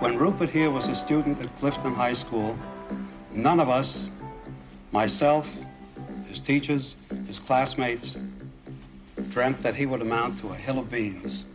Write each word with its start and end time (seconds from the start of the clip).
When 0.00 0.16
Rupert 0.16 0.48
here 0.50 0.70
was 0.70 0.86
a 0.86 0.94
student 0.94 1.42
at 1.42 1.48
Clifton 1.56 1.92
High 1.92 2.12
School, 2.12 2.56
none 3.34 3.58
of 3.58 3.68
us, 3.68 4.22
myself, 4.92 5.58
his 6.28 6.38
teachers, 6.38 6.94
his 7.10 7.40
classmates, 7.40 8.38
dreamt 9.32 9.58
that 9.58 9.74
he 9.74 9.86
would 9.86 10.00
amount 10.00 10.38
to 10.38 10.50
a 10.50 10.54
hill 10.54 10.78
of 10.78 10.88
beans. 10.92 11.52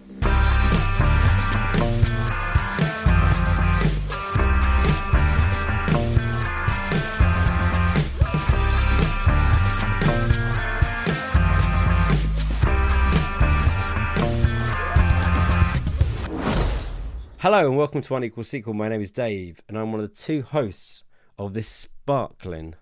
Hello 17.44 17.68
and 17.68 17.76
welcome 17.76 18.02
to 18.02 18.16
Unequal 18.16 18.46
Sequel. 18.46 18.74
My 18.74 18.88
name 18.88 19.02
is 19.02 19.12
Dave, 19.12 19.60
and 19.68 19.78
I'm 19.78 19.92
one 19.92 20.00
of 20.00 20.10
the 20.10 20.16
two 20.16 20.44
hosts 20.44 21.04
of 21.38 21.54
this 21.54 21.68
sparkling 21.68 22.76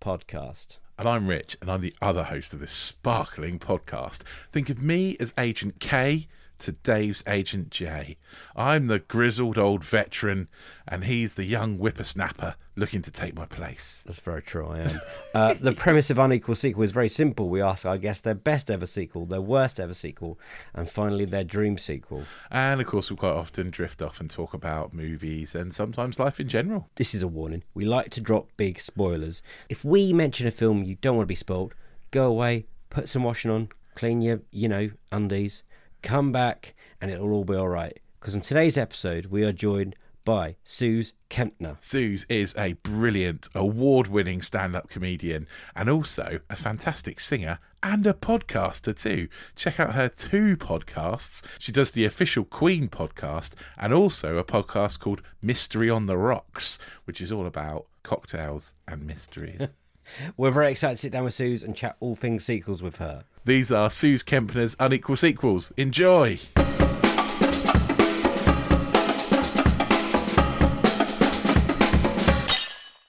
podcast. 0.00 0.78
And 0.98 1.08
I'm 1.08 1.28
Rich, 1.28 1.56
and 1.60 1.70
I'm 1.70 1.82
the 1.82 1.94
other 2.02 2.24
host 2.24 2.52
of 2.52 2.58
this 2.58 2.72
sparkling 2.72 3.60
podcast. 3.60 4.24
Think 4.50 4.70
of 4.70 4.82
me 4.82 5.16
as 5.20 5.32
Agent 5.38 5.78
K 5.78 6.26
to 6.58 6.72
Dave's 6.72 7.22
Agent 7.26 7.70
Jay. 7.70 8.16
I'm 8.56 8.86
the 8.86 8.98
grizzled 8.98 9.58
old 9.58 9.84
veteran, 9.84 10.48
and 10.86 11.04
he's 11.04 11.34
the 11.34 11.44
young 11.44 11.78
whippersnapper 11.78 12.56
looking 12.76 13.02
to 13.02 13.10
take 13.10 13.34
my 13.34 13.46
place. 13.46 14.02
That's 14.06 14.20
very 14.20 14.42
true, 14.42 14.68
I 14.68 14.80
am. 14.80 15.00
uh, 15.34 15.54
the 15.54 15.72
premise 15.72 16.10
of 16.10 16.18
Unequal 16.18 16.54
Sequel 16.54 16.82
is 16.84 16.92
very 16.92 17.08
simple. 17.08 17.48
We 17.48 17.60
ask, 17.60 17.84
I 17.84 17.96
guess, 17.96 18.20
their 18.20 18.34
best 18.34 18.70
ever 18.70 18.86
sequel, 18.86 19.26
their 19.26 19.40
worst 19.40 19.80
ever 19.80 19.94
sequel, 19.94 20.38
and 20.74 20.88
finally 20.88 21.24
their 21.24 21.44
dream 21.44 21.78
sequel. 21.78 22.24
And 22.50 22.80
of 22.80 22.86
course, 22.86 23.10
we 23.10 23.16
quite 23.16 23.30
often 23.30 23.70
drift 23.70 24.00
off 24.02 24.20
and 24.20 24.30
talk 24.30 24.54
about 24.54 24.94
movies 24.94 25.54
and 25.54 25.74
sometimes 25.74 26.18
life 26.18 26.38
in 26.40 26.48
general. 26.48 26.88
This 26.96 27.14
is 27.14 27.22
a 27.22 27.28
warning. 27.28 27.64
We 27.74 27.84
like 27.84 28.10
to 28.10 28.20
drop 28.20 28.48
big 28.56 28.80
spoilers. 28.80 29.42
If 29.68 29.84
we 29.84 30.12
mention 30.12 30.46
a 30.46 30.52
film 30.52 30.82
you 30.82 30.96
don't 31.00 31.16
want 31.16 31.24
to 31.24 31.32
be 31.32 31.34
spoiled, 31.34 31.74
go 32.10 32.28
away, 32.28 32.66
put 32.90 33.08
some 33.08 33.24
washing 33.24 33.50
on, 33.50 33.68
clean 33.94 34.20
your, 34.20 34.40
you 34.52 34.68
know, 34.68 34.90
undies, 35.10 35.62
come 36.02 36.32
back, 36.32 36.74
and 37.00 37.10
it'll 37.10 37.32
all 37.32 37.44
be 37.44 37.54
all 37.54 37.68
right. 37.68 37.98
Because 38.20 38.34
in 38.34 38.40
today's 38.40 38.76
episode, 38.76 39.26
we 39.26 39.44
are 39.44 39.52
joined 39.52 39.94
by 40.24 40.56
Sooz 40.62 41.14
Kempner. 41.30 41.80
Sooz 41.80 42.26
is 42.28 42.54
a 42.58 42.74
brilliant, 42.74 43.48
award 43.54 44.08
winning 44.08 44.42
stand 44.42 44.76
up 44.76 44.90
comedian 44.90 45.46
and 45.74 45.88
also 45.88 46.40
a 46.50 46.54
fantastic 46.56 47.18
singer 47.18 47.58
and 47.82 48.06
a 48.06 48.12
podcaster 48.12 48.94
too. 48.94 49.28
Check 49.56 49.80
out 49.80 49.94
her 49.94 50.10
two 50.10 50.56
podcasts. 50.58 51.42
She 51.58 51.72
does 51.72 51.92
the 51.92 52.04
official 52.04 52.44
Queen 52.44 52.88
podcast 52.88 53.54
and 53.78 53.94
also 53.94 54.36
a 54.36 54.44
podcast 54.44 55.00
called 55.00 55.22
Mystery 55.40 55.88
on 55.88 56.04
the 56.04 56.18
Rocks, 56.18 56.78
which 57.04 57.22
is 57.22 57.32
all 57.32 57.46
about 57.46 57.86
cocktails 58.02 58.74
and 58.86 59.06
mysteries. 59.06 59.74
We're 60.36 60.50
very 60.50 60.72
excited 60.72 60.96
to 60.96 61.00
sit 61.02 61.12
down 61.12 61.24
with 61.24 61.34
Sooz 61.34 61.62
and 61.62 61.76
chat 61.76 61.96
all 62.00 62.16
things 62.16 62.44
sequels 62.44 62.82
with 62.82 62.96
her. 62.96 63.24
These 63.44 63.72
are 63.72 63.88
Sooz 63.88 64.22
Kempner's 64.22 64.76
Unequal 64.78 65.16
Sequels. 65.16 65.72
Enjoy! 65.76 66.38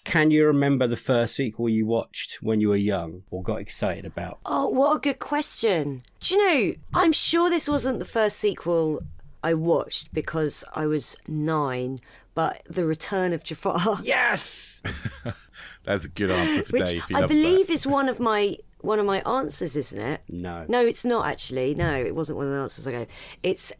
Can 0.09 0.32
you 0.32 0.48
remember 0.48 0.88
the 0.88 0.98
first 0.98 1.36
sequel 1.36 1.70
you 1.70 1.86
watched 1.86 2.42
when 2.42 2.59
you 2.59 2.70
were 2.70 2.76
young 2.76 3.22
or 3.30 3.44
got 3.44 3.62
excited 3.62 4.06
about? 4.06 4.40
Oh, 4.44 4.68
what 4.70 4.96
a 4.96 5.00
good 5.00 5.20
question. 5.20 6.02
Do 6.20 6.34
you 6.34 6.50
know, 6.50 6.74
I'm 6.96 7.12
sure 7.12 7.48
this 7.50 7.70
wasn't 7.70 8.00
the 8.00 8.06
first 8.06 8.38
sequel 8.38 9.02
I 9.44 9.54
watched 9.54 10.12
because 10.12 10.64
I 10.74 10.88
was 10.88 11.16
nine, 11.28 11.98
but 12.34 12.64
The 12.66 12.86
Return 12.86 13.34
of 13.34 13.44
Jafar. 13.44 14.00
Yes! 14.02 14.82
That's 15.90 16.06
a 16.06 16.10
good 16.10 16.30
answer 16.30 16.64
for 16.64 16.74
Which 16.78 16.90
Dave. 16.92 17.04
He 17.06 17.16
I 17.16 17.26
believe 17.26 17.66
that. 17.68 17.74
is 17.74 17.88
one 17.88 18.10
of 18.10 18.20
my 18.20 18.58
one 18.82 19.00
of 19.00 19.08
my 19.08 19.22
answers, 19.22 19.76
isn't 19.76 20.00
it? 20.00 20.22
No. 20.30 20.64
No, 20.70 20.86
it's 20.86 21.04
not 21.04 21.26
actually. 21.26 21.74
No, 21.74 21.96
it 21.96 22.14
wasn't 22.14 22.38
one 22.38 22.46
of 22.46 22.54
the 22.54 22.60
answers 22.60 22.88
I 22.88 22.92
go. 22.92 23.08
It's 23.42 23.74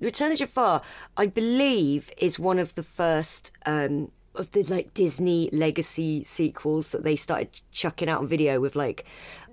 Return 0.00 0.32
of 0.32 0.38
Jafar. 0.38 0.80
I 1.18 1.26
believe 1.26 2.10
is 2.16 2.38
one 2.38 2.58
of 2.58 2.74
the 2.76 2.82
first 2.82 3.52
um, 3.66 4.10
of 4.34 4.52
the 4.52 4.62
like 4.64 4.94
Disney 4.94 5.50
legacy 5.52 6.24
sequels 6.24 6.92
that 6.92 7.04
they 7.04 7.14
started 7.14 7.60
chucking 7.72 8.08
out 8.08 8.20
on 8.20 8.26
video 8.26 8.58
with 8.58 8.74
like 8.74 9.04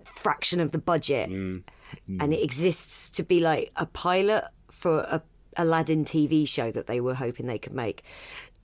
fraction 0.05 0.61
of 0.61 0.71
the 0.71 0.77
budget, 0.79 1.29
Mm. 1.29 1.63
and 2.21 2.33
it 2.33 2.41
exists 2.41 3.09
to 3.09 3.21
be 3.23 3.41
like 3.41 3.69
a 3.75 3.85
pilot 3.85 4.45
for 4.71 4.99
a 5.01 5.21
Aladdin 5.57 6.05
TV 6.05 6.47
show 6.47 6.71
that 6.71 6.87
they 6.87 7.01
were 7.01 7.15
hoping 7.15 7.47
they 7.47 7.59
could 7.59 7.73
make. 7.73 8.03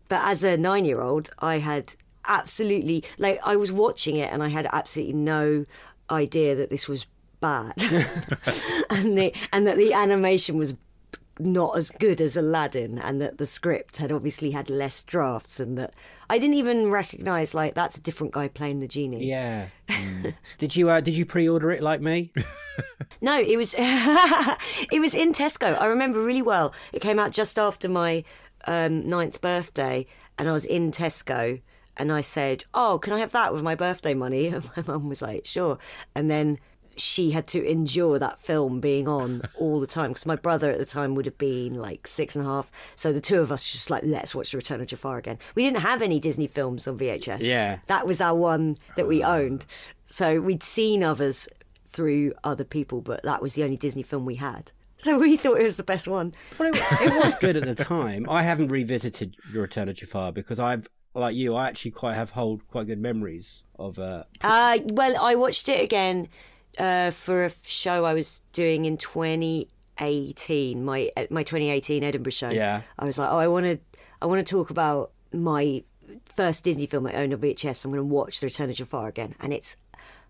But 0.07 0.21
as 0.23 0.45
a 0.45 0.55
nine-year-old, 0.55 1.31
I 1.39 1.57
had 1.57 1.95
absolutely 2.27 3.03
like 3.17 3.39
I 3.43 3.55
was 3.55 3.71
watching 3.71 4.15
it 4.15 4.31
and 4.31 4.43
I 4.43 4.49
had 4.49 4.67
absolutely 4.71 5.13
no 5.13 5.65
idea 6.09 6.55
that 6.55 6.69
this 6.69 6.87
was 6.87 7.07
bad, 7.39 7.73
and 8.89 9.17
the 9.17 9.33
and 9.51 9.67
that 9.67 9.77
the 9.77 9.93
animation 9.93 10.57
was 10.57 10.73
not 11.39 11.77
as 11.77 11.91
good 11.91 12.19
as 12.19 12.35
Aladdin, 12.35 12.97
and 12.97 13.21
that 13.21 13.37
the 13.37 13.45
script 13.45 13.97
had 13.97 14.11
obviously 14.11 14.51
had 14.51 14.69
less 14.69 15.03
drafts, 15.03 15.59
and 15.59 15.77
that 15.77 15.93
I 16.29 16.39
didn't 16.39 16.55
even 16.55 16.89
recognise 16.89 17.53
like 17.53 17.73
that's 17.75 17.97
a 17.97 18.01
different 18.01 18.33
guy 18.33 18.47
playing 18.47 18.79
the 18.79 18.87
genie. 18.87 19.25
Yeah. 19.25 19.67
did 20.57 20.75
you 20.75 20.89
uh, 20.89 21.01
did 21.01 21.13
you 21.13 21.25
pre-order 21.25 21.71
it 21.71 21.81
like 21.83 22.01
me? 22.01 22.31
No, 23.19 23.39
it 23.39 23.57
was 23.57 23.73
it 23.77 24.99
was 24.99 25.15
in 25.15 25.33
Tesco. 25.33 25.79
I 25.81 25.87
remember 25.87 26.23
really 26.23 26.43
well. 26.43 26.75
It 26.93 27.01
came 27.01 27.17
out 27.17 27.31
just 27.31 27.57
after 27.57 27.89
my 27.89 28.23
um, 28.67 29.07
ninth 29.07 29.41
birthday, 29.41 30.05
and 30.37 30.47
I 30.47 30.51
was 30.51 30.65
in 30.65 30.91
Tesco, 30.91 31.59
and 31.97 32.11
I 32.11 32.21
said, 32.21 32.65
"Oh, 32.73 32.99
can 32.99 33.13
I 33.13 33.19
have 33.19 33.31
that 33.31 33.53
with 33.53 33.63
my 33.63 33.75
birthday 33.75 34.13
money?" 34.13 34.47
And 34.53 34.69
my 34.75 34.83
mum 34.85 35.09
was 35.09 35.21
like, 35.21 35.45
"Sure." 35.45 35.77
And 36.15 36.29
then 36.29 36.57
she 36.97 37.31
had 37.31 37.47
to 37.47 37.63
endure 37.63 38.19
that 38.19 38.39
film 38.39 38.79
being 38.79 39.07
on 39.07 39.41
all 39.55 39.79
the 39.79 39.87
time 39.87 40.11
because 40.11 40.25
my 40.25 40.35
brother 40.35 40.71
at 40.71 40.79
the 40.79 40.85
time 40.85 41.15
would 41.15 41.25
have 41.25 41.37
been 41.37 41.75
like 41.75 42.07
six 42.07 42.35
and 42.35 42.45
a 42.45 42.49
half. 42.49 42.71
So 42.95 43.13
the 43.13 43.21
two 43.21 43.39
of 43.39 43.51
us 43.51 43.69
just 43.69 43.89
like, 43.89 44.03
let's 44.03 44.33
watch 44.33 44.51
The 44.51 44.57
Return 44.57 44.81
of 44.81 44.87
Jafar 44.87 45.17
again. 45.17 45.37
We 45.55 45.63
didn't 45.63 45.81
have 45.81 46.01
any 46.01 46.19
Disney 46.19 46.47
films 46.47 46.87
on 46.87 46.97
VHS. 46.97 47.41
Yeah. 47.41 47.79
That 47.87 48.07
was 48.07 48.19
our 48.19 48.35
one 48.35 48.77
that 48.95 49.07
we 49.07 49.23
ah. 49.23 49.35
owned. 49.35 49.65
So 50.05 50.39
we'd 50.41 50.63
seen 50.63 51.03
others 51.03 51.47
through 51.87 52.33
other 52.43 52.63
people, 52.63 53.01
but 53.01 53.23
that 53.23 53.41
was 53.41 53.53
the 53.53 53.63
only 53.63 53.77
Disney 53.77 54.03
film 54.03 54.25
we 54.25 54.35
had. 54.35 54.71
So 54.97 55.19
we 55.19 55.37
thought 55.37 55.59
it 55.59 55.63
was 55.63 55.75
the 55.75 55.83
best 55.83 56.07
one. 56.07 56.33
Well, 56.57 56.69
it, 56.69 56.75
it 57.01 57.23
was 57.23 57.35
good 57.39 57.55
at 57.55 57.65
the 57.65 57.83
time. 57.83 58.27
I 58.29 58.41
haven't 58.41 58.69
revisited 58.69 59.35
The 59.53 59.61
Return 59.61 59.89
of 59.89 59.95
Jafar 59.95 60.31
because 60.31 60.59
I've, 60.59 60.89
like 61.19 61.35
you, 61.35 61.55
I 61.55 61.67
actually 61.67 61.91
quite 61.91 62.15
have 62.15 62.31
hold 62.31 62.67
quite 62.67 62.87
good 62.87 62.99
memories 62.99 63.63
of. 63.77 63.99
Uh, 63.99 64.23
Uh, 64.41 64.79
well, 64.85 65.15
I 65.23 65.35
watched 65.35 65.69
it 65.69 65.83
again 65.83 66.27
uh, 66.79 67.11
for 67.11 67.45
a 67.45 67.51
show 67.63 68.05
I 68.05 68.13
was 68.13 68.41
doing 68.53 68.85
in 68.85 68.97
2018, 68.97 70.83
my 70.83 71.11
uh, 71.17 71.25
my 71.29 71.43
2018 71.43 72.03
Edinburgh 72.03 72.31
show. 72.31 72.49
Yeah. 72.49 72.81
I 72.99 73.05
was 73.05 73.17
like, 73.17 73.29
oh, 73.29 73.37
I 73.37 73.47
want 73.47 73.65
to 73.65 73.79
I 74.21 74.25
want 74.25 74.45
to 74.45 74.49
talk 74.49 74.69
about 74.69 75.11
my 75.33 75.83
first 76.25 76.63
Disney 76.63 76.85
film 76.85 77.07
I 77.07 77.13
owned 77.13 77.33
on 77.33 77.39
VHS. 77.39 77.83
I'm 77.83 77.91
going 77.91 77.99
to 77.99 78.03
watch 78.03 78.39
The 78.39 78.47
Return 78.47 78.69
of 78.69 78.75
Jafar 78.75 79.07
again, 79.07 79.35
and 79.39 79.53
it's 79.53 79.75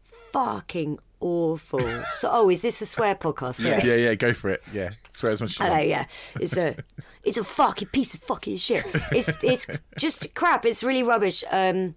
fucking 0.04 1.00
awful. 1.20 1.80
So, 2.16 2.30
oh, 2.32 2.50
is 2.50 2.62
this 2.62 2.82
a 2.82 2.86
swear 2.86 3.16
podcast? 3.16 3.56
Sorry. 3.56 3.82
Yeah, 3.84 3.96
yeah, 3.96 4.16
go 4.16 4.34
for 4.34 4.50
it. 4.50 4.62
Yeah, 4.74 4.92
swear 5.14 5.32
as 5.32 5.42
much 5.42 5.52
as 5.52 5.60
you 5.60 5.66
Hello, 5.66 5.78
want. 5.78 5.88
yeah. 5.88 6.06
It's 6.40 6.58
a 6.58 6.76
it's 7.24 7.38
a 7.38 7.44
fucking 7.44 7.90
piece 7.90 8.14
of 8.14 8.22
fucking 8.22 8.58
shit. 8.58 8.86
It's 9.12 9.44
it's 9.44 9.68
just 9.98 10.34
crap. 10.36 10.66
It's 10.66 10.84
really 10.84 11.04
rubbish. 11.04 11.44
Um, 11.52 11.96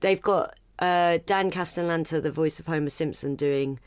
they've 0.00 0.20
got 0.20 0.54
uh, 0.78 1.18
Dan 1.26 1.50
Castellaneta, 1.50 2.22
the 2.22 2.32
voice 2.32 2.58
of 2.60 2.66
Homer 2.66 2.88
Simpson, 2.88 3.34
doing 3.36 3.78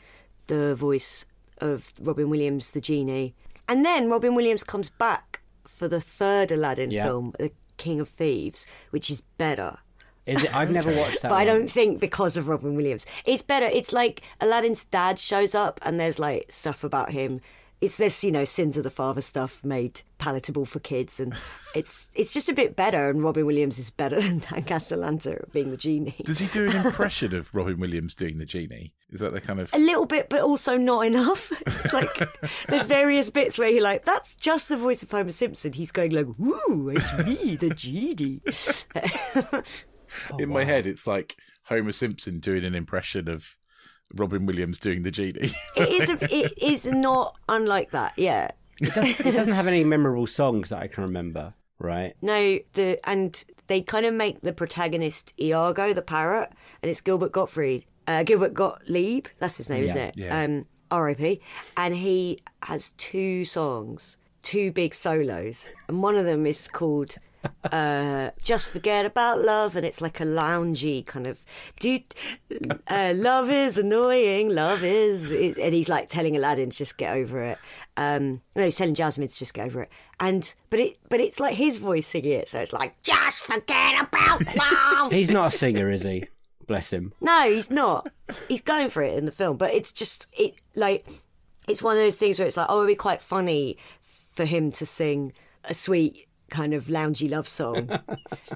the 0.46 0.74
voice 0.74 1.26
of 1.58 1.92
Robin 2.00 2.28
Williams, 2.30 2.70
the 2.72 2.80
genie, 2.80 3.34
and 3.68 3.84
then 3.84 4.08
Robin 4.08 4.34
Williams 4.34 4.64
comes 4.64 4.90
back 4.90 5.40
for 5.66 5.88
the 5.88 6.00
third 6.00 6.50
Aladdin 6.52 6.90
Yeah. 6.90 7.04
film, 7.04 7.34
The 7.38 7.50
King 7.76 7.98
of 8.00 8.08
Thieves, 8.08 8.66
which 8.90 9.10
is 9.10 9.20
better. 9.20 9.78
Is 10.26 10.42
it? 10.44 10.54
I've 10.54 10.70
never 10.70 10.90
watched 10.90 11.22
that. 11.22 11.28
But 11.28 11.36
I 11.36 11.44
don't 11.44 11.70
think 11.70 12.00
because 12.00 12.36
of 12.36 12.48
Robin 12.48 12.74
Williams. 12.74 13.06
It's 13.24 13.42
better. 13.42 13.66
It's 13.66 13.92
like 13.92 14.22
Aladdin's 14.40 14.84
dad 14.84 15.18
shows 15.18 15.54
up 15.54 15.80
and 15.82 16.00
there's 16.00 16.18
like 16.18 16.50
stuff 16.50 16.82
about 16.82 17.12
him. 17.12 17.40
It's 17.80 17.98
this, 17.98 18.24
you 18.24 18.32
know, 18.32 18.44
sins 18.44 18.78
of 18.78 18.84
the 18.84 18.90
father 18.90 19.20
stuff 19.20 19.62
made 19.62 20.00
palatable 20.16 20.64
for 20.64 20.80
kids, 20.80 21.20
and 21.20 21.34
it's 21.74 22.10
it's 22.14 22.32
just 22.32 22.48
a 22.48 22.54
bit 22.54 22.74
better. 22.74 23.10
And 23.10 23.22
Robin 23.22 23.44
Williams 23.44 23.78
is 23.78 23.90
better 23.90 24.18
than 24.20 24.38
Dan 24.38 24.64
Castellaneta 24.64 25.52
being 25.52 25.70
the 25.70 25.76
genie. 25.76 26.16
Does 26.24 26.38
he 26.38 26.46
do 26.46 26.70
an 26.70 26.86
impression 26.86 27.34
of 27.36 27.54
Robin 27.54 27.78
Williams 27.78 28.14
doing 28.14 28.38
the 28.38 28.46
genie? 28.46 28.94
Is 29.10 29.20
that 29.20 29.34
the 29.34 29.42
kind 29.42 29.60
of 29.60 29.72
A 29.74 29.78
little 29.78 30.06
bit, 30.06 30.30
but 30.30 30.40
also 30.40 30.78
not 30.78 31.02
enough. 31.02 31.52
like 31.92 32.18
there's 32.66 32.82
various 32.84 33.28
bits 33.28 33.58
where 33.58 33.68
you're 33.68 33.82
like, 33.82 34.06
that's 34.06 34.34
just 34.36 34.70
the 34.70 34.78
voice 34.78 35.02
of 35.02 35.10
Homer 35.10 35.30
Simpson. 35.30 35.74
He's 35.74 35.92
going 35.92 36.12
like, 36.12 36.26
"Woo, 36.38 36.88
it's 36.88 37.12
me, 37.26 37.56
the 37.56 37.74
genie." 37.74 38.40
In 40.38 40.48
my 40.48 40.64
head? 40.64 40.86
It's 40.86 41.06
like 41.06 41.36
Homer 41.64 41.92
Simpson 41.92 42.38
doing 42.40 42.64
an 42.64 42.74
impression 42.74 43.28
of 43.28 43.56
Robin 44.14 44.46
Williams 44.46 44.78
doing 44.78 45.02
the 45.02 45.10
genie. 45.10 45.52
it 45.76 46.02
is. 46.02 46.10
A, 46.10 46.18
it 46.22 46.52
is 46.62 46.86
not 46.86 47.36
unlike 47.48 47.90
that. 47.90 48.14
Yeah. 48.16 48.50
It 48.80 48.94
doesn't, 48.94 49.26
it 49.26 49.32
doesn't 49.32 49.54
have 49.54 49.66
any 49.66 49.84
memorable 49.84 50.26
songs 50.26 50.68
that 50.68 50.80
I 50.80 50.86
can 50.86 51.02
remember, 51.04 51.54
right? 51.78 52.14
No, 52.20 52.58
the 52.74 52.98
and 53.04 53.42
they 53.68 53.80
kind 53.80 54.04
of 54.04 54.12
make 54.14 54.42
the 54.42 54.52
protagonist 54.52 55.32
Iago 55.40 55.94
the 55.94 56.02
parrot, 56.02 56.52
and 56.82 56.90
it's 56.90 57.00
Gilbert 57.00 57.32
Gottfried, 57.32 57.86
uh, 58.06 58.22
Gilbert 58.22 58.52
Gottlieb. 58.52 59.28
That's 59.38 59.56
his 59.56 59.70
name, 59.70 59.84
isn't 59.84 59.96
it? 59.96 60.14
yeah. 60.16 60.42
Um, 60.42 60.66
R.I.P. 60.90 61.40
And 61.76 61.96
he 61.96 62.38
has 62.62 62.92
two 62.92 63.44
songs, 63.44 64.18
two 64.42 64.72
big 64.72 64.94
solos, 64.94 65.70
and 65.88 66.02
one 66.02 66.16
of 66.16 66.24
them 66.24 66.46
is 66.46 66.68
called 66.68 67.16
uh, 67.72 68.30
"Just 68.42 68.68
Forget 68.68 69.06
About 69.06 69.40
Love," 69.40 69.76
and 69.76 69.84
it's 69.84 70.00
like 70.00 70.20
a 70.20 70.24
loungy 70.24 71.04
kind 71.04 71.26
of, 71.26 71.38
dude. 71.80 72.14
Uh, 72.88 73.12
love 73.16 73.50
is 73.50 73.78
annoying. 73.78 74.50
Love 74.50 74.84
is, 74.84 75.32
and 75.32 75.74
he's 75.74 75.88
like 75.88 76.08
telling 76.08 76.36
Aladdin 76.36 76.70
to 76.70 76.76
just 76.76 76.98
get 76.98 77.16
over 77.16 77.42
it. 77.42 77.58
Um, 77.96 78.42
no, 78.54 78.64
he's 78.64 78.76
telling 78.76 78.94
Jasmine 78.94 79.28
to 79.28 79.38
just 79.38 79.54
get 79.54 79.66
over 79.66 79.82
it. 79.82 79.90
And 80.20 80.54
but 80.70 80.80
it, 80.80 80.98
but 81.08 81.20
it's 81.20 81.40
like 81.40 81.54
his 81.54 81.76
voice 81.78 82.06
singing 82.06 82.32
it, 82.32 82.48
so 82.48 82.60
it's 82.60 82.72
like 82.72 83.00
just 83.02 83.40
forget 83.40 84.00
about 84.00 84.42
love. 84.56 85.12
He's 85.12 85.30
not 85.30 85.52
a 85.52 85.56
singer, 85.56 85.90
is 85.90 86.02
he? 86.02 86.24
Bless 86.66 86.92
him. 86.92 87.12
No, 87.20 87.48
he's 87.50 87.70
not. 87.70 88.10
He's 88.48 88.60
going 88.60 88.90
for 88.90 89.02
it 89.02 89.16
in 89.16 89.24
the 89.24 89.30
film, 89.30 89.56
but 89.56 89.72
it's 89.72 89.92
just 89.92 90.26
it 90.32 90.56
like 90.74 91.06
it's 91.68 91.82
one 91.82 91.96
of 91.96 92.02
those 92.02 92.16
things 92.16 92.38
where 92.38 92.46
it's 92.46 92.56
like, 92.56 92.66
oh, 92.68 92.78
it'd 92.78 92.88
be 92.88 92.94
quite 92.94 93.22
funny 93.22 93.76
for 94.00 94.44
him 94.44 94.70
to 94.70 94.86
sing 94.86 95.32
a 95.64 95.74
sweet 95.74 96.26
kind 96.50 96.74
of 96.74 96.86
loungy 96.86 97.30
love 97.30 97.48
song. 97.48 97.90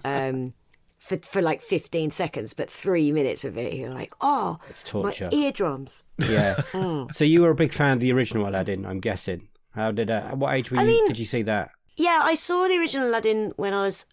um 0.04 0.52
for, 0.98 1.16
for 1.16 1.40
like 1.40 1.62
15 1.62 2.10
seconds, 2.10 2.52
but 2.52 2.68
three 2.68 3.10
minutes 3.10 3.46
of 3.46 3.56
it, 3.56 3.72
you're 3.72 3.88
like, 3.88 4.12
oh, 4.20 4.58
It's 4.68 4.82
torture. 4.82 5.28
my 5.32 5.36
eardrums. 5.38 6.02
Yeah. 6.18 6.60
so 7.12 7.24
you 7.24 7.40
were 7.40 7.48
a 7.48 7.54
big 7.54 7.72
fan 7.72 7.94
of 7.94 8.00
the 8.00 8.12
original 8.12 8.46
Aladdin, 8.46 8.84
I'm 8.84 9.00
guessing. 9.00 9.48
How 9.74 9.92
did? 9.92 10.10
Uh, 10.10 10.24
at 10.28 10.36
what 10.36 10.54
age 10.54 10.70
were 10.70 10.76
you? 10.80 10.86
mean- 10.86 11.06
did 11.08 11.18
you 11.18 11.24
see 11.24 11.40
that? 11.42 11.70
Yeah, 11.96 12.20
I 12.22 12.34
saw 12.34 12.68
the 12.68 12.76
original 12.78 13.08
Aladdin 13.08 13.52
when 13.56 13.72
I 13.72 13.82
was, 13.82 14.06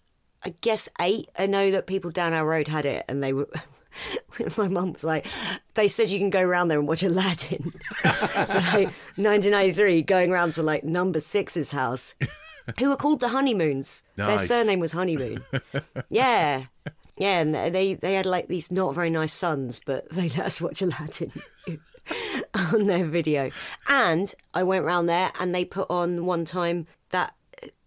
I 0.44 0.54
guess, 0.62 0.88
eight. 1.00 1.28
I 1.38 1.46
know 1.46 1.70
that 1.70 1.86
people 1.86 2.10
down 2.10 2.32
our 2.32 2.46
road 2.46 2.68
had 2.68 2.86
it, 2.86 3.04
and 3.08 3.22
they 3.22 3.32
were. 3.34 3.48
My 4.56 4.68
mum 4.68 4.92
was 4.92 5.04
like, 5.04 5.26
they 5.74 5.88
said 5.88 6.08
you 6.08 6.18
can 6.18 6.30
go 6.30 6.40
around 6.40 6.68
there 6.68 6.78
and 6.78 6.86
watch 6.86 7.02
Aladdin. 7.02 7.72
so, 8.02 8.58
like, 8.58 8.92
1993, 9.16 10.02
going 10.02 10.30
around 10.30 10.52
to 10.54 10.62
like 10.62 10.84
number 10.84 11.18
six's 11.20 11.70
house, 11.72 12.14
who 12.78 12.88
were 12.88 12.96
called 12.96 13.20
the 13.20 13.28
Honeymoons. 13.28 14.02
Their 14.16 14.38
surname 14.38 14.80
was 14.80 14.92
Honeymoon. 14.92 15.44
yeah. 16.08 16.64
Yeah, 17.18 17.40
and 17.40 17.54
they, 17.74 17.94
they 17.94 18.14
had 18.14 18.26
like 18.26 18.46
these 18.46 18.70
not 18.70 18.94
very 18.94 19.10
nice 19.10 19.32
sons, 19.32 19.80
but 19.84 20.08
they 20.12 20.28
let 20.30 20.46
us 20.46 20.60
watch 20.60 20.82
Aladdin 20.82 21.32
on 22.54 22.84
their 22.84 23.04
video. 23.04 23.50
And 23.88 24.32
I 24.54 24.62
went 24.62 24.84
round 24.84 25.08
there 25.08 25.32
and 25.40 25.54
they 25.54 25.64
put 25.64 25.90
on 25.90 26.26
one 26.26 26.44
time 26.44 26.86
that. 27.10 27.34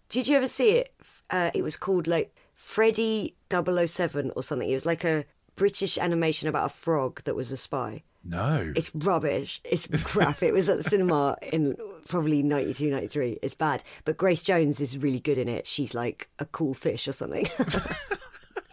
Did 0.09 0.27
you 0.27 0.35
ever 0.35 0.47
see 0.47 0.71
it? 0.71 0.93
Uh, 1.29 1.51
it 1.53 1.63
was 1.63 1.77
called 1.77 2.05
like 2.05 2.35
Freddy 2.53 3.35
007 3.49 4.31
or 4.35 4.43
something. 4.43 4.69
It 4.69 4.73
was 4.73 4.85
like 4.85 5.05
a 5.05 5.23
British 5.55 5.97
animation 5.97 6.49
about 6.49 6.65
a 6.65 6.69
frog 6.69 7.23
that 7.23 7.35
was 7.35 7.53
a 7.53 7.57
spy. 7.57 8.03
No. 8.23 8.71
It's 8.75 8.93
rubbish. 8.93 9.61
It's 9.63 9.87
crap. 10.03 10.43
it 10.43 10.53
was 10.53 10.69
at 10.69 10.77
the 10.77 10.83
cinema 10.83 11.37
in 11.41 11.75
probably 12.07 12.43
92, 12.43 12.89
93. 12.91 13.39
It's 13.41 13.55
bad. 13.55 13.83
But 14.05 14.17
Grace 14.17 14.43
Jones 14.43 14.79
is 14.79 14.97
really 14.97 15.19
good 15.19 15.37
in 15.37 15.47
it. 15.47 15.65
She's 15.67 15.93
like 15.93 16.29
a 16.39 16.45
cool 16.45 16.73
fish 16.73 17.07
or 17.07 17.11
something. 17.11 17.47
I 17.59 17.85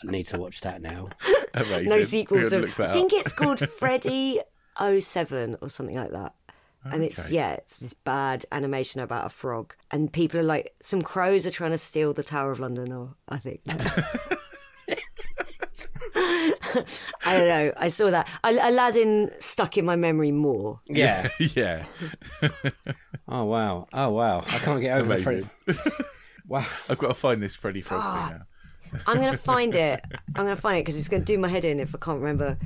need 0.11 0.27
to 0.29 0.39
watch 0.39 0.61
that 0.63 0.83
now. 0.83 1.09
Amazing. 1.55 1.89
no 1.89 2.03
sequel 2.03 2.41
to. 2.41 2.49
gonna 2.51 2.63
look 2.63 2.75
that 2.77 2.91
I 2.91 2.93
think 2.93 3.13
it's 3.13 3.33
called 3.33 3.61
Freddy 3.79 4.41
07 4.79 5.57
or 5.61 5.69
something 5.69 5.97
like 5.97 6.11
that. 6.13 6.35
And 6.85 7.03
it's 7.03 7.31
yeah, 7.31 7.53
it's 7.53 7.79
this 7.79 7.93
bad 7.93 8.47
animation 8.51 9.03
about 9.03 9.27
a 9.27 9.29
frog, 9.29 9.75
and 9.91 10.11
people 10.11 10.41
are 10.41 10.45
like, 10.45 10.75
some 10.81 11.03
crows 11.03 11.47
are 11.47 11.51
trying 11.51 11.73
to 11.73 11.79
steal 11.79 12.15
the 12.15 12.23
Tower 12.23 12.51
of 12.53 12.61
London, 12.61 12.93
or 12.93 13.15
I 13.29 13.37
think. 13.37 13.61
I 17.25 17.37
don't 17.37 17.49
know. 17.49 17.73
I 17.77 17.89
saw 17.89 18.11
that. 18.11 18.29
Aladdin 18.45 19.31
stuck 19.39 19.77
in 19.79 19.85
my 19.85 19.97
memory 19.97 20.33
more. 20.33 20.81
Yeah. 20.87 21.29
yeah. 21.55 21.85
oh 23.29 23.45
wow. 23.45 23.87
Oh 23.93 24.11
wow. 24.11 24.45
I 24.47 24.59
can't 24.59 24.81
get 24.81 24.99
over 24.99 25.09
the 25.09 25.15
Amazing. 25.23 25.51
Fred- 25.65 25.77
Wow. 26.49 26.67
I've 26.89 26.99
got 26.99 27.09
to 27.09 27.15
find 27.15 27.43
this 27.43 27.57
Freddy 27.57 27.81
Frog 27.83 28.01
Ah. 28.03 28.29
thing 28.29 28.39
now. 28.39 28.45
I'm 29.07 29.19
going 29.21 29.33
to 29.33 29.37
find 29.39 29.75
it. 29.77 30.01
I'm 30.35 30.45
going 30.45 30.57
to 30.57 30.61
find 30.61 30.79
it 30.79 30.81
because 30.81 30.99
it's 30.99 31.09
going 31.11 31.23
to 31.23 31.27
do 31.27 31.37
my 31.39 31.49
head 31.49 31.67
in 31.67 31.79
if 31.79 31.95
I 31.95 31.99
can't 31.99 32.21
remember. 32.21 32.57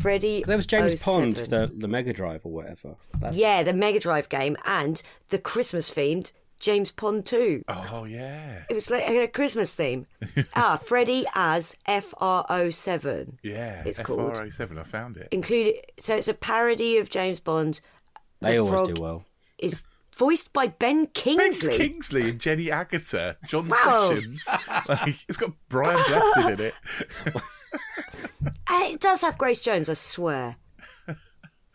Freddy. 0.00 0.44
There 0.46 0.56
was 0.56 0.64
James 0.66 1.02
Pond, 1.02 1.34
the 1.34 1.72
the 1.76 1.88
Mega 1.88 2.12
Drive 2.12 2.46
or 2.46 2.52
whatever. 2.52 2.94
That's, 3.18 3.36
Yeah, 3.36 3.64
the 3.64 3.72
Mega 3.72 3.98
Drive 3.98 4.28
game 4.28 4.56
and 4.64 5.02
the 5.30 5.38
Christmas 5.40 5.90
themed 5.90 6.30
James 6.62 6.92
Pond 6.92 7.26
2. 7.26 7.64
Oh 7.68 8.04
yeah. 8.04 8.62
It 8.70 8.74
was 8.74 8.88
like 8.88 9.06
a 9.08 9.26
Christmas 9.26 9.74
theme. 9.74 10.06
ah, 10.54 10.76
Freddy 10.76 11.26
as 11.34 11.76
FR07. 11.88 13.38
Yeah. 13.42 13.82
It's 13.84 13.98
called. 13.98 14.20
FR07. 14.34 14.78
I 14.78 14.82
found 14.84 15.16
it. 15.16 15.28
Included, 15.32 15.74
so 15.98 16.14
it's 16.16 16.28
a 16.28 16.34
parody 16.34 16.98
of 16.98 17.10
James 17.10 17.40
Bond. 17.40 17.80
They 18.40 18.52
The 18.52 18.58
always 18.58 18.94
do 18.94 19.02
well. 19.02 19.24
Is 19.58 19.84
voiced 20.16 20.52
by 20.52 20.68
Ben 20.68 21.06
Kingsley. 21.08 21.36
Ben 21.36 21.50
Kingsley. 21.52 21.76
Kingsley 21.78 22.30
and 22.30 22.40
Jenny 22.40 22.66
Agutter, 22.66 23.36
John 23.44 23.68
Wow. 23.68 24.12
Sessions. 24.14 24.48
Like, 24.88 25.16
it's 25.28 25.36
got 25.36 25.50
Brian 25.68 26.00
Blessed 26.08 26.48
in 26.50 26.60
it. 26.66 26.74
Uh, 28.68 28.80
it 28.90 29.00
does 29.00 29.22
have 29.22 29.38
Grace 29.38 29.60
Jones, 29.62 29.88
I 29.88 29.94
swear. 29.94 30.56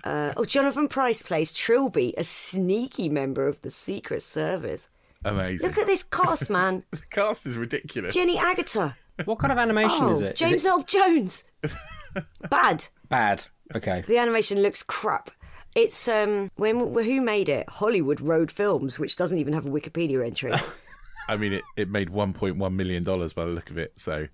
Uh, 0.08 0.34
oh, 0.38 0.46
Jonathan 0.46 0.88
Pryce 0.88 1.22
plays 1.22 1.52
Trilby, 1.52 2.14
a 2.18 2.24
sneaky 2.24 3.10
member 3.10 3.48
of 3.48 3.62
the 3.62 3.72
Secret 3.72 4.22
Service. 4.22 4.90
Amazing. 5.26 5.68
Look 5.68 5.78
at 5.78 5.88
this 5.88 6.04
cast, 6.04 6.50
man. 6.58 6.84
The 6.92 7.02
cast 7.10 7.46
is 7.46 7.58
ridiculous. 7.58 8.14
Jenny 8.14 8.38
Agutter. 8.38 8.94
What 9.26 9.40
kind 9.40 9.52
of 9.52 9.58
animation 9.58 9.98
Oh, 10.02 10.16
is 10.16 10.22
it? 10.22 10.36
James 10.36 10.66
it 10.66 10.70
Earl 10.70 10.84
Jones. 10.84 11.44
Bad. 12.50 12.88
bad. 13.10 13.46
Okay. 13.76 14.02
The 14.08 14.18
animation 14.18 14.62
looks 14.62 14.82
crap. 14.84 15.30
It's 15.76 16.08
um 16.08 16.50
when 16.56 16.78
who 16.94 17.22
made 17.22 17.50
it? 17.50 17.68
Hollywood 17.70 18.22
Road 18.22 18.50
Films, 18.52 18.98
which 18.98 19.16
doesn't 19.16 19.38
even 19.38 19.54
have 19.54 19.66
a 19.66 19.70
Wikipedia 19.70 20.26
entry. 20.26 20.54
I 21.30 21.36
mean, 21.36 21.54
it, 21.54 21.64
it 21.76 21.90
made 21.90 22.10
$1.1 22.10 22.74
million 22.74 23.04
by 23.04 23.14
the 23.28 23.52
look 23.52 23.70
of 23.70 23.78
it, 23.78 23.92
so 23.98 24.28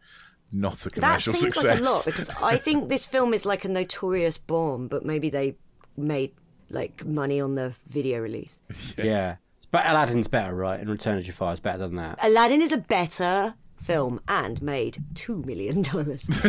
not 0.52 0.86
a 0.86 0.90
commercial 0.92 0.92
success. 0.92 0.94
that 0.94 1.02
commercial 1.02 1.34
seems 1.34 1.56
success. 1.56 1.66
like 1.66 1.80
a 1.80 1.84
lot 1.84 2.06
because 2.06 2.30
I 2.42 2.58
think 2.58 2.90
this 2.90 3.06
film 3.08 3.34
is 3.34 3.46
like 3.46 3.66
a 3.66 3.70
notorious 3.70 4.38
bomb, 4.38 4.88
but 4.88 5.04
maybe 5.04 5.30
they 5.30 5.56
made 5.98 6.32
like 6.70 7.06
money 7.06 7.40
on 7.40 7.56
the 7.56 7.74
video 7.88 8.20
release. 8.20 8.60
Yeah. 8.98 9.36
But 9.72 9.88
Aladdin's 9.88 10.28
better, 10.28 10.54
right? 10.54 10.80
And 10.80 10.88
Return 10.88 11.18
of 11.18 11.24
Jafar 11.24 11.52
is 11.54 11.60
better 11.60 11.80
than 11.80 11.96
that. 11.96 12.20
Aladdin 12.22 12.62
is 12.62 12.72
a 12.72 12.78
better 12.78 13.56
film 13.76 14.22
and 14.28 14.62
made 14.62 15.04
two 15.16 15.42
million 15.48 15.82
dollars. 15.82 16.24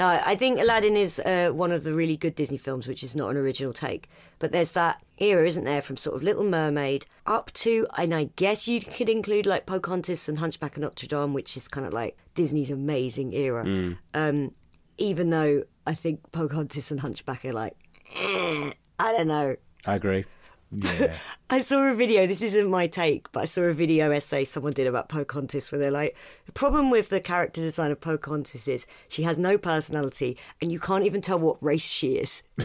Uh, 0.00 0.18
I 0.24 0.34
think 0.34 0.58
Aladdin 0.58 0.96
is 0.96 1.20
uh, 1.20 1.50
one 1.52 1.72
of 1.72 1.82
the 1.82 1.92
really 1.92 2.16
good 2.16 2.34
Disney 2.34 2.56
films, 2.56 2.88
which 2.88 3.02
is 3.02 3.14
not 3.14 3.28
an 3.28 3.36
original 3.36 3.74
take. 3.74 4.08
But 4.38 4.50
there's 4.50 4.72
that 4.72 5.04
era, 5.18 5.46
isn't 5.46 5.64
there, 5.64 5.82
from 5.82 5.98
sort 5.98 6.16
of 6.16 6.22
Little 6.22 6.42
Mermaid 6.44 7.04
up 7.26 7.52
to, 7.52 7.86
and 7.98 8.14
I 8.14 8.30
guess 8.36 8.66
you 8.66 8.80
could 8.80 9.10
include 9.10 9.44
like 9.44 9.66
Pocahontas 9.66 10.26
and 10.26 10.38
Hunchback 10.38 10.76
of 10.76 10.80
Notre 10.82 11.06
Dame, 11.06 11.34
which 11.34 11.54
is 11.54 11.68
kind 11.68 11.86
of 11.86 11.92
like 11.92 12.16
Disney's 12.32 12.70
amazing 12.70 13.34
era. 13.34 13.96
Um, 14.14 14.54
even 14.96 15.28
though 15.28 15.64
I 15.86 15.94
think 15.94 16.32
Pocahontas 16.32 16.90
and 16.90 17.00
Hunchback 17.00 17.44
are 17.44 17.52
like, 17.52 17.76
eh, 18.16 18.72
I 18.98 19.12
don't 19.12 19.28
know. 19.28 19.56
I 19.86 19.94
agree. 19.94 20.24
Yeah. 20.72 21.14
I 21.50 21.60
saw 21.60 21.82
a 21.90 21.94
video, 21.94 22.26
this 22.26 22.42
isn't 22.42 22.70
my 22.70 22.86
take, 22.86 23.30
but 23.32 23.40
I 23.40 23.44
saw 23.44 23.62
a 23.62 23.72
video 23.72 24.12
essay 24.12 24.44
someone 24.44 24.72
did 24.72 24.86
about 24.86 25.08
Pocahontas 25.08 25.72
where 25.72 25.80
they're 25.80 25.90
like, 25.90 26.16
the 26.46 26.52
problem 26.52 26.90
with 26.90 27.08
the 27.08 27.20
character 27.20 27.60
design 27.60 27.90
of 27.90 28.00
Pocahontas 28.00 28.68
is 28.68 28.86
she 29.08 29.24
has 29.24 29.36
no 29.36 29.58
personality 29.58 30.36
and 30.60 30.70
you 30.70 30.78
can't 30.78 31.04
even 31.04 31.20
tell 31.20 31.40
what 31.40 31.60
race 31.62 31.84
she 31.84 32.12
is. 32.12 32.44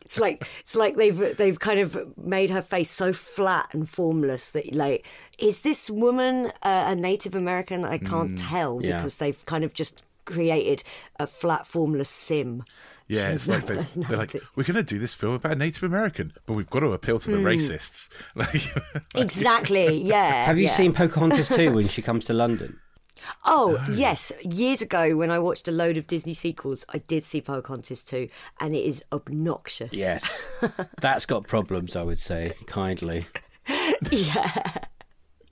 it's 0.00 0.18
like 0.18 0.44
it's 0.60 0.74
like 0.74 0.96
they've 0.96 1.36
they've 1.36 1.60
kind 1.60 1.78
of 1.78 2.16
made 2.18 2.50
her 2.50 2.62
face 2.62 2.90
so 2.90 3.12
flat 3.12 3.68
and 3.72 3.88
formless 3.88 4.50
that 4.50 4.74
like 4.74 5.06
is 5.38 5.62
this 5.62 5.88
woman 5.88 6.50
uh, 6.62 6.84
a 6.88 6.96
Native 6.96 7.34
American? 7.34 7.84
I 7.84 7.98
can't 7.98 8.36
tell 8.36 8.80
yeah. 8.82 8.96
because 8.96 9.16
they've 9.16 9.44
kind 9.46 9.62
of 9.62 9.74
just 9.74 10.02
created 10.26 10.82
a 11.18 11.26
flat 11.26 11.66
formless 11.66 12.10
sim. 12.10 12.62
Yeah, 13.08 13.28
it's 13.28 13.46
like 13.46 13.66
they, 13.66 13.76
they're 13.76 14.18
like, 14.18 14.34
we're 14.56 14.64
going 14.64 14.74
to 14.74 14.82
do 14.82 14.98
this 14.98 15.14
film 15.14 15.34
about 15.34 15.52
a 15.52 15.54
Native 15.54 15.84
American, 15.84 16.32
but 16.44 16.54
we've 16.54 16.68
got 16.68 16.80
to 16.80 16.92
appeal 16.92 17.20
to 17.20 17.30
the 17.30 17.38
Hmm. 17.38 17.44
racists. 17.46 18.08
Like, 18.34 18.74
Exactly, 19.14 20.02
yeah. 20.02 20.44
Have 20.44 20.58
you 20.58 20.64
yeah. 20.64 20.76
seen 20.76 20.92
Pocahontas 20.92 21.48
2 21.48 21.70
when 21.72 21.86
she 21.88 22.02
comes 22.02 22.24
to 22.24 22.32
London? 22.32 22.80
Oh, 23.44 23.82
yes. 23.92 24.32
Years 24.42 24.82
ago, 24.82 25.16
when 25.16 25.30
I 25.30 25.38
watched 25.38 25.68
a 25.68 25.72
load 25.72 25.96
of 25.96 26.06
Disney 26.06 26.34
sequels, 26.34 26.84
I 26.92 26.98
did 26.98 27.24
see 27.24 27.40
Pocahontas 27.40 28.04
too, 28.04 28.28
and 28.60 28.74
it 28.74 28.84
is 28.84 29.04
obnoxious. 29.12 29.92
Yes. 29.92 30.24
That's 31.00 31.26
got 31.26 31.46
problems, 31.46 31.96
I 31.96 32.02
would 32.02 32.18
say, 32.20 32.52
kindly. 32.66 33.26
yeah. 34.10 34.78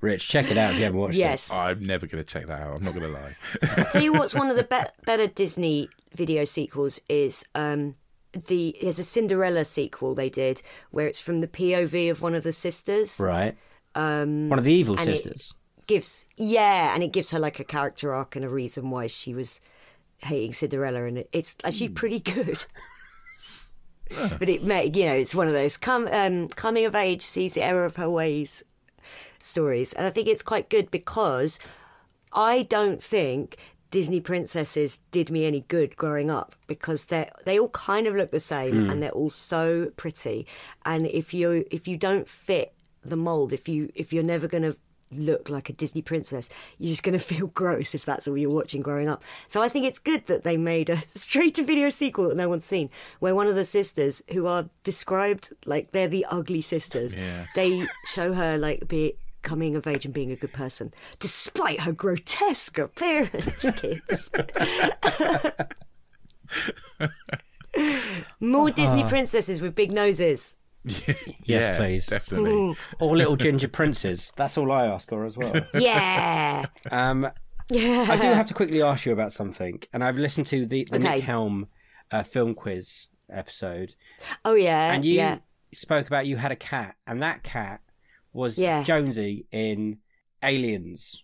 Rich, 0.04 0.28
check 0.28 0.50
it 0.50 0.58
out 0.58 0.72
if 0.72 0.78
you 0.78 0.84
haven't 0.84 1.00
watched 1.00 1.14
it. 1.14 1.20
Yes. 1.20 1.50
I'm 1.50 1.82
never 1.82 2.06
going 2.06 2.22
to 2.22 2.30
check 2.30 2.46
that 2.46 2.60
out. 2.60 2.76
I'm 2.76 2.84
not 2.84 2.94
going 2.94 3.06
to 3.06 3.12
lie. 3.12 3.84
Tell 3.90 4.02
you 4.02 4.12
what's 4.18 4.34
one 4.34 4.50
of 4.50 4.56
the 4.56 4.64
be- 4.64 5.04
better 5.06 5.26
Disney 5.26 5.88
video 6.12 6.44
sequels 6.44 7.00
is 7.08 7.46
um, 7.54 7.94
the 8.32 8.76
there's 8.82 8.98
a 8.98 9.04
Cinderella 9.04 9.64
sequel 9.64 10.14
they 10.14 10.28
did 10.28 10.60
where 10.90 11.06
it's 11.06 11.20
from 11.20 11.40
the 11.40 11.48
POV 11.48 12.10
of 12.10 12.20
one 12.20 12.34
of 12.34 12.42
the 12.42 12.52
sisters. 12.52 13.18
Right. 13.18 13.56
Um, 13.94 14.50
One 14.50 14.58
of 14.58 14.66
the 14.66 14.74
evil 14.74 14.98
sisters. 14.98 15.54
Gives 15.86 16.26
yeah, 16.36 16.94
and 16.94 17.02
it 17.02 17.12
gives 17.12 17.30
her 17.30 17.38
like 17.38 17.58
a 17.58 17.64
character 17.64 18.12
arc 18.12 18.36
and 18.36 18.44
a 18.44 18.48
reason 18.50 18.90
why 18.90 19.06
she 19.06 19.32
was 19.32 19.60
hating 20.18 20.52
Cinderella, 20.52 21.04
and 21.04 21.24
it's 21.32 21.56
actually 21.64 21.88
pretty 21.88 22.20
good. 22.20 22.62
but 24.38 24.50
it 24.50 24.64
may, 24.64 24.84
you 24.84 25.06
know, 25.06 25.14
it's 25.14 25.34
one 25.34 25.48
of 25.48 25.54
those 25.54 25.78
come 25.78 26.08
um, 26.12 26.48
coming 26.48 26.84
of 26.84 26.94
age 26.94 27.22
sees 27.22 27.54
the 27.54 27.62
error 27.62 27.86
of 27.86 27.96
her 27.96 28.10
ways 28.10 28.62
stories, 29.44 29.92
and 29.92 30.06
I 30.06 30.10
think 30.10 30.28
it's 30.28 30.42
quite 30.42 30.70
good 30.70 30.90
because 30.90 31.58
I 32.32 32.62
don't 32.64 33.02
think 33.02 33.56
Disney 33.90 34.20
princesses 34.20 34.98
did 35.12 35.30
me 35.30 35.46
any 35.46 35.60
good 35.60 35.96
growing 35.96 36.30
up 36.30 36.56
because 36.66 37.04
they 37.04 37.30
they 37.44 37.58
all 37.58 37.68
kind 37.68 38.06
of 38.06 38.14
look 38.14 38.30
the 38.30 38.40
same 38.40 38.84
hmm. 38.84 38.90
and 38.90 39.02
they're 39.02 39.10
all 39.10 39.30
so 39.30 39.92
pretty, 39.96 40.46
and 40.84 41.06
if 41.06 41.32
you 41.32 41.64
if 41.70 41.86
you 41.86 41.96
don't 41.96 42.28
fit 42.28 42.74
the 43.04 43.16
mold, 43.16 43.52
if 43.52 43.68
you 43.68 43.90
if 43.94 44.12
you're 44.12 44.24
never 44.24 44.48
going 44.48 44.64
to 44.64 44.76
look 45.12 45.48
like 45.48 45.68
a 45.68 45.72
Disney 45.72 46.02
princess, 46.02 46.50
you're 46.78 46.90
just 46.90 47.02
going 47.02 47.16
to 47.18 47.24
feel 47.24 47.46
gross 47.48 47.94
if 47.94 48.04
that's 48.04 48.26
all 48.26 48.36
you're 48.36 48.50
watching 48.50 48.82
growing 48.82 49.08
up. 49.08 49.22
So 49.46 49.62
I 49.62 49.68
think 49.68 49.86
it's 49.86 49.98
good 49.98 50.26
that 50.26 50.44
they 50.44 50.56
made 50.56 50.90
a 50.90 50.96
straight 51.00 51.54
to 51.56 51.62
video 51.62 51.90
sequel 51.90 52.28
that 52.28 52.36
no 52.36 52.48
one's 52.48 52.64
seen, 52.64 52.90
where 53.20 53.34
one 53.34 53.46
of 53.46 53.54
the 53.54 53.64
sisters, 53.64 54.22
who 54.32 54.46
are 54.46 54.68
described 54.82 55.52
like 55.66 55.92
they're 55.92 56.08
the 56.08 56.26
ugly 56.30 56.60
sisters, 56.60 57.14
Yeah. 57.14 57.46
they 57.54 57.86
show 58.06 58.32
her 58.32 58.58
like 58.58 58.88
be 58.88 59.14
coming 59.44 59.76
of 59.76 59.86
age 59.86 60.04
and 60.04 60.12
being 60.12 60.32
a 60.32 60.36
good 60.36 60.52
person, 60.52 60.92
despite 61.20 61.80
her 61.82 61.92
grotesque 61.92 62.78
appearance. 62.78 63.64
Kids. 63.76 64.30
More 68.40 68.70
Disney 68.70 69.04
princesses 69.04 69.60
with 69.60 69.74
big 69.74 69.92
noses. 69.92 70.56
Yes, 71.46 71.64
yeah, 71.64 71.76
please. 71.76 72.06
Definitely. 72.06 72.74
Or 73.00 73.16
little 73.16 73.36
ginger 73.36 73.68
princes. 73.68 74.32
That's 74.36 74.56
all 74.56 74.72
I 74.72 74.86
ask 74.86 75.08
for 75.08 75.24
as 75.26 75.36
well. 75.36 75.52
Yeah. 75.74 76.64
Um, 76.90 77.30
Yeah. 77.70 78.06
I 78.08 78.16
do 78.16 78.26
have 78.28 78.48
to 78.48 78.54
quickly 78.54 78.80
ask 78.82 79.04
you 79.06 79.12
about 79.12 79.32
something. 79.32 79.82
And 79.92 80.02
I've 80.02 80.16
listened 80.16 80.46
to 80.48 80.64
the, 80.66 80.84
the 80.84 80.96
Okay. 80.96 81.16
Nick 81.16 81.24
Helm 81.24 81.68
uh, 82.10 82.22
film 82.22 82.54
quiz 82.54 83.08
episode. 83.30 83.94
Oh 84.44 84.54
yeah. 84.54 84.92
And 84.92 85.04
you 85.04 85.14
yeah. 85.14 85.38
spoke 85.74 86.06
about 86.06 86.26
you 86.26 86.36
had 86.36 86.52
a 86.52 86.56
cat. 86.56 86.96
And 87.06 87.22
that 87.22 87.42
cat 87.42 87.80
was 88.34 88.58
Yeah. 88.58 88.82
Jonesy 88.82 89.46
in 89.50 89.98
Aliens. 90.42 91.22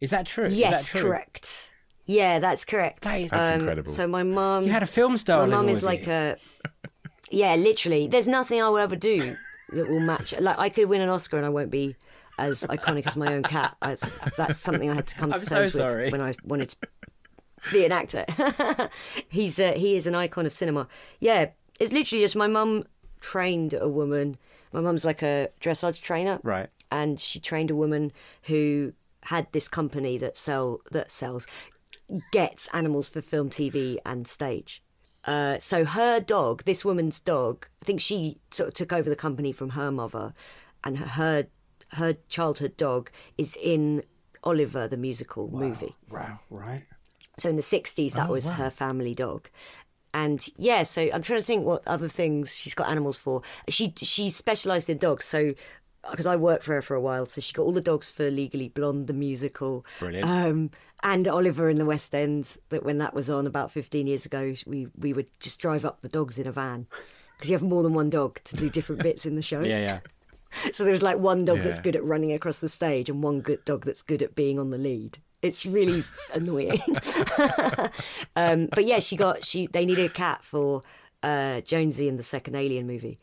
Is 0.00 0.10
that 0.10 0.24
true? 0.26 0.48
Yes, 0.50 0.88
that 0.88 0.98
true? 0.98 1.08
correct. 1.10 1.74
Yeah, 2.06 2.38
that's 2.38 2.64
correct. 2.64 3.06
Um, 3.06 3.12
That 3.12 3.20
is- 3.20 3.30
That's 3.30 3.58
incredible. 3.58 3.92
So 3.92 4.06
my 4.06 4.22
mum, 4.22 4.64
You 4.64 4.72
had 4.72 4.82
a 4.82 4.86
film 4.86 5.16
star. 5.18 5.38
my 5.38 5.44
living 5.44 5.56
mum 5.56 5.68
is 5.68 5.82
like 5.82 6.06
you. 6.06 6.12
a, 6.12 6.36
yeah, 7.30 7.56
literally. 7.56 8.06
There's 8.06 8.26
nothing 8.28 8.62
I 8.62 8.68
will 8.68 8.78
ever 8.78 8.96
do 8.96 9.36
that 9.70 9.88
will 9.88 10.00
match. 10.00 10.34
Like 10.38 10.58
I 10.58 10.68
could 10.68 10.88
win 10.88 11.00
an 11.00 11.08
Oscar 11.08 11.36
and 11.38 11.46
I 11.46 11.48
won't 11.48 11.70
be 11.70 11.96
as 12.38 12.62
iconic 12.64 13.06
as 13.06 13.16
my 13.16 13.32
own 13.34 13.42
cat. 13.42 13.76
That's 13.80 14.18
that's 14.36 14.58
something 14.58 14.90
I 14.90 14.94
had 14.94 15.06
to 15.08 15.14
come 15.16 15.32
to 15.32 15.38
I'm 15.38 15.44
so 15.46 15.54
terms 15.56 15.72
sorry. 15.72 16.04
with 16.04 16.12
when 16.12 16.20
I 16.20 16.34
wanted 16.44 16.68
to 16.70 16.76
be 17.72 17.84
an 17.86 17.92
actor. 17.92 18.26
He's 19.28 19.58
uh, 19.58 19.72
he 19.76 19.96
is 19.96 20.06
an 20.06 20.14
icon 20.14 20.44
of 20.46 20.52
cinema. 20.52 20.86
Yeah, 21.20 21.50
it's 21.80 21.92
literally 21.92 22.22
just 22.22 22.36
my 22.36 22.46
mum 22.48 22.84
trained 23.20 23.72
a 23.74 23.88
woman. 23.88 24.36
My 24.74 24.80
mum's 24.80 25.04
like 25.04 25.22
a 25.22 25.48
dressage 25.60 26.00
trainer, 26.02 26.40
Right. 26.42 26.68
and 26.90 27.18
she 27.20 27.38
trained 27.40 27.70
a 27.70 27.76
woman 27.76 28.12
who 28.44 28.92
had 29.24 29.46
this 29.52 29.68
company 29.68 30.18
that 30.18 30.36
sell 30.36 30.80
that 30.90 31.10
sells 31.10 31.46
gets 32.32 32.68
animals 32.74 33.08
for 33.08 33.20
film, 33.22 33.48
TV, 33.48 33.96
and 34.04 34.26
stage. 34.26 34.82
Uh, 35.24 35.58
so 35.58 35.86
her 35.86 36.20
dog, 36.20 36.64
this 36.64 36.84
woman's 36.84 37.18
dog, 37.18 37.66
I 37.80 37.84
think 37.86 38.00
she 38.00 38.38
sort 38.50 38.68
of 38.68 38.74
took 38.74 38.92
over 38.92 39.08
the 39.08 39.16
company 39.16 39.52
from 39.52 39.70
her 39.70 39.90
mother, 39.90 40.34
and 40.82 40.98
her 40.98 41.46
her 41.92 42.14
childhood 42.28 42.76
dog 42.76 43.10
is 43.38 43.56
in 43.62 44.02
Oliver 44.42 44.88
the 44.88 44.96
musical 44.96 45.48
movie. 45.48 45.94
Wow, 46.10 46.40
right. 46.50 46.82
So 47.38 47.48
in 47.48 47.56
the 47.56 47.62
60s, 47.62 48.12
that 48.14 48.28
was 48.28 48.50
her 48.50 48.70
family 48.70 49.14
dog. 49.14 49.48
And 50.14 50.48
yeah, 50.56 50.84
so 50.84 51.10
I'm 51.12 51.22
trying 51.22 51.40
to 51.40 51.44
think 51.44 51.66
what 51.66 51.86
other 51.86 52.08
things 52.08 52.56
she's 52.56 52.72
got 52.72 52.88
animals 52.88 53.18
for. 53.18 53.42
She 53.68 53.92
she 53.96 54.30
specialised 54.30 54.88
in 54.88 54.98
dogs, 54.98 55.24
so 55.24 55.54
because 56.10 56.26
I 56.26 56.36
worked 56.36 56.64
for 56.64 56.74
her 56.74 56.82
for 56.82 56.94
a 56.94 57.00
while, 57.00 57.26
so 57.26 57.40
she 57.40 57.52
got 57.52 57.64
all 57.64 57.72
the 57.72 57.80
dogs 57.80 58.10
for 58.10 58.30
Legally 58.30 58.68
Blonde, 58.68 59.08
the 59.08 59.12
musical, 59.12 59.84
Brilliant. 59.98 60.28
um, 60.28 60.70
and 61.02 61.26
Oliver 61.26 61.68
in 61.68 61.78
the 61.78 61.84
West 61.84 62.14
End. 62.14 62.56
That 62.68 62.84
when 62.84 62.98
that 62.98 63.12
was 63.12 63.28
on 63.28 63.46
about 63.46 63.72
15 63.72 64.06
years 64.06 64.24
ago, 64.24 64.54
we 64.66 64.86
we 64.96 65.12
would 65.12 65.28
just 65.40 65.60
drive 65.60 65.84
up 65.84 66.00
the 66.00 66.08
dogs 66.08 66.38
in 66.38 66.46
a 66.46 66.52
van 66.52 66.86
because 67.34 67.50
you 67.50 67.54
have 67.54 67.62
more 67.62 67.82
than 67.82 67.92
one 67.92 68.08
dog 68.08 68.40
to 68.44 68.56
do 68.56 68.70
different 68.70 69.02
bits 69.02 69.26
in 69.26 69.34
the 69.34 69.42
show. 69.42 69.60
Yeah, 69.62 69.80
yeah. 69.80 69.98
So 70.72 70.84
there's 70.84 71.02
like 71.02 71.18
one 71.18 71.44
dog 71.44 71.62
that's 71.62 71.80
good 71.80 71.96
at 71.96 72.04
running 72.04 72.30
across 72.30 72.58
the 72.58 72.68
stage 72.68 73.10
and 73.10 73.24
one 73.24 73.40
good 73.40 73.64
dog 73.64 73.84
that's 73.84 74.02
good 74.02 74.22
at 74.22 74.36
being 74.36 74.60
on 74.60 74.70
the 74.70 74.78
lead. 74.78 75.18
It's 75.44 75.66
really 75.66 76.04
annoying. 76.32 76.80
um, 78.36 78.68
but 78.74 78.84
yeah, 78.84 78.98
she 78.98 79.14
got 79.14 79.44
she 79.44 79.66
they 79.66 79.84
needed 79.84 80.06
a 80.06 80.08
cat 80.08 80.42
for 80.42 80.80
uh, 81.22 81.60
Jonesy 81.60 82.08
in 82.08 82.16
the 82.16 82.22
second 82.22 82.54
Alien 82.54 82.86
movie, 82.86 83.18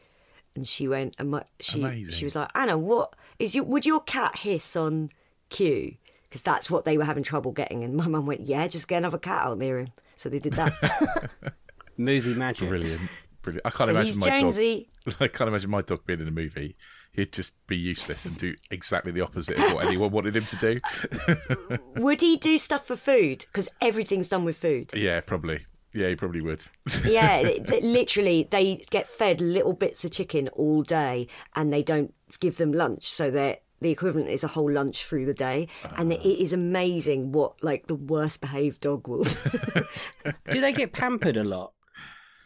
and 0.56 0.68
she 0.68 0.88
went 0.88 1.16
and 1.18 1.32
my, 1.32 1.44
she 1.60 1.82
Amazing. 1.82 2.14
she 2.14 2.24
was 2.24 2.36
like 2.36 2.50
Anna, 2.54 2.78
what 2.78 3.16
is 3.40 3.56
your 3.56 3.64
would 3.64 3.88
your 3.88 4.02
cat 4.02 4.38
hiss 4.38 4.76
on 4.76 5.10
cue? 5.50 5.96
Because 6.30 6.44
that's 6.44 6.70
what 6.70 6.86
they 6.86 6.96
were 6.96 7.06
having 7.06 7.24
trouble 7.24 7.52
getting. 7.52 7.84
And 7.84 7.96
my 7.96 8.08
mum 8.08 8.28
went, 8.28 8.42
yeah, 8.42 8.68
just 8.68 8.88
get 8.88 9.00
another 9.00 9.18
cat 9.18 9.48
out 9.48 9.58
near 9.58 9.80
him. 9.80 9.90
So 10.16 10.30
they 10.30 10.40
did 10.40 10.54
that. 10.54 11.30
Movie 11.98 12.36
magic. 12.36 12.70
Brilliant. 12.70 13.02
Brilliant. 13.42 13.66
I 13.66 13.70
can't 13.72 13.88
so 13.88 13.92
imagine 13.92 14.06
he's 14.06 14.18
my 14.18 14.28
Jonesy. 14.28 14.90
dog. 15.06 15.16
I 15.20 15.28
can't 15.28 15.48
imagine 15.48 15.72
my 15.72 15.82
dog 15.82 16.06
being 16.06 16.22
in 16.22 16.28
a 16.28 16.32
movie. 16.32 16.76
He'd 17.14 17.34
just 17.34 17.54
be 17.68 17.76
useless 17.78 18.26
and 18.26 18.38
do 18.38 18.56
exactly 18.70 19.12
the 19.12 19.22
opposite 19.22 19.58
of 19.58 19.74
what 19.74 19.86
anyone 19.86 20.12
wanted 20.12 20.36
him 20.36 20.46
to 20.46 20.56
do. 20.56 21.78
Would 22.02 22.22
he 22.22 22.38
do 22.38 22.58
stuff 22.58 22.88
for 22.88 22.96
food? 22.96 23.46
Because 23.48 23.68
everything's 23.82 24.30
done 24.30 24.46
with 24.46 24.56
food. 24.58 24.92
Yeah, 24.94 25.20
probably. 25.22 25.66
Yeah, 25.94 26.08
he 26.08 26.16
probably 26.16 26.42
would. 26.42 26.64
Yeah, 27.06 27.38
it- 27.40 27.70
it- 27.70 27.84
literally, 27.84 28.48
they 28.50 28.78
get 28.92 29.10
fed 29.10 29.42
little 29.42 29.74
bits 29.74 30.06
of 30.06 30.12
chicken 30.12 30.48
all 30.50 30.84
day, 30.84 31.28
and 31.54 31.74
they 31.74 31.84
don't 31.84 32.14
give 32.40 32.56
them 32.56 32.72
lunch, 32.72 33.10
so 33.12 33.30
they're 33.30 33.58
the 33.82 33.90
equivalent 33.90 34.30
is 34.30 34.44
a 34.44 34.48
whole 34.48 34.72
lunch 34.72 35.06
through 35.06 35.26
the 35.26 35.34
day, 35.34 35.68
and 35.98 36.14
ah. 36.14 36.16
it 36.16 36.24
is 36.24 36.54
amazing 36.54 37.32
what 37.32 37.62
like 37.64 37.88
the 37.88 37.96
worst 37.96 38.40
behaved 38.40 38.82
dog 38.82 39.08
will. 39.08 39.24
do. 39.24 39.84
Do 40.52 40.62
they 40.62 40.72
get 40.72 40.94
pampered 40.94 41.36
a 41.36 41.44
lot? 41.44 41.74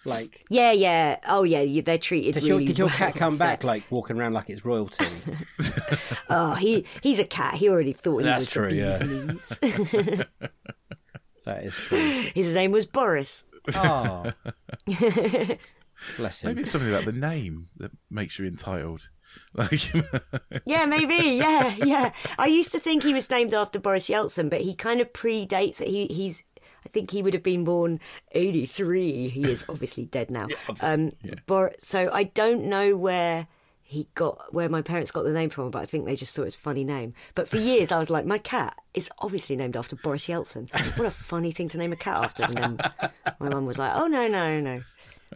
Like, 0.05 0.45
yeah, 0.49 0.71
yeah, 0.71 1.17
oh 1.27 1.43
yeah, 1.43 1.61
you- 1.61 1.81
they're 1.81 1.97
treated. 1.97 2.35
did 2.35 2.43
really 2.43 2.63
your, 2.63 2.67
did 2.67 2.77
your 2.77 2.87
well 2.89 2.97
cat 2.97 3.15
come 3.15 3.33
on 3.33 3.37
back 3.39 3.61
set. 3.61 3.67
like 3.67 3.83
walking 3.91 4.17
around 4.19 4.33
like 4.33 4.49
it's 4.49 4.63
royalty? 4.63 5.05
Oh, 6.29 6.53
he 6.55 6.85
he's 7.01 7.19
a 7.19 7.23
cat. 7.25 7.55
He 7.55 7.69
already 7.69 7.93
thought 7.93 8.19
he 8.19 8.23
That's 8.25 8.41
was 8.41 8.49
true, 8.49 8.69
the 8.69 8.75
yeah. 8.75 8.99
bee's 8.99 9.61
knees. 9.61 10.25
that 11.45 11.63
is 11.63 11.73
true. 11.73 11.97
His 12.33 12.53
name 12.53 12.71
was 12.71 12.85
Boris. 12.85 13.45
Oh, 13.75 14.31
bless 16.17 16.41
him. 16.41 16.49
Maybe 16.49 16.61
it's 16.61 16.71
something 16.71 16.89
about 16.89 17.05
the 17.05 17.11
name 17.11 17.69
that 17.77 17.91
makes 18.09 18.37
you 18.39 18.45
entitled. 18.45 19.09
Like, 19.53 19.91
Yeah, 20.65 20.85
maybe. 20.85 21.35
Yeah, 21.37 21.75
yeah. 21.83 22.13
I 22.37 22.47
used 22.47 22.71
to 22.71 22.79
think 22.79 23.03
he 23.03 23.13
was 23.13 23.29
named 23.29 23.53
after 23.53 23.79
Boris 23.79 24.09
Yeltsin, 24.09 24.49
but 24.49 24.61
he 24.61 24.73
kind 24.75 25.01
of 25.01 25.11
predates 25.13 25.81
it. 25.81 25.87
He, 25.89 26.05
he's, 26.07 26.43
I 26.85 26.89
think 26.89 27.11
he 27.11 27.21
would 27.23 27.33
have 27.33 27.43
been 27.43 27.63
born 27.63 27.99
83. 28.33 29.29
He 29.29 29.43
is 29.43 29.65
obviously 29.69 30.05
dead 30.05 30.29
now. 30.31 30.47
um, 30.81 31.11
Bor- 31.45 31.73
so 31.79 32.09
I 32.13 32.23
don't 32.25 32.65
know 32.65 32.95
where 32.95 33.47
he 33.87 34.07
got 34.15 34.51
where 34.53 34.67
my 34.67 34.81
parents 34.81 35.11
got 35.11 35.23
the 35.23 35.33
name 35.33 35.49
from, 35.49 35.69
but 35.71 35.81
I 35.81 35.85
think 35.85 36.05
they 36.05 36.15
just 36.15 36.35
thought 36.35 36.41
it 36.43 36.45
was 36.45 36.55
a 36.55 36.59
funny 36.59 36.83
name. 36.83 37.13
But 37.35 37.47
for 37.47 37.57
years, 37.57 37.91
I 37.91 37.99
was 37.99 38.09
like, 38.09 38.25
my 38.25 38.39
cat 38.39 38.75
is 38.95 39.09
obviously 39.19 39.55
named 39.55 39.77
after 39.77 39.95
Boris 39.95 40.27
Yeltsin. 40.27 40.69
What 40.97 41.07
a 41.07 41.11
funny 41.11 41.51
thing 41.51 41.69
to 41.69 41.77
name 41.77 41.93
a 41.93 41.95
cat 41.95 42.23
after. 42.23 42.43
And 42.43 42.53
then 42.55 42.77
my 43.39 43.49
mum 43.49 43.65
was 43.65 43.77
like, 43.77 43.91
oh 43.93 44.07
no, 44.07 44.27
no, 44.27 44.59
no. 44.59 44.81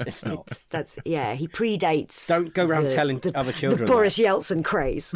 It's 0.01 0.25
not. 0.25 0.45
It's, 0.47 0.65
that's 0.65 0.97
yeah. 1.05 1.35
He 1.35 1.47
predates. 1.47 2.27
Don't 2.27 2.53
go 2.53 2.65
round 2.65 2.89
telling 2.89 3.19
the, 3.19 3.37
other 3.37 3.51
children 3.51 3.79
The 3.81 3.85
that. 3.85 3.91
Boris 3.91 4.17
Yeltsin 4.17 4.63
craze. 4.63 5.11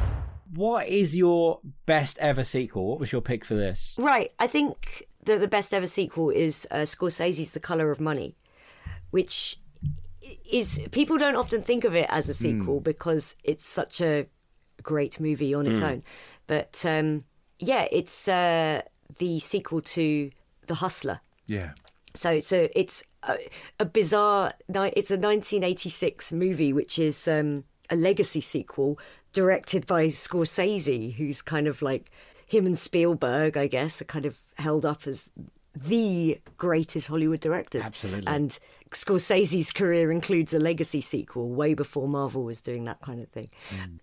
What 0.54 0.88
is 0.88 1.16
your 1.16 1.60
best 1.84 2.18
ever 2.18 2.44
sequel? 2.44 2.86
What 2.86 3.00
was 3.00 3.10
your 3.10 3.20
pick 3.20 3.44
for 3.44 3.54
this? 3.54 3.96
right. 3.98 4.32
I 4.38 4.46
think 4.46 5.06
that 5.24 5.40
the 5.40 5.48
best 5.48 5.74
ever 5.74 5.86
sequel 5.86 6.30
is 6.30 6.66
uh, 6.70 6.78
Scorsese's 6.78 7.52
The 7.52 7.60
Color 7.60 7.90
of 7.90 8.00
Money, 8.00 8.36
which 9.10 9.58
is 10.50 10.80
people 10.92 11.18
don't 11.18 11.36
often 11.36 11.62
think 11.62 11.84
of 11.84 11.94
it 11.94 12.06
as 12.08 12.28
a 12.28 12.34
sequel 12.34 12.80
because 12.80 13.36
it's 13.42 13.66
such 13.66 14.00
a 14.00 14.26
great 14.82 15.18
movie 15.18 15.54
on 15.54 15.66
its 15.66 15.82
own. 15.82 16.02
But 16.46 16.84
um, 16.86 17.24
yeah, 17.58 17.86
it's 17.90 18.28
uh, 18.28 18.82
the 19.18 19.40
sequel 19.40 19.80
to 19.80 20.30
The 20.66 20.74
Hustler. 20.74 21.20
Yeah. 21.48 21.72
So, 22.14 22.38
so 22.40 22.68
it's 22.76 23.02
a, 23.24 23.38
a 23.80 23.84
bizarre. 23.84 24.52
It's 24.68 25.10
a 25.10 25.18
1986 25.18 26.32
movie, 26.32 26.72
which 26.72 26.98
is 26.98 27.26
um, 27.26 27.64
a 27.90 27.96
legacy 27.96 28.40
sequel 28.40 28.98
directed 29.34 29.86
by 29.86 30.06
Scorsese, 30.06 31.14
who's 31.14 31.42
kind 31.42 31.66
of 31.66 31.82
like 31.82 32.10
him 32.46 32.64
and 32.66 32.78
Spielberg, 32.78 33.56
I 33.56 33.66
guess, 33.66 34.00
are 34.00 34.06
kind 34.06 34.24
of 34.24 34.40
held 34.56 34.86
up 34.86 35.06
as 35.06 35.30
the 35.74 36.40
greatest 36.56 37.08
Hollywood 37.08 37.40
directors. 37.40 37.86
Absolutely. 37.86 38.26
And 38.26 38.58
Scorsese's 38.90 39.72
career 39.72 40.10
includes 40.12 40.54
a 40.54 40.58
legacy 40.58 41.00
sequel 41.00 41.50
way 41.50 41.74
before 41.74 42.08
Marvel 42.08 42.44
was 42.44 42.60
doing 42.60 42.84
that 42.84 43.00
kind 43.00 43.20
of 43.20 43.28
thing. 43.28 43.50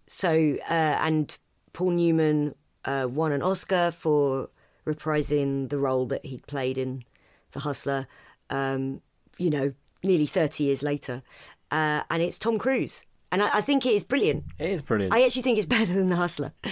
So, 0.06 0.58
uh, 0.70 0.98
and 1.00 1.38
Paul 1.74 1.92
Newman 1.92 2.56
uh, 2.86 3.08
won 3.10 3.32
an 3.32 3.42
Oscar 3.42 3.92
for 3.92 4.50
reprising 4.86 5.70
the 5.70 5.80
role 5.80 6.06
that 6.08 6.26
he'd 6.26 6.46
played 6.48 6.78
in 6.78 7.04
The 7.52 7.62
Hustler, 7.62 8.08
um, 8.50 9.02
you 9.38 9.50
know, 9.50 9.74
nearly 10.04 10.26
30 10.26 10.66
years 10.66 10.84
later. 10.84 11.24
Uh, 11.70 12.02
and 12.10 12.22
it's 12.22 12.38
Tom 12.38 12.60
Cruise. 12.60 13.06
And 13.32 13.42
I, 13.42 13.58
I 13.58 13.62
think 13.62 13.86
it 13.86 13.94
is 13.94 14.04
brilliant. 14.04 14.44
It 14.60 14.70
is 14.70 14.82
brilliant. 14.82 15.14
I 15.14 15.24
actually 15.24 15.42
think 15.44 15.58
it's 15.58 15.66
better 15.78 15.94
than 15.94 16.10
The 16.10 16.16
Hustler. 16.18 16.52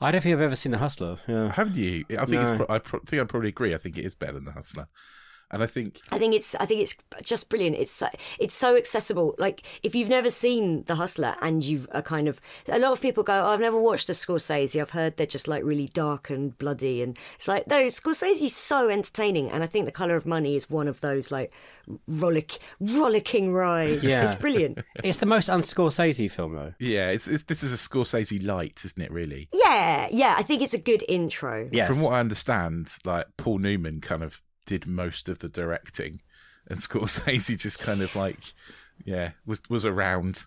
I 0.00 0.10
don't 0.10 0.20
think 0.22 0.34
I've 0.34 0.40
ever 0.40 0.56
seen 0.56 0.72
The 0.72 0.78
Hustler. 0.78 1.18
Yeah. 1.26 1.50
Haven't 1.52 1.76
you? 1.76 2.04
I 2.18 2.26
think 2.26 2.42
it's. 2.42 2.50
Pro- 2.56 2.66
I 2.68 2.78
pro- 2.78 3.00
think 3.00 3.22
I 3.22 3.24
probably 3.24 3.48
agree. 3.48 3.74
I 3.74 3.78
think 3.78 3.96
it 3.98 4.04
is 4.04 4.14
better 4.14 4.34
than 4.34 4.44
the 4.44 4.52
Hustler, 4.52 4.86
and 5.50 5.62
I 5.62 5.66
think 5.66 6.00
I 6.10 6.18
think 6.18 6.34
it's 6.34 6.54
I 6.56 6.66
think 6.66 6.80
it's 6.82 6.94
just 7.22 7.48
brilliant. 7.48 7.76
It's 7.76 7.92
so- 7.92 8.08
it's 8.38 8.54
so 8.54 8.76
accessible. 8.76 9.34
Like 9.38 9.62
if 9.82 9.94
you've 9.94 10.08
never 10.08 10.30
seen 10.30 10.84
The 10.84 10.94
Hustler 10.96 11.34
and 11.40 11.64
you've 11.64 11.86
a 11.92 12.02
kind 12.02 12.28
of 12.28 12.40
a 12.68 12.78
lot 12.78 12.92
of 12.92 13.00
people 13.00 13.22
go, 13.22 13.34
oh, 13.44 13.50
I've 13.52 13.60
never 13.60 13.80
watched 13.80 14.08
a 14.08 14.12
Scorsese. 14.12 14.80
I've 14.80 14.90
heard 14.90 15.16
they're 15.16 15.26
just 15.26 15.48
like 15.48 15.64
really 15.64 15.88
dark 15.92 16.30
and 16.30 16.56
bloody, 16.58 17.02
and 17.02 17.18
it's 17.36 17.48
like 17.48 17.66
no, 17.66 17.82
Scorsese's 17.86 18.54
so 18.54 18.88
entertaining. 18.88 19.50
And 19.50 19.62
I 19.62 19.66
think 19.66 19.86
The 19.86 19.92
Color 19.92 20.16
of 20.16 20.26
Money 20.26 20.56
is 20.56 20.70
one 20.70 20.88
of 20.88 21.00
those 21.00 21.30
like 21.30 21.52
rollick 22.08 22.58
rollicking 22.80 23.52
rides. 23.52 24.02
Yeah. 24.02 24.24
It's 24.24 24.34
brilliant. 24.40 24.78
It's 25.02 25.18
the 25.18 25.26
most 25.26 25.48
un-Scorsese 25.48 26.30
film, 26.30 26.54
though. 26.54 26.74
yeah, 26.78 27.10
it's, 27.10 27.26
it's 27.26 27.44
this 27.44 27.62
is 27.62 27.72
a 27.72 27.76
Scorsese 27.76 28.44
light, 28.44 28.82
isn't 28.84 29.00
it? 29.00 29.10
Really. 29.10 29.48
Yeah, 29.52 30.08
yeah. 30.10 30.34
I 30.36 30.42
think 30.42 30.62
it's 30.62 30.74
a 30.74 30.78
good 30.78 31.02
intro. 31.08 31.68
Yes. 31.72 31.88
From 31.88 32.00
what 32.02 32.12
I 32.12 32.20
understand, 32.20 32.92
like 33.04 33.26
Paul 33.36 33.58
Newman 33.58 34.00
kind 34.00 34.22
of 34.22 34.42
did 34.70 34.86
most 34.86 35.28
of 35.28 35.40
the 35.40 35.48
directing, 35.48 36.20
and 36.68 36.78
Scorsese 36.86 37.58
just 37.58 37.80
kind 37.80 38.02
of 38.02 38.14
like, 38.14 38.54
yeah, 39.04 39.32
was 39.44 39.60
was 39.68 39.84
around. 39.84 40.46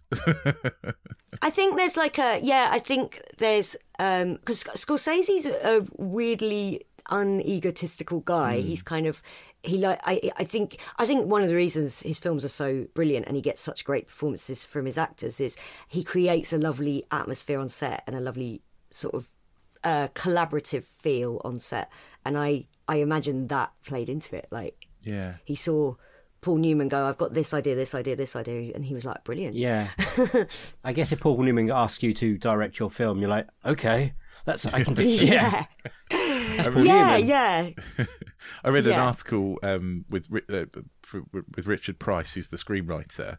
I 1.41 1.49
think 1.49 1.75
there's 1.75 1.97
like 1.97 2.17
a 2.17 2.39
yeah. 2.41 2.69
I 2.71 2.79
think 2.79 3.21
there's 3.37 3.75
um 3.99 4.35
because 4.35 4.63
Scorsese's 4.63 5.45
a 5.45 5.85
weirdly 5.97 6.85
unegotistical 7.09 8.23
guy. 8.23 8.61
He's 8.61 8.81
kind 8.81 9.07
of 9.07 9.21
he 9.61 9.77
like 9.77 9.99
I 10.05 10.31
I 10.37 10.45
think 10.45 10.79
I 10.97 11.05
think 11.05 11.27
one 11.27 11.43
of 11.43 11.49
the 11.49 11.55
reasons 11.55 11.99
his 12.01 12.17
films 12.17 12.45
are 12.45 12.55
so 12.63 12.87
brilliant 12.93 13.27
and 13.27 13.35
he 13.35 13.41
gets 13.41 13.59
such 13.59 13.83
great 13.83 14.07
performances 14.07 14.63
from 14.63 14.85
his 14.85 14.97
actors 14.97 15.41
is 15.41 15.57
he 15.89 16.01
creates 16.01 16.53
a 16.53 16.57
lovely 16.57 17.03
atmosphere 17.11 17.59
on 17.59 17.67
set 17.67 18.03
and 18.07 18.15
a 18.15 18.21
lovely 18.21 18.61
sort 18.89 19.15
of 19.15 19.33
uh, 19.83 20.07
collaborative 20.09 20.83
feel 20.83 21.41
on 21.43 21.59
set. 21.59 21.91
And 22.25 22.37
I 22.37 22.67
I 22.87 22.97
imagine 22.97 23.47
that 23.47 23.71
played 23.85 24.09
into 24.09 24.35
it. 24.35 24.47
Like 24.51 24.87
yeah. 25.01 25.35
he 25.43 25.55
saw. 25.55 25.95
Paul 26.41 26.57
Newman 26.57 26.89
go, 26.89 27.05
I've 27.05 27.15
got 27.15 27.33
this 27.33 27.53
idea, 27.53 27.73
this 27.73 27.95
idea, 27.95 28.17
this 28.17 28.35
idea, 28.35 28.73
and 28.75 28.83
he 28.83 28.93
was 28.93 29.05
like, 29.05 29.23
brilliant. 29.23 29.55
Yeah. 29.55 29.87
I 30.83 30.91
guess 30.91 31.13
if 31.13 31.21
Paul 31.21 31.41
Newman 31.41 31.71
asks 31.71 32.03
you 32.03 32.13
to 32.15 32.37
direct 32.37 32.79
your 32.79 32.91
film, 32.91 33.19
you're 33.19 33.29
like, 33.29 33.47
okay, 33.63 34.13
that's 34.45 34.65
I 34.65 34.83
can 34.83 34.93
do. 34.95 35.03
Yeah. 35.03 35.65
yeah, 36.11 36.63
That's 36.63 36.85
yeah, 36.85 37.17
yeah. 37.17 37.69
I 38.63 38.69
read 38.69 38.85
an 38.85 38.93
article 38.93 39.57
um, 39.63 40.05
with 40.09 40.27
uh, 40.49 40.65
for, 41.01 41.23
with 41.55 41.67
Richard 41.67 41.99
Price, 41.99 42.33
who's 42.33 42.49
the 42.49 42.57
screenwriter, 42.57 43.37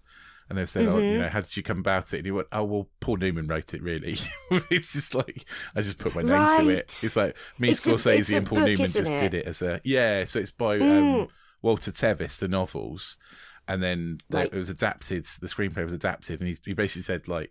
and 0.56 0.58
they 0.62 0.66
said, 0.66 0.86
"Oh, 0.86 0.96
Mm-hmm. 0.96 1.12
you 1.12 1.18
know, 1.18 1.28
how 1.28 1.40
did 1.40 1.56
you 1.56 1.62
come 1.62 1.78
about 1.78 2.12
it?" 2.14 2.18
And 2.18 2.26
he 2.26 2.32
went, 2.32 2.48
"Oh, 2.52 2.64
well, 2.64 2.88
Paul 3.00 3.16
Newman 3.18 3.46
wrote 3.48 3.74
it, 3.74 3.82
really." 3.82 4.16
it's 4.70 4.92
just 4.92 5.14
like 5.14 5.44
I 5.74 5.80
just 5.82 5.98
put 5.98 6.14
my 6.14 6.22
name 6.22 6.46
to 6.46 6.68
it. 6.68 7.00
It's 7.02 7.16
like 7.16 7.36
me, 7.58 7.70
It's 7.70 7.80
Scorsese, 7.80 8.34
a 8.34 8.36
and 8.38 8.46
Paul 8.46 8.58
book, 8.58 8.66
Newman 8.66 8.92
just 8.92 8.96
it? 8.96 9.06
Mm. 9.06 9.18
did 9.18 9.34
it 9.34 9.46
as 9.46 9.62
a 9.62 9.80
yeah. 9.84 10.24
So 10.24 10.38
it's 10.38 10.50
by 10.52 10.78
um, 10.78 11.28
Walter 11.62 11.90
Tevis, 11.90 12.38
the 12.38 12.48
novels, 12.48 13.18
and 13.66 13.82
then 13.82 14.18
the, 14.30 14.36
Right. 14.38 14.52
it 14.52 14.58
was 14.58 14.70
adapted. 14.70 15.24
The 15.40 15.46
screenplay 15.48 15.84
was 15.84 15.94
adapted, 15.94 16.40
and 16.40 16.48
he, 16.48 16.56
he 16.64 16.72
basically 16.74 17.02
said 17.02 17.28
like. 17.28 17.50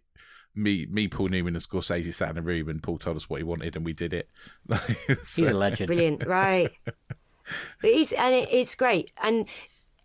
Me, 0.56 0.86
me, 0.92 1.08
Paul 1.08 1.30
Newman, 1.30 1.56
and 1.56 1.64
Scorsese 1.64 2.14
sat 2.14 2.30
in 2.30 2.38
a 2.38 2.42
room, 2.44 2.70
and 2.70 2.84
Paul 2.84 3.00
told 3.00 3.18
us 3.18 3.28
what 3.28 3.38
he 3.40 3.44
wanted, 3.44 3.76
and 3.76 3.84
we 3.84 3.92
did 3.94 4.14
it. 4.14 4.30
He's 5.08 5.40
a 5.40 5.52
legend. 5.52 5.88
brilliant 5.88 6.24
right 6.28 6.72
but 6.86 7.90
it's 7.90 8.12
and 8.14 8.36
it, 8.36 8.50
it's 8.52 8.76
great 8.76 9.12
and 9.24 9.48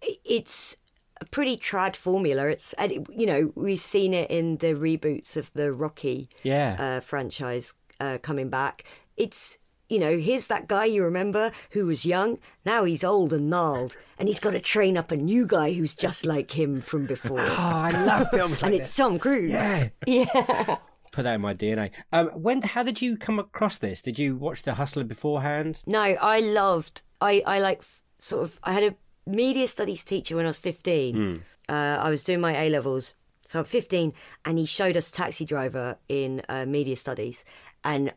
it's 0.02 0.76
a 1.20 1.24
pretty 1.26 1.56
trad 1.56 1.96
formula 1.96 2.46
it's 2.48 2.74
you 3.10 3.26
know 3.26 3.52
we've 3.54 3.82
seen 3.82 4.14
it 4.14 4.30
in 4.30 4.56
the 4.58 4.74
reboots 4.74 5.36
of 5.36 5.52
the 5.54 5.72
rocky 5.72 6.28
Yeah. 6.42 6.76
uh, 6.78 7.00
franchise 7.00 7.74
uh, 8.00 8.18
coming 8.22 8.48
back 8.48 8.84
it's 9.16 9.58
you 9.88 9.98
know 9.98 10.18
here's 10.18 10.46
that 10.48 10.68
guy 10.68 10.84
you 10.84 11.02
remember 11.02 11.50
who 11.70 11.86
was 11.86 12.04
young 12.06 12.38
now 12.64 12.84
he's 12.84 13.02
old 13.02 13.32
and 13.32 13.48
gnarled 13.50 13.96
and 14.18 14.28
he's 14.28 14.38
got 14.40 14.52
to 14.52 14.60
train 14.60 14.96
up 14.96 15.10
a 15.10 15.16
new 15.16 15.46
guy 15.46 15.72
who's 15.72 15.94
just 15.94 16.26
like 16.26 16.50
him 16.58 16.80
from 16.80 17.06
before 17.06 17.40
Oh, 17.42 17.54
I 17.58 17.90
love 18.04 18.28
films 18.30 18.52
like 18.62 18.64
and 18.64 18.74
it's 18.74 18.88
this. 18.88 18.96
tom 18.96 19.18
cruise 19.18 19.50
Yeah. 19.50 19.88
yeah 20.06 20.76
Put 21.10 21.22
that 21.22 21.34
in 21.36 21.40
my 21.40 21.54
DNA. 21.54 21.90
Um, 22.12 22.28
when? 22.28 22.60
How 22.60 22.82
did 22.82 23.00
you 23.00 23.16
come 23.16 23.38
across 23.38 23.78
this? 23.78 24.02
Did 24.02 24.18
you 24.18 24.36
watch 24.36 24.62
The 24.62 24.74
Hustler 24.74 25.04
beforehand? 25.04 25.82
No, 25.86 26.00
I 26.02 26.40
loved. 26.40 27.00
I 27.20 27.42
I 27.46 27.60
like 27.60 27.82
sort 28.20 28.44
of. 28.44 28.60
I 28.62 28.72
had 28.72 28.82
a 28.84 28.94
media 29.28 29.68
studies 29.68 30.02
teacher 30.04 30.36
when 30.36 30.46
I 30.46 30.48
was 30.48 30.56
fifteen. 30.56 31.44
Uh, 31.68 31.98
I 32.00 32.10
was 32.10 32.24
doing 32.24 32.40
my 32.40 32.56
A 32.56 32.70
levels, 32.70 33.14
so 33.44 33.58
I'm 33.60 33.64
fifteen, 33.64 34.12
and 34.44 34.58
he 34.58 34.64
showed 34.66 34.96
us 34.96 35.10
Taxi 35.10 35.44
Driver 35.44 35.98
in 36.08 36.42
uh, 36.48 36.64
media 36.66 36.96
studies, 36.96 37.44
and 37.84 38.12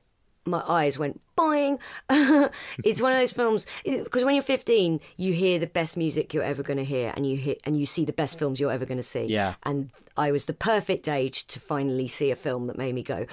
my 0.45 0.63
eyes 0.67 0.97
went 0.97 1.21
boing. 1.37 1.79
it's 2.83 3.01
one 3.01 3.11
of 3.11 3.19
those 3.19 3.31
films 3.31 3.67
because 3.85 4.23
when 4.23 4.33
you're 4.33 4.41
15, 4.43 4.99
you 5.15 5.33
hear 5.33 5.59
the 5.59 5.67
best 5.67 5.97
music 5.97 6.33
you're 6.33 6.43
ever 6.43 6.63
going 6.63 6.77
to 6.77 6.83
hear, 6.83 7.13
and 7.15 7.25
you 7.29 7.37
hear 7.37 7.55
and 7.65 7.77
you 7.79 7.85
see 7.85 8.05
the 8.05 8.13
best 8.13 8.39
films 8.39 8.59
you're 8.59 8.71
ever 8.71 8.85
going 8.85 8.97
to 8.97 9.03
see. 9.03 9.25
Yeah. 9.25 9.55
and 9.63 9.91
I 10.17 10.31
was 10.31 10.45
the 10.45 10.53
perfect 10.53 11.07
age 11.07 11.45
to 11.47 11.59
finally 11.59 12.07
see 12.07 12.31
a 12.31 12.35
film 12.35 12.67
that 12.67 12.77
made 12.77 12.95
me 12.95 13.03
go, 13.03 13.25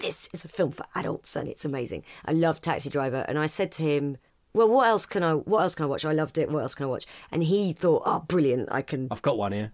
this 0.00 0.28
is 0.32 0.44
a 0.44 0.48
film 0.48 0.72
for 0.72 0.84
adults 0.94 1.36
and 1.36 1.48
it's 1.48 1.64
amazing. 1.64 2.04
I 2.24 2.32
love 2.32 2.60
Taxi 2.60 2.90
Driver, 2.90 3.24
and 3.28 3.38
I 3.38 3.46
said 3.46 3.70
to 3.72 3.82
him, 3.82 4.16
"Well, 4.52 4.68
what 4.68 4.88
else 4.88 5.06
can 5.06 5.22
I? 5.22 5.34
What 5.34 5.62
else 5.62 5.74
can 5.74 5.84
I 5.84 5.88
watch? 5.88 6.04
I 6.04 6.12
loved 6.12 6.38
it. 6.38 6.50
What 6.50 6.62
else 6.62 6.74
can 6.74 6.84
I 6.84 6.88
watch?" 6.88 7.06
And 7.30 7.42
he 7.42 7.72
thought, 7.72 8.02
"Oh, 8.06 8.20
brilliant! 8.20 8.68
I 8.70 8.82
can." 8.82 9.08
I've 9.10 9.22
got 9.22 9.38
one 9.38 9.52
here. 9.52 9.72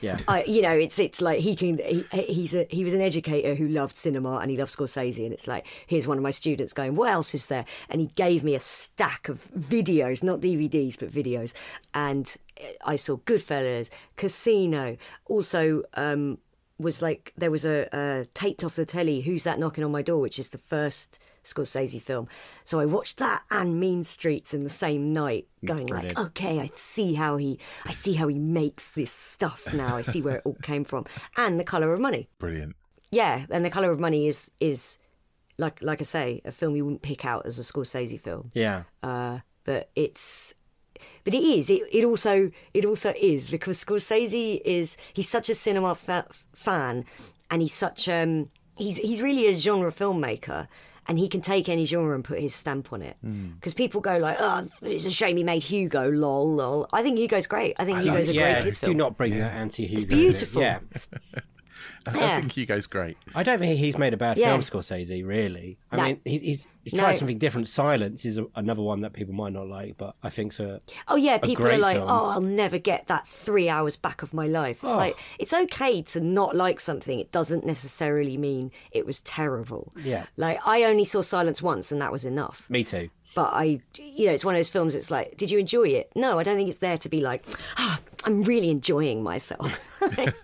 Yeah. 0.00 0.18
I, 0.28 0.44
you 0.44 0.60
know, 0.60 0.72
it's 0.72 0.98
it's 0.98 1.20
like 1.20 1.40
he 1.40 1.56
can. 1.56 1.78
He, 1.78 2.04
he's 2.12 2.54
a 2.54 2.66
he 2.68 2.84
was 2.84 2.94
an 2.94 3.00
educator 3.00 3.54
who 3.54 3.68
loved 3.68 3.96
cinema 3.96 4.36
and 4.36 4.50
he 4.50 4.56
loved 4.56 4.76
Scorsese, 4.76 5.24
and 5.24 5.32
it's 5.32 5.46
like 5.46 5.66
here's 5.86 6.06
one 6.06 6.18
of 6.18 6.22
my 6.22 6.30
students 6.30 6.72
going, 6.72 6.94
"What 6.94 7.10
else 7.10 7.34
is 7.34 7.46
there?" 7.46 7.64
And 7.88 8.00
he 8.00 8.08
gave 8.08 8.44
me 8.44 8.54
a 8.54 8.60
stack 8.60 9.28
of 9.28 9.48
videos, 9.52 10.22
not 10.22 10.40
DVDs, 10.40 10.98
but 10.98 11.10
videos, 11.10 11.54
and 11.94 12.36
I 12.84 12.96
saw 12.96 13.16
Goodfellas, 13.18 13.90
Casino, 14.16 14.96
also. 15.26 15.82
Um, 15.94 16.38
was 16.76 17.00
like 17.00 17.32
there 17.36 17.52
was 17.52 17.64
a, 17.64 17.88
a 17.92 18.26
taped 18.34 18.64
off 18.64 18.74
the 18.74 18.84
telly 18.84 19.20
who's 19.20 19.44
that 19.44 19.60
knocking 19.60 19.84
on 19.84 19.92
my 19.92 20.02
door 20.02 20.18
which 20.18 20.40
is 20.40 20.48
the 20.48 20.58
first 20.58 21.22
scorsese 21.44 22.00
film 22.00 22.26
so 22.64 22.80
i 22.80 22.86
watched 22.86 23.18
that 23.18 23.42
and 23.50 23.78
mean 23.78 24.02
streets 24.02 24.52
in 24.54 24.64
the 24.64 24.70
same 24.70 25.12
night 25.12 25.46
going 25.64 25.86
Brilliant. 25.86 26.16
like 26.16 26.26
okay 26.28 26.60
i 26.60 26.70
see 26.76 27.14
how 27.14 27.36
he 27.36 27.58
i 27.84 27.90
see 27.92 28.14
how 28.14 28.26
he 28.28 28.38
makes 28.38 28.90
this 28.90 29.12
stuff 29.12 29.72
now 29.74 29.96
i 29.96 30.02
see 30.02 30.20
where 30.22 30.36
it 30.36 30.42
all 30.44 30.56
came 30.62 30.84
from 30.84 31.04
and 31.36 31.60
the 31.60 31.64
color 31.64 31.92
of 31.92 32.00
money 32.00 32.28
Brilliant. 32.38 32.74
yeah 33.10 33.46
and 33.50 33.64
the 33.64 33.70
color 33.70 33.90
of 33.92 34.00
money 34.00 34.26
is 34.26 34.50
is 34.58 34.98
like 35.58 35.80
like 35.82 36.00
I 36.00 36.04
say, 36.04 36.40
a 36.44 36.50
film 36.50 36.74
you 36.74 36.84
wouldn't 36.84 37.02
pick 37.02 37.24
out 37.24 37.46
as 37.46 37.60
a 37.60 37.62
Scorsese 37.62 38.20
film. 38.20 38.50
Yeah. 38.54 38.82
Uh, 39.04 39.38
but 39.62 39.88
it's 39.94 40.52
but 41.22 41.32
it 41.32 41.42
is 41.44 41.70
it, 41.70 41.82
it 41.92 42.04
also 42.04 42.50
it 42.72 42.84
also 42.84 43.12
is 43.20 43.48
because 43.48 43.84
Scorsese 43.84 44.60
is 44.64 44.96
he's 45.12 45.28
such 45.28 45.48
a 45.48 45.54
cinema 45.54 45.94
fa- 45.94 46.26
fan 46.54 47.04
and 47.50 47.62
he's 47.62 47.72
such 47.72 48.08
um 48.08 48.48
he's 48.76 48.96
he's 48.96 49.22
really 49.22 49.46
a 49.46 49.56
genre 49.56 49.92
filmmaker 49.92 50.66
and 51.06 51.18
he 51.18 51.28
can 51.28 51.40
take 51.40 51.68
any 51.68 51.84
genre 51.84 52.14
and 52.14 52.24
put 52.24 52.38
his 52.38 52.54
stamp 52.54 52.92
on 52.92 53.02
it 53.02 53.16
hmm. 53.20 53.52
because 53.52 53.74
people 53.74 54.00
go 54.00 54.18
like 54.18 54.36
oh 54.40 54.66
it's 54.82 55.06
a 55.06 55.10
shame 55.10 55.36
he 55.36 55.44
made 55.44 55.62
Hugo 55.62 56.10
lol 56.10 56.54
lol 56.54 56.88
I 56.92 57.02
think 57.02 57.18
Hugo's 57.18 57.46
great 57.46 57.74
I 57.78 57.84
think 57.84 58.00
Hugo's 58.00 58.28
a 58.28 58.34
yeah, 58.34 58.52
great 58.54 58.64
kids 58.64 58.78
do 58.78 58.86
film 58.86 58.96
not 58.96 59.16
bring 59.16 59.38
that 59.38 59.52
anti-Hugo. 59.52 59.96
It's 59.96 60.04
beautiful. 60.04 60.62
Yeah. 60.62 60.78
I 62.06 62.18
Yeah. 62.18 62.40
think 62.40 62.52
Hugo's 62.52 62.86
great. 62.86 63.16
I 63.34 63.42
don't 63.42 63.58
think 63.58 63.78
he's 63.78 63.96
made 63.98 64.12
a 64.14 64.16
bad 64.16 64.36
Yeah. 64.36 64.50
film, 64.50 64.60
Scorsese. 64.60 65.26
Really, 65.26 65.78
I 65.90 65.96
No. 65.96 66.02
mean, 66.04 66.20
he's 66.24 66.40
he's, 66.42 66.60
he's 66.60 66.66
No. 66.92 67.00
tried 67.02 67.14
something 67.16 67.38
different. 67.38 67.68
Silence 67.68 68.24
is 68.24 68.36
a, 68.38 68.46
another 68.56 68.82
one 68.82 69.00
that 69.00 69.12
people 69.12 69.34
might 69.34 69.52
not 69.52 69.66
like, 69.68 69.96
but 69.96 70.14
I 70.22 70.30
think 70.30 70.52
so. 70.52 70.80
Oh 71.08 71.16
yeah, 71.16 71.38
people 71.38 71.66
are 71.66 71.78
like, 71.78 71.96
film. 71.96 72.08
"Oh, 72.10 72.30
I'll 72.30 72.40
never 72.40 72.78
get 72.78 73.06
that 73.06 73.26
three 73.26 73.68
hours 73.68 73.96
back 73.96 74.22
of 74.22 74.34
my 74.34 74.46
life." 74.46 74.82
It's 74.82 74.92
Oh. 74.92 74.96
like 74.96 75.16
it's 75.38 75.54
okay 75.54 76.02
to 76.02 76.20
not 76.20 76.54
like 76.54 76.80
something. 76.80 77.18
It 77.18 77.32
doesn't 77.32 77.64
necessarily 77.64 78.36
mean 78.36 78.70
it 78.92 79.06
was 79.06 79.22
terrible. 79.22 79.92
Yeah. 80.02 80.26
Like 80.36 80.58
I 80.66 80.84
only 80.84 81.04
saw 81.04 81.20
Silence 81.22 81.62
once, 81.62 81.90
and 81.92 82.00
that 82.02 82.12
was 82.12 82.24
enough. 82.24 82.68
Me 82.68 82.84
too. 82.84 83.08
But 83.34 83.52
I, 83.52 83.80
you 83.96 84.26
know, 84.26 84.32
it's 84.32 84.44
one 84.44 84.54
of 84.54 84.58
those 84.58 84.70
films. 84.70 84.94
It's 84.94 85.10
like, 85.10 85.36
did 85.36 85.50
you 85.50 85.58
enjoy 85.58 85.88
it? 85.88 86.08
No, 86.14 86.38
I 86.38 86.44
don't 86.44 86.54
think 86.56 86.68
it's 86.68 86.78
there 86.78 86.98
to 86.98 87.08
be 87.08 87.20
like, 87.20 87.44
ah, 87.78 87.98
I'm 88.24 88.44
really 88.44 88.70
enjoying 88.70 89.24
myself. 89.24 90.00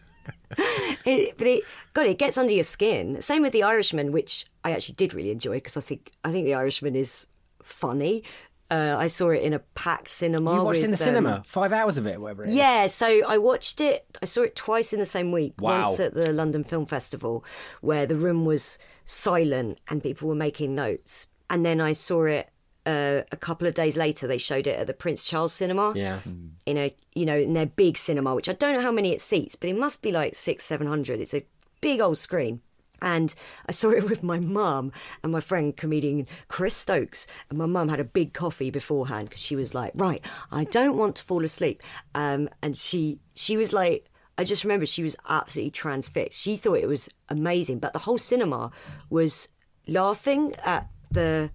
it, 1.05 1.37
but 1.39 1.47
it, 1.47 1.65
God, 1.95 2.07
it 2.07 2.19
gets 2.19 2.37
under 2.39 2.53
your 2.53 2.65
skin. 2.65 3.21
Same 3.23 3.43
with 3.43 3.53
The 3.53 3.63
Irishman, 3.63 4.13
which 4.13 4.47
I 4.65 4.73
actually 4.73 4.95
did 4.97 5.15
really 5.15 5.31
enjoy 5.31 5.55
because 5.55 5.77
I 5.77 5.81
think 5.81 6.11
I 6.25 6.33
think 6.33 6.45
The 6.45 6.55
Irishman 6.55 6.97
is 6.97 7.27
funny. 7.63 8.25
Uh, 8.71 8.95
I 8.97 9.09
saw 9.09 9.31
it 9.31 9.43
in 9.43 9.53
a 9.53 9.59
packed 9.59 10.09
cinema. 10.09 10.55
You 10.55 10.63
watched 10.63 10.79
it 10.79 10.85
in 10.85 10.91
the 10.93 10.95
with, 10.95 11.01
um, 11.03 11.07
cinema, 11.07 11.43
five 11.45 11.73
hours 11.73 11.97
of 11.97 12.07
it, 12.07 12.21
whatever. 12.21 12.45
It 12.45 12.51
is. 12.51 12.55
yeah, 12.55 12.87
so 12.87 13.23
I 13.27 13.37
watched 13.37 13.81
it. 13.81 14.05
I 14.23 14.27
saw 14.27 14.43
it 14.43 14.55
twice 14.55 14.93
in 14.93 15.01
the 15.01 15.07
same 15.07 15.33
week. 15.33 15.55
Wow. 15.59 15.87
Once 15.87 15.99
at 15.99 16.15
the 16.15 16.33
London 16.33 16.63
Film 16.63 16.87
Festival, 16.87 17.45
where 17.81 18.07
the 18.07 18.15
room 18.15 18.45
was 18.45 18.79
silent 19.05 19.81
and 19.89 20.03
people 20.03 20.29
were 20.29 20.37
making 20.37 20.77
notes, 20.77 21.27
and 21.49 21.67
then 21.67 21.81
I 21.81 21.93
saw 21.93 22.25
it 22.27 22.50
uh, 22.87 23.23
a 23.31 23.37
couple 23.37 23.67
of 23.67 23.75
days 23.75 23.97
later. 23.97 24.27
They 24.27 24.39
showed 24.39 24.67
it 24.67 24.79
at 24.79 24.87
the 24.87 24.95
Prince 24.95 25.25
Charles 25.25 25.53
Cinema. 25.53 25.93
Yeah. 25.95 26.21
In 26.67 26.77
a 26.77 26.95
you 27.15 27.27
know 27.27 27.37
in 27.37 27.55
their 27.55 27.67
big 27.67 27.97
cinema, 27.97 28.35
which 28.35 28.49
I 28.49 28.53
don't 28.53 28.75
know 28.75 28.83
how 28.83 28.93
many 28.93 29.13
it 29.13 29.21
seats, 29.21 29.55
but 29.55 29.69
it 29.69 29.79
must 29.79 30.03
be 30.03 30.13
like 30.13 30.35
six 30.35 30.65
seven 30.65 30.87
hundred. 30.87 31.21
It's 31.21 31.35
a 31.35 31.43
big 31.81 32.01
old 32.01 32.19
screen. 32.19 32.61
And 33.03 33.35
I 33.67 33.73
saw 33.73 33.91
it 33.99 34.05
with 34.05 34.23
my 34.23 34.39
mum 34.39 34.93
and 35.23 35.33
my 35.33 35.41
friend 35.41 35.77
comedian 35.77 36.27
Chris 36.49 36.77
Stokes. 36.77 37.27
And 37.49 37.59
my 37.59 37.67
mum 37.67 37.89
had 37.89 38.01
a 38.01 38.05
big 38.05 38.35
coffee 38.35 38.71
beforehand 38.71 39.29
because 39.31 39.43
she 39.43 39.57
was 39.57 39.75
like, 39.75 39.93
"Right, 39.95 40.25
I 40.51 40.65
don't 40.65 40.97
want 40.97 41.17
to 41.17 41.23
fall 41.23 41.45
asleep." 41.45 41.83
Um, 42.15 42.49
and 42.63 42.77
she 42.77 43.19
she 43.35 43.57
was 43.57 43.73
like, 43.73 44.07
I 44.39 44.45
just 44.45 44.65
remember 44.65 44.87
she 44.87 45.03
was 45.03 45.17
absolutely 45.29 45.71
transfixed. 45.71 46.41
She 46.41 46.57
thought 46.57 46.79
it 46.79 46.89
was 46.89 47.11
amazing, 47.29 47.79
but 47.79 47.93
the 47.93 47.99
whole 48.01 48.17
cinema 48.17 48.71
was 49.11 49.49
laughing 49.87 50.55
at 50.65 50.89
the 51.11 51.51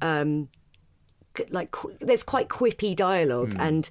um, 0.00 0.48
c- 0.52 0.57
like 1.50 1.70
qu- 1.70 1.96
there's 2.00 2.22
quite 2.22 2.48
quippy 2.48 2.94
dialogue 2.94 3.54
hmm. 3.54 3.60
and 3.60 3.90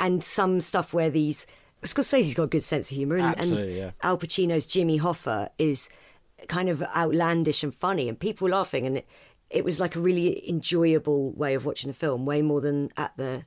and 0.00 0.24
some 0.24 0.60
stuff 0.60 0.92
where 0.92 1.10
these 1.10 1.46
Scorsese's 1.82 2.34
got 2.34 2.44
a 2.44 2.48
good 2.48 2.62
sense 2.62 2.90
of 2.90 2.96
humor 2.96 3.16
and, 3.16 3.38
and 3.38 3.70
yeah. 3.70 3.90
Al 4.02 4.18
Pacino's 4.18 4.66
Jimmy 4.66 4.98
Hoffa 4.98 5.50
is 5.58 5.90
kind 6.48 6.68
of 6.68 6.82
outlandish 6.82 7.62
and 7.62 7.74
funny 7.74 8.08
and 8.08 8.18
people 8.18 8.48
laughing 8.48 8.86
and 8.86 8.98
it, 8.98 9.06
it 9.50 9.64
was 9.64 9.80
like 9.80 9.94
a 9.94 10.00
really 10.00 10.48
enjoyable 10.48 11.32
way 11.32 11.54
of 11.54 11.64
watching 11.66 11.88
the 11.88 11.94
film 11.94 12.24
way 12.24 12.42
more 12.42 12.60
than 12.60 12.90
at 12.96 13.16
the 13.16 13.44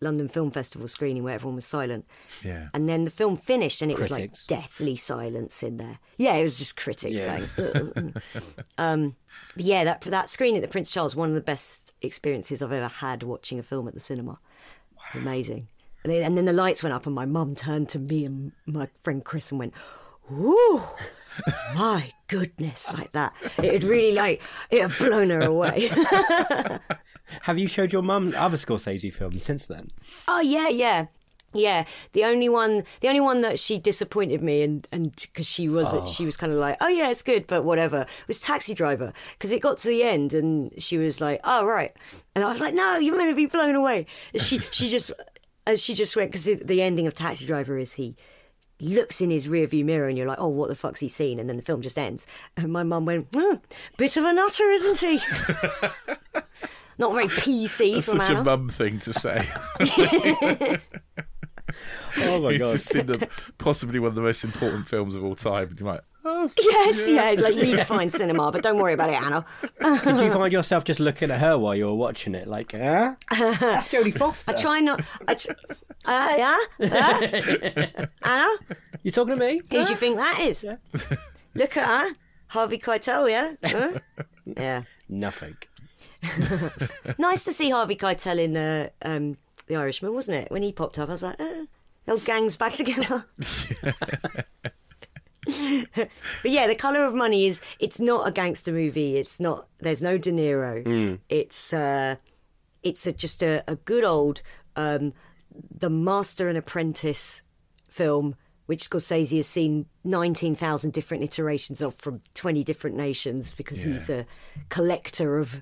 London 0.00 0.28
Film 0.28 0.50
Festival 0.50 0.86
screening 0.88 1.22
where 1.24 1.34
everyone 1.34 1.56
was 1.56 1.64
silent. 1.64 2.06
Yeah. 2.44 2.68
and 2.74 2.88
then 2.88 3.04
the 3.04 3.10
film 3.10 3.36
finished 3.36 3.82
and 3.82 3.90
it 3.90 3.98
was 3.98 4.10
like 4.10 4.32
deathly 4.46 4.96
silence 4.96 5.62
in 5.62 5.76
there. 5.78 5.98
Yeah 6.16 6.34
it 6.34 6.42
was 6.42 6.58
just 6.58 6.76
critics 6.76 7.20
Yeah. 7.20 7.40
going 7.56 8.14
um, 8.78 9.16
but 9.56 9.64
yeah 9.64 9.84
that 9.84 10.00
that 10.02 10.28
screening 10.28 10.56
at 10.56 10.62
the 10.62 10.68
Prince 10.72 10.90
Charles 10.90 11.16
one 11.16 11.28
of 11.28 11.34
the 11.34 11.40
best 11.40 11.94
experiences 12.02 12.62
I've 12.62 12.72
ever 12.72 12.88
had 12.88 13.22
watching 13.22 13.58
a 13.58 13.62
film 13.62 13.88
at 13.88 13.94
the 13.94 14.00
cinema. 14.00 14.38
It's 15.06 15.16
amazing. 15.16 15.68
And 16.04 16.12
then, 16.12 16.22
and 16.22 16.36
then 16.38 16.44
the 16.44 16.52
lights 16.52 16.82
went 16.82 16.94
up 16.94 17.06
and 17.06 17.14
my 17.14 17.24
mum 17.26 17.54
turned 17.56 17.88
to 17.90 17.98
me 17.98 18.24
and 18.24 18.52
my 18.66 18.88
friend 19.02 19.24
Chris 19.24 19.50
and 19.50 19.58
went 19.58 19.74
ooh 20.32 20.82
my 21.74 22.12
goodness 22.26 22.92
like 22.92 23.12
that 23.12 23.32
it 23.58 23.72
had 23.72 23.84
really 23.84 24.14
like 24.14 24.42
it 24.70 24.82
had 24.82 24.98
blown 24.98 25.30
her 25.30 25.40
away 25.40 25.88
Have 27.42 27.58
you 27.58 27.68
showed 27.68 27.92
your 27.92 28.02
mum 28.02 28.34
other 28.36 28.56
Scorsese 28.56 29.12
films 29.12 29.42
since 29.42 29.66
then? 29.66 29.90
Oh 30.26 30.40
yeah, 30.40 30.68
yeah. 30.68 31.06
Yeah, 31.54 31.86
the 32.12 32.24
only 32.24 32.50
one, 32.50 32.84
the 33.00 33.08
only 33.08 33.22
one 33.22 33.40
that 33.40 33.58
she 33.58 33.78
disappointed 33.78 34.42
me, 34.42 34.62
and 34.62 34.86
and 34.92 35.12
because 35.12 35.46
oh. 35.46 35.50
she 35.50 35.68
was, 35.68 36.12
she 36.12 36.26
was 36.26 36.36
kind 36.36 36.52
of 36.52 36.58
like, 36.58 36.76
oh 36.82 36.88
yeah, 36.88 37.10
it's 37.10 37.22
good, 37.22 37.46
but 37.46 37.64
whatever. 37.64 38.04
Was 38.26 38.38
Taxi 38.38 38.74
Driver 38.74 39.14
because 39.32 39.50
it 39.50 39.62
got 39.62 39.78
to 39.78 39.88
the 39.88 40.02
end, 40.02 40.34
and 40.34 40.70
she 40.76 40.98
was 40.98 41.22
like, 41.22 41.40
oh 41.44 41.64
right, 41.64 41.96
and 42.34 42.44
I 42.44 42.52
was 42.52 42.60
like, 42.60 42.74
no, 42.74 42.98
you're 42.98 43.16
meant 43.16 43.30
to 43.30 43.34
be 43.34 43.46
blown 43.46 43.74
away. 43.74 44.04
She 44.36 44.58
she 44.70 44.90
just, 44.90 45.10
she 45.76 45.94
just 45.94 46.14
went 46.16 46.32
because 46.32 46.44
the 46.44 46.82
ending 46.82 47.06
of 47.06 47.14
Taxi 47.14 47.46
Driver 47.46 47.78
is 47.78 47.94
he 47.94 48.14
looks 48.80 49.20
in 49.20 49.30
his 49.30 49.46
rearview 49.46 49.84
mirror, 49.84 50.08
and 50.08 50.16
you're 50.16 50.26
like, 50.26 50.40
oh, 50.40 50.48
what 50.48 50.68
the 50.68 50.74
fuck's 50.74 51.00
he 51.00 51.08
seen? 51.08 51.38
And 51.38 51.48
then 51.48 51.56
the 51.56 51.62
film 51.62 51.82
just 51.82 51.98
ends, 51.98 52.26
and 52.56 52.72
my 52.72 52.82
mum 52.82 53.04
went, 53.06 53.28
hmm, 53.34 53.56
bit 53.96 54.16
of 54.16 54.24
a 54.24 54.32
nutter, 54.32 54.70
isn't 54.70 54.98
he? 54.98 55.20
Not 56.98 57.12
very 57.12 57.28
PC 57.28 57.94
That's 57.94 58.10
from 58.10 58.20
such 58.20 58.30
Anna. 58.30 58.40
a 58.40 58.44
mum 58.44 58.68
thing 58.68 58.98
to 59.00 59.12
say. 59.12 59.46
Oh 62.20 62.40
my 62.40 62.50
You've 62.50 62.60
just 62.60 62.88
seen 62.88 63.06
the 63.06 63.28
possibly 63.58 64.00
one 64.00 64.08
of 64.08 64.14
the 64.14 64.22
most 64.22 64.42
important 64.42 64.88
films 64.88 65.14
of 65.14 65.22
all 65.22 65.34
time, 65.34 65.68
and 65.68 65.78
you're 65.78 65.88
like, 65.88 66.00
Yes, 66.58 67.08
yeah, 67.08 67.40
like 67.42 67.54
you 67.56 67.76
find 67.84 68.12
cinema, 68.12 68.50
but 68.52 68.62
don't 68.62 68.76
worry 68.78 68.92
about 68.94 69.10
it, 69.10 69.20
Anna. 69.22 69.44
Did 70.04 70.24
you 70.24 70.30
find 70.32 70.52
yourself 70.52 70.84
just 70.84 71.00
looking 71.00 71.30
at 71.30 71.40
her 71.40 71.58
while 71.58 71.74
you 71.74 71.86
were 71.86 71.94
watching 71.94 72.34
it, 72.34 72.46
like, 72.46 72.72
huh? 72.72 73.14
That's 73.30 73.90
Jodie 73.92 74.16
Foster. 74.16 74.50
I 74.52 74.54
try 74.54 74.80
not. 74.80 75.02
I 75.26 75.34
tr- 75.34 75.50
uh, 76.04 76.34
yeah, 76.38 76.58
yeah. 76.78 78.06
Anna, 78.22 78.56
You 79.02 79.10
talking 79.10 79.38
to 79.38 79.44
me? 79.46 79.60
who 79.70 79.84
do 79.84 79.90
you 79.90 79.96
think 79.96 80.16
that 80.16 80.40
is? 80.40 80.64
Look 81.54 81.76
at 81.76 81.86
her, 82.08 82.14
Harvey 82.48 82.78
Keitel, 82.78 83.30
yeah, 83.30 83.54
Huh? 83.64 83.98
yeah. 84.56 84.82
Nothing. 85.08 85.56
Nice 87.18 87.44
to 87.44 87.52
see 87.52 87.70
Harvey 87.70 87.96
Keitel 87.96 88.38
in 88.38 88.56
uh, 88.56 88.88
um, 89.02 89.36
The 89.66 89.76
Irishman, 89.76 90.12
wasn't 90.14 90.44
it? 90.44 90.50
When 90.50 90.62
he 90.62 90.72
popped 90.72 90.98
up, 90.98 91.08
I 91.08 91.12
was 91.12 91.22
like, 91.22 91.40
uh, 91.40 91.64
the 92.04 92.12
old 92.12 92.24
gang's 92.24 92.56
back 92.56 92.72
together. 92.74 93.24
but 95.94 96.10
yeah, 96.50 96.66
The 96.66 96.74
Color 96.74 97.04
of 97.04 97.14
Money 97.14 97.46
is 97.46 97.60
it's 97.78 98.00
not 98.00 98.26
a 98.28 98.30
gangster 98.30 98.72
movie. 98.72 99.16
It's 99.16 99.40
not. 99.40 99.66
There's 99.78 100.02
no 100.02 100.18
De 100.18 100.30
Niro. 100.32 101.18
It's 101.28 101.72
uh, 101.72 102.16
it's 102.82 103.06
a, 103.06 103.12
just 103.12 103.42
a, 103.42 103.62
a 103.66 103.76
good 103.76 104.04
old 104.04 104.42
um, 104.76 105.12
the 105.76 105.90
master 105.90 106.48
and 106.48 106.56
apprentice 106.58 107.42
film, 107.88 108.36
which 108.66 108.88
Scorsese 108.88 109.36
has 109.38 109.46
seen 109.46 109.86
nineteen 110.04 110.54
thousand 110.54 110.92
different 110.92 111.24
iterations 111.24 111.82
of 111.82 111.94
from 111.94 112.20
twenty 112.34 112.62
different 112.62 112.96
nations 112.96 113.52
because 113.52 113.82
he's 113.82 114.10
a 114.10 114.26
collector 114.68 115.38
of 115.38 115.60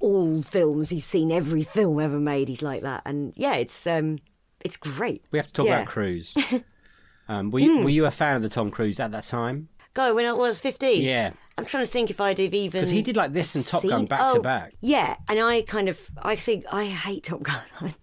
all 0.00 0.42
films. 0.42 0.90
He's 0.90 1.04
seen 1.04 1.32
every 1.32 1.62
film 1.62 1.98
ever 2.00 2.20
made. 2.20 2.48
He's 2.48 2.62
like 2.62 2.82
that, 2.82 3.02
and 3.06 3.32
yeah, 3.36 3.54
it's 3.54 3.86
um, 3.86 4.18
it's 4.60 4.76
great. 4.76 5.24
We 5.30 5.38
have 5.38 5.46
to 5.48 5.52
talk 5.52 5.66
Yeah. 5.66 5.76
About 5.82 5.88
Cruise. 5.88 6.34
Um, 7.28 7.50
were, 7.50 7.60
you, 7.60 7.84
were 7.84 7.90
you 7.90 8.06
a 8.06 8.10
fan 8.10 8.36
of 8.36 8.42
the 8.42 8.48
Tom 8.48 8.70
Cruise 8.70 9.00
at 9.00 9.10
that 9.12 9.24
time? 9.24 9.68
Go 9.94 10.14
when 10.14 10.26
I 10.26 10.32
was 10.32 10.58
fifteen. 10.58 11.02
Yeah. 11.02 11.32
I'm 11.56 11.64
trying 11.64 11.84
to 11.84 11.90
think 11.90 12.10
if 12.10 12.20
I'd 12.20 12.38
have 12.38 12.52
even 12.52 12.80
'Cause 12.80 12.90
he 12.90 13.00
did 13.00 13.16
like 13.16 13.32
this 13.32 13.54
and 13.54 13.64
Top 13.64 13.82
Gun 13.82 14.00
seen- 14.00 14.06
back 14.06 14.32
to 14.32 14.38
oh, 14.38 14.42
back. 14.42 14.72
Yeah, 14.80 15.14
and 15.28 15.38
I 15.38 15.62
kind 15.62 15.88
of 15.88 16.10
I 16.20 16.34
think 16.34 16.64
I 16.72 16.86
hate 16.86 17.22
Top 17.22 17.44
Gun. 17.44 17.62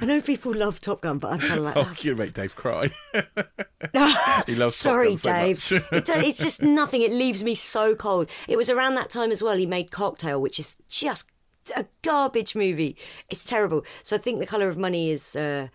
I 0.00 0.04
know 0.04 0.20
people 0.20 0.52
love 0.52 0.78
Top 0.78 1.00
Gun, 1.00 1.16
but 1.16 1.32
I'm 1.32 1.38
kind 1.38 1.54
of 1.54 1.64
like, 1.64 1.76
oh, 1.76 1.94
you 2.00 2.14
make 2.16 2.34
Dave 2.34 2.54
cry. 2.54 2.90
he 4.46 4.54
loves 4.56 4.74
Top 4.74 4.92
Sorry, 4.92 5.08
Gun 5.16 5.16
so 5.16 5.32
Dave. 5.32 5.56
much. 5.56 5.72
it, 5.92 6.10
it's 6.26 6.38
just 6.38 6.62
nothing. 6.62 7.00
It 7.00 7.12
leaves 7.12 7.42
me 7.42 7.54
so 7.54 7.94
cold. 7.94 8.28
It 8.46 8.58
was 8.58 8.68
around 8.68 8.96
that 8.96 9.08
time 9.08 9.30
as 9.30 9.42
well. 9.42 9.56
He 9.56 9.64
made 9.66 9.90
Cocktail, 9.90 10.42
which 10.42 10.58
is 10.60 10.76
just 10.86 11.30
a 11.74 11.86
garbage 12.02 12.54
movie. 12.54 12.96
It's 13.30 13.44
terrible. 13.46 13.84
So 14.02 14.16
I 14.16 14.18
think 14.18 14.38
The 14.38 14.46
Color 14.46 14.68
of 14.68 14.76
Money 14.76 15.10
is. 15.10 15.34
Uh, 15.34 15.68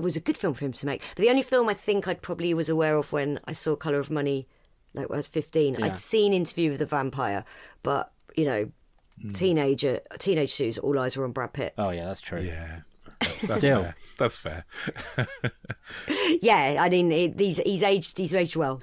was 0.00 0.16
a 0.16 0.20
good 0.20 0.36
film 0.38 0.54
for 0.54 0.64
him 0.64 0.72
to 0.72 0.86
make. 0.86 1.02
But 1.16 1.22
the 1.22 1.30
only 1.30 1.42
film 1.42 1.68
I 1.68 1.74
think 1.74 2.06
I 2.08 2.14
probably 2.14 2.52
was 2.54 2.68
aware 2.68 2.96
of 2.96 3.12
when 3.12 3.38
I 3.46 3.52
saw 3.52 3.76
Color 3.76 3.98
of 4.00 4.10
Money, 4.10 4.46
like 4.94 5.08
when 5.08 5.16
I 5.16 5.18
was 5.18 5.26
15, 5.26 5.76
Yeah. 5.78 5.86
I'd 5.86 5.96
seen 5.96 6.32
Interview 6.32 6.70
with 6.70 6.78
the 6.80 6.86
Vampire, 6.86 7.44
but, 7.82 8.12
you 8.36 8.44
know, 8.44 8.70
teenager, 9.34 10.00
teenage 10.18 10.50
shoes, 10.50 10.78
all 10.78 10.98
eyes 10.98 11.16
were 11.16 11.24
on 11.24 11.32
Brad 11.32 11.52
Pitt. 11.52 11.74
Oh, 11.78 11.90
yeah, 11.90 12.06
that's 12.06 12.20
true. 12.20 12.40
yeah. 12.40 12.80
That's 13.20 13.58
Still. 13.58 13.82
fair. 13.82 13.96
That's 14.16 14.36
fair. 14.36 14.64
yeah, 16.40 16.76
I 16.80 16.88
mean, 16.88 17.10
it, 17.10 17.38
he's 17.40 17.56
he's 17.58 17.82
aged 17.82 18.16
he's 18.16 18.32
aged 18.34 18.54
well. 18.54 18.80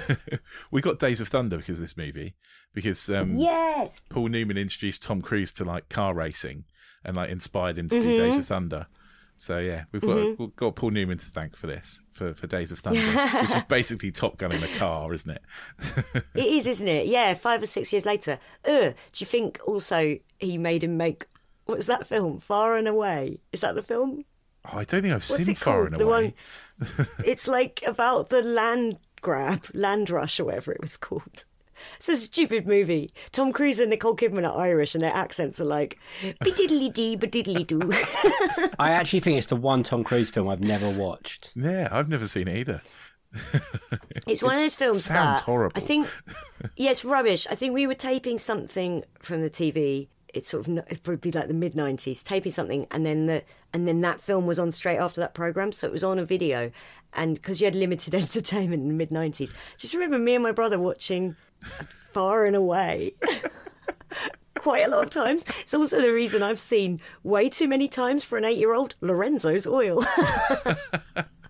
we 0.70 0.80
got 0.82 0.98
Days 0.98 1.20
of 1.20 1.28
Thunder 1.28 1.56
because 1.56 1.78
of 1.78 1.84
this 1.84 1.96
movie 1.96 2.34
because 2.74 3.08
um, 3.08 3.34
yes. 3.34 4.00
Paul 4.10 4.28
Newman 4.28 4.58
introduced 4.58 5.02
Tom 5.02 5.22
Cruise 5.22 5.52
to 5.54 5.64
like 5.64 5.88
car 5.88 6.12
racing 6.14 6.64
and 7.04 7.16
like 7.16 7.30
inspired 7.30 7.78
him 7.78 7.88
to 7.88 8.00
do 8.00 8.06
Mm-hmm. 8.08 8.22
Days 8.22 8.36
of 8.38 8.46
Thunder. 8.46 8.86
So 9.44 9.58
yeah, 9.58 9.84
we've 9.92 10.00
got 10.00 10.38
we've 10.38 10.56
got 10.56 10.74
Paul 10.74 10.92
Newman 10.92 11.18
to 11.18 11.26
thank 11.26 11.54
for 11.54 11.66
this 11.66 12.00
for, 12.12 12.32
for 12.32 12.46
Days 12.46 12.72
of 12.72 12.78
Thunder, 12.78 12.98
which 12.98 13.50
is 13.50 13.62
basically 13.68 14.10
Top 14.10 14.38
Gun 14.38 14.52
in 14.52 14.62
a 14.62 14.78
car, 14.78 15.12
isn't 15.12 15.30
it? 15.30 15.42
It 16.34 16.46
is, 16.46 16.66
isn't 16.66 16.88
it? 16.88 17.08
Yeah, 17.08 17.34
five 17.34 17.62
or 17.62 17.66
six 17.66 17.92
years 17.92 18.06
later. 18.06 18.38
Uh, 18.66 18.92
do 18.92 19.18
you 19.18 19.26
think 19.26 19.60
also 19.66 20.16
he 20.38 20.56
made 20.56 20.82
him 20.82 20.96
make 20.96 21.26
what's 21.66 21.84
that 21.86 22.06
film? 22.06 22.38
Far 22.38 22.74
and 22.76 22.88
Away. 22.88 23.40
Is 23.52 23.60
that 23.60 23.74
the 23.74 23.82
film? 23.82 24.24
Oh, 24.64 24.78
I 24.78 24.84
don't 24.84 25.02
think 25.02 25.12
I've 25.12 25.28
What's 25.28 25.44
seen 25.44 25.54
Far 25.54 25.84
and 25.88 26.00
Away. 26.00 26.34
one. 26.78 27.06
it's 27.22 27.46
like 27.46 27.82
about 27.86 28.30
the 28.30 28.42
land 28.42 28.96
grab, 29.20 29.66
land 29.74 30.08
rush, 30.08 30.40
or 30.40 30.46
whatever 30.46 30.72
it 30.72 30.80
was 30.80 30.96
called. 30.96 31.44
It's 31.96 32.08
a 32.08 32.16
stupid 32.16 32.66
movie. 32.66 33.10
Tom 33.32 33.52
Cruise 33.52 33.78
and 33.78 33.90
Nicole 33.90 34.16
Kidman 34.16 34.48
are 34.48 34.58
Irish, 34.58 34.94
and 34.94 35.02
their 35.02 35.14
accents 35.14 35.60
are 35.60 35.64
like 35.64 35.98
be 36.22 36.52
diddly 36.52 36.92
dee, 36.92 37.16
be 37.16 37.26
diddly 37.26 37.66
doo. 37.66 37.90
I 38.78 38.90
actually 38.90 39.20
think 39.20 39.38
it's 39.38 39.46
the 39.46 39.56
one 39.56 39.82
Tom 39.82 40.04
Cruise 40.04 40.30
film 40.30 40.48
I've 40.48 40.60
never 40.60 40.90
watched. 41.00 41.52
Yeah, 41.54 41.88
I've 41.90 42.08
never 42.08 42.26
seen 42.26 42.48
it 42.48 42.58
either. 42.58 42.80
It's 44.26 44.42
one 44.42 44.54
of 44.54 44.60
those 44.60 44.74
films 44.74 45.04
Sounds 45.04 45.40
that 45.40 45.44
horrible. 45.44 45.76
I 45.76 45.80
think, 45.80 46.08
yes, 46.76 47.04
rubbish. 47.04 47.46
I 47.50 47.54
think 47.54 47.74
we 47.74 47.86
were 47.86 47.94
taping 47.94 48.38
something 48.38 49.04
from 49.18 49.42
the 49.42 49.50
TV. 49.50 50.08
It's 50.32 50.48
sort 50.48 50.66
of 50.66 50.78
it'd 50.78 51.02
probably 51.02 51.30
like 51.30 51.48
the 51.48 51.54
mid 51.54 51.76
nineties, 51.76 52.22
taping 52.22 52.52
something, 52.52 52.86
and 52.90 53.04
then 53.04 53.26
the 53.26 53.44
and 53.72 53.86
then 53.86 54.00
that 54.00 54.20
film 54.20 54.46
was 54.46 54.58
on 54.58 54.72
straight 54.72 54.96
after 54.96 55.20
that 55.20 55.34
program, 55.34 55.72
so 55.72 55.86
it 55.86 55.92
was 55.92 56.02
on 56.02 56.18
a 56.18 56.24
video, 56.24 56.70
and 57.12 57.34
because 57.34 57.60
you 57.60 57.66
had 57.66 57.74
limited 57.74 58.14
entertainment 58.14 58.82
in 58.82 58.88
the 58.88 58.94
mid 58.94 59.12
nineties, 59.12 59.52
just 59.76 59.94
remember 59.94 60.18
me 60.18 60.34
and 60.34 60.42
my 60.42 60.52
brother 60.52 60.78
watching 60.78 61.36
Far 62.12 62.44
and 62.44 62.56
Away. 62.56 63.14
Quite 64.56 64.86
a 64.86 64.88
lot 64.88 65.04
of 65.04 65.10
times. 65.10 65.44
It's 65.60 65.74
also 65.74 66.00
the 66.00 66.12
reason 66.12 66.42
I've 66.42 66.60
seen 66.60 67.00
way 67.22 67.48
too 67.48 67.68
many 67.68 67.88
times 67.88 68.24
for 68.24 68.38
an 68.38 68.44
eight-year-old 68.44 68.94
Lorenzo's 69.00 69.66
Oil. 69.66 70.02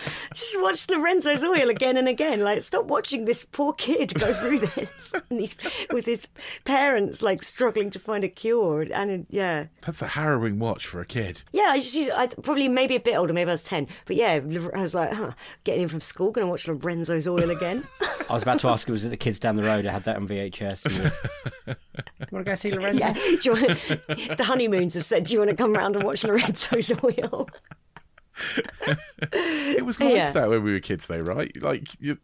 just 0.34 0.60
watch 0.60 0.88
Lorenzo's 0.88 1.44
Oil 1.44 1.68
again 1.70 1.96
and 1.96 2.08
again. 2.08 2.40
Like, 2.40 2.62
stop 2.62 2.86
watching 2.86 3.24
this 3.24 3.44
poor 3.44 3.72
kid 3.72 4.14
go 4.14 4.32
through 4.32 4.58
this 4.60 5.12
and 5.30 5.40
he's, 5.40 5.56
with 5.92 6.06
his 6.06 6.28
parents 6.64 7.22
like 7.22 7.42
struggling 7.42 7.90
to 7.90 7.98
find 7.98 8.24
a 8.24 8.28
cure. 8.28 8.86
And 8.92 9.26
yeah, 9.30 9.66
That's 9.82 10.02
a 10.02 10.06
harrowing 10.06 10.58
watch 10.58 10.86
for 10.86 11.00
a 11.00 11.06
kid. 11.06 11.42
yeah. 11.52 11.68
I 11.70 11.78
just 11.78 12.10
I, 12.12 12.26
probably 12.28 12.68
maybe 12.68 12.96
a 12.96 13.00
bit 13.00 13.16
older. 13.16 13.32
Maybe 13.32 13.50
I 13.50 13.54
was 13.54 13.62
ten, 13.62 13.86
but 14.06 14.16
yeah, 14.16 14.40
I 14.74 14.80
was 14.80 14.94
like, 14.94 15.12
huh, 15.12 15.32
getting 15.64 15.82
in 15.82 15.88
from 15.88 16.00
school, 16.00 16.32
going 16.32 16.46
to 16.46 16.50
watch 16.50 16.66
Lorenzo's 16.66 17.28
Oil 17.28 17.50
again. 17.50 17.84
I 18.30 18.32
was 18.34 18.42
about 18.42 18.60
to 18.60 18.68
ask, 18.68 18.88
was 18.88 19.04
it 19.04 19.08
the 19.08 19.16
kids 19.16 19.38
down 19.38 19.56
the 19.56 19.62
road? 19.62 19.86
I 19.86 19.92
had 19.92 20.04
that 20.04 20.16
on 20.16 20.28
VHS. 20.28 21.12
And, 21.66 21.76
you 22.20 22.26
want 22.30 22.46
to 22.46 22.50
go 22.50 22.54
see 22.54 22.70
Lorenzo? 22.70 22.98
yeah, 22.98 23.12
do 23.12 23.38
you 23.44 23.52
want, 23.52 23.66
the 24.38 24.44
honeymoons 24.44 24.94
have 24.94 25.04
said, 25.04 25.24
"Do 25.24 25.32
you 25.32 25.38
want 25.40 25.50
to 25.50 25.56
come 25.56 25.72
round 25.72 25.96
and 25.96 26.04
watch 26.04 26.22
Lorenzo's 26.24 26.92
Oil?" 27.04 27.48
It 29.32 29.84
was 29.84 30.00
like 30.00 30.14
Yeah. 30.14 30.32
that 30.32 30.48
when 30.48 30.62
we 30.62 30.72
were 30.72 30.80
kids, 30.80 31.06
though, 31.06 31.18
right? 31.18 31.50
Like, 31.62 31.88
you, 32.00 32.18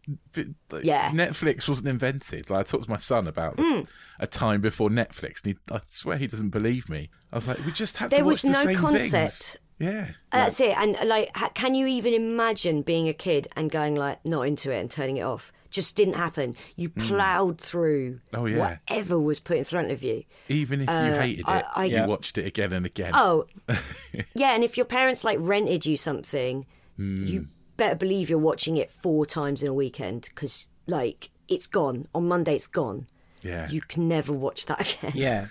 like, 0.71 0.85
Yeah. 0.85 1.11
Netflix 1.11 1.69
wasn't 1.69 1.89
invented. 1.89 2.51
Like, 2.51 2.61
I 2.61 2.63
talked 2.65 2.85
to 2.85 2.91
my 2.91 2.97
son 2.97 3.29
about 3.29 3.57
mm. 3.57 3.87
a 4.21 4.27
time 4.27 4.61
before 4.61 4.89
Netflix, 4.89 5.45
and 5.45 5.55
he, 5.55 5.75
I 5.75 5.81
swear 5.89 6.17
he 6.17 6.27
doesn't 6.27 6.51
believe 6.51 6.89
me. 6.89 7.11
I 7.33 7.37
was 7.37 7.47
like, 7.49 7.65
we 7.65 7.73
just 7.73 7.97
had 7.99 8.11
There 8.11 8.21
to 8.21 8.25
watch 8.25 8.33
was 8.33 8.43
the 8.43 8.49
no 8.51 8.63
same 8.65 8.77
concept. 8.77 9.11
things. 9.11 9.57
Yeah. 9.79 10.09
That's 10.33 10.59
it. 10.61 10.77
And 10.77 10.97
like, 11.07 11.37
ha- 11.37 11.51
can 11.55 11.75
you 11.75 11.87
even 11.87 12.15
imagine 12.15 12.83
being 12.83 13.09
a 13.09 13.13
kid 13.13 13.47
and 13.57 13.71
going 13.71 13.95
like 13.95 14.25
not 14.25 14.43
into 14.43 14.71
it 14.71 14.79
and 14.81 14.91
turning 14.91 15.19
it 15.19 15.23
off? 15.23 15.53
Just 15.71 15.97
didn't 15.97 16.15
happen. 16.15 16.55
You 16.77 16.89
ploughed 16.89 17.61
through 17.61 18.21
Hmm. 18.33 18.37
Oh, 18.37 18.47
yeah. 18.47 18.79
whatever 18.89 19.19
was 19.19 19.39
put 19.41 19.59
in 19.59 19.65
front 19.65 19.91
of 19.91 20.03
you. 20.03 20.25
Even 20.49 20.81
if 20.81 20.89
you 20.89 20.95
hated 21.21 21.41
it, 21.41 21.49
Uh, 21.49 21.63
I- 21.75 21.83
I- 21.83 21.85
you 21.87 21.97
Yeah. 21.97 22.07
watched 22.07 22.39
it 22.39 22.47
again 22.47 22.73
and 22.73 22.87
again. 22.87 23.13
Oh, 23.15 23.45
yeah. 24.35 24.55
And 24.55 24.65
if 24.65 24.77
your 24.77 24.87
parents 24.87 25.25
like 25.25 25.39
rented 25.41 25.85
you 25.85 25.97
something, 25.97 26.67
Hmm. 26.97 27.25
you 27.27 27.49
better 27.77 27.95
believe 27.97 28.31
you're 28.31 28.39
watching 28.39 28.79
it 28.79 28.91
four 28.91 29.27
times 29.27 29.63
in 29.63 29.69
a 29.69 29.75
weekend 29.75 30.31
because 30.35 30.69
like 30.87 31.31
it's 31.49 31.67
gone 31.67 32.07
on 32.15 32.27
Monday. 32.29 32.55
It's 32.55 32.67
gone. 32.67 33.07
yeah. 33.43 33.69
You 33.69 33.81
can 33.83 34.09
never 34.09 34.33
watch 34.33 34.65
that 34.67 34.81
again. 35.03 35.13
Yeah. 35.15 35.47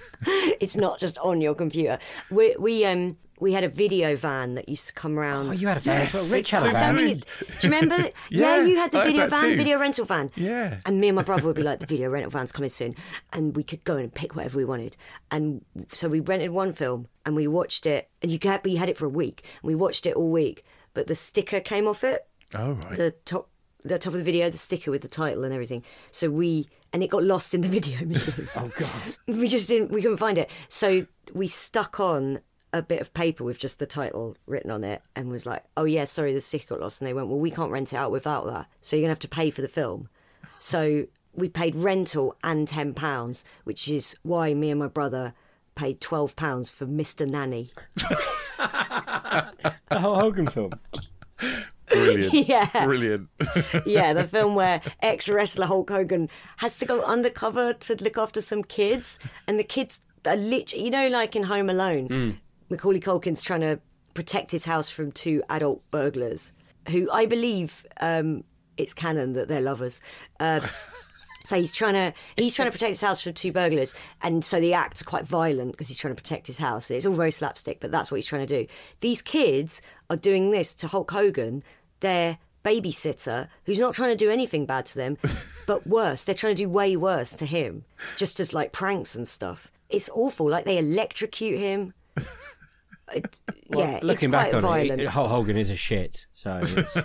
it's 0.60 0.76
not 0.76 1.00
just 1.00 1.18
on 1.20 1.40
your 1.42 1.54
computer. 1.54 2.00
We 2.32 2.56
we 2.58 2.84
um 2.86 3.18
we 3.40 3.54
had 3.54 3.64
a 3.64 3.70
video 3.70 4.16
van 4.16 4.54
that 4.54 4.70
used 4.70 4.88
to 4.88 4.94
come 4.94 5.20
around. 5.20 5.50
Oh, 5.50 5.52
you 5.52 5.68
had 5.68 5.78
a 5.78 5.80
fan. 5.82 6.02
Yes. 6.02 6.32
Rich 6.32 6.52
had 6.52 6.62
So 6.62 6.68
a 6.68 6.70
I 6.70 6.74
did 6.74 6.80
fan. 6.80 6.96
don't 6.96 7.06
think 7.06 7.18
it, 7.18 7.60
do 7.60 7.68
you 7.68 7.74
remember? 7.74 7.96
yeah, 8.30 8.58
Yeah, 8.58 8.62
you 8.66 8.76
had 8.78 8.92
the 8.92 9.00
I 9.00 9.06
video 9.08 9.22
that 9.28 9.30
van, 9.30 9.50
too. 9.52 9.56
video 9.58 9.78
rental 9.80 10.06
van. 10.06 10.32
Yeah. 10.36 10.78
And 10.86 11.02
me 11.02 11.10
and 11.10 11.16
my 11.16 11.24
brother 11.30 11.46
would 11.48 11.56
be 11.56 11.64
like, 11.64 11.80
the 11.80 11.86
video 11.86 12.10
rental 12.10 12.32
van's 12.32 12.52
coming 12.52 12.70
soon. 12.70 12.96
And 13.34 13.56
we 13.56 13.64
could 13.64 13.84
go 13.84 13.98
and 13.98 14.14
pick 14.14 14.36
whatever 14.36 14.58
we 14.58 14.66
wanted. 14.66 14.96
And 15.32 15.66
so 15.92 16.08
we 16.08 16.20
rented 16.22 16.52
one 16.52 16.72
film 16.72 17.08
and 17.26 17.36
we 17.36 17.48
watched 17.48 17.86
it. 17.86 18.10
And 18.22 18.32
you 18.32 18.40
had, 18.44 18.64
we 18.64 18.76
had 18.78 18.88
it 18.90 18.98
for 18.98 19.06
a 19.06 19.10
week. 19.10 19.44
And 19.62 19.68
we 19.68 19.76
watched 19.76 20.06
it 20.06 20.16
all 20.16 20.32
week. 20.32 20.64
But 20.94 21.08
the 21.08 21.16
sticker 21.16 21.60
came 21.60 21.88
off 21.88 22.04
it. 22.04 22.26
oh, 22.56 22.72
right. 22.74 22.96
The 22.96 23.12
top. 23.26 23.50
The 23.84 24.00
top 24.00 24.14
of 24.14 24.18
the 24.18 24.24
video, 24.24 24.50
the 24.50 24.58
sticker 24.58 24.90
with 24.90 25.04
the 25.04 25.08
title 25.08 25.44
and 25.44 25.54
everything. 25.54 25.84
So 26.10 26.28
we 26.32 26.68
and 26.92 27.04
it 27.04 27.12
got 27.12 27.24
lost 27.24 27.54
in 27.54 27.62
the 27.62 27.68
video 27.80 28.04
machine. 28.04 28.48
Oh, 28.56 28.72
God. 28.76 29.16
we 29.28 29.48
just 29.48 29.68
didn't 29.70 29.92
we 29.92 30.02
couldn't 30.02 30.18
find 30.18 30.40
it 30.40 30.50
so 30.70 31.06
we 31.36 31.48
stuck 31.48 32.00
on 32.00 32.40
a 32.76 32.82
bit 32.82 33.00
of 33.00 33.14
paper 33.14 33.44
with 33.44 33.58
just 33.58 33.80
the 33.80 33.86
title 33.86 34.36
written 34.46 34.70
on 34.70 34.84
it 34.84 35.02
and 35.16 35.30
was 35.30 35.46
like 35.46 35.64
oh 35.78 35.86
yeah 35.86 36.04
sorry 36.04 36.34
the 36.34 36.42
sticker 36.42 36.76
got 36.76 36.82
lost 36.82 37.00
and 37.00 37.08
they 37.08 37.14
went 37.14 37.28
well 37.28 37.40
we 37.40 37.50
can't 37.50 37.72
rent 37.72 37.94
it 37.94 37.96
out 37.96 38.12
without 38.12 38.46
that 38.46 38.68
so 38.82 38.96
you're 38.96 39.04
gonna 39.04 39.12
have 39.12 39.20
to 39.20 39.28
pay 39.28 39.50
for 39.50 39.62
the 39.62 39.68
film 39.68 40.10
so 40.60 41.06
we 41.34 41.48
paid 41.48 41.74
rental 41.76 42.36
and 42.44 42.68
10 42.68 42.94
pounds 42.94 43.46
which 43.64 43.88
is 43.88 44.18
why 44.24 44.54
me 44.54 44.70
and 44.70 44.80
my 44.80 44.88
brother 44.88 45.34
paid 45.74 46.02
12 46.02 46.36
pounds 46.36 46.70
for 46.70 46.86
mr 46.86 47.28
nanny 47.28 47.72
The 49.90 50.00
Hulk 50.00 50.22
Hogan 50.22 50.48
film. 50.48 50.72
Brilliant. 51.88 52.34
Yeah. 52.48 52.86
Brilliant. 52.86 53.30
yeah 53.86 54.14
the 54.14 54.24
film 54.24 54.56
where 54.56 54.82
ex-wrestler 55.02 55.68
hulk 55.68 55.90
hogan 55.90 56.30
has 56.58 56.78
to 56.80 56.86
go 56.86 57.02
undercover 57.04 57.74
to 57.74 58.04
look 58.04 58.18
after 58.18 58.42
some 58.42 58.64
kids 58.64 59.20
and 59.48 59.60
the 59.60 59.64
kids 59.64 60.02
are 60.26 60.36
literally 60.36 60.86
you 60.86 60.92
know 60.92 61.08
like 61.08 61.36
in 61.36 61.44
home 61.44 61.70
alone 61.70 62.10
mm. 62.10 62.36
Macaulay 62.70 63.00
culkin's 63.00 63.42
trying 63.42 63.62
to 63.62 63.80
protect 64.14 64.52
his 64.52 64.66
house 64.66 64.90
from 64.90 65.12
two 65.12 65.44
adult 65.50 65.82
burglars 65.92 66.52
who 66.90 67.10
i 67.12 67.26
believe 67.26 67.86
um, 68.02 68.44
it's 68.78 68.94
canon 68.94 69.34
that 69.34 69.48
they're 69.48 69.62
lovers 69.62 70.02
uh, 70.40 70.60
so 71.46 71.58
he's 71.58 71.72
trying 71.72 71.94
to 71.94 72.14
he's 72.36 72.56
trying 72.56 72.68
to 72.68 72.72
protect 72.72 72.90
his 72.90 73.02
house 73.02 73.22
from 73.22 73.34
two 73.34 73.52
burglars, 73.52 73.94
and 74.22 74.44
so 74.44 74.60
the 74.60 74.74
act's 74.74 75.04
quite 75.04 75.26
violent 75.26 75.72
because 75.72 75.88
he's 75.88 75.98
trying 75.98 76.16
to 76.16 76.22
protect 76.22 76.48
his 76.48 76.58
house. 76.58 76.90
It's 76.90 77.06
all 77.06 77.14
very 77.14 77.32
slapstick, 77.32 77.80
but 77.80 77.92
that's 77.92 78.12
what 78.12 78.18
he's 78.18 78.26
trying 78.26 78.46
to 78.46 78.64
do. 78.64 78.72
These 79.02 79.22
kids 79.22 79.82
are 80.10 80.18
doing 80.18 80.52
this 80.52 80.74
to 80.76 80.88
Hulk 80.88 81.12
Hogan, 81.12 81.64
their 82.00 82.40
babysitter, 82.64 83.48
who's 83.66 83.80
not 83.80 83.94
trying 83.94 84.10
to 84.10 84.26
do 84.26 84.32
anything 84.32 84.66
bad 84.66 84.88
to 84.88 84.96
them, 84.96 85.18
but 85.68 85.86
worse. 85.86 86.24
They're 86.24 86.36
trying 86.36 86.56
to 86.56 86.64
do 86.64 86.70
way 86.70 86.96
worse 86.96 87.36
to 87.36 87.46
him, 87.46 87.86
just 88.18 88.40
as 88.40 88.54
like 88.54 88.72
pranks 88.72 89.16
and 89.16 89.28
stuff. 89.28 89.72
It's 89.90 90.10
awful. 90.14 90.50
Like 90.50 90.66
they 90.66 90.80
electrocute 90.80 91.60
him. 91.60 91.94
It- 92.16 93.36
yeah, 93.70 94.00
Looking 94.04 94.30
it's 94.30 94.32
back 94.32 94.54
on 94.54 94.62
violent. 94.62 95.02
it, 95.02 95.08
Hulk 95.08 95.30
Hogan 95.30 95.58
is 95.58 95.70
a 95.70 95.76
shit. 95.76 96.26
So 96.34 96.58
it's, 96.62 96.98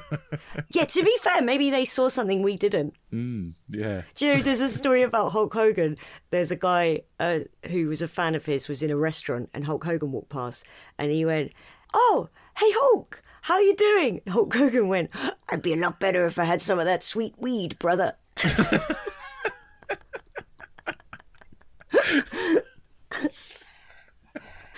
Yeah, 0.71 0.85
to 0.85 1.03
be 1.03 1.15
fair, 1.21 1.41
maybe 1.43 1.71
they 1.71 1.85
saw 1.85 2.09
something 2.09 2.43
we 2.43 2.57
didn't. 2.57 2.95
yeah. 3.11 4.03
Do 4.15 4.27
you 4.27 4.35
know, 4.35 4.41
there's 4.43 4.61
a 4.61 4.69
story 4.69 5.03
about 5.03 5.33
Hulk 5.33 5.53
Hogan. 5.55 5.97
There's 6.31 6.51
a 6.51 6.57
guy 6.57 7.03
uh, 7.19 7.41
who 7.71 7.89
was 7.89 8.03
a 8.03 8.09
fan 8.09 8.35
of 8.35 8.45
his, 8.47 8.69
was 8.69 8.83
in 8.83 8.91
a 8.91 8.97
restaurant, 8.97 9.49
and 9.55 9.65
Hulk 9.65 9.85
Hogan 9.85 10.13
walked 10.13 10.29
past, 10.31 10.65
and 10.99 11.11
he 11.11 11.25
went, 11.25 11.53
"Oh, 11.95 12.29
hey 12.59 12.71
Hulk, 12.75 13.23
how 13.43 13.59
you 13.59 13.75
doing?" 13.77 14.21
Hulk 14.29 14.53
Hogan 14.55 14.89
went, 14.89 15.11
"I'd 15.49 15.63
be 15.63 15.73
a 15.73 15.77
lot 15.77 15.99
better 16.01 16.27
if 16.27 16.39
I 16.39 16.45
had 16.45 16.61
some 16.61 16.79
of 16.79 16.85
that 16.87 17.03
sweet 17.03 17.35
weed, 17.39 17.79
brother." 17.79 18.17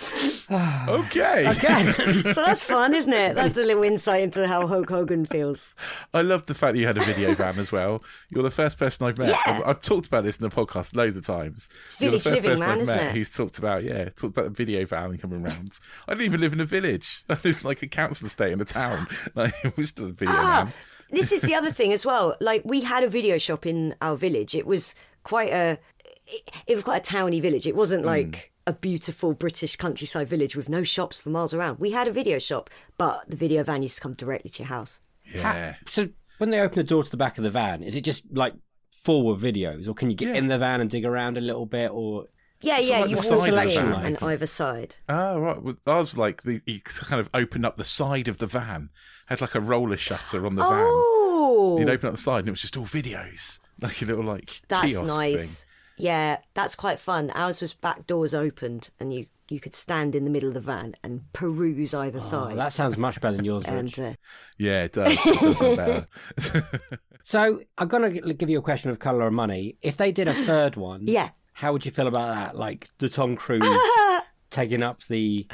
Okay. 0.53 1.47
Okay. 1.49 2.21
so 2.33 2.43
that's 2.45 2.61
fun, 2.61 2.93
isn't 2.93 3.11
it? 3.13 3.35
That's 3.35 3.57
a 3.57 3.63
little 3.63 3.83
insight 3.83 4.21
into 4.21 4.45
how 4.47 4.67
Hulk 4.67 4.89
Hogan 4.89 5.25
feels. 5.25 5.73
I 6.13 6.21
love 6.21 6.45
the 6.45 6.53
fact 6.53 6.73
that 6.73 6.79
you 6.79 6.85
had 6.85 6.97
a 6.97 7.03
video 7.03 7.33
van 7.33 7.57
as 7.57 7.71
well. 7.71 8.03
You're 8.29 8.43
the 8.43 8.51
first 8.51 8.77
person 8.77 9.07
I've 9.07 9.17
met. 9.17 9.29
Yeah. 9.29 9.37
I've, 9.47 9.63
I've 9.67 9.81
talked 9.81 10.05
about 10.05 10.23
this 10.25 10.37
in 10.37 10.47
the 10.47 10.53
podcast 10.55 10.95
loads 10.95 11.17
of 11.17 11.25
times. 11.25 11.69
You're 11.99 12.11
the 12.11 12.17
village 12.19 12.23
first 12.23 12.35
living, 12.35 12.51
person 12.51 12.67
man, 12.67 12.75
I've 12.75 12.81
isn't 12.83 12.95
met 12.95 13.05
it? 13.07 13.13
who's 13.13 13.33
talked 13.33 13.57
about 13.57 13.83
yeah, 13.83 14.03
talked 14.05 14.37
about 14.37 14.43
the 14.45 14.49
video 14.51 14.85
van 14.85 15.17
coming 15.17 15.43
around. 15.43 15.79
I 16.07 16.11
didn't 16.13 16.25
even 16.25 16.41
live 16.41 16.53
in 16.53 16.59
a 16.59 16.65
village. 16.65 17.23
I 17.29 17.33
lived 17.43 17.61
in 17.61 17.67
like 17.67 17.81
a 17.81 17.87
council 17.87 18.27
estate 18.27 18.51
in 18.51 18.61
a 18.61 18.65
town. 18.65 19.07
Like 19.35 19.53
it 19.63 19.75
was 19.77 19.89
still 19.89 20.05
a 20.05 20.11
video 20.11 20.35
Ah, 20.35 20.63
van. 20.65 20.73
this 21.09 21.31
is 21.31 21.41
the 21.41 21.55
other 21.55 21.71
thing 21.71 21.91
as 21.93 22.05
well. 22.05 22.35
Like 22.39 22.61
we 22.65 22.81
had 22.81 23.03
a 23.03 23.07
video 23.09 23.37
shop 23.37 23.65
in 23.65 23.95
our 24.01 24.15
village. 24.15 24.53
It 24.53 24.67
was 24.67 24.93
quite 25.23 25.51
a. 25.51 25.79
it, 26.27 26.49
it 26.67 26.75
was 26.75 26.83
quite 26.83 26.97
a 26.97 27.11
towny 27.11 27.39
village. 27.39 27.65
It 27.65 27.75
wasn't 27.75 28.05
like 28.05 28.51
a 28.65 28.73
beautiful 28.73 29.33
British 29.33 29.75
countryside 29.75 30.27
village 30.27 30.55
with 30.55 30.69
no 30.69 30.83
shops 30.83 31.19
for 31.19 31.29
miles 31.29 31.53
around. 31.53 31.79
We 31.79 31.91
had 31.91 32.07
a 32.07 32.11
video 32.11 32.39
shop, 32.39 32.69
but 32.97 33.29
the 33.29 33.35
video 33.35 33.63
van 33.63 33.81
used 33.83 33.95
to 33.97 34.01
come 34.01 34.13
directly 34.13 34.49
to 34.51 34.63
your 34.63 34.67
house. 34.69 35.01
Yeah. 35.33 35.75
So 35.85 36.09
when 36.37 36.49
they 36.49 36.59
open 36.61 36.77
the 36.77 36.83
door 36.83 37.03
to 37.03 37.11
the 37.11 37.17
back 37.17 37.37
of 37.37 37.43
the 37.43 37.49
van, 37.49 37.83
is 37.83 37.95
it 37.95 38.01
just 38.01 38.23
like 38.31 38.53
forward 38.91 39.39
videos, 39.39 39.87
or 39.87 39.93
can 39.93 40.09
you 40.09 40.15
get 40.15 40.29
Yeah. 40.29 40.35
in 40.35 40.47
the 40.47 40.57
van 40.57 40.79
and 40.81 40.89
dig 40.89 41.03
around 41.05 41.37
a 41.37 41.41
little 41.41 41.65
bit, 41.65 41.91
or 41.91 42.25
Yeah, 42.61 42.77
Sort 42.77 42.87
yeah, 42.87 42.99
like 42.99 43.09
you 43.09 43.15
the 43.17 43.21
walk 43.21 43.25
side 43.45 43.49
of 43.49 43.55
the 43.55 43.79
in 43.79 43.93
van. 43.93 44.05
and 44.05 44.17
either 44.23 44.45
side. 44.45 44.95
Oh, 45.09 45.39
right. 45.39 45.61
Well, 45.61 45.75
ours 45.85 46.17
like 46.17 46.43
the, 46.43 46.61
you 46.65 46.79
kind 46.81 47.19
of 47.19 47.29
opened 47.33 47.65
up 47.65 47.75
the 47.75 47.83
side 47.83 48.29
of 48.29 48.37
the 48.37 48.47
van, 48.47 48.89
had 49.25 49.41
like 49.41 49.55
a 49.55 49.59
roller 49.59 49.97
shutter 49.97 50.45
on 50.45 50.55
the 50.55 50.63
Oh, 50.65 51.75
van. 51.75 51.81
You'd 51.85 51.93
open 51.93 52.07
up 52.07 52.15
the 52.15 52.21
side 52.21 52.39
and 52.39 52.47
it 52.47 52.51
was 52.51 52.61
just 52.61 52.77
all 52.77 52.85
videos, 52.85 53.59
like 53.81 54.01
a 54.01 54.05
little 54.05 54.23
like 54.23 54.61
that's 54.69 54.87
kiosk 54.93 55.17
nice. 55.17 55.63
thing. 55.63 55.69
Yeah, 55.97 56.37
that's 56.53 56.75
quite 56.75 56.99
fun. 56.99 57.31
Ours 57.31 57.61
was 57.61 57.73
back 57.73 58.07
doors 58.07 58.33
opened, 58.33 58.89
and 58.99 59.13
you 59.13 59.27
you 59.49 59.59
could 59.59 59.73
stand 59.73 60.15
in 60.15 60.23
the 60.23 60.31
middle 60.31 60.47
of 60.49 60.55
the 60.55 60.59
van 60.59 60.95
and 61.03 61.31
peruse 61.33 61.93
either 61.93 62.17
oh, 62.17 62.21
side. 62.21 62.57
that 62.57 62.73
sounds 62.73 62.97
much 62.97 63.19
better 63.21 63.35
than 63.35 63.45
yours, 63.45 63.63
and 63.65 63.83
Rich. 63.83 63.99
uh, 63.99 64.13
Yeah, 64.57 64.83
it 64.83 64.93
does. 64.93 65.17
It 65.25 66.07
does. 66.37 66.61
So 67.23 67.61
I'm 67.77 67.87
gonna 67.87 68.11
give 68.11 68.49
you 68.49 68.59
a 68.59 68.61
question 68.61 68.91
of 68.91 68.99
color 68.99 69.25
and 69.25 69.35
money. 69.35 69.77
If 69.81 69.95
they 69.95 70.11
did 70.11 70.27
a 70.27 70.33
third 70.33 70.75
one, 70.75 71.05
yeah, 71.07 71.29
how 71.53 71.71
would 71.71 71.85
you 71.85 71.91
feel 71.91 72.07
about 72.07 72.35
that? 72.35 72.57
Like 72.57 72.89
the 72.99 73.07
Tom 73.07 73.37
Cruise 73.37 73.63
taking 74.49 74.83
up 74.83 75.03
the 75.05 75.47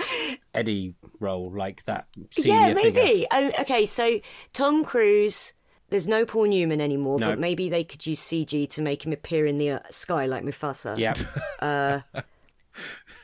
Eddie 0.54 0.96
role, 1.20 1.54
like 1.56 1.86
that. 1.86 2.08
Yeah, 2.36 2.74
maybe. 2.74 3.28
Um, 3.30 3.52
okay, 3.60 3.86
so 3.86 4.20
Tom 4.52 4.84
Cruise. 4.84 5.54
There's 5.90 6.08
no 6.08 6.26
Paul 6.26 6.46
Newman 6.46 6.82
anymore, 6.82 7.20
No. 7.20 7.30
but 7.32 7.40
maybe 7.40 7.70
they 7.70 7.84
could 7.84 8.06
use 8.06 8.20
CG 8.20 8.70
to 8.70 8.82
make 8.82 9.06
him 9.06 9.14
appear 9.14 9.46
in 9.46 9.58
the 9.58 9.72
uh, 9.72 9.80
sky 9.90 10.26
like 10.26 10.44
Mufasa. 10.44 10.98
Yeah. 10.98 12.02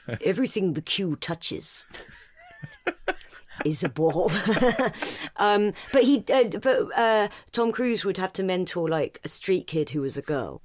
everything 0.25 0.73
the 0.73 0.81
cue 0.81 1.15
touches 1.15 1.85
is 3.63 3.83
a 3.83 3.89
ball. 3.89 4.31
um, 5.37 5.73
but 5.93 6.03
he, 6.03 6.23
uh, 6.31 6.49
but 6.61 6.97
uh, 6.97 7.27
Tom 7.51 7.71
Cruise 7.71 8.03
would 8.05 8.17
have 8.17 8.33
to 8.33 8.43
mentor 8.43 8.89
like 8.89 9.19
a 9.23 9.27
street 9.27 9.67
kid 9.67 9.91
who 9.91 10.01
was 10.01 10.17
a 10.17 10.21
girl. 10.21 10.61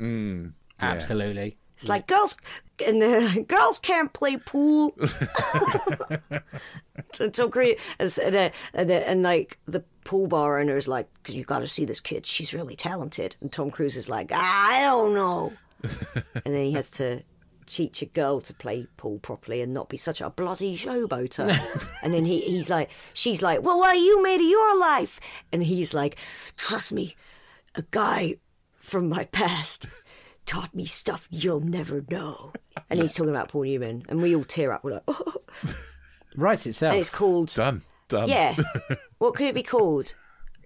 Absolutely. 0.81 1.57
It's 1.77 1.89
like 1.89 2.07
girls 2.07 2.37
and 2.83 3.01
the 3.01 3.45
girls 3.49 3.79
can't 3.79 4.13
play 4.13 4.37
pool. 4.37 4.95
It's 7.19 7.39
so 7.39 7.49
great. 7.49 7.79
And, 7.99 8.17
and, 8.23 8.37
uh, 8.37 8.51
and, 8.75 8.91
uh, 8.91 8.95
and 8.95 9.23
like 9.23 9.59
the 9.67 9.85
pool 10.05 10.27
bar 10.27 10.61
owner 10.61 10.77
is 10.77 10.87
like, 10.87 11.09
you 11.29 11.45
got 11.45 11.61
to 11.61 11.67
see 11.67 11.85
this 11.85 12.01
kid. 12.01 12.27
She's 12.27 12.55
really 12.55 12.77
talented. 12.77 13.37
And 13.41 13.51
Tom 13.51 13.71
Cruise 13.71 13.97
is 13.97 14.09
like, 14.09 14.31
I 14.33 14.81
don't 14.83 15.15
know. 15.15 15.53
and 15.83 16.55
then 16.55 16.65
he 16.65 16.73
has 16.73 16.91
to 16.93 17.23
teach 17.67 18.03
a 18.03 18.07
girl 18.07 18.41
to 18.41 18.53
play 18.53 18.87
pool 18.97 19.19
properly 19.21 19.61
and 19.61 19.73
not 19.73 19.89
be 19.89 19.97
such 19.97 20.21
a 20.21 20.31
bloody 20.31 20.77
showboater. 20.77 21.89
and 22.03 22.13
then 22.13 22.25
he, 22.25 22.41
he's 22.41 22.69
like, 22.69 22.91
she's 23.15 23.43
like, 23.43 23.63
well, 23.63 23.79
what 23.79 23.97
are 23.97 23.99
you 23.99 24.23
made 24.23 24.41
of 24.41 24.49
your 24.49 24.79
life? 24.79 25.21
And 25.53 25.63
he's 25.63 25.95
like, 25.95 26.17
trust 26.57 26.93
me, 26.93 27.15
a 27.75 27.83
guy 27.91 28.35
from 28.77 29.09
my 29.09 29.25
past 29.27 29.87
taught 30.51 30.75
me 30.75 30.85
stuff 30.85 31.29
you'll 31.31 31.61
never 31.61 32.05
know. 32.11 32.53
And 32.91 33.01
he's 33.01 33.15
talking 33.15 33.31
about 33.31 33.51
Paul 33.51 33.63
Newman, 33.63 34.03
and 34.09 34.21
we 34.21 34.35
all 34.35 34.43
tear 34.43 34.73
up. 34.73 34.83
We're 34.83 34.95
like, 34.95 35.05
oh. 35.07 35.35
Writes 36.37 36.67
itself. 36.67 36.91
And 36.93 37.01
it's 37.01 37.09
called, 37.09 37.55
Done. 37.55 37.83
Done. 38.09 38.29
yeah. 38.29 38.57
what 39.19 39.37
could 39.37 39.47
it 39.47 39.55
be 39.55 39.63
called? 39.63 40.15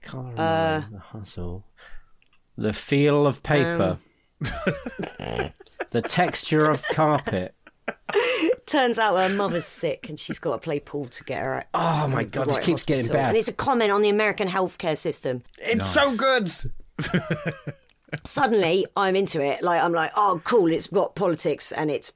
Color 0.00 0.30
and 0.30 0.38
Uh, 0.40 0.82
the 0.90 0.98
hustle, 0.98 1.66
the 2.56 2.72
feel 2.72 3.26
of 3.26 3.42
paper, 3.42 3.98
Um. 4.40 4.40
the 5.90 6.00
texture 6.00 6.64
of 6.70 6.82
carpet. 6.84 7.54
Turns 8.64 8.98
out 8.98 9.16
her 9.16 9.34
mother's 9.34 9.66
sick, 9.66 10.08
and 10.08 10.18
she's 10.18 10.38
got 10.38 10.52
to 10.52 10.58
play 10.58 10.80
pool 10.80 11.08
to 11.08 11.24
get 11.24 11.42
her. 11.42 11.64
Oh 11.74 12.08
my 12.08 12.24
god, 12.24 12.46
this 12.46 12.56
right 12.56 12.64
keeps 12.64 12.86
getting 12.86 13.02
hospital. 13.04 13.20
bad. 13.20 13.28
And 13.28 13.36
it's 13.36 13.48
a 13.48 13.52
comment 13.52 13.90
on 13.92 14.00
the 14.00 14.08
American 14.08 14.48
healthcare 14.48 14.96
system. 14.96 15.42
It's 15.58 15.86
so 15.92 16.16
good. 16.16 16.50
Suddenly, 18.24 18.86
I'm 18.96 19.16
into 19.16 19.40
it. 19.42 19.62
Like 19.62 19.82
I'm 19.82 19.92
like, 19.92 20.12
oh, 20.16 20.40
cool. 20.44 20.70
It's 20.70 20.88
got 20.88 21.14
politics 21.14 21.72
and 21.72 21.90
it's 21.90 22.12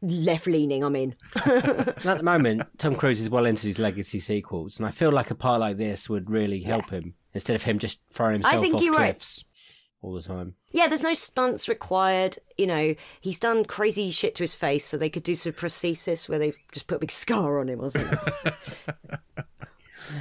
left 0.00 0.46
leaning. 0.46 0.84
I'm 0.84 0.96
in. 0.96 1.14
At 1.46 1.96
the 2.02 2.22
moment, 2.22 2.62
Tom 2.78 2.96
Cruise 2.96 3.20
is 3.20 3.30
well 3.30 3.46
into 3.46 3.66
his 3.66 3.78
legacy 3.78 4.20
sequels, 4.20 4.78
and 4.78 4.86
I 4.86 4.90
feel 4.90 5.10
like 5.10 5.30
a 5.30 5.34
part 5.34 5.60
like 5.60 5.76
this 5.76 6.08
would 6.08 6.30
really 6.30 6.62
help 6.62 6.90
him 6.90 7.14
instead 7.34 7.56
of 7.56 7.62
him 7.62 7.78
just 7.78 8.00
throwing 8.12 8.34
himself 8.34 8.60
think 8.60 8.74
off 8.74 8.82
you're 8.82 8.94
right. 8.94 9.14
cliffs 9.14 9.44
all 10.02 10.12
the 10.12 10.22
time. 10.22 10.54
Yeah, 10.72 10.88
there's 10.88 11.02
no 11.02 11.14
stunts 11.14 11.68
required. 11.68 12.38
You 12.58 12.66
know, 12.66 12.94
he's 13.20 13.38
done 13.38 13.64
crazy 13.64 14.10
shit 14.10 14.34
to 14.36 14.42
his 14.42 14.54
face, 14.54 14.84
so 14.84 14.96
they 14.96 15.10
could 15.10 15.22
do 15.22 15.34
some 15.34 15.52
prosthesis 15.52 16.28
where 16.28 16.38
they 16.38 16.52
just 16.72 16.86
put 16.86 16.96
a 16.96 17.00
big 17.00 17.10
scar 17.10 17.60
on 17.60 17.68
him 17.68 17.80
or 17.80 17.90
something. 17.90 18.18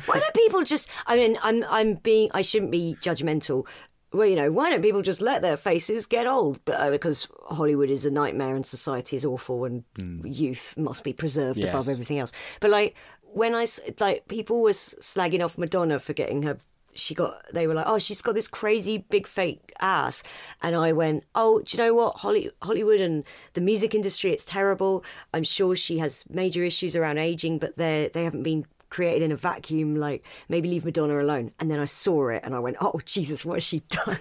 why 0.05 0.19
don't 0.19 0.33
people 0.33 0.63
just? 0.63 0.89
I 1.07 1.15
mean, 1.15 1.37
I'm 1.43 1.65
I'm 1.69 1.95
being 1.95 2.29
I 2.33 2.41
shouldn't 2.41 2.71
be 2.71 2.95
judgmental. 3.01 3.67
Well, 4.13 4.27
you 4.27 4.35
know, 4.35 4.51
why 4.51 4.69
don't 4.69 4.81
people 4.81 5.01
just 5.01 5.21
let 5.21 5.41
their 5.41 5.55
faces 5.57 6.05
get 6.05 6.27
old? 6.27 6.59
But 6.65 6.75
uh, 6.79 6.91
because 6.91 7.29
Hollywood 7.45 7.89
is 7.89 8.05
a 8.05 8.11
nightmare 8.11 8.55
and 8.55 8.65
society 8.65 9.15
is 9.15 9.25
awful 9.25 9.63
and 9.65 9.83
youth 10.23 10.77
must 10.77 11.03
be 11.03 11.13
preserved 11.13 11.59
Yes. 11.59 11.69
above 11.73 11.87
everything 11.87 12.19
else. 12.19 12.31
But 12.59 12.71
like 12.71 12.95
when 13.21 13.55
I 13.55 13.65
like 13.99 14.27
people 14.27 14.61
was 14.61 14.95
slagging 14.99 15.43
off 15.43 15.57
Madonna 15.57 15.99
for 15.99 16.13
getting 16.13 16.43
her 16.43 16.57
she 16.93 17.15
got 17.15 17.41
they 17.53 17.67
were 17.67 17.73
like 17.73 17.87
oh 17.87 17.97
she's 17.97 18.21
got 18.21 18.35
this 18.35 18.49
crazy 18.49 18.97
big 18.97 19.25
fake 19.25 19.71
ass 19.79 20.23
and 20.61 20.75
i 20.75 20.91
went 20.91 21.23
oh 21.35 21.61
do 21.61 21.77
you 21.77 21.81
know 21.85 21.93
what 21.93 22.17
Holly, 22.17 22.51
hollywood 22.61 22.99
and 22.99 23.23
the 23.53 23.61
music 23.61 23.95
industry 23.95 24.31
it's 24.31 24.43
terrible 24.43 25.01
i'm 25.33 25.43
sure 25.43 25.73
she 25.73 25.99
has 25.99 26.25
major 26.29 26.65
issues 26.65 26.93
around 26.97 27.17
aging 27.17 27.59
but 27.59 27.77
they 27.77 28.09
they 28.13 28.25
haven't 28.25 28.43
been 28.43 28.65
created 28.91 29.23
in 29.23 29.31
a 29.31 29.35
vacuum 29.35 29.95
like 29.95 30.23
maybe 30.49 30.69
leave 30.69 30.85
madonna 30.85 31.19
alone. 31.19 31.51
And 31.59 31.71
then 31.71 31.79
i 31.79 31.85
saw 31.85 32.27
it 32.29 32.41
and 32.43 32.53
i 32.53 32.59
went 32.59 32.77
oh 32.79 32.99
jesus 33.05 33.43
what 33.43 33.55
has 33.55 33.63
she 33.63 33.79
done? 33.89 34.19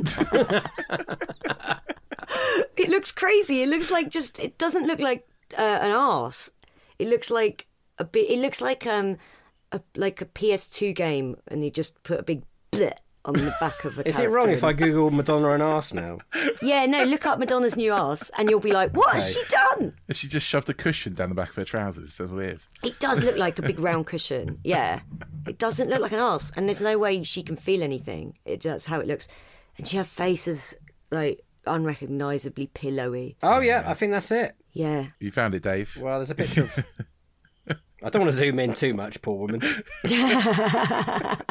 It 2.81 2.89
looks 2.89 3.13
crazy. 3.13 3.63
It 3.63 3.69
looks 3.69 3.91
like 3.91 4.09
just 4.09 4.39
it 4.41 4.57
doesn't 4.57 4.87
look 4.87 5.01
like 5.01 5.29
uh, 5.59 5.79
an 5.83 5.91
arse. 5.91 6.51
It 6.99 7.09
looks 7.09 7.31
like 7.31 7.67
a 7.99 8.05
bit 8.05 8.31
it 8.31 8.39
looks 8.39 8.63
like 8.63 8.87
um 8.87 9.19
a, 9.73 9.81
like 9.95 10.23
a 10.23 10.25
ps2 10.25 10.95
game 10.95 11.37
and 11.49 11.63
you 11.63 11.71
just 11.71 12.03
put 12.03 12.19
a 12.19 12.23
big 12.23 12.43
bleh 12.73 12.95
on 13.25 13.35
the 13.35 13.55
back 13.61 13.85
of 13.85 13.99
a 13.99 14.09
Is 14.09 14.19
it 14.19 14.31
wrong 14.31 14.49
if 14.51 14.65
I 14.65 14.73
Google 14.73 15.11
Madonna 15.11 15.51
and 15.51 15.63
arse 15.63 15.93
now? 15.93 16.19
yeah, 16.63 16.87
no, 16.87 17.05
look 17.05 17.27
up 17.27 17.39
Madonna's 17.39 17.77
new 17.77 17.93
ass 17.93 18.31
and 18.39 18.49
you'll 18.49 18.61
be 18.61 18.73
like, 18.73 18.97
what 18.97 19.15
has 19.15 19.33
she 19.33 19.43
done? 19.49 19.95
And 20.09 20.17
she 20.17 20.27
just 20.29 20.47
shoved 20.47 20.69
a 20.71 20.75
cushion 20.75 21.15
down 21.15 21.29
the 21.29 21.35
back 21.35 21.51
of 21.51 21.57
her 21.57 21.65
trousers. 21.65 22.17
That's 22.17 22.31
what 22.31 22.45
it 22.45 22.55
is. 22.55 22.69
It 22.83 22.99
does 22.99 23.23
look 23.25 23.37
like 23.37 23.59
a 23.59 23.63
big 23.63 23.79
round 23.79 24.07
cushion. 24.07 24.59
Yeah. 24.65 25.01
It 25.47 25.59
doesn't 25.59 25.91
look 25.91 26.01
like 26.01 26.13
an 26.13 26.19
ass. 26.19 26.51
And 26.57 26.69
there's 26.69 26.81
no 26.83 26.99
way 26.99 27.23
she 27.23 27.43
can 27.43 27.57
feel 27.57 27.83
anything. 27.83 28.39
It, 28.45 28.63
that's 28.63 28.87
how 28.87 29.01
it 29.01 29.07
looks. 29.07 29.29
And 29.77 29.87
she 29.87 29.97
her 29.99 30.05
face 30.05 30.49
is 30.49 30.77
like 31.11 31.43
unrecognisably 31.67 32.69
pillowy. 32.69 33.37
Oh 33.43 33.61
yeah, 33.61 33.85
I 33.87 33.95
think 33.95 34.13
that's 34.13 34.31
it. 34.31 34.53
Yeah. 34.73 35.07
You 35.19 35.31
found 35.31 35.55
it, 35.55 35.63
Dave. 35.63 35.97
Well, 36.01 36.19
there's 36.19 36.31
a 36.31 36.35
picture 36.35 36.63
of. 37.69 37.77
I 38.03 38.09
don't 38.09 38.23
want 38.23 38.33
to 38.33 38.39
zoom 38.39 38.59
in 38.59 38.73
too 38.73 38.95
much, 38.95 39.21
poor 39.21 39.37
woman. 39.37 39.61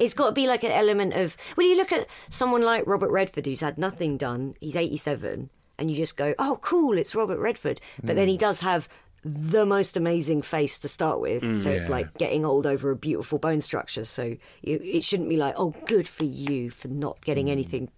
It's 0.00 0.14
got 0.14 0.26
to 0.26 0.32
be 0.32 0.46
like 0.46 0.64
an 0.64 0.72
element 0.72 1.14
of. 1.14 1.36
Well, 1.56 1.66
you 1.66 1.76
look 1.76 1.92
at 1.92 2.06
someone 2.28 2.62
like 2.62 2.86
Robert 2.86 3.10
Redford, 3.10 3.46
who's 3.46 3.60
had 3.60 3.78
nothing 3.78 4.16
done. 4.16 4.54
He's 4.60 4.76
87, 4.76 5.50
and 5.78 5.90
you 5.90 5.96
just 5.96 6.16
go, 6.16 6.34
"Oh, 6.38 6.58
cool, 6.62 6.98
it's 6.98 7.14
Robert 7.14 7.38
Redford." 7.38 7.80
But 8.02 8.16
then 8.16 8.28
he 8.28 8.34
hmm. 8.34 8.40
does 8.40 8.60
have 8.60 8.88
the 9.24 9.66
most 9.66 9.96
amazing 9.96 10.40
face 10.42 10.78
to 10.78 10.88
start 10.88 11.20
with, 11.20 11.42
hmm. 11.42 11.56
so 11.56 11.70
it's 11.70 11.86
Yeah. 11.86 11.96
like 11.96 12.18
getting 12.18 12.44
old 12.44 12.66
over 12.66 12.90
a 12.90 12.96
beautiful 12.96 13.38
bone 13.38 13.60
structure. 13.60 14.04
So 14.04 14.36
you, 14.62 14.80
it 14.82 15.02
shouldn't 15.02 15.28
be 15.28 15.36
like, 15.36 15.54
"Oh, 15.56 15.74
good 15.86 16.08
for 16.08 16.24
you 16.24 16.70
for 16.70 16.88
not 16.88 17.20
getting 17.22 17.46
hmm. 17.46 17.52
anything 17.52 17.90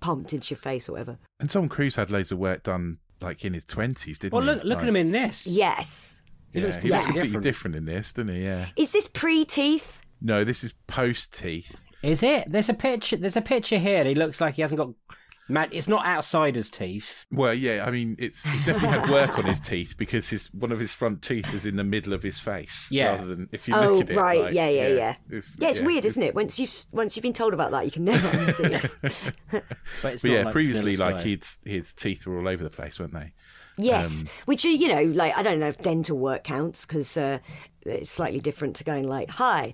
pumped 0.00 0.32
into 0.32 0.50
your 0.50 0.58
face 0.58 0.88
or 0.88 0.92
whatever." 0.92 1.18
And 1.40 1.48
Tom 1.48 1.68
Cruise 1.68 1.96
had 1.96 2.10
loads 2.10 2.32
of 2.32 2.38
work 2.38 2.64
done 2.64 2.98
like 3.20 3.44
in 3.44 3.54
his 3.54 3.64
twenties, 3.64 4.18
didn't 4.18 4.34
Well, 4.34 4.42
he? 4.42 4.48
look, 4.48 4.64
look 4.64 4.78
Like- 4.78 4.82
at 4.82 4.88
him 4.88 4.96
in 4.96 5.12
this. 5.12 5.46
Yes. 5.46 6.18
Yeah, 6.52 6.60
he 6.60 6.66
looks 6.66 6.76
completely 6.76 7.00
completely 7.00 7.22
different. 7.22 7.42
different 7.44 7.76
in 7.76 7.84
this, 7.86 8.12
doesn't 8.12 8.34
he? 8.34 8.44
Yeah. 8.44 8.66
Is 8.76 8.92
this 8.92 9.08
pre 9.08 9.44
teeth? 9.44 10.02
No, 10.22 10.44
this 10.44 10.62
is 10.64 10.72
post 10.86 11.36
teeth. 11.38 11.84
Is 12.02 12.22
it? 12.22 12.50
There's 12.50 12.68
a 12.68 12.74
picture. 12.74 13.16
There's 13.16 13.36
a 13.36 13.42
picture 13.42 13.78
here. 13.78 14.04
He 14.04 14.14
looks 14.14 14.40
like 14.40 14.54
he 14.54 14.62
hasn't 14.62 14.78
got. 14.78 14.90
Man, 15.48 15.68
it's 15.72 15.88
not 15.88 16.06
outsider's 16.06 16.70
teeth. 16.70 17.26
Well, 17.32 17.52
yeah, 17.52 17.84
I 17.84 17.90
mean, 17.90 18.14
it's 18.18 18.44
he 18.44 18.56
definitely 18.64 18.96
had 19.00 19.10
work 19.10 19.38
on 19.38 19.44
his 19.44 19.58
teeth 19.60 19.96
because 19.98 20.28
his 20.28 20.46
one 20.54 20.70
of 20.72 20.78
his 20.78 20.94
front 20.94 21.20
teeth 21.20 21.52
is 21.52 21.66
in 21.66 21.74
the 21.76 21.84
middle 21.84 22.12
of 22.12 22.22
his 22.22 22.38
face. 22.38 22.86
Yeah. 22.90 23.16
Rather 23.16 23.24
than 23.34 23.48
if 23.52 23.66
you 23.68 23.74
Oh, 23.74 23.94
look 23.94 24.04
at 24.04 24.10
it. 24.10 24.16
right. 24.16 24.40
like, 24.40 24.54
yeah, 24.54 24.68
yeah, 24.68 24.88
yeah. 24.88 25.16
It's, 25.28 25.50
yeah, 25.58 25.68
it's 25.68 25.80
weird, 25.80 26.04
isn't 26.04 26.22
it? 26.22 26.34
Once 26.34 26.58
you've 26.60 26.72
once 26.92 27.16
you've 27.16 27.22
been 27.24 27.32
told 27.32 27.54
about 27.54 27.72
that, 27.72 27.84
you 27.84 27.90
can 27.90 28.04
never 28.04 28.26
unsee 28.38 28.84
it. 28.84 28.90
But, 29.50 29.64
it's 30.14 30.22
But 30.22 30.24
not 30.24 30.24
yeah, 30.24 30.44
like 30.44 30.52
previously, 30.52 30.96
like 30.96 31.20
his 31.20 31.58
his 31.64 31.92
teeth 31.92 32.24
were 32.24 32.38
all 32.38 32.48
over 32.48 32.62
the 32.62 32.70
place, 32.70 32.98
weren't 33.00 33.12
they? 33.12 33.32
Yes, 33.78 34.22
Um, 34.22 34.28
which 34.44 34.64
are, 34.66 34.68
you 34.70 34.88
know, 34.88 35.02
like 35.14 35.36
I 35.36 35.42
don't 35.42 35.58
know 35.58 35.68
if 35.68 35.78
dental 35.78 36.18
work 36.18 36.44
counts 36.44 36.84
because 36.86 37.16
uh, 37.16 37.38
it's 37.84 38.10
slightly 38.10 38.38
different 38.38 38.76
to 38.76 38.84
going 38.84 39.08
like, 39.08 39.30
"Hi, 39.30 39.72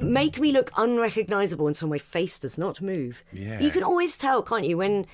make 0.00 0.40
me 0.40 0.52
look 0.52 0.70
unrecognizable," 0.76 1.66
and 1.66 1.76
so 1.76 1.86
my 1.86 1.98
face 1.98 2.38
does 2.38 2.56
not 2.58 2.80
move. 2.80 3.24
Yeah. 3.32 3.60
you 3.60 3.70
can 3.70 3.82
always 3.82 4.16
tell, 4.16 4.42
can't 4.42 4.66
you? 4.66 4.76
When 4.76 5.06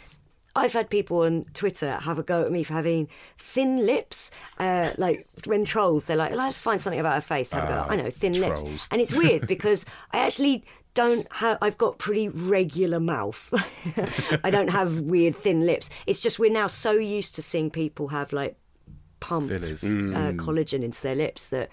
I've 0.54 0.72
had 0.72 0.90
people 0.90 1.22
on 1.22 1.44
Twitter 1.54 1.92
have 1.92 2.18
a 2.18 2.22
go 2.22 2.44
at 2.44 2.52
me 2.52 2.62
for 2.62 2.74
having 2.74 3.08
thin 3.38 3.86
lips. 3.86 4.30
Uh, 4.58 4.90
like 4.98 5.26
when 5.46 5.64
trolls, 5.64 6.04
they're 6.04 6.16
like, 6.16 6.32
"Let's 6.32 6.58
find 6.58 6.80
something 6.80 7.00
about 7.00 7.14
her 7.14 7.20
face." 7.20 7.52
Have 7.52 7.64
a 7.64 7.66
go. 7.68 7.86
I 7.88 7.96
know 7.96 8.10
thin 8.10 8.38
lips, 8.40 8.62
and 8.90 9.00
it's 9.00 9.16
weird 9.16 9.46
because 9.54 9.86
I 10.12 10.18
actually 10.18 10.64
don't 10.94 11.26
have. 11.32 11.56
I've 11.62 11.78
got 11.78 11.98
pretty 11.98 12.28
regular 12.28 13.00
mouth. 13.00 13.48
I 14.44 14.50
don't 14.50 14.68
have 14.70 15.00
weird 15.00 15.36
thin 15.36 15.64
lips. 15.64 15.88
It's 16.06 16.20
just 16.20 16.38
we're 16.38 16.52
now 16.52 16.66
so 16.66 16.92
used 16.92 17.34
to 17.36 17.42
seeing 17.42 17.70
people 17.70 18.08
have 18.08 18.32
like 18.32 18.56
pumped 19.20 19.50
uh, 19.52 20.32
collagen 20.36 20.82
into 20.82 21.00
their 21.02 21.14
lips 21.16 21.48
that. 21.50 21.70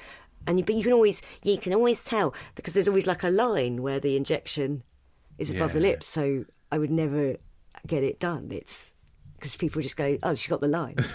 And 0.48 0.58
you, 0.60 0.66
but 0.66 0.76
you 0.76 0.84
can 0.84 0.94
always 0.94 1.22
you 1.44 1.58
can 1.58 1.74
always 1.74 2.04
tell 2.04 2.34
because 2.56 2.74
there's 2.74 2.88
always 2.88 3.06
like 3.08 3.24
a 3.24 3.30
line 3.30 3.82
where 3.82 4.00
the 4.00 4.16
injection 4.16 4.84
is 5.38 5.52
above 5.52 5.74
the 5.74 5.80
lips. 5.80 6.08
So 6.08 6.46
I 6.72 6.78
would 6.80 6.92
never 6.92 7.36
get 7.86 8.04
it 8.04 8.20
done. 8.20 8.50
It's 8.52 8.96
because 9.36 9.56
people 9.56 9.82
just 9.82 9.96
go, 9.98 10.18
"Oh, 10.24 10.34
she's 10.34 10.48
got 10.48 10.62
the 10.62 10.68
line." 10.68 10.96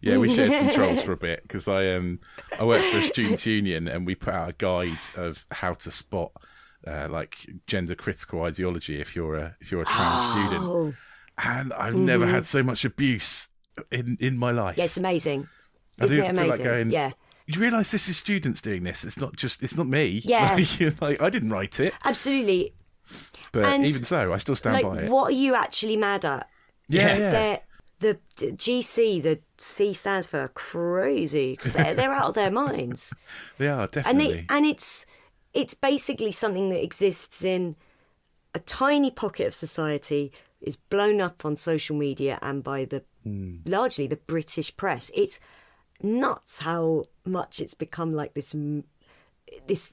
Yeah, 0.00 0.18
we 0.18 0.28
shared 0.34 0.52
some 0.52 0.74
trolls 0.74 1.02
for 1.02 1.12
a 1.12 1.16
bit 1.28 1.42
because 1.42 1.68
I 1.68 1.92
um 1.94 2.20
I 2.58 2.64
worked 2.64 2.84
for 2.86 2.98
a 2.98 3.02
students' 3.02 3.46
union 3.46 3.86
and 3.88 4.06
we 4.06 4.14
put 4.14 4.34
out 4.34 4.48
a 4.50 4.52
guide 4.52 4.98
of 5.16 5.46
how 5.50 5.74
to 5.74 5.90
spot 5.90 6.32
uh, 6.86 7.08
like 7.10 7.36
gender 7.66 7.94
critical 7.94 8.42
ideology 8.42 9.00
if 9.00 9.14
you're 9.16 9.36
a 9.36 9.56
if 9.60 9.70
you're 9.70 9.82
a 9.82 9.84
trans 9.84 10.30
student. 10.30 10.62
oh, 10.64 10.94
And 11.44 11.72
I've 11.74 11.94
never 11.96 12.26
had 12.26 12.44
so 12.46 12.62
much 12.62 12.84
abuse 12.84 13.48
in 13.90 14.16
in 14.20 14.36
my 14.38 14.50
life. 14.50 14.76
yeah, 14.78 14.84
it's 14.84 14.96
amazing. 14.96 15.48
I 16.00 16.04
Isn't 16.04 16.18
it 16.18 16.26
feel 16.26 16.34
like 16.34 16.60
amazing? 16.60 16.64
going, 16.64 16.90
yeah, 16.90 17.10
You 17.48 17.60
realise 17.62 17.90
this 17.90 18.10
is 18.10 18.18
students 18.18 18.60
doing 18.60 18.84
this. 18.84 19.04
It's 19.04 19.18
not 19.18 19.34
just 19.34 19.62
it's 19.62 19.74
not 19.74 19.86
me. 19.86 20.20
Yeah. 20.28 20.54
like, 20.54 21.00
like, 21.00 21.22
I 21.22 21.30
didn't 21.30 21.48
write 21.48 21.80
it, 21.80 21.94
absolutely. 22.04 22.74
but 23.52 23.64
And, 23.64 23.86
even 23.86 24.04
so, 24.04 24.34
I 24.34 24.36
still 24.36 24.54
stand 24.54 24.74
Like, 24.74 24.84
by 24.84 24.98
it. 25.04 25.10
what 25.10 25.28
are 25.28 25.36
you 25.36 25.54
actually 25.54 25.96
mad 25.96 26.26
at? 26.26 26.46
Yeah, 26.88 27.16
yeah. 27.16 27.58
The 28.00 28.18
the 28.36 28.52
GC, 28.52 29.22
the 29.22 29.40
C 29.56 29.94
stands 29.94 30.26
for 30.26 30.46
crazy. 30.48 31.58
They're, 31.64 31.94
they're 31.94 32.12
out 32.12 32.28
of 32.28 32.34
their 32.34 32.50
minds. 32.50 33.14
They 33.58 33.68
are 33.68 33.82
and 33.82 33.90
definitely. 33.92 34.34
they 34.34 34.46
and 34.50 34.66
it's 34.66 35.06
it's 35.54 35.72
basically 35.72 36.32
something 36.32 36.68
that 36.68 36.82
exists 36.84 37.42
in 37.42 37.76
a 38.54 38.58
tiny 38.60 39.10
pocket 39.10 39.46
of 39.46 39.54
society 39.54 40.32
is 40.60 40.76
blown 40.76 41.20
up 41.20 41.44
on 41.46 41.56
social 41.56 41.96
media 41.96 42.38
and 42.42 42.62
by 42.62 42.84
the 42.84 43.02
hmm. 43.22 43.56
largely 43.64 44.06
the 44.06 44.16
British 44.16 44.76
press. 44.76 45.10
It's 45.14 45.40
nuts 46.02 46.60
how 46.60 47.04
much 47.24 47.60
it's 47.60 47.74
become 47.74 48.12
like 48.12 48.34
this 48.34 48.54
this 49.66 49.92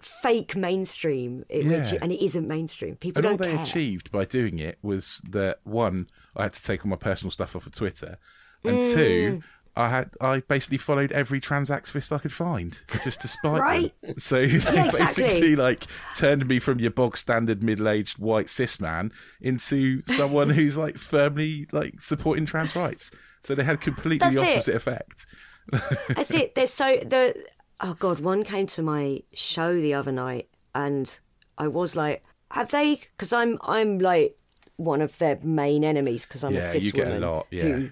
fake 0.00 0.56
mainstream, 0.56 1.44
it, 1.48 1.66
which, 1.66 1.92
and 2.00 2.12
it 2.12 2.24
isn't 2.24 2.46
mainstream. 2.48 2.96
People 2.96 3.20
and 3.24 3.32
all 3.32 3.36
they 3.36 3.52
care. 3.52 3.62
achieved 3.62 4.10
by 4.10 4.24
doing 4.24 4.58
it 4.58 4.78
was 4.82 5.20
that 5.30 5.58
one, 5.64 6.08
I 6.36 6.44
had 6.44 6.52
to 6.54 6.62
take 6.62 6.84
all 6.84 6.90
my 6.90 6.96
personal 6.96 7.30
stuff 7.30 7.54
off 7.56 7.66
of 7.66 7.74
Twitter, 7.74 8.18
and 8.64 8.78
Mm. 8.78 8.92
two, 8.92 9.42
I 9.76 9.88
had 9.90 10.10
I 10.20 10.40
basically 10.40 10.78
followed 10.78 11.12
every 11.12 11.38
trans 11.40 11.68
activist 11.70 12.10
I 12.10 12.18
could 12.18 12.32
find 12.32 12.80
just 13.04 13.20
to 13.20 13.28
spite 13.28 13.60
Right. 13.60 14.00
them. 14.02 14.14
So 14.18 14.36
they 14.46 14.54
exactly. 14.54 14.98
basically 15.00 15.56
like 15.56 15.84
turned 16.16 16.48
me 16.48 16.58
from 16.58 16.80
your 16.80 16.90
bog 16.90 17.16
standard 17.16 17.62
middle 17.62 17.88
aged 17.88 18.18
white 18.18 18.50
cis 18.50 18.80
man 18.80 19.12
into 19.40 20.02
someone 20.02 20.50
who's 20.50 20.76
like 20.76 20.96
firmly 20.96 21.66
like 21.72 22.00
supporting 22.02 22.46
trans 22.46 22.74
rights. 22.74 23.10
So 23.48 23.54
they 23.54 23.64
had 23.64 23.80
completely 23.80 24.18
That's 24.18 24.34
the 24.34 24.46
it. 24.46 24.52
opposite 24.56 24.76
effect. 24.76 25.24
That's 26.14 26.34
it. 26.34 26.54
There's 26.54 26.70
so 26.70 26.98
the 26.98 27.34
oh 27.80 27.94
god, 27.94 28.20
one 28.20 28.44
came 28.44 28.66
to 28.66 28.82
my 28.82 29.22
show 29.32 29.80
the 29.80 29.94
other 29.94 30.12
night, 30.12 30.50
and 30.74 31.18
I 31.56 31.68
was 31.68 31.96
like, 31.96 32.22
have 32.50 32.70
they? 32.70 32.96
Because 33.16 33.32
I'm 33.32 33.56
I'm 33.62 34.00
like 34.00 34.36
one 34.76 35.00
of 35.00 35.16
their 35.16 35.38
main 35.42 35.82
enemies 35.82 36.26
because 36.26 36.44
I'm 36.44 36.52
a 36.52 36.56
Yeah, 36.56 36.60
cis 36.60 36.84
you 36.84 36.92
get 36.92 37.08
a 37.08 37.18
lot, 37.20 37.46
yeah. 37.50 37.64
who- 37.64 37.90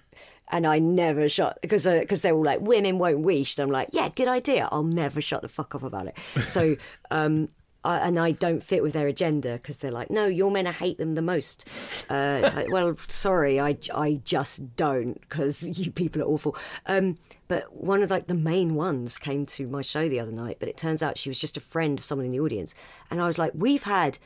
and 0.50 0.66
I 0.66 0.78
never 0.78 1.26
shut 1.26 1.56
because 1.62 1.86
because 1.86 2.20
they're 2.20 2.34
all 2.34 2.44
like 2.44 2.60
women 2.60 2.98
won't 2.98 3.20
wish. 3.20 3.56
And 3.56 3.64
I'm 3.64 3.70
like, 3.72 3.88
yeah, 3.92 4.10
good 4.10 4.28
idea. 4.28 4.68
I'll 4.70 4.82
never 4.82 5.22
shut 5.22 5.40
the 5.40 5.48
fuck 5.48 5.74
up 5.74 5.84
about 5.84 6.06
it. 6.08 6.18
So. 6.48 6.76
um 7.10 7.48
I, 7.86 7.98
and 7.98 8.18
I 8.18 8.32
don't 8.32 8.62
fit 8.62 8.82
with 8.82 8.92
their 8.92 9.06
agenda 9.06 9.52
because 9.52 9.78
they're 9.78 9.92
like, 9.92 10.10
no, 10.10 10.26
you're 10.26 10.50
meant 10.50 10.66
to 10.66 10.72
hate 10.72 10.98
them 10.98 11.14
the 11.14 11.22
most. 11.22 11.68
Uh, 12.10 12.50
like, 12.56 12.70
well, 12.70 12.96
sorry, 13.08 13.60
I, 13.60 13.78
I 13.94 14.20
just 14.24 14.76
don't 14.76 15.20
because 15.20 15.62
you 15.78 15.90
people 15.92 16.20
are 16.22 16.26
awful. 16.26 16.56
Um, 16.86 17.18
but 17.48 17.74
one 17.76 18.02
of 18.02 18.10
like 18.10 18.26
the 18.26 18.34
main 18.34 18.74
ones 18.74 19.18
came 19.18 19.46
to 19.46 19.68
my 19.68 19.82
show 19.82 20.08
the 20.08 20.20
other 20.20 20.32
night, 20.32 20.56
but 20.58 20.68
it 20.68 20.76
turns 20.76 21.02
out 21.02 21.16
she 21.16 21.30
was 21.30 21.38
just 21.38 21.56
a 21.56 21.60
friend 21.60 21.98
of 21.98 22.04
someone 22.04 22.26
in 22.26 22.32
the 22.32 22.40
audience, 22.40 22.74
and 23.10 23.20
I 23.20 23.26
was 23.26 23.38
like, 23.38 23.52
we've 23.54 23.84
had 23.84 24.18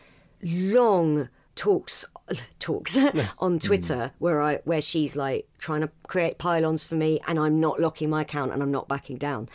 long 0.42 1.28
talks 1.54 2.06
talks 2.58 2.96
on 3.38 3.58
Twitter 3.58 4.12
where 4.18 4.40
I 4.40 4.56
where 4.64 4.80
she's 4.80 5.14
like 5.14 5.46
trying 5.58 5.82
to 5.82 5.90
create 6.06 6.38
pylons 6.38 6.82
for 6.82 6.94
me, 6.94 7.20
and 7.26 7.38
I'm 7.38 7.61
not 7.61 7.78
locking 7.78 8.08
my 8.08 8.22
account 8.22 8.52
and 8.52 8.62
I'm 8.62 8.72
not 8.72 8.88
backing 8.88 9.18
down. 9.18 9.50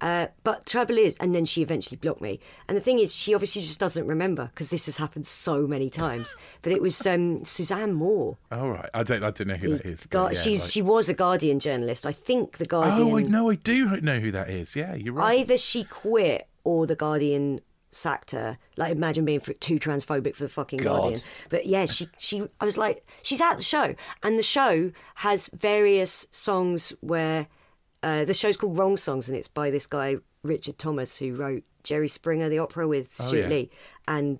Uh, 0.00 0.28
but 0.44 0.66
trouble 0.66 0.96
is, 0.98 1.16
and 1.18 1.34
then 1.34 1.44
she 1.44 1.62
eventually 1.62 1.96
blocked 1.96 2.20
me. 2.20 2.40
And 2.68 2.76
the 2.76 2.80
thing 2.80 2.98
is, 2.98 3.14
she 3.14 3.34
obviously 3.34 3.62
just 3.62 3.78
doesn't 3.80 4.06
remember 4.06 4.46
because 4.54 4.70
this 4.70 4.86
has 4.86 4.96
happened 4.96 5.26
so 5.26 5.66
many 5.66 5.90
times. 5.90 6.34
But 6.62 6.72
it 6.72 6.80
was 6.80 7.06
um, 7.06 7.44
Suzanne 7.44 7.92
Moore. 7.94 8.38
All 8.50 8.70
right, 8.70 8.88
I 8.94 9.02
don't 9.02 9.22
I 9.22 9.30
don't 9.30 9.48
know 9.48 9.54
who 9.56 9.76
that 9.76 9.86
is. 9.86 10.06
Gar- 10.06 10.32
yeah, 10.32 10.38
she's 10.40 10.62
like- 10.62 10.70
she 10.70 10.82
was 10.82 11.08
a 11.08 11.14
Guardian 11.14 11.58
journalist. 11.60 12.06
I 12.06 12.12
think 12.12 12.58
the 12.58 12.64
Guardian. 12.66 13.08
Oh, 13.10 13.18
I 13.18 13.22
know, 13.22 13.50
I 13.50 13.56
do 13.56 14.00
know 14.00 14.18
who 14.20 14.30
that 14.32 14.48
is. 14.50 14.74
Yeah, 14.74 14.94
you're 14.94 15.14
right. 15.14 15.38
Either 15.40 15.58
she 15.58 15.84
quit 15.84 16.48
or 16.64 16.86
the 16.86 16.96
Guardian 16.96 17.60
sacked 17.92 18.30
her. 18.30 18.56
Like 18.76 18.92
imagine 18.92 19.24
being 19.24 19.40
too 19.40 19.78
transphobic 19.80 20.36
for 20.36 20.44
the 20.44 20.48
fucking 20.48 20.78
God. 20.78 21.00
Guardian. 21.02 21.20
But 21.48 21.66
yeah, 21.66 21.86
she 21.86 22.08
she 22.18 22.42
I 22.60 22.64
was 22.64 22.78
like 22.78 23.04
she's 23.22 23.40
at 23.40 23.56
the 23.56 23.62
show 23.64 23.94
and 24.22 24.38
the 24.38 24.42
show 24.44 24.92
has 25.16 25.48
various 25.52 26.26
songs 26.30 26.92
where 27.00 27.48
uh, 28.02 28.24
the 28.24 28.34
show's 28.34 28.56
called 28.56 28.78
Wrong 28.78 28.96
Songs 28.96 29.28
and 29.28 29.36
it's 29.36 29.48
by 29.48 29.70
this 29.70 29.86
guy 29.86 30.16
Richard 30.42 30.78
Thomas 30.78 31.18
who 31.18 31.34
wrote 31.34 31.64
Jerry 31.84 32.08
Springer 32.08 32.48
the 32.48 32.58
opera 32.58 32.88
with 32.88 33.14
Stewart 33.14 33.32
Oh, 33.34 33.36
yeah. 33.36 33.48
Lee. 33.48 33.70
And 34.08 34.38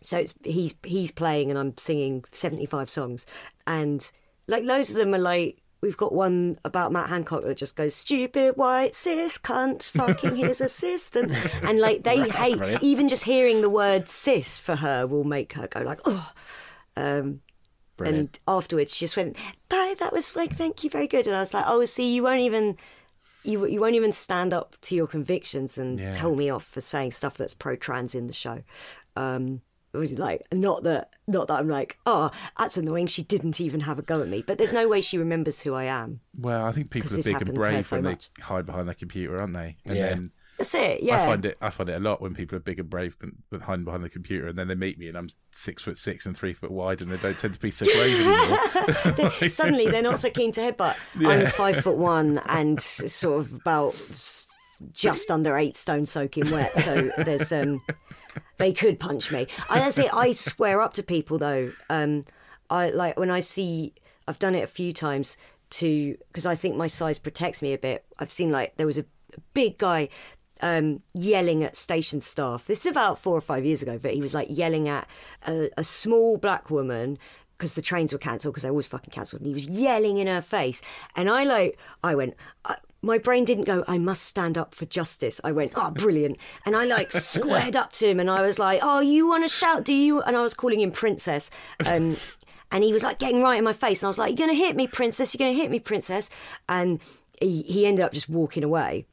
so 0.00 0.18
it's, 0.18 0.34
he's 0.44 0.74
he's 0.84 1.10
playing 1.10 1.50
and 1.50 1.58
I'm 1.58 1.76
singing 1.78 2.24
75 2.30 2.88
songs. 2.90 3.26
And 3.66 4.10
like 4.46 4.64
loads 4.64 4.90
of 4.90 4.96
them 4.96 5.14
are 5.14 5.18
like 5.18 5.58
we've 5.80 5.96
got 5.96 6.12
one 6.12 6.58
about 6.64 6.90
Matt 6.92 7.08
Hancock 7.08 7.44
that 7.44 7.56
just 7.56 7.76
goes 7.76 7.94
stupid 7.94 8.56
white 8.56 8.94
cis 8.94 9.38
cunt 9.38 9.90
fucking 9.90 10.36
his 10.36 10.60
assistant. 10.68 11.32
And 11.64 11.80
like 11.80 12.02
they 12.04 12.28
hate 12.28 12.58
brilliant. 12.58 12.82
even 12.82 13.08
just 13.08 13.24
hearing 13.24 13.60
the 13.60 13.70
word 13.70 14.08
cis 14.08 14.58
for 14.58 14.76
her 14.76 15.06
will 15.06 15.24
make 15.24 15.52
her 15.54 15.66
go 15.66 15.80
like 15.80 16.00
oh 16.04 16.32
um 16.96 17.40
and 18.04 18.38
afterwards 18.46 18.94
she 18.94 19.04
just 19.04 19.16
went 19.16 19.36
bye 19.68 19.94
that 19.98 20.12
was 20.12 20.36
like 20.36 20.54
thank 20.54 20.84
you 20.84 20.90
very 20.90 21.06
good. 21.08 21.26
And 21.26 21.34
I 21.34 21.40
was 21.40 21.54
like 21.54 21.64
oh 21.66 21.84
see 21.84 22.14
you 22.14 22.22
won't 22.22 22.40
even 22.40 22.76
you 23.48 23.66
you 23.66 23.80
won't 23.80 23.94
even 23.94 24.12
stand 24.12 24.52
up 24.52 24.76
to 24.82 24.94
your 24.94 25.06
convictions 25.06 25.78
and 25.78 25.98
Yeah. 25.98 26.12
tell 26.12 26.34
me 26.36 26.50
off 26.50 26.64
for 26.64 26.80
saying 26.80 27.12
stuff 27.12 27.36
that's 27.36 27.54
pro 27.54 27.76
trans 27.76 28.14
in 28.14 28.26
the 28.26 28.32
show. 28.32 28.62
Um, 29.16 29.62
it 29.94 29.96
was 29.98 30.12
like 30.18 30.42
not 30.52 30.82
that 30.84 31.10
not 31.26 31.48
that 31.48 31.58
I'm 31.60 31.68
like 31.68 31.98
oh 32.04 32.30
that's 32.58 32.76
annoying. 32.76 33.06
She 33.06 33.22
didn't 33.22 33.60
even 33.60 33.80
have 33.80 33.98
a 33.98 34.02
go 34.02 34.20
at 34.20 34.28
me, 34.28 34.42
but 34.46 34.58
there's 34.58 34.72
no 34.72 34.86
way 34.86 35.00
she 35.00 35.16
remembers 35.18 35.60
who 35.62 35.74
I 35.74 35.84
am. 35.84 36.20
Well, 36.38 36.64
I 36.66 36.72
think 36.72 36.90
people 36.90 37.12
are 37.12 37.16
big 37.16 37.26
and 37.26 37.32
happened 37.34 37.54
to 37.54 37.60
her 37.62 37.70
brave 37.70 37.84
so 37.86 37.96
when 37.96 38.04
much. 38.04 38.30
they 38.36 38.42
hide 38.44 38.66
behind 38.66 38.86
their 38.86 38.94
computer, 38.94 39.40
aren't 39.40 39.54
they? 39.54 39.78
And 39.86 39.96
Yeah. 39.96 40.08
then 40.10 40.30
That's 40.58 40.74
it. 40.74 41.04
Yeah. 41.04 41.22
I 41.22 41.26
find 41.26 41.44
it 41.46 41.56
I 41.60 41.70
find 41.70 41.88
it 41.88 41.94
a 41.94 42.00
lot 42.00 42.20
when 42.20 42.34
people 42.34 42.56
are 42.56 42.60
big 42.60 42.80
and 42.80 42.90
brave 42.90 43.16
and 43.22 43.62
hiding 43.62 43.84
behind 43.84 44.02
the 44.02 44.08
computer, 44.08 44.48
and 44.48 44.58
then 44.58 44.66
they 44.66 44.74
meet 44.74 44.98
me 44.98 45.08
and 45.08 45.16
I'm 45.16 45.28
six 45.52 45.84
foot 45.84 45.96
six 45.96 46.26
and 46.26 46.36
three 46.36 46.52
foot 46.52 46.72
wide, 46.72 47.00
and 47.00 47.10
they 47.10 47.16
don't 47.16 47.38
tend 47.38 47.54
to 47.54 47.60
be 47.60 47.70
so 47.70 47.86
brave 47.86 49.16
anymore. 49.16 49.30
Suddenly 49.48 49.86
they're 49.86 50.02
not 50.02 50.18
so 50.18 50.30
keen 50.30 50.50
to 50.52 50.60
headbutt. 50.60 50.96
I'm 51.26 51.46
five 51.46 51.76
foot 51.76 51.96
one 51.96 52.40
and 52.46 52.82
sort 52.82 53.38
of 53.38 53.52
about 53.52 53.94
just 54.92 55.30
under 55.30 55.56
eight 55.56 55.76
stone 55.76 56.06
soaking 56.06 56.50
wet. 56.50 56.76
So 56.76 57.10
there's 57.18 57.52
um, 57.52 57.80
they 58.56 58.72
could 58.72 58.98
punch 58.98 59.30
me. 59.30 59.46
I, 59.70 59.78
that's 59.78 59.98
it. 59.98 60.12
I 60.12 60.32
square 60.32 60.80
up 60.82 60.92
to 60.94 61.04
people 61.04 61.38
though. 61.38 61.70
Um, 61.88 62.24
I 62.68 62.90
like 62.90 63.18
when 63.18 63.30
I 63.30 63.40
see. 63.40 63.94
I've 64.26 64.38
done 64.40 64.54
it 64.54 64.64
a 64.64 64.68
few 64.68 64.92
times 64.92 65.36
to 65.70 66.16
because 66.32 66.46
I 66.46 66.56
think 66.56 66.76
my 66.76 66.88
size 66.88 67.20
protects 67.20 67.62
me 67.62 67.72
a 67.72 67.78
bit. 67.78 68.04
I've 68.18 68.32
seen 68.32 68.50
like 68.50 68.76
there 68.76 68.86
was 68.86 68.98
a 68.98 69.04
big 69.54 69.78
guy 69.78 70.08
um, 70.60 71.02
yelling 71.14 71.62
at 71.64 71.76
station 71.76 72.20
staff. 72.20 72.66
This 72.66 72.86
is 72.86 72.90
about 72.90 73.18
four 73.18 73.36
or 73.36 73.40
five 73.40 73.64
years 73.64 73.82
ago, 73.82 73.98
but 73.98 74.12
he 74.14 74.20
was 74.20 74.34
like 74.34 74.48
yelling 74.50 74.88
at 74.88 75.08
a, 75.46 75.70
a 75.76 75.84
small 75.84 76.36
black 76.36 76.70
woman 76.70 77.18
because 77.56 77.74
the 77.74 77.82
trains 77.82 78.12
were 78.12 78.18
cancelled 78.18 78.54
because 78.54 78.62
they 78.62 78.70
always 78.70 78.86
fucking 78.86 79.10
cancelled, 79.10 79.42
and 79.42 79.48
he 79.48 79.54
was 79.54 79.66
yelling 79.66 80.18
in 80.18 80.26
her 80.26 80.40
face. 80.40 80.80
And 81.16 81.28
I 81.28 81.44
like, 81.44 81.78
I 82.02 82.14
went. 82.14 82.34
I, 82.64 82.76
my 83.02 83.18
brain 83.18 83.44
didn't 83.44 83.64
go, 83.64 83.84
I 83.86 83.98
must 83.98 84.24
stand 84.24 84.58
up 84.58 84.74
for 84.74 84.84
justice. 84.84 85.40
I 85.44 85.52
went, 85.52 85.72
oh, 85.76 85.90
brilliant. 85.90 86.36
And 86.66 86.76
I 86.76 86.84
like 86.84 87.12
squared 87.12 87.76
up 87.76 87.92
to 87.94 88.08
him 88.08 88.18
and 88.18 88.28
I 88.28 88.42
was 88.42 88.58
like, 88.58 88.80
oh, 88.82 89.00
you 89.00 89.28
want 89.28 89.44
to 89.44 89.48
shout, 89.48 89.84
do 89.84 89.92
you? 89.92 90.20
And 90.22 90.36
I 90.36 90.42
was 90.42 90.54
calling 90.54 90.80
him 90.80 90.90
princess. 90.90 91.50
Um, 91.86 92.16
and 92.72 92.84
he 92.84 92.92
was 92.92 93.02
like 93.02 93.18
getting 93.18 93.40
right 93.42 93.58
in 93.58 93.64
my 93.64 93.72
face. 93.72 94.02
And 94.02 94.08
I 94.08 94.10
was 94.10 94.18
like, 94.18 94.30
you're 94.30 94.46
going 94.46 94.56
to 94.56 94.64
hit 94.64 94.76
me, 94.76 94.86
princess. 94.86 95.34
You're 95.34 95.46
going 95.46 95.56
to 95.56 95.60
hit 95.60 95.70
me, 95.70 95.78
princess. 95.78 96.28
And 96.68 97.00
he, 97.40 97.62
he 97.62 97.86
ended 97.86 98.04
up 98.04 98.12
just 98.12 98.28
walking 98.28 98.64
away. 98.64 99.06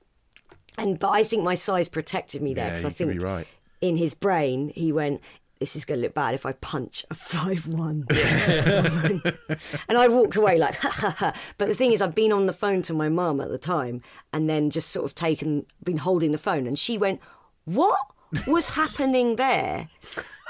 And 0.77 0.99
but 0.99 1.09
I 1.09 1.23
think 1.23 1.43
my 1.43 1.55
size 1.55 1.87
protected 1.87 2.41
me 2.41 2.53
there 2.53 2.69
because 2.69 2.83
you 2.83 2.89
I 2.89 2.93
think 2.93 3.21
right. 3.21 3.47
in 3.81 3.97
his 3.97 4.13
brain 4.13 4.71
he 4.75 4.91
went, 4.91 5.21
this 5.59 5.75
is 5.75 5.85
going 5.85 5.99
to 5.99 6.03
look 6.05 6.13
bad 6.13 6.33
if 6.33 6.45
I 6.45 6.51
punch 6.53 7.05
a 7.09 7.15
five 7.15 7.67
one. 7.67 8.05
and 8.09 9.97
I 9.97 10.07
walked 10.07 10.35
away 10.35 10.57
like, 10.57 10.75
ha 10.75 10.89
ha 10.89 11.15
ha. 11.17 11.33
But 11.57 11.69
the 11.69 11.75
thing 11.75 11.91
is, 11.91 12.01
I've 12.01 12.15
been 12.15 12.31
on 12.31 12.45
the 12.45 12.53
phone 12.53 12.81
to 12.83 12.93
my 12.93 13.09
mum 13.09 13.39
at 13.39 13.49
the 13.49 13.57
time, 13.57 14.01
and 14.33 14.49
then 14.49 14.69
just 14.69 14.89
sort 14.89 15.05
of 15.05 15.15
taken, 15.15 15.65
been 15.83 15.97
holding 15.97 16.31
the 16.31 16.37
phone, 16.37 16.67
and 16.67 16.77
she 16.77 16.97
went, 16.97 17.21
"What 17.63 17.99
was 18.47 18.69
happening 18.69 19.37
there?" 19.37 19.89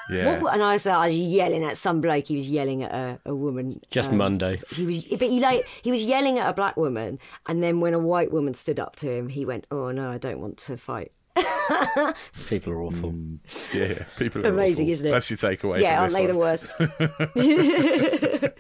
Yeah. 0.10 0.40
What, 0.40 0.54
and 0.54 0.62
I 0.64 0.74
was, 0.74 0.86
I 0.86 1.08
was 1.08 1.18
yelling 1.18 1.64
at 1.64 1.78
some 1.78 2.02
bloke. 2.02 2.28
He 2.28 2.36
was 2.36 2.50
yelling 2.50 2.84
at 2.84 2.92
a, 2.92 3.20
a 3.26 3.36
woman. 3.36 3.82
Just 3.90 4.10
um, 4.10 4.18
Monday. 4.18 4.62
He 4.72 4.86
was, 4.86 5.02
but 5.04 5.30
he 5.30 5.40
like 5.40 5.68
he 5.82 5.92
was 5.92 6.04
yelling 6.04 6.38
at 6.40 6.48
a 6.50 6.54
black 6.54 6.78
woman, 6.78 7.20
and 7.48 7.64
then 7.64 7.80
when 7.80 7.94
a 7.94 8.00
white 8.00 8.32
woman 8.32 8.54
stood 8.54 8.80
up 8.80 8.96
to 8.98 9.12
him, 9.12 9.30
he 9.30 9.46
went, 9.46 9.66
"Oh 9.72 9.92
no, 9.92 10.12
I 10.12 10.18
don't 10.18 10.40
want 10.40 10.58
to 10.58 10.78
fight." 10.78 11.12
People 12.48 12.74
are 12.74 12.82
awful. 12.84 13.12
Mm. 13.12 13.40
Yeah, 13.74 14.06
people 14.18 14.46
are 14.46 14.50
Amazing, 14.50 14.86
awful. 14.86 14.94
isn't 14.94 15.08
it? 15.08 15.12
That's 15.12 15.30
your 15.30 15.38
takeaway. 15.38 15.82
yeah, 15.82 15.96
from 16.08 16.16
aren't 16.16 16.36
this 16.38 16.78
they 16.78 16.84
the 16.86 18.38
worst? 18.38 18.54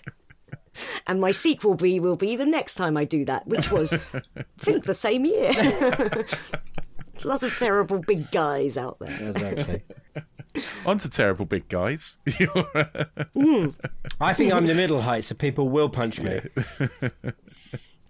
and 1.08 1.22
my 1.22 1.32
sequel 1.32 1.76
be 1.76 2.00
will 2.00 2.16
be 2.16 2.36
the 2.36 2.46
next 2.46 2.76
time 2.76 2.98
I 2.98 3.06
do 3.06 3.24
that, 3.26 3.48
which 3.48 3.72
was 3.72 3.94
I 3.94 4.22
think 4.58 4.86
the 4.86 4.94
same 4.94 5.26
year. 5.26 5.54
Lots 7.24 7.44
of 7.44 7.56
terrible 7.58 8.00
big 8.00 8.30
guys 8.32 8.78
out 8.78 9.00
there. 9.00 9.30
Exactly. 9.30 9.84
On 10.86 10.98
to 10.98 11.10
terrible 11.10 11.46
big 11.46 11.68
guys. 11.70 12.18
Hmm. 13.34 13.70
I 14.22 14.34
think 14.34 14.54
I'm 14.54 14.66
the 14.68 14.74
middle 14.76 15.02
height, 15.02 15.24
so 15.26 15.36
people 15.36 15.70
will 15.70 15.90
punch 15.90 16.20
me. 16.22 16.42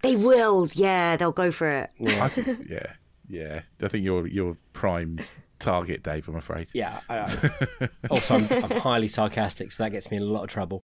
They 0.02 0.14
will, 0.14 0.68
yeah, 0.74 1.16
they'll 1.16 1.32
go 1.32 1.50
for 1.50 1.68
it. 1.68 1.90
I 2.06 2.28
think, 2.28 2.68
yeah, 2.70 2.92
yeah. 3.28 3.62
I 3.82 3.88
think 3.88 4.04
you're 4.04 4.26
you're 4.28 4.54
prime 4.72 5.18
target, 5.58 6.02
Dave. 6.04 6.28
I'm 6.28 6.36
afraid. 6.36 6.68
Yeah. 6.74 7.00
I, 7.08 7.18
I- 7.20 7.88
also, 8.10 8.34
I'm, 8.36 8.46
I'm 8.64 8.70
highly 8.80 9.08
sarcastic, 9.08 9.72
so 9.72 9.82
that 9.82 9.90
gets 9.90 10.10
me 10.10 10.18
in 10.18 10.22
a 10.22 10.26
lot 10.26 10.44
of 10.44 10.48
trouble. 10.48 10.84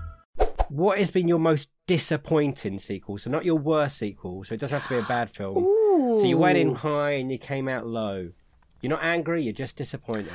What 0.71 0.99
has 0.99 1.11
been 1.11 1.27
your 1.27 1.37
most 1.37 1.69
disappointing 1.85 2.79
sequel? 2.79 3.17
So 3.17 3.29
not 3.29 3.43
your 3.43 3.57
worst 3.57 3.97
sequel. 3.97 4.45
So 4.45 4.53
it 4.53 4.61
doesn't 4.61 4.79
have 4.79 4.87
to 4.87 4.95
be 4.95 5.01
a 5.01 5.07
bad 5.07 5.29
film. 5.29 5.55
So 5.55 6.23
you 6.23 6.37
went 6.37 6.57
in 6.57 6.75
high 6.75 7.11
and 7.11 7.29
you 7.29 7.37
came 7.37 7.67
out 7.67 7.85
low. 7.85 8.31
You're 8.81 8.91
not 8.91 9.03
angry. 9.03 9.43
You're 9.43 9.51
just 9.51 9.75
disappointed. 9.75 10.31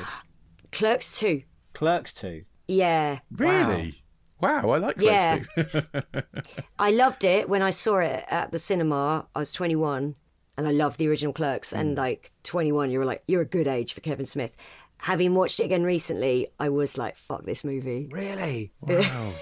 Clerks 0.72 1.18
two. 1.18 1.44
Clerks 1.72 2.12
two. 2.12 2.42
Yeah. 2.68 3.20
Really? 3.30 4.02
Wow, 4.38 4.68
I 4.68 4.76
like 4.76 4.98
Clerks 4.98 5.46
Yeah. 5.56 5.62
too. 5.64 6.22
I 6.78 6.90
loved 6.90 7.24
it 7.24 7.48
when 7.48 7.62
I 7.62 7.70
saw 7.70 8.00
it 8.00 8.22
at 8.30 8.52
the 8.52 8.58
cinema. 8.58 9.26
I 9.34 9.38
was 9.38 9.54
21 9.54 10.16
and 10.58 10.68
I 10.68 10.70
loved 10.70 10.98
the 10.98 11.08
original 11.08 11.32
Clerks. 11.32 11.72
And 11.72 11.96
mm. 11.96 11.98
like 11.98 12.30
21, 12.42 12.90
you 12.90 12.98
were 12.98 13.06
like, 13.06 13.22
you're 13.26 13.40
a 13.40 13.46
good 13.46 13.66
age 13.66 13.94
for 13.94 14.02
Kevin 14.02 14.26
Smith. 14.26 14.54
Having 14.98 15.34
watched 15.34 15.60
it 15.60 15.64
again 15.64 15.82
recently, 15.84 16.48
I 16.58 16.68
was 16.70 16.96
like, 16.96 17.16
fuck 17.16 17.44
this 17.44 17.64
movie. 17.64 18.08
Really? 18.10 18.72
Wow. 18.80 19.32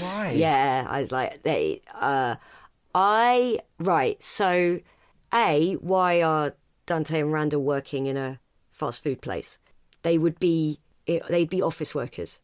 Why? 0.00 0.32
Yeah, 0.36 0.86
I 0.88 1.00
was 1.00 1.12
like, 1.12 1.42
they, 1.44 1.82
uh, 1.94 2.34
I, 2.94 3.60
right. 3.78 4.20
So, 4.22 4.80
A, 5.32 5.74
why 5.74 6.20
are 6.22 6.54
Dante 6.86 7.20
and 7.20 7.32
Randall 7.32 7.62
working 7.62 8.06
in 8.06 8.16
a 8.16 8.40
fast 8.72 9.02
food 9.02 9.22
place? 9.22 9.58
They 10.02 10.18
would 10.18 10.38
be, 10.40 10.80
they'd 11.06 11.48
be 11.50 11.62
office 11.62 11.94
workers. 11.94 12.42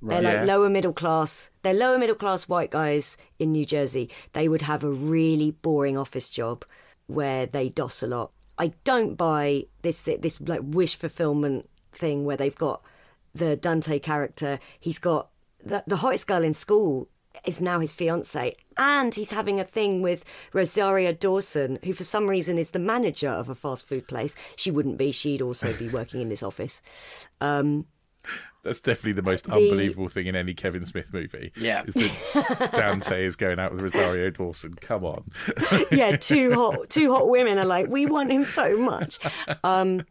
They're 0.00 0.22
like 0.22 0.22
Yeah. 0.22 0.44
lower 0.44 0.70
middle 0.70 0.92
class. 0.92 1.50
They're 1.62 1.74
lower 1.74 1.98
middle 1.98 2.14
class 2.14 2.48
white 2.48 2.70
guys 2.70 3.16
in 3.38 3.50
New 3.52 3.64
Jersey. 3.64 4.08
They 4.32 4.48
would 4.48 4.62
have 4.62 4.84
a 4.84 4.90
really 4.90 5.50
boring 5.50 5.98
office 5.98 6.30
job 6.30 6.64
where 7.06 7.46
they 7.46 7.68
doss 7.70 8.02
a 8.02 8.06
lot. 8.06 8.30
I 8.58 8.72
don't 8.84 9.14
buy 9.14 9.64
this 9.82 10.02
this 10.02 10.40
like 10.40 10.60
wish 10.62 10.96
fulfillment 10.96 11.68
thing 11.92 12.24
where 12.24 12.36
they've 12.36 12.54
got 12.54 12.82
the 13.34 13.56
Dante 13.56 13.98
character. 13.98 14.58
He's 14.78 14.98
got 14.98 15.28
the, 15.64 15.84
the 15.86 15.96
hottest 15.96 16.26
girl 16.26 16.42
in 16.42 16.54
school 16.54 17.08
is 17.44 17.60
now 17.60 17.78
his 17.78 17.92
fiance, 17.92 18.54
and 18.76 19.14
he's 19.14 19.30
having 19.30 19.60
a 19.60 19.64
thing 19.64 20.02
with 20.02 20.24
Rosario 20.52 21.12
Dawson, 21.12 21.78
who 21.84 21.92
for 21.92 22.04
some 22.04 22.28
reason 22.28 22.58
is 22.58 22.70
the 22.70 22.78
manager 22.78 23.28
of 23.28 23.48
a 23.48 23.54
fast 23.54 23.88
food 23.88 24.08
place. 24.08 24.34
She 24.56 24.70
wouldn't 24.70 24.98
be. 24.98 25.12
She'd 25.12 25.42
also 25.42 25.72
be 25.74 25.88
working 25.88 26.20
in 26.20 26.28
this 26.28 26.42
office. 26.42 26.82
Um, 27.40 27.86
That's 28.64 28.80
definitely 28.80 29.12
the 29.12 29.22
most 29.22 29.48
unbelievable 29.48 30.08
thing 30.08 30.26
in 30.26 30.34
any 30.34 30.52
Kevin 30.52 30.84
Smith 30.84 31.12
movie. 31.12 31.52
Yeah. 31.56 31.84
Is 31.86 31.94
that 31.94 32.70
Dante 32.76 33.24
is 33.24 33.36
going 33.36 33.58
out 33.58 33.72
with 33.72 33.82
Rosario 33.82 34.30
Dawson. 34.30 34.74
Come 34.74 35.04
on. 35.04 35.30
yeah, 35.90 36.16
two 36.16 36.52
hot 36.54 36.90
two 36.90 37.12
hot 37.12 37.28
women 37.28 37.58
are 37.58 37.64
like, 37.64 37.88
we 37.88 38.06
want 38.06 38.32
him 38.32 38.44
so 38.44 38.76
much. 38.76 39.18
Um, 39.62 40.04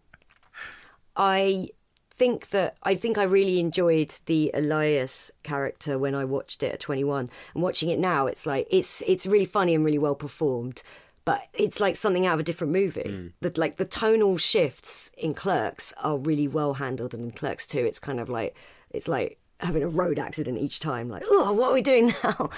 I 1.15 1.69
think 2.09 2.49
that 2.49 2.77
I 2.83 2.95
think 2.95 3.17
I 3.17 3.23
really 3.23 3.59
enjoyed 3.59 4.15
the 4.25 4.49
Elias 4.53 5.29
character 5.43 5.99
when 5.99 6.15
I 6.15 6.25
watched 6.25 6.63
it 6.63 6.73
at 6.73 6.79
21. 6.79 7.29
And 7.53 7.63
watching 7.63 7.89
it 7.89 7.99
now, 7.99 8.27
it's 8.27 8.45
like 8.45 8.67
it's 8.71 9.03
it's 9.05 9.27
really 9.27 9.45
funny 9.45 9.75
and 9.75 9.83
really 9.83 9.99
well 9.99 10.15
performed. 10.15 10.83
But 11.27 11.41
it's 11.53 11.81
like 11.81 11.97
something 11.97 12.25
out 12.25 12.35
of 12.35 12.39
a 12.39 12.43
different 12.43 12.71
movie. 12.71 13.01
That 13.41 13.57
like 13.57 13.75
the 13.75 13.83
tonal 13.85 14.37
shifts 14.37 15.11
in 15.17 15.33
Clerks 15.33 15.93
are 16.01 16.17
really 16.17 16.47
well 16.47 16.75
handled, 16.75 17.13
and 17.13 17.25
in 17.25 17.31
Clerks 17.31 17.67
too, 17.67 17.79
it's 17.79 17.99
kind 17.99 18.21
of 18.21 18.29
like 18.29 18.55
it's 18.91 19.09
like 19.09 19.37
having 19.59 19.83
a 19.83 19.89
road 19.89 20.19
accident 20.19 20.57
each 20.57 20.79
time. 20.79 21.09
Like, 21.09 21.23
oh, 21.29 21.51
what 21.51 21.71
are 21.71 21.73
we 21.73 21.81
doing 21.81 22.13
now? 22.23 22.49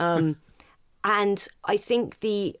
Um, 0.00 0.36
and 1.04 1.46
I 1.64 1.76
think 1.76 2.18
the 2.18 2.56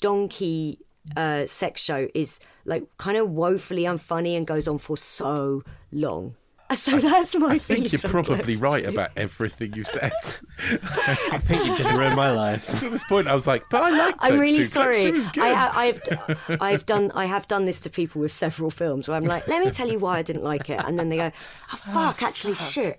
donkey 0.00 0.78
uh, 1.16 1.46
sex 1.46 1.82
show 1.82 2.06
is 2.14 2.38
like 2.64 2.84
kind 2.98 3.16
of 3.16 3.28
woefully 3.30 3.82
unfunny 3.82 4.36
and 4.36 4.46
goes 4.46 4.68
on 4.68 4.78
for 4.78 4.96
so 4.96 5.64
long. 5.90 6.36
So 6.82 6.98
that's 6.98 7.36
my 7.36 7.58
thing. 7.58 7.76
I 7.76 7.88
think 7.88 7.92
you're 7.92 8.10
probably 8.10 8.56
right 8.56 8.84
too. 8.84 8.90
about 8.90 9.10
everything 9.16 9.74
you 9.74 9.84
said. 9.84 10.12
I 10.58 11.38
think 11.38 11.64
you 11.64 11.76
just 11.76 11.92
ruined 11.92 12.16
my 12.16 12.32
life. 12.32 12.66
to 12.80 12.90
this 12.90 13.04
point, 13.04 13.28
I 13.28 13.34
was 13.34 13.46
like, 13.46 13.62
but 13.70 13.82
I 13.82 13.90
like 13.90 14.18
Clerks 14.18 14.32
I'm 14.34 14.40
really 14.40 14.56
2. 14.58 14.64
Sorry. 14.64 15.02
2 15.02 15.14
is 15.14 15.28
good. 15.28 15.44
I, 15.44 15.52
ha- 15.52 15.72
I've 15.74 16.60
I've 16.60 16.86
done 16.86 17.12
I 17.14 17.26
have 17.26 17.46
done 17.46 17.66
this 17.66 17.80
to 17.82 17.90
people 17.90 18.20
with 18.20 18.32
several 18.32 18.70
films 18.70 19.06
where 19.06 19.16
I'm 19.16 19.24
like, 19.24 19.46
let 19.48 19.64
me 19.64 19.70
tell 19.70 19.88
you 19.88 19.98
why 19.98 20.18
I 20.18 20.22
didn't 20.22 20.44
like 20.44 20.70
it, 20.70 20.80
and 20.84 20.98
then 20.98 21.08
they 21.08 21.16
go, 21.18 21.30
oh, 21.72 21.76
fuck, 21.76 22.22
actually, 22.22 22.54
shit. 22.54 22.98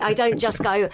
I 0.00 0.14
don't 0.14 0.38
just 0.38 0.62
go. 0.62 0.88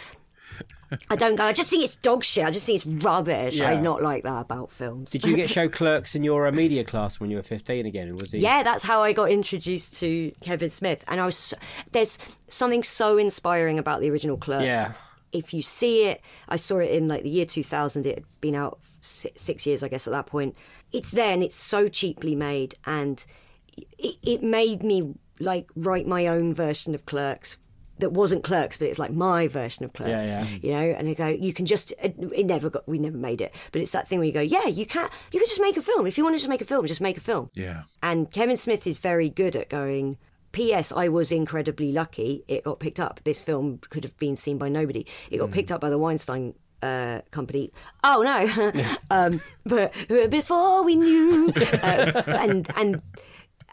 I 1.11 1.17
don't 1.17 1.37
go. 1.37 1.45
I 1.45 1.53
just 1.53 1.71
think 1.71 1.85
it's 1.85 1.97
dog 1.97 2.25
shit. 2.25 2.45
I 2.45 2.51
just 2.51 2.67
think 2.67 2.77
it's 2.77 2.87
rubbish. 2.87 3.59
Yeah. 3.59 3.71
I'm 3.71 3.83
not 3.83 4.03
like 4.03 4.25
that 4.25 4.41
about 4.43 4.73
films. 4.73 5.11
Did 5.11 5.25
you 5.25 5.37
get 5.37 5.51
show 5.51 5.69
Clerks 5.69 6.15
in 6.15 6.25
your 6.25 6.47
uh, 6.47 6.53
media 6.53 6.85
class 6.85 7.21
when 7.21 7.31
you 7.31 7.37
were 7.37 7.43
15 7.43 7.87
again? 7.87 8.15
Was 8.17 8.33
he? 8.33 8.39
Yeah, 8.39 8.63
that's 8.63 8.85
how 8.85 9.03
I 9.03 9.13
got 9.13 9.31
introduced 9.31 9.99
to 10.01 10.33
Kevin 10.43 10.71
Smith, 10.71 11.05
and 11.09 11.21
I 11.21 11.27
was. 11.27 11.37
So, 11.37 11.57
there's 11.93 12.19
something 12.49 12.83
so 12.83 13.19
inspiring 13.19 13.79
about 13.79 14.01
the 14.01 14.11
original 14.11 14.37
Clerks. 14.37 14.67
Yeah. 14.67 14.93
If 15.33 15.55
you 15.55 15.63
see 15.63 16.09
it, 16.09 16.21
I 16.49 16.57
saw 16.57 16.79
it 16.79 16.91
in 16.91 17.07
like 17.07 17.23
the 17.23 17.31
year 17.31 17.47
2000. 17.47 18.07
It 18.07 18.17
had 18.17 18.25
been 18.43 18.55
out 18.55 18.79
six 19.01 19.67
years, 19.67 19.83
I 19.83 19.89
guess, 19.89 20.07
at 20.07 20.11
that 20.11 20.27
point. 20.27 20.55
It's 20.93 21.11
there, 21.11 21.33
and 21.33 21.43
it's 21.43 21.57
so 21.57 21.89
cheaply 21.89 22.35
made, 22.35 22.75
and 22.85 23.25
it, 23.99 24.17
it 24.23 24.43
made 24.43 24.83
me 24.83 25.15
like 25.41 25.69
write 25.75 26.07
my 26.07 26.27
own 26.27 26.55
version 26.55 26.95
of 26.95 27.07
Clerks. 27.07 27.57
That 28.03 28.11
wasn't 28.11 28.43
Clerks, 28.45 28.77
but 28.79 28.89
it's 28.89 28.99
like 28.99 29.13
my 29.13 29.49
version 29.49 29.85
of 29.85 29.93
Clerks. 29.93 30.33
yeah. 30.33 30.45
You 30.61 30.71
know, 30.73 30.95
and 30.99 31.09
I 31.09 31.15
go, 31.15 31.29
you 31.29 31.55
can 31.55 31.67
just. 31.67 31.93
It, 32.03 32.17
it 32.35 32.47
never 32.47 32.69
got. 32.69 32.87
We 32.89 32.99
never 32.99 33.17
made 33.17 33.41
it, 33.41 33.55
but 33.71 33.81
it's 33.81 33.93
that 33.93 34.09
thing 34.09 34.19
where 34.19 34.27
you 34.27 34.33
go, 34.33 34.41
yeah, 34.41 34.67
you 34.67 34.87
can. 34.87 35.09
You 35.31 35.39
can 35.39 35.49
just 35.49 35.61
make 35.61 35.77
a 35.77 35.83
film 35.83 36.07
if 36.07 36.19
you 36.19 36.25
want 36.25 36.35
to 36.35 36.39
just 36.39 36.49
make 36.49 36.61
a 36.61 36.65
film. 36.65 36.87
Just 36.87 37.01
make 37.01 37.17
a 37.17 37.21
film. 37.21 37.51
yeah. 37.55 37.85
And 38.03 38.31
Kevin 38.31 38.57
Smith 38.57 38.87
is 38.87 38.99
very 38.99 39.29
good 39.29 39.55
at 39.55 39.69
going, 39.69 40.19
P.S. 40.51 40.93
I 40.93 41.09
was 41.09 41.33
incredibly 41.33 41.93
lucky. 41.93 42.45
It 42.49 42.65
got 42.65 42.81
picked 42.81 43.01
up. 43.01 43.21
This 43.25 43.41
film 43.41 43.79
could 43.89 44.05
have 44.05 44.17
been 44.19 44.37
seen 44.37 44.59
by 44.59 44.69
nobody. 44.69 45.07
It 45.31 45.39
got 45.39 45.51
picked 45.53 45.71
up 45.73 45.81
by 45.81 45.89
the 45.91 45.99
Weinstein 45.99 46.55
uh, 46.83 47.21
company. 47.31 47.73
Oh 48.03 48.23
no! 48.23 48.73
um, 49.11 49.41
but 49.65 49.95
before 50.31 50.83
we 50.83 50.97
knew, 50.97 51.53
uh, 51.57 52.23
and 52.27 52.69
and 52.77 53.01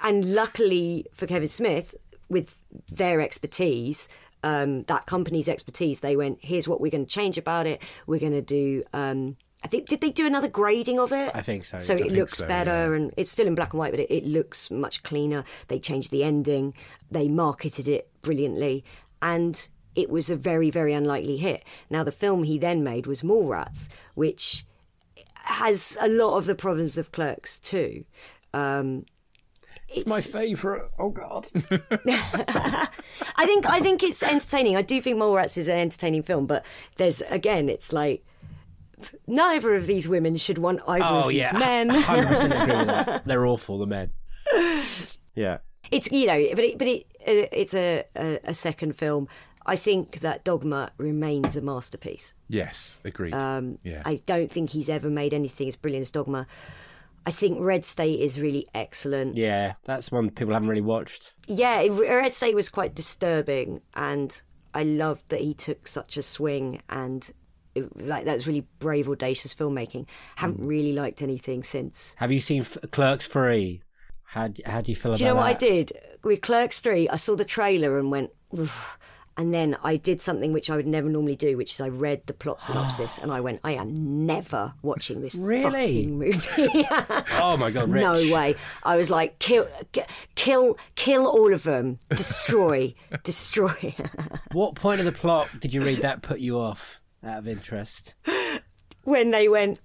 and 0.03 0.33
luckily 0.33 1.05
for 1.13 1.25
Kevin 1.27 1.49
Smith, 1.49 1.95
with 2.29 2.59
their 2.91 3.21
expertise, 3.21 4.07
um, 4.43 4.83
that 4.83 5.05
company's 5.05 5.49
expertise, 5.49 5.99
they 5.99 6.15
went, 6.15 6.39
"Here's 6.41 6.67
what 6.67 6.79
we're 6.79 6.91
going 6.91 7.05
to 7.05 7.11
change 7.11 7.37
about 7.37 7.67
it. 7.67 7.81
We're 8.07 8.19
going 8.19 8.33
to 8.33 8.41
do." 8.41 8.83
Um, 8.93 9.37
I 9.63 9.67
think 9.67 9.87
did 9.87 9.99
they 9.99 10.11
do 10.11 10.25
another 10.25 10.47
grading 10.47 10.99
of 10.99 11.11
it? 11.11 11.31
I 11.35 11.41
think 11.41 11.65
so, 11.65 11.79
So 11.79 11.95
I 11.95 11.97
it 11.97 12.11
looks 12.13 12.37
so, 12.37 12.47
better, 12.47 12.71
yeah. 12.71 12.95
and 12.95 13.13
it's 13.17 13.29
still 13.29 13.47
in 13.47 13.55
black 13.55 13.73
and 13.73 13.79
white, 13.79 13.91
but 13.91 13.99
it, 13.99 14.09
it 14.09 14.25
looks 14.25 14.71
much 14.71 15.03
cleaner. 15.03 15.43
They 15.67 15.79
changed 15.79 16.11
the 16.11 16.23
ending. 16.23 16.73
They 17.11 17.27
marketed 17.27 17.89
it 17.89 18.09
brilliantly, 18.21 18.85
and 19.21 19.67
it 19.95 20.09
was 20.09 20.29
a 20.29 20.35
very 20.37 20.69
very 20.69 20.93
unlikely 20.93 21.37
hit. 21.37 21.65
Now 21.89 22.03
the 22.03 22.11
film 22.11 22.43
he 22.43 22.57
then 22.57 22.83
made 22.83 23.05
was 23.05 23.21
Mallrats, 23.21 23.89
which 24.15 24.65
has 25.35 25.97
a 25.99 26.07
lot 26.07 26.37
of 26.37 26.45
the 26.45 26.55
problems 26.55 26.97
of 26.97 27.11
Clerks 27.11 27.59
too. 27.59 28.05
Um, 28.53 29.05
it's 29.91 30.09
My 30.09 30.21
favourite. 30.21 30.83
Oh 30.97 31.09
God. 31.09 31.47
I 31.71 33.45
think 33.45 33.65
I 33.67 33.79
think 33.79 34.03
it's 34.03 34.21
entertaining. 34.23 34.75
I 34.75 34.81
do 34.81 35.01
think 35.01 35.17
Mallrats 35.17 35.57
is 35.57 35.67
an 35.67 35.79
entertaining 35.79 36.23
film, 36.23 36.45
but 36.45 36.65
there's 36.95 37.21
again, 37.29 37.69
it's 37.69 37.91
like 37.91 38.25
neither 39.27 39.75
of 39.75 39.85
these 39.85 40.07
women 40.07 40.35
should 40.37 40.57
want 40.57 40.81
either 40.87 41.05
oh 41.05 41.19
of 41.21 41.27
these 41.29 41.37
yeah. 41.37 41.57
men. 41.57 41.89
Percent 42.03 42.53
agree. 42.53 43.19
They're 43.25 43.45
awful. 43.45 43.79
The 43.79 43.87
men. 43.87 44.11
Yeah. 45.35 45.59
It's 45.91 46.11
you 46.11 46.27
know, 46.27 46.47
but 46.51 46.63
it, 46.63 46.77
but 46.77 46.87
it, 46.87 47.05
uh, 47.21 47.47
it's 47.51 47.73
a, 47.73 48.03
a 48.15 48.39
a 48.45 48.53
second 48.53 48.95
film. 48.95 49.27
I 49.65 49.75
think 49.75 50.21
that 50.21 50.43
Dogma 50.43 50.91
remains 50.97 51.55
a 51.55 51.61
masterpiece. 51.61 52.33
Yes, 52.47 52.99
agreed. 53.05 53.35
Um, 53.35 53.77
yeah. 53.83 54.01
I 54.03 54.19
don't 54.25 54.51
think 54.51 54.71
he's 54.71 54.89
ever 54.89 55.09
made 55.09 55.33
anything 55.33 55.67
as 55.67 55.75
brilliant 55.75 56.01
as 56.01 56.11
Dogma. 56.11 56.47
I 57.25 57.31
think 57.31 57.59
Red 57.59 57.85
State 57.85 58.19
is 58.19 58.39
really 58.39 58.67
excellent. 58.73 59.37
Yeah. 59.37 59.73
That's 59.85 60.11
one 60.11 60.29
people 60.29 60.53
haven't 60.53 60.69
really 60.69 60.81
watched. 60.81 61.33
Yeah, 61.47 61.85
Red 61.87 62.33
State 62.33 62.55
was 62.55 62.69
quite 62.69 62.95
disturbing, 62.95 63.81
and 63.95 64.41
I 64.73 64.83
loved 64.83 65.29
that 65.29 65.41
he 65.41 65.53
took 65.53 65.87
such 65.87 66.17
a 66.17 66.23
swing 66.23 66.81
and. 66.89 67.31
It, 67.75 68.01
like 68.01 68.25
that 68.25 68.33
was 68.33 68.47
really 68.47 68.65
brave, 68.79 69.07
audacious 69.07 69.53
filmmaking. 69.53 70.07
Haven't 70.37 70.63
mm. 70.63 70.67
really 70.67 70.91
liked 70.91 71.21
anything 71.21 71.61
since. 71.61 72.15
Have 72.17 72.31
you 72.31 72.39
seen 72.39 72.61
F- 72.61 72.79
Clerks 72.89 73.27
Three? 73.27 73.83
How 74.23 74.49
how 74.65 74.81
do 74.81 74.91
you 74.91 74.95
feel 74.95 75.11
about 75.11 75.15
it? 75.15 75.19
Do 75.19 75.25
you 75.25 75.29
know 75.29 75.35
what 75.35 75.45
I 75.45 75.53
did 75.53 75.91
with 76.23 76.41
Clerks 76.41 76.79
Three? 76.79 77.07
I 77.07 77.15
saw 77.15 77.35
the 77.35 77.45
trailer 77.45 77.99
and 77.99 78.09
went. 78.09 78.31
And 79.39 79.53
then 79.53 79.77
I 79.83 79.95
did 79.95 80.21
something 80.21 80.51
which 80.51 80.69
I 80.69 80.75
would 80.75 80.85
never 80.85 81.07
normally 81.09 81.37
do, 81.37 81.55
which 81.55 81.71
is 81.73 81.79
I 81.79 81.87
read 81.87 82.25
the 82.25 82.33
plot 82.33 82.59
synopsis 82.59 83.17
and 83.21 83.31
I 83.31 83.39
went, 83.39 83.61
I 83.63 83.71
am 83.71 84.25
never 84.25 84.73
watching 84.81 85.21
this 85.21 85.33
Really? 85.35 85.63
fucking 86.03 86.19
movie. 86.19 86.85
Oh 87.41 87.55
my 87.57 87.71
God, 87.71 87.89
Rich. 87.89 88.01
no 88.03 88.13
way. 88.35 88.55
I 88.83 88.97
was 88.97 89.09
like, 89.09 89.39
kill, 89.39 89.67
kill, 90.35 90.77
kill 90.95 91.25
all 91.25 91.53
of 91.53 91.63
them, 91.63 91.99
destroy, 92.09 92.93
destroy. 93.23 93.95
What 94.51 94.75
point 94.75 94.99
of 94.99 95.05
the 95.05 95.11
plot 95.13 95.47
did 95.61 95.73
you 95.73 95.79
read 95.81 95.99
that 95.99 96.21
put 96.21 96.39
you 96.39 96.59
off? 96.59 96.99
Out 97.23 97.37
of 97.39 97.47
interest. 97.47 98.15
when 99.03 99.31
they 99.31 99.47
went, 99.47 99.79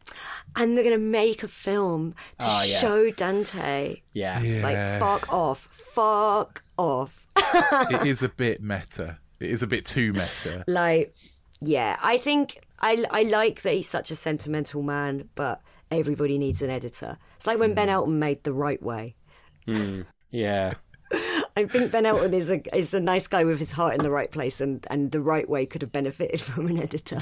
and 0.57 0.77
they're 0.77 0.85
going 0.85 0.97
to 0.99 1.05
make 1.05 1.43
a 1.43 1.49
film 1.49 2.15
to 2.39 2.47
Oh, 2.49 2.63
yeah. 2.65 2.79
show 2.79 3.11
Dante. 3.11 4.03
Yeah. 4.13 4.41
Like, 4.63 5.01
fuck 5.01 5.33
off, 5.33 5.69
fuck 5.73 6.63
off. 6.77 7.27
it 7.37 8.07
is 8.07 8.23
a 8.23 8.29
bit 8.29 8.61
meta. 8.63 9.19
It 9.41 9.51
is 9.51 9.63
a 9.63 9.67
bit 9.67 9.85
too 9.85 10.13
meta. 10.13 10.65
Like, 10.69 11.15
yeah, 11.61 11.99
I 12.03 12.19
think 12.19 12.65
I, 12.81 13.05
I 13.11 13.23
like 13.25 13.63
that 13.63 13.73
he's 13.75 13.89
such 13.89 14.11
a 14.11 14.17
sentimental 14.17 14.83
man, 14.83 15.29
but 15.35 15.61
everybody 15.91 16.39
needs 16.39 16.63
an 16.63 16.71
editor. 16.71 17.19
It's 17.37 17.47
like 17.47 17.59
when 17.59 17.75
Ben 17.75 17.89
hmm. 17.89 17.95
Elton 17.95 18.19
made 18.19 18.45
The 18.45 18.53
Right 18.53 18.83
Way. 18.83 19.17
Hmm. 19.67 20.03
Yeah. 20.31 20.75
I 21.57 21.67
think 21.67 21.93
Ben 21.93 22.07
Elton 22.07 22.35
is 22.35 22.51
a 22.51 22.77
is 22.77 22.95
a 22.95 23.01
nice 23.01 23.29
guy 23.29 23.45
with 23.45 23.61
his 23.61 23.71
heart 23.71 23.95
in 23.95 24.03
the 24.03 24.11
right 24.11 24.31
place, 24.31 24.61
and, 24.61 24.85
and 24.91 25.13
The 25.13 25.21
Right 25.21 25.49
Way 25.49 25.67
could 25.67 25.83
have 25.83 25.93
benefited 25.93 26.41
from 26.41 26.67
an 26.67 26.81
editor. 26.81 27.19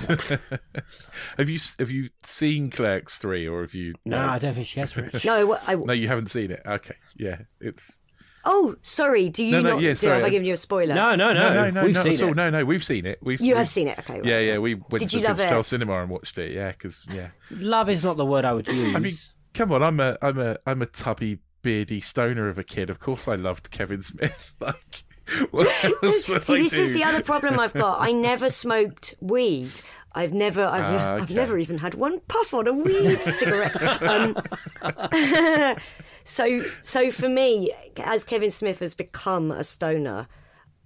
Have 1.37 1.51
you 1.51 1.59
have 1.79 1.91
you 1.91 2.09
seen 2.23 2.71
Clerks 2.71 3.19
three, 3.19 3.47
or 3.47 3.61
have 3.61 3.75
you? 3.75 3.95
No, 4.07 4.19
I 4.19 4.39
don't 4.39 4.55
think 4.55 4.67
she 4.67 4.81
has, 4.81 4.97
Rich. 4.97 5.25
no, 5.25 5.47
what- 5.47 5.63
I, 5.67 5.75
No, 5.75 5.93
you 5.93 6.09
haven't 6.09 6.29
seen 6.29 6.51
it. 6.51 6.63
Okay, 6.65 6.97
yeah, 7.17 7.43
it's 7.61 8.03
oh, 8.45 8.75
sorry. 8.83 9.29
Do 9.29 9.45
you 9.45 9.53
No, 9.53 9.61
no, 9.63 9.71
not? 9.71 9.81
yeah, 9.83 9.91
do- 9.91 9.97
sorry. 9.97 10.17
Have 10.17 10.25
I 10.25 10.31
given 10.31 10.47
you 10.47 10.55
a 10.55 10.57
spoiler? 10.57 10.95
No, 10.95 11.15
no, 11.15 11.33
no. 11.33 11.53
no, 11.53 11.55
no, 11.55 11.71
no, 11.71 11.85
We've 11.85 11.95
not 11.95 12.05
seen 12.05 12.13
at 12.15 12.23
all. 12.23 12.29
it. 12.31 12.37
No, 12.37 12.51
no, 12.51 12.65
we've 12.65 12.85
seen 12.85 13.07
it. 13.07 13.19
We've 13.23 13.41
You 13.41 13.49
we've- 13.49 13.59
have 13.59 13.69
seen 13.69 13.89
it. 13.89 13.99
Okay. 13.99 14.15
right, 14.15 14.25
Yeah, 14.25 14.39
yeah, 14.41 14.59
we 14.59 14.75
went 14.75 14.99
Did 14.99 15.11
to 15.11 15.17
you 15.17 15.23
the 15.23 15.29
love 15.29 15.37
Prince 15.37 15.49
it? 15.49 15.53
Charles 15.53 15.67
Cinema 15.69 16.01
and 16.03 16.11
watched 16.11 16.39
it. 16.39 16.53
Yeah, 16.53 16.73
because 16.73 17.07
yeah, 17.13 17.29
Love 17.51 17.89
is 17.91 18.03
not 18.05 18.17
the 18.17 18.27
word 18.27 18.45
I 18.45 18.53
would 18.53 18.67
use. 18.69 18.95
I 18.97 18.99
mean, 18.99 19.15
come 19.55 19.73
on, 19.73 19.83
I'm 19.83 20.01
a 20.01 20.17
I'm 20.23 20.39
a 20.39 20.57
I'm 20.67 20.83
a 20.83 20.87
tubby 20.87 21.39
beardy 21.63 22.01
stoner 22.01 22.49
of 22.49 22.59
a 22.59 22.65
kid. 22.65 22.91
Of 22.91 22.99
course, 23.01 23.29
I 23.29 23.35
loved 23.37 23.71
Kevin 23.71 24.03
Smith. 24.03 24.55
like, 24.61 25.05
what 25.53 25.67
else 26.03 26.25
See, 26.25 26.35
I 26.35 26.39
this 26.63 26.73
is 26.73 26.93
the 26.93 27.05
other 27.05 27.23
problem 27.23 27.59
I've 27.59 27.73
got. 27.75 28.01
I 28.01 28.13
never 28.13 28.51
smoked 28.51 29.15
weed. 29.21 29.71
I've 30.15 30.33
never, 30.33 30.65
I've, 30.65 31.01
Ah, 31.01 31.15
I've 31.15 31.31
never 31.31 31.59
even 31.59 31.79
had 31.79 31.95
one 31.95 32.21
puff 32.29 32.53
on 32.53 32.67
a 32.67 32.73
weed 32.73 33.23
cigarette. 33.23 33.81
Um, 34.03 34.37
so, 36.25 36.63
so 36.81 37.11
for 37.11 37.29
me, 37.29 37.73
as 37.97 38.25
Kevin 38.25 38.51
Smith 38.51 38.81
has 38.81 38.95
become 38.95 39.51
a 39.51 39.65
stoner, 39.65 40.29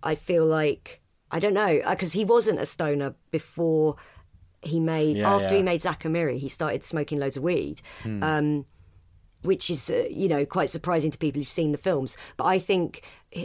I 0.03 0.15
feel 0.15 0.47
like 0.47 1.01
I 1.31 1.39
don't 1.39 1.55
know 1.55 1.81
because 1.91 2.13
he 2.13 2.25
wasn't 2.25 2.61
a 2.61 2.67
stoner 2.67 3.15
before 3.31 3.97
he 4.63 4.79
made. 4.81 5.19
Yeah, 5.19 5.35
after 5.35 5.55
yeah. 5.55 5.59
he 5.59 5.63
made 5.63 5.83
Zack 5.83 6.05
and 6.05 6.13
Miri, 6.13 6.39
he 6.39 6.49
started 6.49 6.85
smoking 6.85 7.19
loads 7.19 7.37
of 7.37 7.43
weed. 7.43 7.81
Um, 8.05 8.67
which 9.43 9.71
is 9.71 9.91
uh, 9.91 10.07
you 10.11 10.29
know 10.29 10.45
quite 10.45 10.71
surprising 10.71 11.11
to 11.11 11.19
people 11.19 11.41
who've 11.41 11.49
seen 11.49 11.73
the 11.73 11.79
films. 11.79 12.17
But 12.37 12.45
I 12.45 12.59
think 12.59 13.03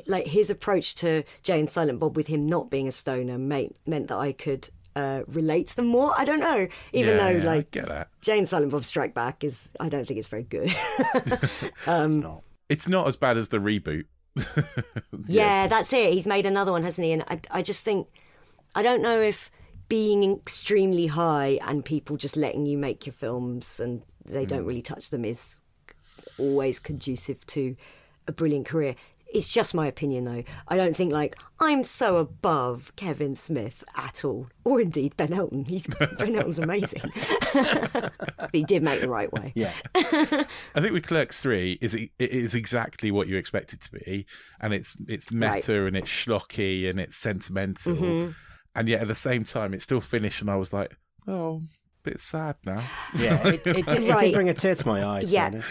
like 0.07 0.27
his 0.27 0.49
approach 0.49 0.95
to 0.95 1.23
Jay 1.43 1.59
and 1.59 1.69
Silent 1.69 1.99
Bob 1.99 2.15
with 2.15 2.27
him 2.27 2.45
not 2.45 2.69
being 2.69 2.87
a 2.87 2.91
stoner 2.91 3.37
made, 3.37 3.73
meant 3.85 4.07
that 4.07 4.17
I 4.17 4.31
could 4.31 4.69
uh, 4.95 5.23
relate 5.27 5.67
to 5.67 5.75
them 5.77 5.87
more. 5.87 6.13
I 6.19 6.25
don't 6.25 6.39
know, 6.39 6.67
even 6.93 7.17
Yeah, 7.17 7.23
though 7.23 7.37
yeah, 7.39 7.45
like 7.45 7.71
that. 7.71 8.09
Silent 8.45 8.71
Bob 8.71 8.83
Strike 8.83 9.13
Back 9.13 9.43
is 9.43 9.71
I 9.79 9.89
don't 9.89 10.05
think 10.05 10.17
it's 10.17 10.27
very 10.27 10.43
good. 10.43 10.69
It's 12.69 12.87
not 12.87 13.07
as 13.07 13.17
bad 13.17 13.37
as 13.37 13.49
the 13.49 13.57
reboot. 13.57 14.05
yeah, 15.27 15.67
that's 15.67 15.91
it. 15.93 16.13
He's 16.13 16.27
made 16.27 16.45
another 16.45 16.71
one, 16.71 16.83
hasn't 16.83 17.05
he? 17.05 17.11
And 17.11 17.23
I, 17.27 17.39
I 17.51 17.61
just 17.61 17.83
think 17.83 18.07
I 18.75 18.81
don't 18.81 19.01
know 19.01 19.19
if 19.19 19.51
being 19.89 20.23
extremely 20.23 21.07
high 21.07 21.59
and 21.63 21.83
people 21.83 22.15
just 22.15 22.37
letting 22.37 22.65
you 22.65 22.77
make 22.77 23.05
your 23.05 23.13
films 23.13 23.79
and 23.79 24.03
they 24.23 24.45
don't 24.45 24.63
really 24.65 24.81
touch 24.81 25.09
them 25.09 25.25
is 25.25 25.61
always 26.37 26.79
conducive 26.79 27.45
to 27.47 27.75
a 28.27 28.31
brilliant 28.31 28.65
career. 28.65 28.95
It's 29.33 29.47
just 29.51 29.73
my 29.73 29.87
opinion, 29.87 30.25
though. 30.25 30.43
I 30.67 30.75
don't 30.77 30.95
think 30.95 31.13
like 31.13 31.35
I'm 31.59 31.83
so 31.83 32.17
above 32.17 32.91
Kevin 32.95 33.35
Smith 33.35 33.83
at 33.97 34.25
all, 34.25 34.47
or 34.65 34.81
indeed 34.81 35.15
Ben 35.15 35.31
Elton. 35.33 35.65
He's 35.65 35.87
Ben 36.17 36.35
Elton's 36.35 36.59
amazing, 36.59 37.01
but 37.53 38.49
he 38.51 38.63
did 38.63 38.83
make 38.83 39.01
the 39.01 39.09
right 39.09 39.31
way. 39.31 39.51
Yeah. 39.55 39.71
I 39.95 40.45
think 40.81 40.91
with 40.91 41.07
Clerks 41.07 41.39
three 41.41 41.77
is 41.81 41.93
it 41.93 42.09
is 42.19 42.55
exactly 42.55 43.11
what 43.11 43.27
you 43.27 43.37
expect 43.37 43.73
it 43.73 43.81
to 43.81 43.91
be, 43.91 44.25
and 44.59 44.73
it's 44.73 44.97
it's 45.07 45.31
meta 45.31 45.79
Right. 45.81 45.87
and 45.87 45.97
it's 45.97 46.09
schlocky 46.11 46.89
and 46.89 46.99
it's 46.99 47.15
sentimental, 47.17 47.95
Mm-hmm. 47.95 48.31
and 48.75 48.87
yet 48.87 49.01
at 49.01 49.07
the 49.07 49.15
same 49.15 49.43
time 49.43 49.73
it 49.73 49.81
still 49.81 50.01
finished, 50.01 50.41
and 50.41 50.49
I 50.49 50.55
was 50.55 50.73
like, 50.73 50.95
oh, 51.27 51.61
bit 52.03 52.19
sad 52.19 52.55
now. 52.65 52.83
Yeah. 53.15 53.47
It, 53.47 53.67
it, 53.67 53.77
it, 53.77 53.87
it 53.87 54.19
did 54.19 54.33
bring 54.33 54.49
a 54.49 54.53
tear 54.53 54.75
to 54.75 54.87
my 54.87 55.03
eye. 55.03 55.21
Yeah. 55.25 55.47
honest. 55.47 55.67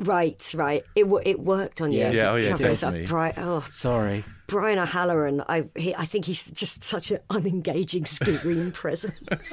Right, 0.00 0.54
right. 0.54 0.82
It 0.96 1.06
it 1.24 1.40
worked 1.40 1.80
on 1.80 1.92
you. 1.92 2.00
Yeah. 2.00 2.10
Yeah, 2.12 2.30
oh 2.32 2.36
yeah, 2.36 2.48
Trouble 2.48 2.64
definitely. 2.64 3.06
Bri- 3.06 3.32
oh, 3.38 3.64
Sorry. 3.70 4.24
Brian 4.54 4.78
O'Halloran, 4.78 5.42
I 5.48 5.64
he, 5.74 5.96
I 5.96 6.04
think 6.04 6.26
he's 6.26 6.48
just 6.52 6.84
such 6.84 7.10
an 7.10 7.18
unengaging 7.28 8.04
screen 8.06 8.70
presence. 8.70 9.52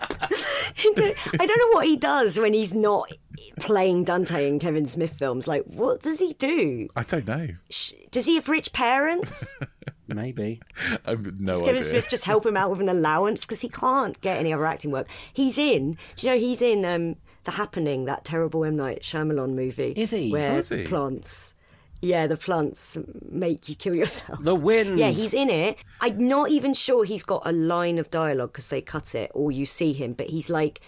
I 0.02 1.46
don't 1.46 1.48
know 1.58 1.70
what 1.72 1.86
he 1.86 1.96
does 1.96 2.38
when 2.38 2.52
he's 2.52 2.74
not 2.74 3.10
playing 3.58 4.04
Dante 4.04 4.46
in 4.46 4.58
Kevin 4.58 4.84
Smith 4.84 5.14
films. 5.14 5.48
Like, 5.48 5.62
what 5.64 6.00
does 6.02 6.20
he 6.20 6.34
do? 6.34 6.88
I 6.94 7.04
don't 7.04 7.26
know. 7.26 7.48
Does 8.10 8.26
he 8.26 8.34
have 8.34 8.48
rich 8.50 8.72
parents? 8.74 9.56
Maybe. 10.08 10.60
I've 11.06 11.40
no 11.40 11.54
Does 11.54 11.60
Kevin 11.62 11.76
idea. 11.76 11.82
Smith 11.88 12.08
just 12.10 12.24
help 12.26 12.44
him 12.44 12.56
out 12.58 12.70
with 12.70 12.80
an 12.80 12.88
allowance 12.90 13.46
because 13.46 13.62
he 13.62 13.70
can't 13.70 14.20
get 14.20 14.38
any 14.38 14.52
other 14.52 14.66
acting 14.66 14.90
work? 14.90 15.08
He's 15.32 15.56
in. 15.56 15.96
Do 16.16 16.26
you 16.26 16.32
know 16.34 16.38
he's 16.38 16.60
in 16.60 16.84
um, 16.84 17.16
The 17.44 17.52
Happening, 17.52 18.04
that 18.04 18.24
terrible 18.26 18.62
M 18.64 18.76
Night 18.76 19.00
Shyamalan 19.02 19.54
movie? 19.54 19.94
Is 19.96 20.10
he? 20.10 20.30
Where 20.30 20.52
Oh, 20.52 20.58
is 20.58 20.68
the 20.68 20.78
he? 20.78 20.84
plants, 20.86 21.53
yeah, 22.04 22.26
the 22.26 22.36
plants 22.36 22.96
make 23.30 23.68
you 23.68 23.74
kill 23.74 23.94
yourself. 23.94 24.42
The 24.42 24.54
wind. 24.54 24.98
Yeah, 24.98 25.10
he's 25.10 25.34
in 25.34 25.50
it. 25.50 25.78
I'm 26.00 26.28
not 26.28 26.50
even 26.50 26.74
sure 26.74 27.04
he's 27.04 27.24
got 27.24 27.42
a 27.44 27.52
line 27.52 27.98
of 27.98 28.10
dialogue 28.10 28.52
because 28.52 28.68
they 28.68 28.80
cut 28.80 29.14
it 29.14 29.30
or 29.34 29.50
you 29.50 29.66
see 29.66 29.92
him, 29.92 30.12
but 30.12 30.28
he's 30.28 30.50
like 30.50 30.80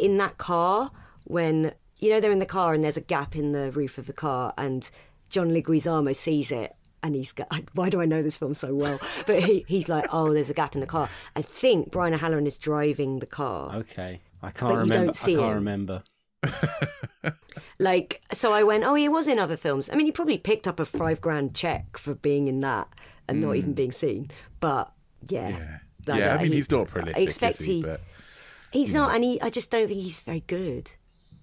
in 0.00 0.16
that 0.18 0.38
car 0.38 0.90
when, 1.24 1.72
you 1.98 2.10
know, 2.10 2.20
they're 2.20 2.32
in 2.32 2.38
the 2.38 2.46
car 2.46 2.74
and 2.74 2.82
there's 2.82 2.96
a 2.96 3.02
gap 3.02 3.36
in 3.36 3.52
the 3.52 3.70
roof 3.72 3.98
of 3.98 4.06
the 4.06 4.12
car 4.12 4.54
and 4.56 4.90
John 5.28 5.50
Leguizamo 5.50 6.14
sees 6.14 6.52
it. 6.52 6.72
And 7.04 7.16
he's 7.16 7.32
got, 7.32 7.48
why 7.74 7.90
do 7.90 8.00
I 8.00 8.04
know 8.06 8.22
this 8.22 8.36
film 8.36 8.54
so 8.54 8.74
well? 8.74 9.00
But 9.26 9.42
he, 9.42 9.64
he's 9.66 9.88
like, 9.88 10.06
oh, 10.12 10.32
there's 10.32 10.50
a 10.50 10.54
gap 10.54 10.74
in 10.76 10.80
the 10.80 10.86
car. 10.86 11.08
I 11.34 11.42
think 11.42 11.90
Brian 11.90 12.14
O'Halloran 12.14 12.46
is 12.46 12.58
driving 12.58 13.18
the 13.18 13.26
car. 13.26 13.74
Okay. 13.76 14.20
I 14.40 14.50
can't 14.50 14.72
But 14.72 14.86
you 14.86 14.92
don't 14.92 15.16
see 15.16 15.34
I 15.34 15.38
can't 15.38 15.48
him. 15.50 15.54
remember. 15.54 16.02
Like, 17.78 18.22
so 18.32 18.52
I 18.52 18.62
went, 18.62 18.84
oh, 18.84 18.94
he 18.94 19.08
was 19.08 19.26
in 19.26 19.38
other 19.38 19.56
films. 19.56 19.90
I 19.90 19.96
mean, 19.96 20.06
he 20.06 20.12
probably 20.12 20.38
picked 20.38 20.68
up 20.68 20.78
a 20.78 20.84
five 20.84 21.20
grand 21.20 21.54
check 21.54 21.96
for 21.96 22.14
being 22.14 22.46
in 22.46 22.60
that 22.60 22.88
and 23.28 23.40
not 23.40 23.56
even 23.56 23.72
being 23.72 23.90
seen. 23.92 24.30
But 24.60 24.92
yeah. 25.28 25.48
Yeah, 26.06 26.14
I 26.14 26.18
yeah. 26.18 26.34
I 26.34 26.38
mean, 26.42 26.48
he- 26.52 26.56
he's 26.56 26.70
not 26.70 26.88
prolific. 26.88 27.16
I 27.16 27.20
expect 27.20 27.62
he? 27.62 27.76
he. 27.76 27.82
But 27.82 28.00
He's 28.72 28.94
not, 28.94 29.14
and 29.14 29.22
he, 29.22 29.40
I 29.40 29.50
just 29.50 29.70
don't 29.70 29.86
think 29.86 30.00
he's 30.00 30.18
very 30.20 30.40
good. 30.40 30.92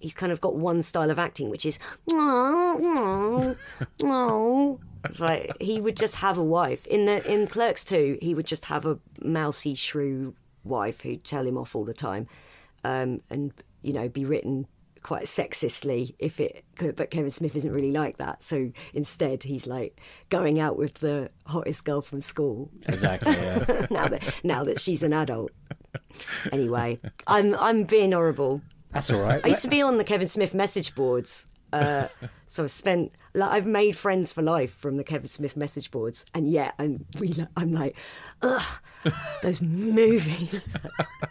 He's 0.00 0.14
kind 0.14 0.32
of 0.32 0.40
got 0.40 0.56
one 0.56 0.82
style 0.82 1.10
of 1.10 1.18
acting, 1.18 1.48
which 1.50 1.64
is, 1.64 1.78
oh, 2.10 2.76
oh, 2.82 3.56
oh. 4.02 4.80
like 5.18 5.52
he 5.60 5.80
would 5.80 5.96
just 5.96 6.16
have 6.16 6.38
a 6.38 6.42
wife 6.44 6.86
in 6.86 7.04
the 7.04 7.24
in 7.32 7.46
Clerks 7.46 7.84
too. 7.84 8.18
He 8.20 8.34
would 8.34 8.46
just 8.46 8.64
have 8.64 8.84
a 8.84 8.98
mousy 9.22 9.74
shrew 9.74 10.34
wife 10.64 11.02
who'd 11.02 11.22
tell 11.22 11.46
him 11.46 11.56
off 11.56 11.76
all 11.76 11.84
the 11.84 11.94
time, 11.94 12.26
um, 12.82 13.20
and 13.30 13.52
you 13.82 13.92
know 13.92 14.08
be 14.08 14.24
written 14.24 14.66
quite 15.02 15.26
sexistly 15.26 16.14
if 16.18 16.40
it 16.40 16.64
but 16.78 17.10
Kevin 17.10 17.30
Smith 17.30 17.56
isn't 17.56 17.72
really 17.72 17.92
like 17.92 18.18
that 18.18 18.42
so 18.42 18.70
instead 18.92 19.42
he's 19.42 19.66
like 19.66 20.00
going 20.28 20.60
out 20.60 20.76
with 20.76 20.94
the 20.94 21.30
hottest 21.46 21.84
girl 21.84 22.00
from 22.00 22.20
school 22.20 22.70
Exactly. 22.86 23.32
Yeah. 23.32 23.86
now 23.90 24.08
that 24.08 24.40
now 24.44 24.64
that 24.64 24.78
she's 24.78 25.02
an 25.02 25.12
adult 25.12 25.52
anyway 26.52 26.98
I'm 27.26 27.54
I'm 27.54 27.84
being 27.84 28.12
horrible 28.12 28.60
That's 28.92 29.10
all 29.10 29.20
right. 29.20 29.40
I 29.44 29.48
used 29.48 29.62
to 29.62 29.68
be 29.68 29.82
on 29.82 29.98
the 29.98 30.04
Kevin 30.04 30.28
Smith 30.28 30.52
message 30.54 30.94
boards. 30.94 31.46
Uh, 31.72 32.08
so 32.46 32.64
I've 32.64 32.70
spent, 32.72 33.12
like, 33.34 33.50
I've 33.50 33.66
made 33.66 33.96
friends 33.96 34.32
for 34.32 34.42
life 34.42 34.74
from 34.74 34.96
the 34.96 35.04
Kevin 35.04 35.28
Smith 35.28 35.56
message 35.56 35.92
boards, 35.92 36.26
and 36.34 36.48
yet 36.48 36.74
I'm 36.80 37.06
really, 37.16 37.46
I'm 37.56 37.72
like, 37.72 37.96
ugh, 38.42 38.80
those 39.42 39.60
movies. 39.62 40.60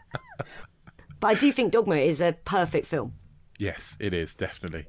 but 1.19 1.27
I 1.27 1.33
do 1.33 1.51
think 1.51 1.73
Dogma 1.73 1.97
is 1.97 2.21
a 2.21 2.37
perfect 2.45 2.87
film. 2.87 3.15
Yes, 3.59 3.97
it 3.99 4.13
is 4.13 4.33
definitely. 4.33 4.83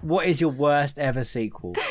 What 0.00 0.26
is 0.26 0.40
your 0.40 0.50
worst 0.50 0.98
ever 0.98 1.22
sequel? 1.22 1.74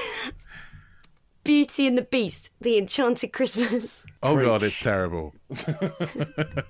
Beauty 1.44 1.86
and 1.86 1.98
the 1.98 2.04
Beast, 2.04 2.52
The 2.62 2.80
Enchanted 2.80 3.32
Christmas, 3.32 4.08
Oh 4.24 4.40
god, 4.40 4.64
it's 4.64 4.80
terrible. 4.80 5.36
The 5.50 6.66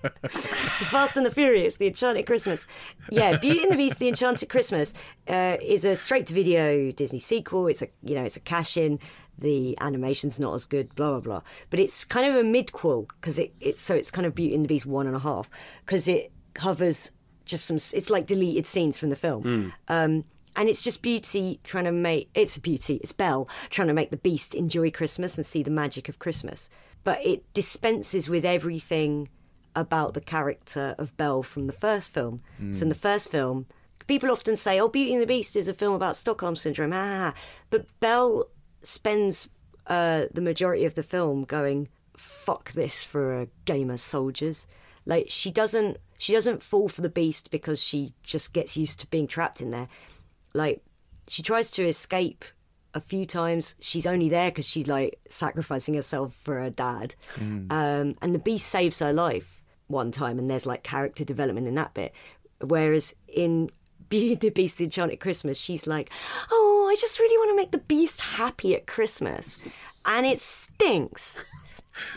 Fast 0.90 1.16
and 1.16 1.26
the 1.26 1.32
Furious, 1.32 1.78
The 1.78 1.88
Enchanted 1.88 2.26
Christmas. 2.26 2.68
Yeah, 3.12 3.38
Beauty 3.38 3.64
and 3.64 3.72
the 3.72 3.78
Beast, 3.78 4.00
The 4.00 4.10
Enchanted 4.10 4.50
Christmas 4.50 4.94
uh, 5.30 5.56
is 5.62 5.86
a 5.86 5.96
straight-to-video 5.96 6.92
Disney 6.92 7.20
sequel. 7.20 7.68
It's 7.68 7.82
a 7.82 7.88
you 8.04 8.16
know 8.16 8.24
it's 8.24 8.36
a 8.36 8.42
cash-in. 8.42 9.00
The 9.38 9.78
animation's 9.80 10.40
not 10.40 10.54
as 10.54 10.66
good, 10.66 10.94
blah 10.96 11.12
blah 11.12 11.22
blah. 11.22 11.42
But 11.70 11.80
it's 11.80 12.04
kind 12.04 12.28
of 12.28 12.36
a 12.36 12.44
midquel 12.44 13.08
because 13.08 13.40
it, 13.40 13.54
it's 13.62 13.80
so 13.80 13.96
it's 13.96 14.12
kind 14.12 14.26
of 14.26 14.36
Beauty 14.36 14.56
and 14.56 14.66
the 14.66 14.70
Beast 14.70 14.86
one 14.86 15.08
and 15.08 15.16
a 15.16 15.20
half 15.20 15.50
because 15.86 16.10
it 16.10 16.34
covers 16.56 17.12
just 17.46 17.66
some. 17.66 17.78
It's 17.78 18.10
like 18.10 18.26
deleted 18.26 18.66
scenes 18.66 18.98
from 19.00 19.10
the 19.10 19.16
film. 19.16 19.74
Um, 19.88 20.26
and 20.56 20.70
it's 20.70 20.82
just 20.82 21.02
beauty 21.02 21.60
trying 21.64 21.86
to 21.86 21.92
make 21.92 22.30
it's 22.36 22.58
beauty 22.58 23.00
it's 23.02 23.12
belle 23.12 23.50
trying 23.70 23.88
to 23.88 23.94
make 23.94 24.12
the 24.12 24.18
beast 24.18 24.54
enjoy 24.54 24.92
christmas 24.92 25.36
and 25.36 25.46
see 25.46 25.64
the 25.64 25.72
magic 25.72 26.10
of 26.10 26.20
christmas. 26.20 26.70
But 27.04 27.26
it 27.26 27.52
dispenses 27.54 28.30
with 28.30 28.46
everything 28.46 29.30
about 29.76 30.14
the 30.14 30.22
character 30.22 30.94
of 31.00 31.18
belle 31.18 31.42
from 31.42 31.66
the 31.66 31.74
first 31.74 32.14
film. 32.14 32.42
So 32.72 32.84
in 32.84 32.90
the 32.90 32.96
first 32.96 33.30
film 33.30 33.66
people 34.08 34.30
often 34.32 34.56
say 34.56 34.80
oh 34.80 34.88
beauty 34.90 35.14
and 35.14 35.22
the 35.22 35.28
beast 35.28 35.56
is 35.56 35.68
a 35.68 35.74
film 35.74 35.96
about 35.96 36.16
stockholm 36.16 36.56
syndrome. 36.56 36.94
Ah. 36.94 37.34
But 37.70 37.88
belle 38.00 38.46
spends 38.84 39.50
uh, 39.88 40.26
the 40.34 40.42
majority 40.42 40.86
of 40.86 40.96
the 40.96 41.04
film 41.04 41.44
going 41.44 41.90
fuck 42.16 42.72
this 42.74 43.04
for 43.04 43.42
a 43.42 43.48
game 43.66 43.90
of 43.90 44.00
soldiers. 44.00 44.68
Like 45.06 45.26
she 45.30 45.52
doesn't 45.52 45.98
she 46.24 46.32
doesn't 46.32 46.64
fall 46.64 46.88
for 46.88 47.02
the 47.02 47.10
beast 47.10 47.52
because 47.52 47.84
she 47.84 48.14
just 48.24 48.54
gets 48.54 48.78
used 48.78 48.98
to 48.98 49.08
being 49.08 49.28
trapped 49.28 49.60
in 49.60 49.72
there. 49.72 49.90
Like 50.54 50.82
she 51.28 51.44
tries 51.44 51.70
to 51.72 51.86
escape 51.86 52.46
a 52.94 53.02
few 53.02 53.26
times. 53.26 53.76
She's 53.82 54.08
only 54.08 54.30
there 54.30 54.50
because 54.50 54.66
she's 54.66 54.88
like 54.88 55.20
sacrificing 55.28 55.96
herself 55.96 56.34
for 56.34 56.62
her 56.62 56.70
dad. 56.70 57.16
Um, 57.70 58.16
and 58.22 58.34
the 58.34 58.40
beast 58.40 58.68
saves 58.68 59.00
her 59.00 59.12
life 59.12 59.62
one 59.88 60.12
time 60.12 60.40
and 60.40 60.50
there's 60.50 60.66
like 60.66 60.82
character 60.82 61.26
development 61.26 61.68
in 61.68 61.76
that 61.76 61.94
bit. 61.94 62.14
Whereas 62.62 63.14
in 63.28 63.70
Beauty 64.08 64.36
the 64.36 64.50
Beast, 64.50 64.78
the 64.78 64.86
Enchanted 64.86 65.20
Christmas, 65.20 65.58
she's 65.58 65.88
like, 65.88 66.10
oh, 66.50 66.88
I 66.90 66.96
just 67.02 67.20
really 67.20 67.38
want 67.38 67.52
to 67.52 67.62
make 67.62 67.72
the 67.72 67.86
beast 67.86 68.22
happy 68.22 68.76
at 68.76 68.88
Christmas. 68.88 69.58
And 70.06 70.26
it 70.26 70.40
stinks. 70.40 71.38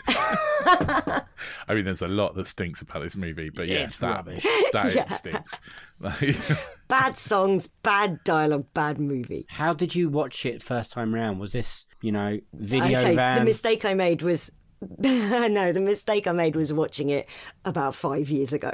I 0.07 1.73
mean, 1.73 1.85
there's 1.85 2.01
a 2.01 2.07
lot 2.07 2.35
that 2.35 2.47
stinks 2.47 2.81
about 2.81 3.03
this 3.03 3.15
movie, 3.15 3.49
but 3.49 3.67
yeah, 3.67 3.79
It's 3.79 3.97
that, 3.97 4.25
that 4.73 4.91
Yeah. 4.95 5.09
stinks. 5.09 5.59
Bad 6.87 7.17
songs, 7.17 7.67
bad 7.83 8.23
dialogue, 8.23 8.65
bad 8.73 8.99
movie. 8.99 9.45
How 9.49 9.73
did 9.73 9.93
you 9.95 10.09
watch 10.09 10.45
it 10.45 10.63
first 10.63 10.91
time 10.93 11.13
round? 11.13 11.39
Was 11.39 11.51
this, 11.51 11.85
you 12.01 12.11
know, 12.11 12.39
video 12.53 12.93
say 12.97 13.15
van? 13.15 13.37
the 13.39 13.43
mistake 13.45 13.83
I 13.83 13.93
made 13.93 14.21
was 14.21 14.51
no, 14.99 15.71
the 15.73 15.81
mistake 15.81 16.27
I 16.27 16.31
made 16.33 16.55
was 16.55 16.71
watching 16.71 17.09
it 17.09 17.27
about 17.65 17.95
five 17.95 18.29
years 18.29 18.53
ago. 18.53 18.71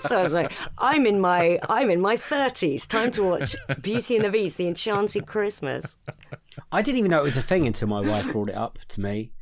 so 0.00 0.18
I 0.18 0.22
was 0.22 0.34
like, 0.34 0.52
I'm 0.78 1.06
in 1.06 1.20
my 1.20 1.60
I'm 1.68 1.90
in 1.90 2.00
my 2.00 2.16
thirties. 2.16 2.86
Time 2.88 3.12
to 3.12 3.22
watch 3.22 3.54
Beauty 3.80 4.16
and 4.16 4.24
the 4.24 4.30
Beast, 4.30 4.58
The 4.58 4.66
Enchanted 4.66 5.26
Christmas. 5.26 5.96
I 6.72 6.82
didn't 6.82 6.98
even 6.98 7.12
know 7.12 7.20
it 7.20 7.24
was 7.24 7.36
a 7.36 7.42
thing 7.42 7.66
until 7.68 7.86
my 7.88 8.00
wife 8.00 8.32
brought 8.32 8.48
it 8.48 8.56
up 8.56 8.80
to 8.88 9.00
me. 9.00 9.32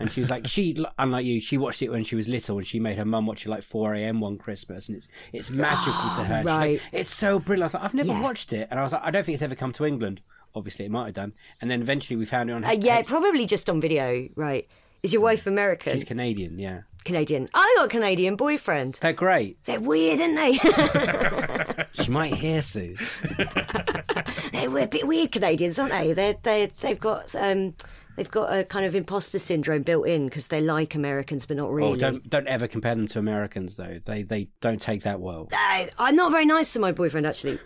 And 0.00 0.10
she 0.10 0.20
was 0.20 0.30
like, 0.30 0.46
she, 0.48 0.76
unlike 0.98 1.24
you, 1.26 1.40
she 1.40 1.58
watched 1.58 1.82
it 1.82 1.90
when 1.90 2.02
she 2.04 2.16
was 2.16 2.26
little 2.26 2.58
and 2.58 2.66
she 2.66 2.80
made 2.80 2.96
her 2.98 3.04
mum 3.04 3.26
watch 3.26 3.46
it 3.46 3.50
like 3.50 3.62
4 3.62 3.94
a.m. 3.94 4.18
one 4.20 4.38
Christmas 4.38 4.88
and 4.88 4.96
it's 4.96 5.08
it's 5.32 5.50
magical 5.50 5.92
to 5.92 6.24
her. 6.24 6.38
She's 6.38 6.44
like, 6.46 6.80
it's 6.92 7.14
so 7.14 7.38
brilliant. 7.38 7.62
I 7.62 7.66
was 7.66 7.74
like, 7.74 7.84
I've 7.84 7.94
never 7.94 8.08
Yeah. 8.08 8.22
watched 8.22 8.52
it. 8.52 8.66
And 8.70 8.80
I 8.80 8.82
was 8.82 8.92
like, 8.92 9.02
I 9.04 9.10
don't 9.10 9.24
think 9.24 9.34
it's 9.34 9.42
ever 9.42 9.54
come 9.54 9.72
to 9.74 9.84
England. 9.84 10.22
Obviously, 10.54 10.86
it 10.86 10.90
might 10.90 11.04
have 11.06 11.14
done. 11.14 11.32
And 11.60 11.70
then 11.70 11.80
eventually 11.82 12.16
we 12.16 12.24
found 12.24 12.50
it 12.50 12.54
on 12.54 12.64
Uh, 12.64 12.70
yeah, 12.80 13.02
probably 13.02 13.46
just 13.46 13.70
on 13.70 13.80
video, 13.80 14.28
right? 14.34 14.66
Is 15.02 15.12
your 15.12 15.22
wife 15.22 15.46
American? 15.46 15.92
She's 15.94 16.04
Canadian, 16.04 16.58
yeah. 16.58 16.80
Canadian. 17.04 17.48
I 17.54 17.74
got 17.78 17.86
a 17.86 17.88
Canadian 17.88 18.36
boyfriend. 18.36 18.98
They're 19.00 19.12
great. 19.14 19.62
They're 19.64 19.80
weird, 19.80 20.20
aren't 20.20 20.36
they? 20.36 21.84
She 22.04 22.10
might 22.10 22.34
hear 22.34 22.62
Sue. 22.62 22.96
They're 24.52 24.78
a 24.78 24.86
bit 24.86 25.06
weird 25.06 25.32
Canadians, 25.32 25.78
aren't 25.78 25.92
they? 25.92 26.12
They 26.12 26.36
they 26.42 26.70
they've 26.80 27.00
got 27.00 27.34
um 27.34 27.74
they've 28.16 28.30
got 28.30 28.56
a 28.56 28.64
kind 28.64 28.86
of 28.86 28.94
imposter 28.94 29.38
syndrome 29.38 29.82
built 29.82 30.06
in 30.06 30.26
because 30.26 30.48
they 30.48 30.60
like 30.60 30.94
Americans 30.94 31.46
but 31.46 31.56
not 31.56 31.68
oh, 31.68 31.72
really. 31.72 31.92
Oh, 31.92 31.96
don't 31.96 32.28
don't 32.28 32.48
ever 32.48 32.68
compare 32.68 32.94
them 32.94 33.08
to 33.08 33.18
Americans 33.18 33.76
though. 33.76 33.98
They 34.04 34.22
they 34.22 34.48
don't 34.60 34.80
take 34.80 35.02
that 35.02 35.20
well. 35.20 35.48
I'm 35.98 36.16
not 36.16 36.32
very 36.32 36.46
nice 36.46 36.72
to 36.74 36.80
my 36.80 36.92
boyfriend 36.92 37.26
actually. 37.26 37.58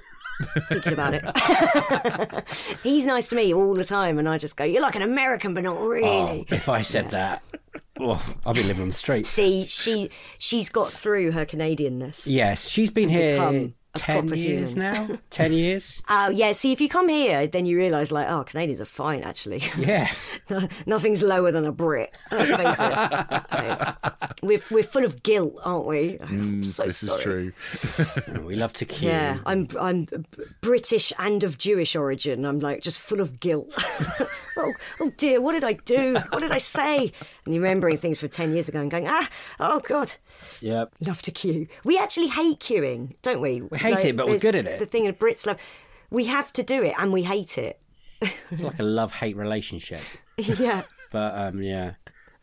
Thinking 0.68 0.94
about 0.94 1.14
it, 1.14 2.48
he's 2.82 3.06
nice 3.06 3.28
to 3.28 3.36
me 3.36 3.54
all 3.54 3.72
the 3.72 3.84
time, 3.84 4.18
and 4.18 4.28
I 4.28 4.36
just 4.36 4.56
go, 4.56 4.64
"You're 4.64 4.82
like 4.82 4.96
an 4.96 5.02
American, 5.02 5.54
but 5.54 5.62
not 5.62 5.76
oh, 5.76 5.86
really." 5.86 6.44
If 6.48 6.68
I 6.68 6.82
said 6.82 7.10
that, 7.10 7.44
oh, 8.00 8.20
I'll 8.44 8.52
be 8.52 8.64
living 8.64 8.82
on 8.82 8.88
the 8.88 8.94
street. 8.94 9.26
See, 9.26 9.64
she 9.64 10.10
she's 10.38 10.70
got 10.70 10.90
through 10.90 11.30
her 11.30 11.46
Canadianness. 11.46 12.24
Yes, 12.26 12.66
she's 12.66 12.90
been 12.90 13.10
here 13.10 13.34
Become 13.34 13.74
a 13.94 13.98
ten 13.98 14.28
years 14.28 14.74
human. 14.74 14.92
now. 15.08 15.18
Ten 15.30 15.52
years. 15.52 16.02
Oh 16.08 16.28
yeah, 16.30 16.52
see, 16.52 16.72
if 16.72 16.80
you 16.80 16.88
come 16.88 17.08
here, 17.08 17.46
then 17.46 17.66
you 17.66 17.76
realise 17.76 18.10
like, 18.12 18.28
oh, 18.28 18.44
Canadians 18.44 18.80
are 18.80 18.84
fine 18.86 19.22
actually. 19.22 19.62
Yeah. 19.78 20.10
Nothing's 20.86 21.22
lower 21.22 21.50
than 21.52 21.64
a 21.64 21.72
Brit. 21.72 22.14
Let's 22.30 22.50
face 22.50 22.80
it. 22.80 22.96
Right. 22.96 23.94
We're 24.42 24.60
we're 24.70 24.82
full 24.82 25.04
of 25.04 25.22
guilt, 25.22 25.58
aren't 25.64 25.86
we? 25.86 26.18
I'm 26.20 26.62
so 26.62 26.84
Mm, 26.84 26.88
this 26.88 26.98
sorry. 26.98 27.52
is 27.72 28.22
true. 28.26 28.42
We 28.44 28.56
love 28.56 28.72
to 28.74 28.84
kill. 28.84 29.08
Yeah, 29.10 29.38
I'm 29.46 29.68
I'm 29.80 30.06
British 30.60 31.12
and 31.18 31.42
of 31.44 31.58
Jewish 31.58 31.96
origin. 31.96 32.44
I'm 32.44 32.60
like 32.60 32.82
just 32.82 32.98
full 33.00 33.20
of 33.20 33.40
guilt. 33.40 33.72
oh, 34.56 34.72
oh 35.00 35.10
dear, 35.16 35.40
what 35.40 35.52
did 35.52 35.64
I 35.64 35.74
do? 35.84 36.14
What 36.30 36.40
did 36.40 36.52
I 36.52 36.58
say? 36.58 37.12
And 37.44 37.54
you're 37.54 37.62
remembering 37.62 37.96
things 37.96 38.20
from 38.20 38.30
ten 38.30 38.52
years 38.52 38.68
ago 38.68 38.80
and 38.80 38.90
going, 38.90 39.06
ah, 39.06 39.28
oh 39.60 39.80
god, 39.80 40.14
Yep. 40.60 40.94
love 41.00 41.22
to 41.22 41.30
queue. 41.30 41.66
We 41.84 41.98
actually 41.98 42.28
hate 42.28 42.60
queuing, 42.60 43.20
don't 43.22 43.40
we? 43.40 43.60
We 43.60 43.78
hate 43.78 44.04
it, 44.04 44.16
but 44.16 44.26
we're 44.26 44.38
good 44.38 44.56
at 44.56 44.66
it. 44.66 44.78
The 44.78 44.86
thing 44.86 45.04
that 45.04 45.18
Brits 45.18 45.46
love, 45.46 45.58
we 46.10 46.24
have 46.26 46.52
to 46.54 46.62
do 46.62 46.82
it, 46.82 46.94
and 46.98 47.12
we 47.12 47.22
hate 47.22 47.58
it. 47.58 47.80
It's 48.22 48.62
like 48.62 48.78
a 48.78 48.84
love 48.84 49.12
hate 49.12 49.36
relationship. 49.36 50.00
yeah. 50.38 50.82
But 51.12 51.34
um, 51.36 51.62
yeah. 51.62 51.92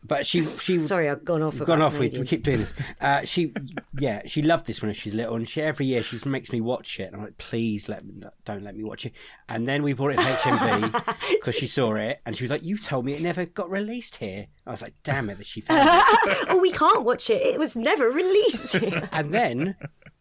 But 0.04 0.26
she 0.26 0.44
she 0.44 0.78
Sorry, 0.92 1.08
I've 1.08 1.24
gone 1.24 1.42
off. 1.42 1.54
We've 1.54 1.66
gone 1.66 1.80
off. 1.82 1.98
We, 1.98 2.08
we 2.08 2.26
keep 2.26 2.42
doing 2.42 2.58
this. 2.58 2.74
Uh, 3.00 3.24
she, 3.24 3.52
yeah, 3.98 4.22
she 4.26 4.42
loved 4.42 4.66
this 4.66 4.82
when 4.82 4.92
she's 4.94 5.14
little, 5.14 5.36
and 5.36 5.48
she 5.48 5.62
every 5.62 5.86
year 5.86 6.02
she 6.02 6.18
makes 6.28 6.50
me 6.52 6.60
watch 6.60 6.98
it. 6.98 7.04
And 7.04 7.16
I'm 7.16 7.22
like, 7.22 7.38
please 7.38 7.88
let 7.88 8.04
me, 8.04 8.22
don't 8.44 8.64
let 8.64 8.76
me 8.76 8.82
watch 8.82 9.06
it. 9.06 9.12
And 9.48 9.66
then 9.66 9.82
we 9.82 9.92
bought 9.92 10.12
it 10.12 10.18
in 10.18 10.24
HMV 10.26 11.30
because 11.40 11.54
she 11.54 11.68
saw 11.68 11.94
it, 11.94 12.20
and 12.26 12.36
she 12.36 12.44
was 12.44 12.50
like, 12.50 12.64
you 12.64 12.78
told 12.78 13.04
me 13.04 13.14
it 13.14 13.22
never 13.22 13.46
got 13.46 13.70
released 13.70 14.16
here. 14.16 14.46
I 14.66 14.70
was 14.70 14.82
like, 14.82 14.94
damn 15.04 15.30
it, 15.30 15.38
that 15.38 15.46
she 15.46 15.60
found 15.60 15.88
it. 15.88 16.46
oh, 16.48 16.58
we 16.60 16.72
can't 16.72 17.04
watch 17.04 17.30
it. 17.30 17.40
It 17.40 17.58
was 17.58 17.76
never 17.76 18.10
released. 18.10 18.74
And 19.12 19.32
then 19.32 19.76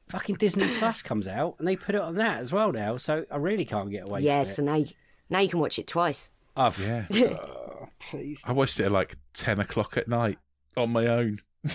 fucking 0.10 0.36
Disney 0.36 0.68
Plus 0.78 1.02
comes 1.02 1.28
out, 1.28 1.56
and 1.58 1.68
they 1.68 1.76
put 1.76 1.96
it 1.96 2.02
on 2.02 2.16
that 2.16 2.40
as 2.40 2.52
well 2.52 2.72
now. 2.72 2.98
So 2.98 3.26
I 3.32 3.38
really 3.38 3.66
can't 3.66 3.90
get 3.90 4.04
away. 4.04 4.22
yes, 4.22 4.58
from 4.58 4.68
and 4.68 4.74
now 4.74 4.86
you, 4.86 4.94
now 5.30 5.40
you 5.40 5.50
can 5.50 5.60
watch 5.60 5.80
it 5.80 5.88
twice. 5.88 6.30
it. 6.56 6.60
I've, 6.60 7.08
Yeah. 7.10 7.38
Oh, 8.02 8.06
please. 8.10 8.42
I 8.46 8.52
watched 8.54 8.80
it 8.80 8.86
at 8.86 8.92
like 8.92 9.16
10 9.34 9.60
o'clock 9.60 9.98
at 9.98 10.08
night 10.08 10.38
on 10.76 10.92
my 10.92 11.08
own. 11.08 11.40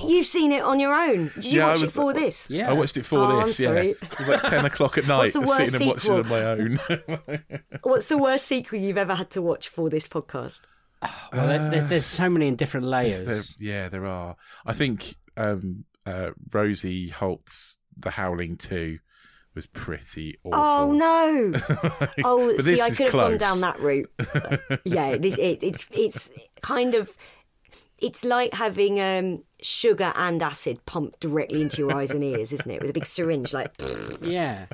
You've 0.00 0.26
seen 0.26 0.52
it 0.52 0.62
on 0.62 0.80
your 0.80 0.94
own. 0.94 1.30
Did 1.34 1.44
you 1.46 1.58
Yeah, 1.58 1.66
I 1.66 1.70
watch 1.70 1.82
it 1.82 1.90
for 1.90 2.12
this? 2.14 2.48
Yeah. 2.50 2.70
I 2.70 2.72
watched 2.72 2.96
it 2.96 3.04
for 3.04 3.18
Oh, 3.18 3.40
I'm 3.40 3.46
this, 3.46 3.60
yeah. 3.60 3.72
It 3.72 4.18
was 4.18 4.28
like 4.28 4.42
10 4.42 4.64
o'clock 4.66 4.98
at 4.98 5.06
night, 5.08 5.18
What's 5.18 5.32
the 5.32 5.40
worst 5.40 5.72
sitting 5.72 5.88
and 5.88 5.88
watching 5.88 6.14
it 6.14 6.24
on 6.24 6.28
my 6.28 6.44
own. 6.44 7.40
What's 7.82 8.06
the 8.06 8.18
worst 8.18 8.44
sequel 8.46 8.78
you've 8.78 8.98
ever 8.98 9.14
had 9.14 9.30
to 9.30 9.42
watch 9.42 9.68
for 9.68 9.90
this 9.90 10.06
podcast? 10.06 10.60
Well, 11.32 11.46
there, 11.46 11.70
there- 11.70 11.84
there's 11.86 12.06
so 12.06 12.28
many 12.28 12.48
in 12.48 12.56
different 12.56 12.86
layers. 12.86 13.24
There- 13.24 13.42
yeah, 13.58 13.88
there 13.88 14.06
are. 14.06 14.36
I 14.66 14.72
think 14.72 15.14
um, 15.36 15.84
uh, 16.06 16.30
Rosie 16.52 17.08
Holt's 17.08 17.78
The 17.96 18.10
Howling 18.10 18.56
Two 18.56 18.98
was 19.58 19.66
pretty 19.66 20.38
awful. 20.44 20.54
Oh 20.54 20.92
no! 20.92 21.52
Oh, 22.24 22.54
But 22.56 22.64
see, 22.64 22.70
this 22.70 22.80
I 22.80 22.90
could 22.90 23.06
have 23.06 23.12
gone 23.12 23.38
down 23.38 23.60
that 23.62 23.80
route. 23.80 24.08
yeah, 24.84 25.16
this, 25.16 25.36
it, 25.36 25.58
it's 25.62 25.86
it's 25.92 26.30
kind 26.62 26.94
of 26.94 27.16
it's 27.98 28.24
like 28.24 28.54
having 28.54 29.00
um, 29.00 29.42
sugar 29.60 30.12
and 30.14 30.40
acid 30.42 30.78
pumped 30.86 31.18
directly 31.18 31.60
into 31.60 31.78
your 31.78 31.92
eyes 31.92 32.12
and 32.12 32.22
ears, 32.22 32.52
isn't 32.52 32.70
it? 32.70 32.80
With 32.80 32.90
a 32.90 32.92
big 32.92 33.06
syringe, 33.06 33.52
like 33.52 33.72
Yeah. 34.20 34.66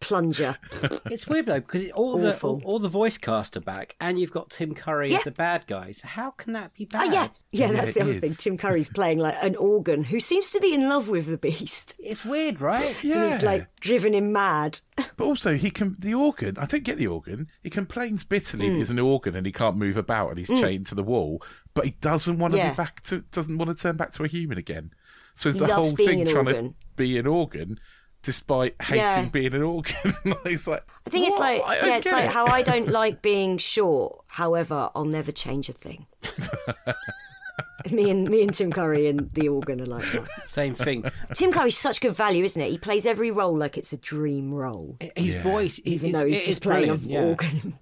Plunger. 0.00 0.56
It's 1.10 1.26
weird 1.26 1.46
though 1.46 1.60
because 1.60 1.88
all 1.92 2.18
the 2.18 2.38
all, 2.40 2.60
all 2.64 2.78
the 2.78 2.88
voice 2.88 3.16
cast 3.18 3.56
are 3.56 3.60
back, 3.60 3.96
and 4.00 4.18
you've 4.18 4.30
got 4.30 4.50
Tim 4.50 4.74
Curry 4.74 5.10
Yeah. 5.10 5.18
as 5.18 5.24
the 5.24 5.30
bad 5.30 5.66
guy. 5.66 5.92
So 5.92 6.06
how 6.06 6.30
can 6.32 6.52
that 6.52 6.74
be 6.74 6.86
Oh 6.92 6.98
bad? 6.98 7.12
yeah, 7.12 7.28
yeah. 7.50 7.72
That's 7.72 7.90
it 7.90 7.94
the 7.94 8.00
other 8.02 8.12
is. 8.12 8.20
thing. 8.20 8.32
Tim 8.32 8.58
Curry's 8.58 8.90
playing 8.90 9.18
like 9.18 9.36
an 9.42 9.56
organ 9.56 10.04
who 10.04 10.20
seems 10.20 10.50
to 10.50 10.60
be 10.60 10.74
in 10.74 10.88
love 10.88 11.08
with 11.08 11.26
the 11.26 11.38
beast, 11.38 11.94
It's 11.98 12.24
weird, 12.24 12.60
right? 12.60 12.96
yeah. 13.02 13.22
and 13.24 13.32
it's 13.32 13.42
like 13.42 13.68
driven 13.80 14.14
him 14.14 14.32
mad. 14.32 14.80
But 15.16 15.24
also, 15.24 15.54
he 15.54 15.70
can 15.70 15.96
the 15.98 16.14
organ. 16.14 16.56
I 16.58 16.66
don't 16.66 16.84
get 16.84 16.98
the 16.98 17.06
organ. 17.06 17.48
He 17.62 17.70
complains 17.70 18.24
bitterly 18.24 18.66
that 18.68 18.72
hmm. 18.72 18.78
he's 18.78 18.90
an 18.90 18.98
organ 18.98 19.34
and 19.36 19.46
he 19.46 19.52
can't 19.52 19.76
move 19.76 19.96
about 19.96 20.30
and 20.30 20.38
he's 20.38 20.48
hmm. 20.48 20.56
chained 20.56 20.86
to 20.88 20.94
the 20.94 21.02
wall. 21.02 21.42
But 21.74 21.84
he 21.86 21.90
doesn't 22.00 22.38
want 22.38 22.52
to 22.52 22.58
Yeah. 22.58 22.70
be 22.70 22.76
back 22.76 23.00
to. 23.02 23.20
Doesn't 23.32 23.56
want 23.58 23.76
to 23.76 23.80
turn 23.80 23.96
back 23.96 24.12
to 24.12 24.24
a 24.24 24.28
human 24.28 24.58
again. 24.58 24.92
So 25.34 25.48
is 25.48 25.54
He 25.54 25.60
the 25.60 25.72
whole 25.74 25.90
thing 25.94 26.26
trying 26.26 26.48
organ. 26.48 26.68
to 26.70 26.74
be 26.96 27.16
an 27.16 27.26
organ, 27.28 27.78
despite 28.22 28.74
hating 28.82 28.98
Yeah. 29.04 29.24
being 29.26 29.54
an 29.54 29.62
organ? 29.62 30.14
He's 30.44 30.66
like, 30.66 30.84
I 31.06 31.10
think 31.10 31.26
it's 31.28 31.38
like 31.38 31.62
I 31.64 31.74
don't 31.80 31.88
yeah, 31.88 31.96
it's 31.98 32.12
like 32.12 32.24
it." 32.24 32.30
how 32.30 32.46
I 32.46 32.62
don't 32.62 32.88
like 32.90 33.22
being 33.22 33.58
short. 33.58 34.24
However, 34.26 34.90
I'll 34.94 35.04
never 35.04 35.32
change 35.32 35.68
a 35.68 35.72
thing. 35.72 36.06
me 37.90 38.10
and 38.10 38.28
me 38.28 38.42
and 38.42 38.52
Tim 38.52 38.72
Curry 38.72 39.06
and 39.06 39.32
the 39.32 39.48
organ 39.48 39.80
are 39.80 39.86
like 39.86 40.04
that. 40.12 40.26
Same 40.46 40.74
thing. 40.74 41.04
Tim 41.34 41.52
Curry's 41.52 41.78
such 41.78 42.00
good 42.00 42.12
value, 42.12 42.44
isn't 42.44 42.60
it? 42.60 42.70
He 42.70 42.78
plays 42.78 43.06
every 43.06 43.30
role 43.30 43.56
like 43.56 43.78
it's 43.78 43.92
a 43.92 43.96
dream 43.96 44.52
role, 44.52 44.96
His 45.16 45.36
voice, 45.36 45.80
even 45.84 46.10
is, 46.10 46.14
though 46.14 46.26
he's 46.26 46.44
just 46.44 46.60
playing 46.62 46.90
an 46.90 46.98
yeah. 47.02 47.20
organ. 47.22 47.78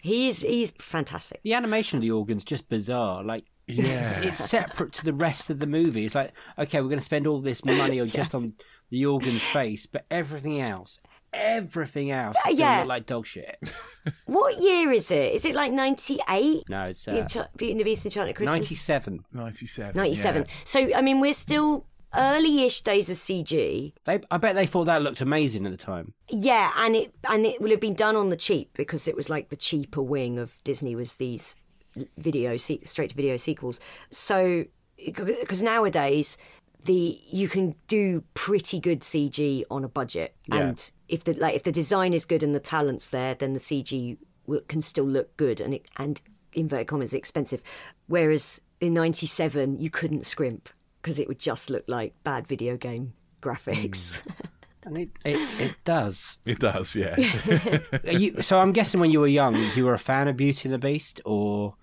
he's 0.00 0.42
he's 0.42 0.70
fantastic. 0.70 1.40
The 1.42 1.54
animation 1.54 1.98
of 1.98 2.02
the 2.02 2.10
organ's 2.10 2.44
just 2.44 2.68
bizarre. 2.68 3.22
Like, 3.22 3.44
Yeah. 3.66 4.20
it's 4.22 4.44
separate 4.48 4.92
to 4.94 5.04
the 5.04 5.12
rest 5.12 5.50
of 5.50 5.58
the 5.60 5.66
movie. 5.66 6.04
It's 6.04 6.14
like, 6.14 6.32
okay, 6.58 6.80
we're 6.80 6.88
going 6.88 6.98
to 6.98 7.04
spend 7.04 7.26
all 7.26 7.40
this 7.40 7.64
money 7.64 8.00
on 8.00 8.08
just 8.08 8.34
on 8.34 8.54
the 8.90 9.06
organ's 9.06 9.40
face, 9.42 9.86
but 9.86 10.04
everything 10.10 10.60
else, 10.60 10.98
everything 11.32 12.10
else, 12.10 12.36
is 12.48 12.58
Yeah. 12.58 12.72
yeah, 12.72 12.78
look 12.80 12.88
like 12.88 13.06
dog 13.06 13.26
shit. 13.26 13.56
What 14.24 14.56
year 14.62 14.90
is 14.92 15.10
it? 15.10 15.34
Is 15.34 15.44
it 15.44 15.54
like 15.54 15.72
ninety 15.72 16.18
eight? 16.30 16.62
No, 16.70 16.84
it's 16.86 17.06
uh, 17.06 17.44
Beauty 17.56 17.72
and 17.72 17.80
the 17.80 17.84
Beast 17.84 18.04
and 18.06 18.12
Enchanted 18.12 18.34
Christmas. 18.36 18.54
ninety-seven. 18.54 19.24
ninety-seven. 19.32 19.94
97. 19.94 20.42
yeah. 20.42 20.48
So 20.64 20.94
I 20.96 21.02
mean, 21.02 21.20
we're 21.20 21.34
still 21.34 21.86
early-ish 22.16 22.80
days 22.80 23.08
of 23.10 23.16
CG. 23.16 23.92
They, 24.04 24.20
I 24.30 24.36
bet 24.38 24.54
they 24.56 24.66
thought 24.66 24.84
that 24.86 25.02
looked 25.02 25.20
amazing 25.20 25.66
at 25.66 25.70
the 25.72 25.76
time. 25.78 26.14
Yeah, 26.30 26.72
and 26.78 26.96
it 26.96 27.12
and 27.28 27.44
it 27.44 27.60
will 27.60 27.70
have 27.70 27.80
been 27.80 27.94
done 27.94 28.16
on 28.16 28.28
the 28.28 28.36
cheap 28.36 28.70
because 28.74 29.06
it 29.06 29.14
was 29.14 29.28
like 29.28 29.50
the 29.50 29.56
cheaper 29.56 30.02
wing 30.02 30.38
of 30.38 30.58
Disney 30.64 30.94
was 30.96 31.16
these 31.16 31.54
video 32.16 32.56
se- 32.56 32.84
straight 32.84 33.10
to 33.10 33.16
video 33.16 33.36
sequels. 33.36 33.80
So 34.10 34.64
because 35.14 35.62
nowadays 35.62 36.36
the 36.84 37.20
you 37.30 37.48
can 37.48 37.74
do 37.88 38.22
pretty 38.34 38.80
good 38.80 39.00
CG 39.00 39.64
on 39.70 39.84
a 39.84 39.88
budget, 39.88 40.34
Yeah. 40.46 40.56
and 40.56 40.90
if 41.08 41.24
the 41.24 41.34
like 41.34 41.54
if 41.54 41.62
the 41.62 41.72
design 41.72 42.12
is 42.12 42.24
good 42.24 42.42
and 42.42 42.54
the 42.54 42.60
talent's 42.60 43.10
there, 43.10 43.34
then 43.34 43.52
the 43.52 43.60
CG 43.60 44.16
will, 44.46 44.60
can 44.68 44.82
still 44.82 45.04
look 45.04 45.36
good 45.36 45.60
and 45.60 45.74
it, 45.74 45.86
and 45.96 46.20
inverted 46.52 46.86
commas 46.88 47.14
expensive. 47.14 47.62
Whereas 48.06 48.60
in 48.80 48.94
'97 48.94 49.78
you 49.78 49.90
couldn't 49.90 50.26
scrimp 50.26 50.68
because 51.02 51.18
it 51.18 51.28
would 51.28 51.38
just 51.38 51.70
look 51.70 51.84
like 51.86 52.14
bad 52.24 52.46
video 52.46 52.76
game 52.76 53.12
graphics. 53.42 54.20
Hmm. 54.20 54.30
And 54.82 54.96
it, 54.96 55.10
it, 55.26 55.60
it 55.60 55.76
does. 55.84 56.38
It 56.46 56.58
does, 56.58 56.96
yeah. 56.96 57.14
You, 58.10 58.40
so 58.40 58.58
I'm 58.58 58.72
guessing 58.72 58.98
when 58.98 59.10
you 59.10 59.20
were 59.20 59.26
young, 59.26 59.54
you 59.76 59.84
were 59.84 59.92
a 59.92 59.98
fan 59.98 60.26
of 60.26 60.38
Beauty 60.38 60.68
and 60.70 60.72
the 60.74 60.78
Beast, 60.78 61.20
or 61.26 61.74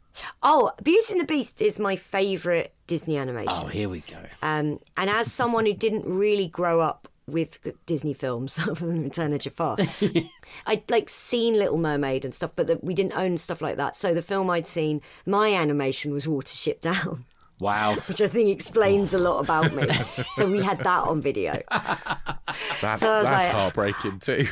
Oh, 0.43 0.72
Beauty 0.84 1.13
and 1.13 1.22
the 1.22 1.26
Beast 1.26 1.61
is 1.61 1.80
my 1.80 1.95
favourite 1.95 2.72
Disney 2.88 3.18
animation. 3.18 3.51
oh, 3.63 3.68
here 3.68 3.89
we 3.89 3.99
go. 4.01 4.18
Um, 4.41 4.80
and 4.97 5.09
as 5.09 5.32
someone 5.32 5.65
who 5.65 5.74
didn't 5.74 6.05
really 6.05 6.47
grow 6.47 6.80
up 6.82 7.07
with 7.28 7.59
Disney 7.86 8.13
films 8.13 8.57
other 8.68 8.86
than 8.88 9.03
Return 9.03 9.34
of 9.34 9.39
Jafar, 9.39 9.78
I'd 10.65 10.89
like 10.89 11.09
seen 11.09 11.55
Little 11.55 11.78
Mermaid 11.78 12.24
and 12.26 12.34
stuff, 12.34 12.51
but 12.55 12.68
the, 12.68 12.80
we 12.82 12.93
didn't 12.93 13.18
own 13.18 13.38
stuff 13.38 13.61
like 13.61 13.76
that. 13.78 13.95
So 13.95 14.13
the 14.13 14.22
film 14.22 14.49
I'd 14.49 14.65
seen, 14.68 15.01
my 15.26 15.53
animation 15.53 16.13
was 16.13 16.26
Watership 16.26 16.80
Down, 16.80 17.26
Wow. 17.59 17.95
which 18.07 18.22
I 18.22 18.28
think 18.28 18.49
explains 18.49 19.13
a 19.13 19.18
lot 19.18 19.39
about 19.43 19.74
me. 19.74 19.88
so 20.34 20.49
we 20.49 20.61
had 20.61 20.78
that 20.80 21.03
on 21.07 21.22
video. 21.22 21.61
That's, 21.70 23.01
So 23.01 23.24
that's 23.24 23.26
like- 23.26 23.51
heartbreaking 23.51 24.20
too. 24.20 24.47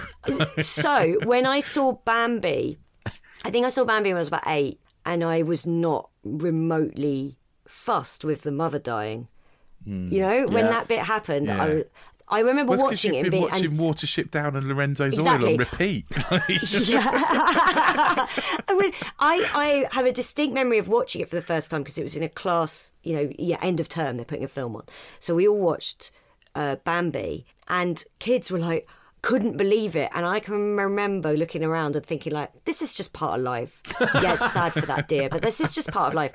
so 0.62 1.16
when 1.24 1.46
I 1.46 1.60
saw 1.62 1.94
Bambi, 2.04 2.78
I 3.46 3.52
think 3.52 3.66
I 3.66 3.70
saw 3.70 3.86
Bambi 3.86 4.10
when 4.10 4.18
I 4.18 4.20
was 4.20 4.28
about 4.28 4.44
eight, 4.48 4.80
and 5.06 5.24
I 5.24 5.42
was 5.44 5.66
not 5.68 6.10
remotely 6.24 7.38
fussed 7.68 8.24
with 8.26 8.42
the 8.42 8.52
mother 8.52 8.80
dying. 8.80 9.28
You 9.86 10.20
know, 10.20 10.46
when 10.48 10.66
Yeah. 10.66 10.72
that 10.72 10.88
bit 10.88 11.00
happened, 11.02 11.48
Yeah. 11.48 11.64
I, 11.64 11.84
I 12.28 12.40
remember 12.40 12.72
Well, 12.72 12.86
watching 12.88 13.14
it 13.14 13.18
you've 13.18 13.26
and 13.26 13.32
been 13.32 13.42
being. 13.42 13.52
watching 13.52 13.70
and, 13.70 13.80
Watership 13.80 14.32
Down 14.32 14.56
and 14.56 14.68
Lorenzo's 14.68 15.14
Oil 15.14 15.20
Exactly. 15.20 15.52
on 15.54 15.58
repeat. 15.60 16.06
I, 17.30 18.76
mean, 18.80 18.92
I, 19.20 19.50
I 19.54 19.96
have 19.96 20.06
a 20.08 20.12
distinct 20.12 20.54
memory 20.56 20.78
of 20.80 20.88
watching 20.88 21.22
it 21.22 21.30
for 21.30 21.36
the 21.36 21.42
first 21.42 21.70
time 21.70 21.84
because 21.84 21.98
it 21.98 22.02
was 22.04 22.16
in 22.16 22.24
a 22.24 22.30
class, 22.30 22.92
you 23.04 23.16
know, 23.16 23.30
yeah, 23.38 23.58
end 23.62 23.80
of 23.80 23.88
term, 23.90 24.16
they're 24.16 24.26
putting 24.26 24.44
a 24.44 24.48
film 24.48 24.76
on. 24.76 24.84
So 25.20 25.36
we 25.36 25.48
all 25.48 25.58
watched 25.60 26.12
uh, 26.56 26.78
Bambi, 26.84 27.46
and 27.68 28.04
kids 28.20 28.50
were 28.50 28.60
like, 28.60 28.88
couldn't 29.26 29.58
believe 29.58 29.96
it. 29.96 30.12
And 30.14 30.24
I 30.24 30.40
can 30.40 30.78
remember 30.78 31.36
looking 31.36 31.64
around 31.64 31.96
and 31.96 32.06
thinking, 32.06 32.32
like, 32.32 32.52
this 32.66 32.84
is 32.84 32.94
just 32.94 33.12
part 33.12 33.38
of 33.40 33.44
life. 33.44 33.82
Yeah, 34.00 34.36
it's 34.36 34.54
sad 34.54 34.74
for 34.74 34.82
that 34.86 35.08
deer, 35.08 35.30
but 35.30 35.42
this 35.42 35.60
is 35.60 35.74
just 35.74 35.90
part 35.92 36.10
of 36.10 36.14
life. 36.14 36.32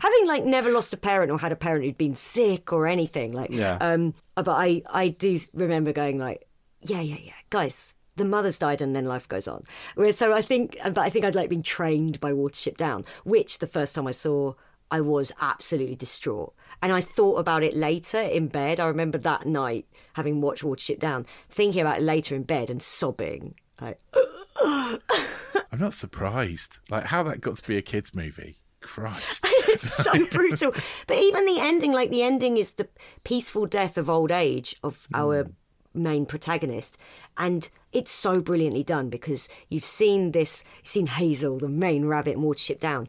Having, 0.00 0.26
like, 0.26 0.44
never 0.44 0.70
lost 0.70 0.92
a 0.92 0.98
parent 0.98 1.30
or 1.32 1.38
had 1.38 1.52
a 1.52 1.56
parent 1.56 1.84
who'd 1.84 1.96
been 1.96 2.14
sick 2.14 2.70
or 2.70 2.86
anything, 2.86 3.32
like, 3.32 3.48
Yeah. 3.50 3.78
um, 3.80 4.12
but 4.34 4.48
I, 4.48 4.82
I 4.92 5.08
do 5.08 5.38
remember 5.54 5.92
going, 5.94 6.18
like, 6.18 6.46
yeah, 6.82 7.00
yeah, 7.00 7.16
yeah, 7.18 7.32
guys, 7.48 7.94
the 8.16 8.26
mother's 8.26 8.58
died 8.58 8.82
and 8.82 8.94
then 8.94 9.06
life 9.06 9.26
goes 9.26 9.48
on. 9.48 9.62
So 10.10 10.34
I 10.34 10.42
think, 10.42 10.76
but 10.84 10.98
I 10.98 11.08
think 11.08 11.24
I'd 11.24 11.34
like 11.34 11.48
been 11.48 11.62
trained 11.62 12.20
by 12.20 12.32
Watership 12.32 12.76
Down, 12.76 13.04
which 13.24 13.58
the 13.58 13.66
first 13.66 13.94
time 13.94 14.06
I 14.06 14.10
saw, 14.12 14.52
I 14.90 15.00
was 15.00 15.32
absolutely 15.40 15.96
distraught. 15.96 16.54
And 16.82 16.92
I 16.92 17.00
thought 17.00 17.38
about 17.38 17.62
it 17.62 17.74
later 17.74 18.20
in 18.20 18.48
bed. 18.48 18.78
I 18.78 18.86
remember 18.86 19.18
that 19.18 19.46
night 19.46 19.86
having 20.14 20.40
watched 20.40 20.62
Watership 20.62 20.98
Down, 20.98 21.24
thinking 21.48 21.80
about 21.80 21.98
it 21.98 22.02
later 22.02 22.34
in 22.34 22.42
bed 22.42 22.70
and 22.70 22.82
sobbing. 22.82 23.54
Like, 23.80 23.98
I'm 24.62 25.78
not 25.78 25.94
surprised. 25.94 26.78
Like 26.90 27.04
how 27.04 27.22
that 27.24 27.40
got 27.40 27.56
to 27.56 27.66
be 27.66 27.76
a 27.76 27.82
kids' 27.82 28.14
movie. 28.14 28.58
Christ. 28.80 29.46
it's 29.68 29.94
so 29.94 30.26
brutal. 30.30 30.72
But 31.06 31.16
even 31.16 31.46
the 31.46 31.58
ending, 31.58 31.92
like 31.92 32.10
the 32.10 32.22
ending 32.22 32.58
is 32.58 32.72
the 32.72 32.88
peaceful 33.24 33.66
death 33.66 33.96
of 33.96 34.10
old 34.10 34.30
age 34.30 34.76
of 34.84 35.06
hmm. 35.06 35.16
our 35.16 35.46
main 35.94 36.26
protagonist. 36.26 36.98
And 37.36 37.68
it's 37.92 38.10
so 38.10 38.40
brilliantly 38.40 38.82
done 38.82 39.08
because 39.08 39.48
you've 39.68 39.84
seen 39.84 40.32
this, 40.32 40.64
you've 40.78 40.88
seen 40.88 41.06
Hazel, 41.06 41.58
the 41.58 41.68
main 41.68 42.04
rabbit 42.04 42.36
in 42.36 42.42
Watership 42.42 42.78
Down, 42.78 43.06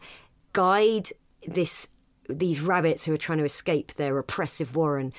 guide 0.54 1.10
this 1.48 1.88
these 2.30 2.62
rabbits 2.62 3.06
who 3.06 3.14
are 3.14 3.18
trying 3.18 3.38
to 3.38 3.44
escape 3.44 3.94
their 3.94 4.18
oppressive 4.18 4.76
warren 4.76 5.14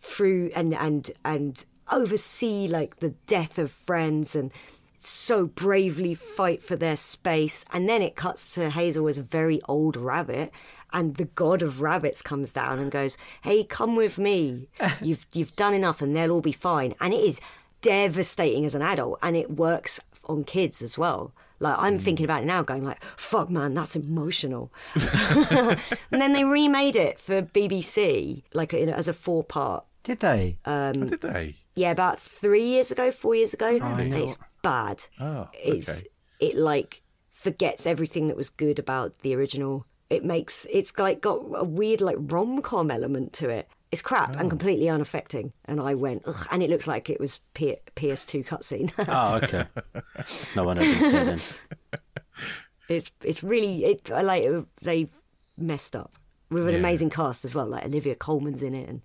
through 0.00 0.50
and 0.54 0.74
and 0.74 1.10
and 1.24 1.64
oversee 1.90 2.66
like 2.68 2.96
the 2.96 3.10
death 3.26 3.58
of 3.58 3.70
friends 3.70 4.34
and 4.34 4.52
so 4.98 5.46
bravely 5.46 6.14
fight 6.14 6.62
for 6.62 6.74
their 6.74 6.96
space. 6.96 7.64
And 7.72 7.88
then 7.88 8.02
it 8.02 8.16
cuts 8.16 8.54
to 8.54 8.70
hazel 8.70 9.08
as 9.08 9.18
a 9.18 9.22
very 9.22 9.60
old 9.68 9.96
rabbit 9.96 10.52
and 10.92 11.16
the 11.16 11.26
god 11.26 11.62
of 11.62 11.80
rabbits 11.80 12.22
comes 12.22 12.52
down 12.52 12.78
and 12.78 12.90
goes 12.90 13.18
hey 13.42 13.64
come 13.64 13.96
with 13.96 14.18
me. 14.18 14.68
You've 15.00 15.26
you've 15.32 15.56
done 15.56 15.74
enough 15.74 16.00
and 16.00 16.14
they'll 16.14 16.32
all 16.32 16.40
be 16.40 16.52
fine. 16.52 16.94
And 17.00 17.12
it 17.12 17.20
is 17.20 17.40
devastating 17.82 18.64
as 18.64 18.74
an 18.74 18.82
adult 18.82 19.18
and 19.22 19.36
it 19.36 19.50
works 19.50 20.00
on 20.24 20.44
kids 20.44 20.82
as 20.82 20.98
well 20.98 21.32
like 21.58 21.76
i'm 21.78 21.98
mm. 21.98 22.02
thinking 22.02 22.24
about 22.24 22.42
it 22.42 22.46
now 22.46 22.62
going 22.62 22.84
like 22.84 23.02
fuck 23.04 23.48
man 23.50 23.74
that's 23.74 23.96
emotional 23.96 24.72
and 25.50 25.78
then 26.10 26.32
they 26.32 26.44
remade 26.44 26.96
it 26.96 27.18
for 27.18 27.42
bbc 27.42 28.42
like 28.54 28.72
in, 28.74 28.88
as 28.88 29.08
a 29.08 29.12
four 29.12 29.42
part 29.44 29.84
Did 30.04 30.20
they? 30.20 30.58
How 30.64 30.92
did 30.92 31.20
they? 31.20 31.56
yeah, 31.76 31.90
about 31.90 32.18
three 32.18 32.64
years 32.64 32.90
ago, 32.90 33.10
four 33.10 33.34
years 33.34 33.52
ago. 33.54 33.78
I 33.80 34.04
know. 34.04 34.16
it's 34.16 34.38
bad. 34.62 35.04
Oh, 35.20 35.48
It's 35.52 35.88
okay. 35.90 36.08
it 36.40 36.56
like 36.56 37.02
forgets 37.28 37.86
everything 37.86 38.28
that 38.28 38.36
was 38.36 38.48
good 38.48 38.78
about 38.78 39.18
the 39.20 39.34
original. 39.34 39.86
It 40.08 40.24
makes 40.24 40.66
it's 40.72 40.98
like 40.98 41.20
got 41.20 41.40
a 41.54 41.64
weird 41.64 42.00
like 42.00 42.16
rom 42.18 42.62
com 42.62 42.90
element 42.90 43.34
to 43.34 43.50
it. 43.50 43.68
It's 43.92 44.02
crap 44.02 44.34
Oh. 44.36 44.40
and 44.40 44.50
completely 44.50 44.88
unaffecting. 44.88 45.52
And 45.64 45.80
I 45.80 45.94
went, 45.94 46.22
Ugh, 46.26 46.46
and 46.50 46.62
it 46.62 46.68
looks 46.70 46.86
like 46.88 47.08
it 47.08 47.20
was 47.20 47.40
P- 47.54 47.76
PS2 47.94 48.44
cutscene. 48.44 48.90
Oh, 49.08 49.36
okay. 49.42 49.66
no 50.56 50.64
one 50.64 50.78
didn't 50.78 51.38
say 51.38 51.60
it's 52.88 53.10
it's 53.22 53.42
really 53.42 53.84
it. 53.84 54.08
Like 54.10 54.44
they've 54.82 55.10
messed 55.56 55.96
up 55.96 56.12
with 56.50 56.66
an 56.66 56.74
Yeah. 56.74 56.78
amazing 56.80 57.10
cast 57.10 57.44
as 57.44 57.54
well. 57.54 57.66
Like 57.66 57.84
Olivia 57.84 58.14
Colman's 58.14 58.62
in 58.62 58.74
it, 58.74 58.88
and 58.88 59.02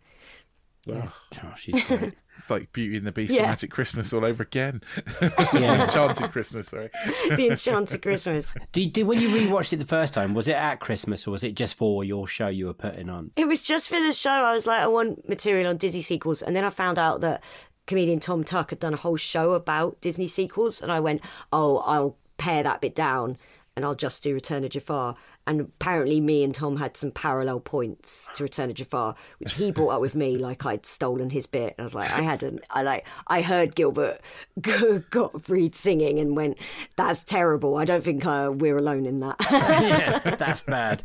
Yeah. 0.86 1.10
Oh, 1.44 1.54
she's 1.56 1.84
great. 1.86 2.14
It's 2.38 2.50
like 2.50 2.72
Beauty 2.72 2.98
and 2.98 3.06
the 3.06 3.12
Beast 3.12 3.34
Yeah. 3.34 3.42
and 3.42 3.50
Magic 3.52 3.70
Christmas 3.70 4.14
all 4.14 4.26
over 4.26 4.42
again. 4.42 4.82
Yeah. 5.54 5.84
Enchanted 5.84 6.32
Christmas, 6.32 6.70
sorry. 6.70 6.90
the 7.30 7.50
Enchanted 7.52 8.02
Christmas. 8.02 8.54
Did, 8.72 8.94
did 8.94 9.04
when 9.06 9.20
you 9.20 9.28
rewatched 9.30 9.74
it 9.74 9.78
the 9.78 9.86
first 9.86 10.14
time? 10.14 10.34
Was 10.34 10.48
it 10.48 10.54
at 10.56 10.80
Christmas 10.80 11.28
or 11.28 11.32
was 11.32 11.44
it 11.44 11.54
just 11.56 11.76
for 11.76 12.04
your 12.04 12.28
show 12.28 12.48
you 12.48 12.66
were 12.68 12.74
putting 12.74 13.10
on? 13.10 13.32
It 13.36 13.48
was 13.48 13.62
just 13.62 13.90
for 13.90 14.00
the 14.00 14.14
show. 14.14 14.32
I 14.32 14.54
was 14.54 14.66
like, 14.66 14.82
I 14.82 14.88
want 14.88 15.28
material 15.30 15.68
on 15.68 15.78
Disney 15.78 16.02
sequels. 16.02 16.42
And 16.42 16.56
then 16.56 16.64
I 16.64 16.70
found 16.72 16.98
out 16.98 17.22
that 17.22 17.44
comedian 17.86 18.20
Tom 18.22 18.44
Tuck 18.44 18.70
had 18.72 18.80
done 18.80 18.94
a 18.94 18.98
whole 18.98 19.18
show 19.18 19.52
about 19.52 20.00
Disney 20.02 20.30
sequels. 20.30 20.82
And 20.82 20.92
I 20.92 21.00
went, 21.02 21.22
oh, 21.52 21.80
I'll 21.80 22.18
pare 22.38 22.64
that 22.64 22.82
bit 22.82 22.96
down 22.96 23.38
and 23.76 23.86
I'll 23.86 23.94
just 23.96 24.24
do 24.24 24.34
Return 24.34 24.64
of 24.64 24.72
Jafar. 24.72 25.16
And 25.48 25.62
apparently, 25.62 26.22
me 26.22 26.44
and 26.44 26.54
Tom 26.54 26.78
had 26.78 26.96
some 26.96 27.12
parallel 27.12 27.60
points 27.60 28.30
to 28.36 28.44
Return 28.44 28.70
of 28.70 28.76
Jafar, 28.76 29.16
which 29.40 29.54
he 29.54 29.72
brought 29.72 29.90
up 29.90 30.02
with 30.02 30.16
me 30.16 30.38
like 30.38 30.66
I'd 30.66 30.86
stolen 30.86 31.32
his 31.32 31.48
bit. 31.48 31.76
And 31.78 31.80
I 31.80 31.84
was 31.84 31.96
like, 31.96 32.12
I 32.12 32.22
hadn't. 32.22 32.64
I 32.70 32.84
like, 32.84 33.08
I 33.28 33.42
heard 33.42 33.76
Gilbert 33.76 34.22
Gottfried 35.10 35.76
singing 35.76 36.20
and 36.20 36.38
went, 36.38 36.58
"That's 36.96 37.24
terrible. 37.24 37.76
I 37.76 37.86
don't 37.86 38.04
think 38.04 38.26
uh, 38.26 38.52
we're 38.54 38.78
alone 38.78 39.06
in 39.06 39.20
that." 39.22 39.38
yeah, 39.52 40.36
that's 40.36 40.62
bad. 40.62 41.04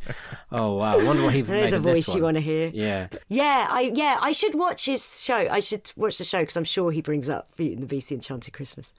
Oh 0.53 0.75
wow, 0.75 0.99
I 0.99 1.05
wonder 1.05 1.25
what 1.25 1.35
he 1.35 1.43
There's 1.43 1.73
made 1.73 1.77
a 1.77 1.81
voice 1.81 2.15
you 2.15 2.23
want 2.23 2.37
to 2.37 2.41
hear. 2.41 2.71
Yeah, 2.75 3.09
Yeah, 3.29 3.67
I 3.71 3.93
yeah, 3.95 4.19
I 4.21 4.33
should 4.33 4.55
watch 4.55 4.85
his 4.85 5.23
show. 5.23 5.37
I 5.37 5.61
should 5.61 5.91
watch 5.97 6.19
the 6.19 6.25
show 6.25 6.41
because 6.41 6.57
I'm 6.57 6.65
sure 6.65 6.91
he 6.91 7.01
brings 7.01 7.29
up 7.29 7.55
Beauty 7.57 7.75
and 7.75 7.83
the 7.83 7.87
Beast, 7.87 8.13
Enchanted 8.13 8.53
Christmas. 8.53 8.93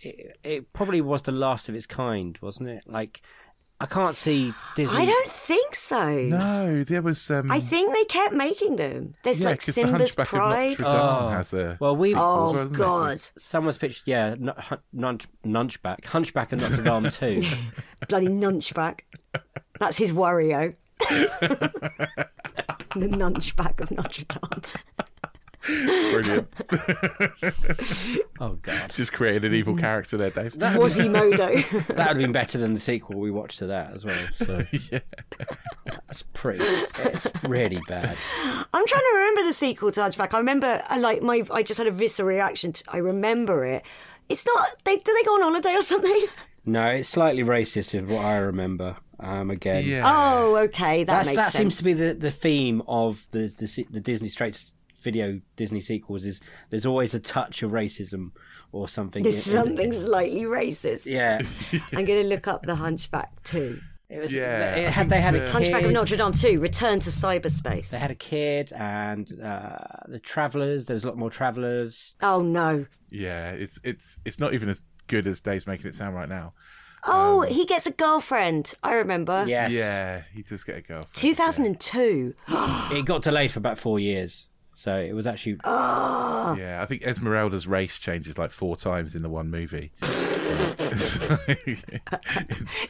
it, 0.00 0.36
it 0.42 0.72
probably 0.72 1.00
was 1.00 1.22
the 1.22 1.32
last 1.32 1.68
of 1.68 1.74
its 1.74 1.86
kind, 1.86 2.38
wasn't 2.40 2.68
it? 2.68 2.84
Like, 2.86 3.22
I 3.80 3.86
can't 3.86 4.16
see 4.16 4.52
Disney. 4.74 4.96
I 4.98 5.04
don't 5.04 5.30
think 5.30 5.76
so. 5.76 6.12
No, 6.16 6.82
there 6.82 7.00
was. 7.00 7.30
Um, 7.30 7.48
I 7.50 7.60
think 7.60 7.92
they 7.94 8.04
kept 8.06 8.34
making 8.34 8.74
them. 8.74 9.14
There's 9.22 9.40
yeah, 9.40 9.50
like 9.50 9.60
'cause 9.60 9.66
the 9.66 9.72
Simba's 9.72 10.00
Hunchback 10.16 10.26
Pride. 10.26 10.80
of 10.80 10.86
Oh. 10.86 11.28
has 11.30 11.52
a. 11.52 11.76
Well, 11.78 11.94
we- 11.94 12.08
sequel 12.08 12.22
Oh 12.24 12.52
well, 12.52 12.56
isn't 12.64 12.74
it? 12.74 12.76
God, 12.78 13.20
Someone's 13.38 13.78
pitched, 13.78 14.02
yeah, 14.06 14.30
n- 14.32 14.52
nunch, 14.92 15.26
nunchback, 15.46 16.04
Hunchback 16.06 16.50
and 16.52 16.60
Notre 16.60 16.82
Dame 16.82 17.10
too. 17.40 17.48
bloody 18.08 18.26
nunchback. 18.26 19.00
That's 19.78 19.96
his 19.96 20.12
Wario. 20.12 20.74
the 20.98 21.70
nunchback 22.96 23.80
of 23.80 23.90
Notre 23.92 24.24
Dame. 24.24 24.62
Brilliant. 25.66 26.48
Oh 28.40 28.56
god, 28.62 28.92
Just 28.94 29.12
created 29.12 29.44
an 29.44 29.52
evil 29.52 29.76
character 29.76 30.16
there, 30.16 30.30
Dave. 30.30 30.56
Quasimodo. 30.56 31.56
that 31.56 31.88
would 31.88 31.98
have 31.98 32.16
been 32.18 32.30
better 32.30 32.56
than 32.56 32.74
the 32.74 32.78
sequel 32.80 33.18
we 33.18 33.32
watched 33.32 33.58
to 33.58 33.66
that 33.66 33.92
as 33.94 34.04
well. 34.04 34.26
So 34.34 34.62
yeah. 34.92 35.00
that's 35.84 36.22
pretty. 36.34 36.62
It's 36.64 37.26
really 37.42 37.80
bad. 37.88 38.16
I'm 38.72 38.86
trying 38.86 39.02
to 39.02 39.12
remember 39.16 39.42
the 39.42 39.52
sequel 39.52 39.90
to 39.90 40.02
Hunchback. 40.02 40.34
I 40.34 40.38
remember, 40.38 40.82
I 40.88 40.98
like 40.98 41.20
my, 41.20 41.42
I 41.50 41.64
just 41.64 41.78
had 41.78 41.88
a 41.88 41.90
visceral 41.90 42.28
reaction. 42.28 42.72
To, 42.74 42.84
I 42.88 42.98
remember 42.98 43.64
it. 43.64 43.84
It's 44.28 44.46
not. 44.46 44.68
They 44.84 44.96
do 44.98 45.12
they 45.12 45.24
go 45.24 45.32
on 45.34 45.42
holiday 45.42 45.74
or 45.74 45.82
something? 45.82 46.26
No, 46.64 46.84
it's 46.86 47.08
slightly 47.08 47.42
racist, 47.42 48.00
is 48.00 48.08
what 48.08 48.24
I 48.24 48.36
remember. 48.36 48.94
Um, 49.18 49.50
again, 49.50 49.84
Yeah. 49.84 50.04
Oh, 50.06 50.56
okay, 50.58 51.02
that 51.02 51.12
That's, 51.12 51.26
makes 51.28 51.36
that 51.38 51.52
sense. 51.52 51.54
seems 51.54 51.76
to 51.78 51.82
be 51.84 51.92
the, 51.92 52.14
the 52.14 52.30
theme 52.30 52.82
of 52.86 53.26
the, 53.32 53.48
the 53.48 53.86
the 53.90 53.98
Disney 54.00 54.28
straight 54.28 54.72
video 55.02 55.40
Disney 55.56 55.80
sequels. 55.80 56.24
Is 56.24 56.40
there's 56.70 56.86
always 56.86 57.14
a 57.14 57.20
touch 57.20 57.62
of 57.62 57.70
racism 57.72 58.30
or 58.72 58.88
something. 58.88 59.22
There's 59.22 59.46
in- 59.48 59.56
in- 59.58 59.66
something 59.66 59.92
slightly 59.92 60.42
racist. 60.42 61.06
Yeah, 61.06 61.40
I'm 61.92 62.04
going 62.04 62.22
to 62.22 62.28
look 62.28 62.46
up 62.48 62.64
the 62.66 62.74
Hunchback 62.76 63.42
too. 63.42 63.80
it 64.08 64.20
was. 64.20 64.32
Yeah, 64.32 64.74
it 64.74 64.90
had 64.90 65.08
they 65.08 65.20
had 65.20 65.34
a 65.34 65.40
kid. 65.40 65.48
Hunchback 65.50 65.82
of 65.84 65.92
Notre 65.92 66.16
Dame 66.16 66.32
too. 66.32 66.60
Return 66.60 67.00
to 67.00 67.10
cyberspace. 67.10 67.90
They 67.90 67.98
had 67.98 68.10
a 68.10 68.14
kid 68.14 68.72
and 68.74 69.30
uh, 69.42 69.78
the 70.06 70.18
Travelers. 70.18 70.86
There's 70.86 71.04
a 71.04 71.08
lot 71.08 71.16
more 71.18 71.30
Travelers. 71.30 72.14
Oh 72.22 72.42
no. 72.42 72.86
Yeah, 73.10 73.52
it's 73.52 73.78
it's 73.84 74.20
it's 74.24 74.38
not 74.38 74.52
even 74.54 74.68
as 74.68 74.82
good 75.06 75.26
as 75.26 75.40
Dave's 75.40 75.66
making 75.66 75.86
it 75.86 75.94
sound 75.94 76.14
right 76.14 76.28
now. 76.28 76.52
Oh, 77.04 77.42
Um, 77.44 77.48
he 77.48 77.64
gets 77.64 77.86
a 77.86 77.92
girlfriend. 77.92 78.74
I 78.82 78.94
remember. 78.94 79.44
Yes. 79.46 79.72
Yeah, 79.72 80.22
he 80.34 80.42
does 80.42 80.64
get 80.64 80.76
a 80.78 80.80
girlfriend. 80.82 81.14
2002. 81.14 82.34
It 82.92 83.04
got 83.04 83.22
delayed 83.22 83.52
for 83.52 83.60
about 83.60 83.78
four 83.78 84.00
years, 84.00 84.46
so 84.78 84.96
it 84.96 85.12
was 85.12 85.26
actually. 85.26 85.56
Oh. 85.64 86.54
Yeah, 86.56 86.80
I 86.80 86.86
think 86.86 87.02
Esmeralda's 87.04 87.66
race 87.66 87.98
changes 87.98 88.38
like 88.38 88.52
four 88.52 88.76
times 88.76 89.16
in 89.16 89.22
the 89.22 89.28
one 89.28 89.50
movie. 89.50 89.90
It's- 91.48 91.84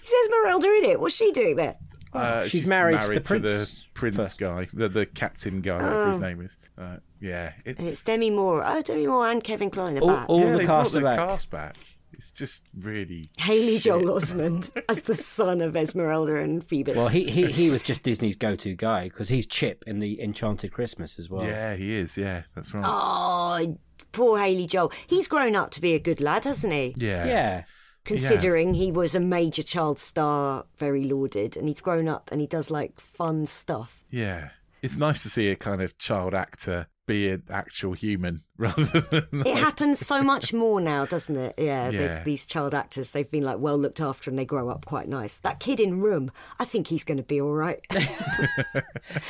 Is 0.05 0.15
Esmeralda 0.25 0.69
in 0.79 0.85
it? 0.91 1.01
What's 1.01 1.15
she 1.17 1.33
doing 1.33 1.57
there? 1.57 1.77
uh, 2.13 2.47
she's 2.47 2.69
married 2.69 3.01
to 3.03 3.09
the 3.09 3.15
to 3.21 3.39
the 3.39 3.49
prince 3.49 3.85
prince 3.95 4.17
first. 4.17 4.39
guy, 4.39 4.67
the, 4.73 4.89
the 4.89 5.07
captain 5.07 5.61
guy, 5.61 5.77
whatever 5.83 6.09
his 6.09 6.19
name 6.19 6.41
is. 6.41 6.57
Uh, 6.77 6.97
yeah, 7.21 7.53
it's, 7.65 7.79
And 7.79 7.89
it's 7.89 8.03
Demi 8.05 8.31
Moore. 8.31 8.63
Oh, 8.67 8.81
Demi 8.83 9.07
Moore 9.07 9.29
and 9.29 9.43
Kevin 9.43 9.71
Kline 9.71 9.99
are 9.99 10.03
All- 10.03 10.09
back. 10.09 10.29
all- 10.29 10.41
yeah, 10.41 10.57
the 10.57 10.67
cast 10.67 10.93
the 10.93 11.01
back. 11.01 11.17
cast 11.19 11.51
back. 11.51 11.77
It's 12.13 12.31
just 12.31 12.65
really 12.77 13.31
Haley 13.37 13.75
shit. 13.75 13.83
Joel 13.85 14.17
Osment 14.17 14.71
as 14.89 15.03
the 15.03 15.15
son 15.15 15.61
of 15.61 15.77
Esmeralda 15.77 16.37
and 16.37 16.65
Phoebus. 16.65 16.97
Well, 16.97 17.09
he, 17.09 17.31
he 17.31 17.47
he 17.47 17.71
was 17.71 17.83
just 17.83 18.03
Disney's 18.03 18.37
go-to 18.37 18.75
guy 18.75 19.05
because 19.05 19.29
he's 19.29 19.47
Chip 19.47 19.85
in 19.87 19.99
the 20.01 20.21
Enchanted 20.21 20.73
Christmas 20.73 21.19
as 21.19 21.29
well. 21.31 21.45
Yeah, 21.47 21.77
he 21.77 21.95
is. 21.95 22.17
Yeah, 22.17 22.43
that's 22.55 22.75
right. 22.75 22.85
Oh, 22.87 23.79
poor 24.13 24.39
Haley 24.41 24.67
Joel. 24.67 24.93
He's 25.07 25.29
grown 25.29 25.55
up 25.55 25.71
to 25.73 25.81
be 25.81 25.95
a 25.95 25.99
good 25.99 26.21
lad, 26.21 26.45
hasn't 26.45 26.73
he? 26.73 26.95
yeah, 26.97 27.27
Yeah. 27.27 27.63
Considering 28.05 28.73
he 28.75 28.91
was 28.91 29.15
a 29.15 29.21
major 29.21 29.63
child 29.63 29.99
star, 29.99 30.65
very 30.79 31.05
lauded, 31.05 31.57
and 31.59 31.69
he's 31.69 31.81
grown 31.83 32.09
up 32.09 32.31
and 32.33 32.41
he 32.41 32.47
does 32.47 32.71
like 32.71 32.99
fun 33.01 33.45
stuff. 33.47 34.05
yeah. 34.11 34.51
It's 34.81 34.97
nice 34.97 35.25
to 35.25 35.29
see 35.29 35.51
a 35.51 35.57
kind 35.57 35.83
of 35.83 35.99
child 35.99 36.35
actor 36.35 36.87
be 37.09 37.29
an 37.31 37.43
actual 37.51 37.93
human 37.95 38.43
rather 38.57 38.85
than 39.01 39.43
It 39.45 39.57
happens 39.57 39.99
so 39.99 40.23
much 40.23 40.53
more 40.63 40.81
now, 40.81 41.05
doesn't 41.07 41.37
it? 41.37 41.55
Yeah, 41.59 41.91
the- 41.91 41.97
Yeah. 41.97 42.23
these 42.25 42.47
child 42.47 42.75
actors, 42.75 43.11
they've 43.11 43.29
been 43.31 43.43
like 43.43 43.59
well 43.59 43.77
looked 43.79 44.01
after 44.01 44.31
and 44.31 44.39
they 44.39 44.45
grow 44.45 44.69
up 44.69 44.85
quite 44.87 45.09
nice. 45.09 45.39
That 45.39 45.59
kid 45.59 45.81
in 45.81 46.01
Room, 46.01 46.31
I 46.61 46.65
think 46.65 46.87
he's 46.87 47.03
going 47.03 47.19
to 47.19 47.25
be 47.25 47.41
all 47.41 47.53
right. 47.55 47.85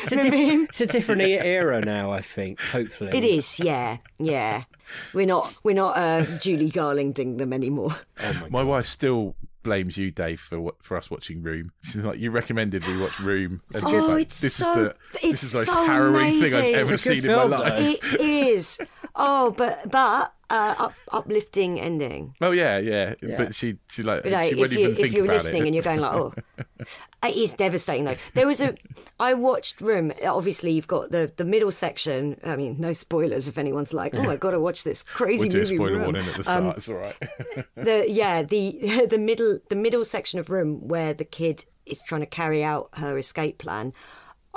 It's 0.02 0.12
a, 0.12 0.16
diff- 0.16 0.68
it's 0.68 0.80
a 0.82 0.86
different 0.86 1.20
era 1.22 1.80
now, 1.80 2.10
I 2.12 2.20
think. 2.20 2.60
Hopefully, 2.60 3.16
It 3.16 3.24
is, 3.24 3.58
yeah, 3.60 3.98
yeah. 4.18 4.64
We're 5.12 5.26
not, 5.26 5.54
we're 5.62 5.74
not 5.74 5.96
uh, 5.96 6.24
Julie 6.38 6.70
Garlanding 6.70 7.38
them 7.38 7.52
anymore. 7.52 7.94
My 8.50 8.62
wife 8.62 8.86
still 8.86 9.34
blames 9.62 9.96
you, 9.96 10.10
Dave, 10.10 10.40
for 10.40 10.60
what, 10.60 10.82
for 10.82 10.96
us 10.96 11.10
watching 11.10 11.42
Room. 11.42 11.72
She's 11.82 12.04
like, 12.04 12.18
"You 12.18 12.30
recommended 12.30 12.86
we 12.86 12.98
watch 13.00 13.18
Room," 13.20 13.60
and 13.74 13.86
she's 13.88 14.02
Oh, 14.02 14.06
like, 14.08 14.22
it's 14.22 14.40
"This 14.40 14.54
so- 14.54 14.70
is 14.70 14.76
the 14.76 14.94
it's 15.14 15.22
this 15.22 15.42
is 15.42 15.52
the 15.52 15.58
most 15.58 15.66
so 15.68 15.84
harrowing 15.86 16.40
thing 16.40 16.54
I've 16.54 16.60
amazing. 16.60 16.74
ever 16.74 16.92
It's 16.94 17.06
a 17.06 17.08
good 17.08 17.22
seen 17.22 17.30
in 17.30 17.36
my 17.36 17.44
life." 17.44 18.00
though. 18.00 18.14
It 18.14 18.20
is. 18.20 18.78
Oh, 19.14 19.52
but 19.52 19.90
but 19.90 20.32
uh, 20.50 20.74
up, 20.78 20.94
uplifting 21.12 21.78
ending. 21.78 22.34
Oh 22.40 22.52
yeah, 22.52 22.78
yeah, 22.78 23.14
Yeah. 23.22 23.36
But 23.36 23.54
she 23.54 23.78
she 23.88 24.02
like 24.02 24.24
Like, 24.24 24.50
she 24.50 24.54
won't 24.54 24.72
if 24.72 24.78
you 24.78 24.84
even 24.84 24.94
think 24.94 25.08
if 25.08 25.12
you're 25.12 25.24
about 25.24 25.34
listening 25.34 25.64
it. 25.64 25.66
and 25.66 25.74
you're 25.74 25.84
going 25.84 26.00
like, 26.00 26.12
oh, 26.12 26.32
it 27.26 27.36
is 27.36 27.52
devastating 27.52 28.04
though. 28.04 28.16
There 28.34 28.46
was 28.46 28.60
a, 28.60 28.74
I 29.20 29.34
watched 29.34 29.80
Room. 29.80 30.12
Obviously, 30.24 30.72
you've 30.72 30.86
got 30.86 31.10
the 31.10 31.32
the 31.36 31.44
middle 31.44 31.70
section. 31.70 32.40
I 32.44 32.56
mean, 32.56 32.76
no 32.78 32.92
spoilers 32.92 33.48
if 33.48 33.58
anyone's 33.58 33.92
like, 33.92 34.14
oh, 34.14 34.30
I've 34.30 34.40
got 34.40 34.52
to 34.52 34.60
watch 34.60 34.84
this 34.84 35.02
crazy 35.02 35.42
we'll 35.44 35.50
do 35.50 35.58
a 35.58 35.60
movie. 35.60 35.76
spoiler 35.76 35.92
Room. 35.92 36.02
warning 36.02 36.22
at 36.24 36.34
the 36.34 36.44
start. 36.44 36.62
Um, 36.64 36.70
it's 36.76 36.88
all 36.88 36.96
right. 36.96 37.16
the 37.74 38.06
yeah 38.08 38.42
the 38.42 39.06
the 39.10 39.18
middle 39.18 39.58
the 39.68 39.76
middle 39.76 40.04
section 40.04 40.40
of 40.40 40.48
room 40.50 40.86
where 40.88 41.12
the 41.12 41.24
kid 41.24 41.66
is 41.84 42.02
trying 42.02 42.20
to 42.22 42.26
carry 42.26 42.62
out 42.64 42.88
her 42.94 43.18
escape 43.18 43.58
plan 43.58 43.92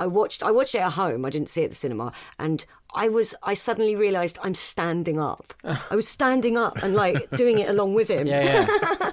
i 0.01 0.07
watched 0.07 0.41
i 0.43 0.51
watched 0.51 0.75
it 0.75 0.79
at 0.79 0.93
home 0.93 1.25
i 1.25 1.29
didn't 1.29 1.49
see 1.49 1.61
it 1.61 1.65
at 1.65 1.69
the 1.71 1.75
cinema 1.75 2.11
and 2.37 2.65
i 2.93 3.07
was 3.07 3.35
i 3.43 3.53
suddenly 3.53 3.95
realized 3.95 4.37
i'm 4.43 4.53
standing 4.55 5.19
up 5.19 5.53
i 5.91 5.95
was 5.95 6.07
standing 6.07 6.57
up 6.57 6.75
and 6.83 6.93
like 6.95 7.29
doing 7.43 7.59
it 7.59 7.69
along 7.69 7.93
with 7.93 8.09
him 8.09 8.27
Yeah, 8.27 8.67
yeah. 8.99 9.11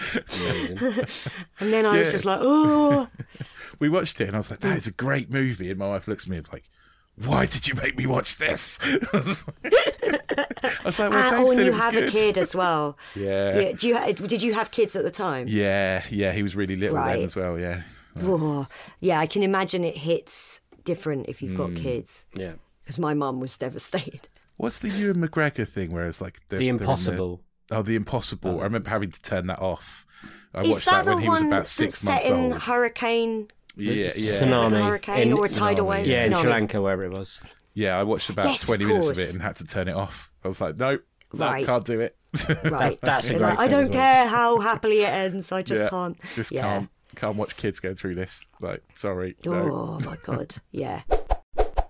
And 1.60 1.72
then 1.74 1.84
i 1.84 1.98
was 1.98 2.10
just 2.10 2.24
like 2.24 2.38
oh 2.40 3.08
we 3.80 3.88
watched 3.88 4.20
it, 4.20 4.26
and 4.28 4.36
I 4.36 4.38
was 4.38 4.50
like, 4.50 4.60
"That 4.60 4.76
is 4.76 4.86
a 4.86 4.92
great 4.92 5.30
movie." 5.30 5.70
And 5.70 5.78
my 5.78 5.88
wife 5.88 6.06
looks 6.06 6.24
at 6.24 6.30
me 6.30 6.36
and 6.36 6.46
like, 6.52 6.64
"Why 7.16 7.46
did 7.46 7.66
you 7.66 7.74
make 7.74 7.96
me 7.96 8.06
watch 8.06 8.36
this?" 8.36 8.78
I 8.84 8.98
was 9.16 9.44
like, 9.46 9.74
I 10.54 10.84
was 10.84 10.98
like, 10.98 11.10
"Well, 11.10 11.32
ah, 11.32 11.36
oh, 11.38 11.48
and, 11.48 11.48
Dave 11.48 11.48
oh, 11.48 11.50
and 11.52 11.64
you 11.64 11.72
have 11.72 11.92
good." 11.94 12.08
a 12.08 12.10
kid 12.10 12.38
as 12.38 12.54
well 12.54 12.98
Yeah. 13.16 13.72
do 13.72 13.88
you 13.88 14.12
did 14.12 14.42
you 14.42 14.52
have 14.54 14.70
kids 14.70 14.94
at 14.96 15.02
the 15.02 15.10
time 15.10 15.46
Yeah, 15.48 16.02
yeah, 16.10 16.32
he 16.32 16.42
was 16.42 16.54
really 16.54 16.76
little 16.76 17.02
then 17.02 17.22
as 17.22 17.34
well. 17.34 17.58
Yeah, 17.58 17.82
oh, 18.22 18.66
yeah 19.00 19.18
i 19.20 19.26
can 19.26 19.42
imagine 19.42 19.84
it 19.84 19.96
hits 19.96 20.60
different 20.84 21.26
if 21.28 21.40
you've 21.42 21.56
got 21.56 21.70
hmm. 21.70 21.76
kids 21.76 22.26
Yeah. 22.34 22.52
because 22.82 22.98
my 22.98 23.14
mum 23.14 23.40
was 23.40 23.56
devastated 23.58 24.28
what's 24.56 24.78
the 24.78 24.88
Ewan 24.88 25.16
McGregor 25.26 25.66
thing 25.68 25.92
where 25.92 26.06
it's 26.06 26.20
like 26.20 26.40
The 26.48 26.56
the, 26.56 26.56
they're 26.56 26.74
in 26.74 26.80
Impossible. 26.80 27.40
oh, 27.70 27.82
the 27.82 27.94
Impossible. 27.96 28.56
Oh. 28.56 28.60
I 28.60 28.64
remember 28.64 28.90
having 28.90 29.10
to 29.10 29.22
turn 29.22 29.46
that 29.46 29.58
off. 29.60 30.04
I 30.52 30.62
Is 30.62 30.68
watched 30.70 30.84
that, 30.86 31.04
that, 31.04 31.04
the 31.04 31.14
when 31.14 31.22
he 31.22 31.28
was 31.30 31.40
one 31.40 31.46
about 31.46 31.56
that's 31.60 31.70
six 31.70 31.94
set 31.98 32.12
months 32.12 32.28
in 32.28 32.34
old. 32.52 32.62
hurricane? 32.62 33.48
yeah, 33.76 34.12
yeah, 34.16 34.32
Tsunami. 34.42 34.72
a 34.80 34.84
hurricane 34.84 35.28
in- 35.28 35.32
or 35.32 35.44
a 35.46 35.48
tidal 35.48 35.86
wave? 35.86 36.06
Yeah, 36.06 36.24
in 36.24 36.32
Tsunami. 36.32 36.40
Sri 36.42 36.50
Lanka, 36.50 36.82
wherever 36.82 37.04
it 37.04 37.12
was. 37.12 37.38
yeah. 37.74 37.96
I 37.98 38.02
watched 38.02 38.28
about 38.30 38.46
Yes, 38.46 38.62
of 38.62 38.68
twenty 38.68 38.84
minutes 38.86 39.08
of 39.10 39.18
it 39.18 39.32
and 39.32 39.40
had 39.40 39.56
to 39.56 39.66
turn 39.66 39.88
it 39.88 39.94
off. 39.94 40.30
I 40.44 40.48
was 40.48 40.60
like, 40.60 40.76
nope, 40.76 41.02
no, 41.32 41.46
Right. 41.46 41.64
can't 41.64 41.84
do 41.84 42.00
it. 42.00 42.16
Right. 42.64 42.98
that's 43.00 43.30
a 43.30 43.34
great 43.34 43.42
like, 43.42 43.58
I 43.58 43.66
don't 43.68 43.84
as 43.84 43.90
well. 43.90 43.98
care 44.02 44.26
how 44.28 44.60
happily 44.60 45.00
it 45.02 45.08
ends. 45.08 45.52
I 45.52 45.62
just 45.62 45.82
yeah, 45.82 45.88
can't. 45.88 46.20
just 46.34 46.52
yeah. 46.52 46.62
can't 46.62 46.90
can't 47.16 47.36
watch 47.36 47.56
kids 47.56 47.80
go 47.80 47.94
through 47.94 48.14
this. 48.14 48.48
Like, 48.60 48.82
sorry, 48.94 49.36
no. 49.44 49.52
Oh 49.52 50.00
my 50.00 50.16
god. 50.22 50.56
Yeah. 50.70 51.02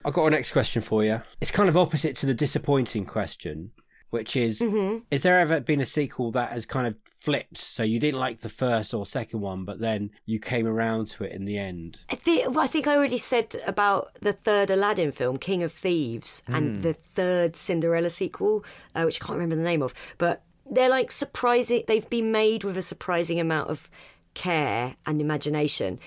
I've 0.04 0.14
got 0.14 0.26
a 0.26 0.30
next 0.30 0.52
question 0.52 0.80
for 0.82 1.04
you. 1.04 1.20
It's 1.40 1.50
kind 1.50 1.68
of 1.68 1.76
opposite 1.76 2.16
to 2.16 2.26
the 2.26 2.32
disappointing 2.34 3.04
question, 3.04 3.72
which 4.10 4.34
is 4.34 4.60
Mm-hmm. 4.60 5.00
Is 5.10 5.22
there 5.22 5.38
ever 5.38 5.60
been 5.60 5.80
a 5.80 5.86
sequel 5.86 6.30
that 6.32 6.52
has 6.52 6.64
kind 6.64 6.86
of 6.86 6.94
flipped? 7.18 7.58
So 7.58 7.82
you 7.82 8.00
didn't 8.00 8.18
like 8.18 8.40
the 8.40 8.48
first 8.48 8.94
or 8.94 9.04
second 9.04 9.40
one, 9.42 9.66
but 9.66 9.78
then 9.78 10.10
you 10.24 10.38
came 10.40 10.66
around 10.66 11.08
to 11.10 11.24
it 11.24 11.32
in 11.32 11.44
the 11.44 11.58
end? 11.58 12.00
I 12.10 12.14
think, 12.14 12.56
I 12.56 12.66
think 12.66 12.86
I 12.86 12.96
already 12.96 13.18
said 13.18 13.54
about 13.66 14.14
the 14.22 14.32
third 14.32 14.70
Aladdin 14.70 15.12
film, 15.12 15.36
King 15.36 15.62
of 15.62 15.72
Thieves, 15.72 16.42
and 16.48 16.82
the 16.82 16.94
third 16.94 17.54
Cinderella 17.54 18.08
sequel, 18.10 18.64
uh, 18.94 19.02
which 19.02 19.20
I 19.22 19.26
can't 19.26 19.36
remember 19.38 19.56
the 19.56 19.62
name 19.62 19.82
of, 19.82 19.92
but 20.16 20.42
they're 20.70 20.88
like 20.88 21.12
surprising. 21.12 21.82
They've 21.86 22.08
been 22.08 22.32
made 22.32 22.64
with 22.64 22.78
a 22.78 22.82
surprising 22.82 23.38
amount 23.38 23.68
of 23.68 23.90
care 24.34 24.94
and 25.06 25.20
imagination, 25.20 25.98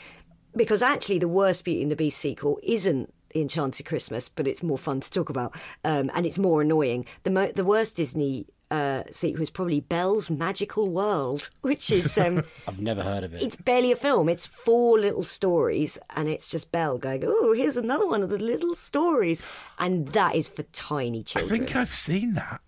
because 0.55 0.82
actually 0.82 1.19
the 1.19 1.28
worst 1.28 1.65
Beauty 1.65 1.82
and 1.82 1.91
the 1.91 1.95
Beast 1.95 2.17
sequel 2.19 2.59
isn't 2.63 3.13
the 3.32 3.41
Enchanted 3.41 3.86
Christmas, 3.86 4.30
but 4.30 4.47
it's 4.47 4.61
more 4.61 4.78
fun 4.78 4.99
to 4.99 5.09
talk 5.09 5.30
about, 5.30 5.55
um, 5.84 6.11
and 6.13 6.26
it's 6.26 6.38
more 6.38 6.61
annoying. 6.61 7.05
The 7.24 7.32
mo- 7.32 7.51
the 7.51 7.65
worst 7.65 7.95
Disney. 7.95 8.45
Uh, 8.71 9.03
sequel 9.11 9.43
is 9.43 9.51
probably 9.51 9.82
Belle's 9.82 10.32
Magical 10.32 10.89
World, 10.89 11.51
which 11.61 11.91
is 11.91 12.17
um, 12.17 12.41
I've 12.67 12.82
never 12.82 13.03
heard 13.03 13.24
of 13.24 13.32
it. 13.36 13.43
it's 13.43 13.55
barely 13.55 13.91
a 13.91 13.95
film. 13.95 14.28
It's 14.28 14.47
four 14.47 14.97
little 14.97 15.21
stories, 15.21 15.99
and 16.15 16.28
it's 16.28 16.47
just 16.47 16.71
Belle 16.71 16.97
going, 16.97 17.24
"Oh, 17.24 17.53
here's 17.53 17.78
another 17.78 18.07
one 18.07 18.24
of 18.24 18.30
the 18.30 18.39
little 18.39 18.74
stories," 18.74 19.43
and 19.78 20.07
that 20.13 20.34
is 20.34 20.47
for 20.47 20.63
tiny 20.63 21.21
children. 21.21 21.53
I 21.53 21.57
think 21.65 21.76
I've 21.76 21.93
seen 21.93 22.34
that. 22.34 22.61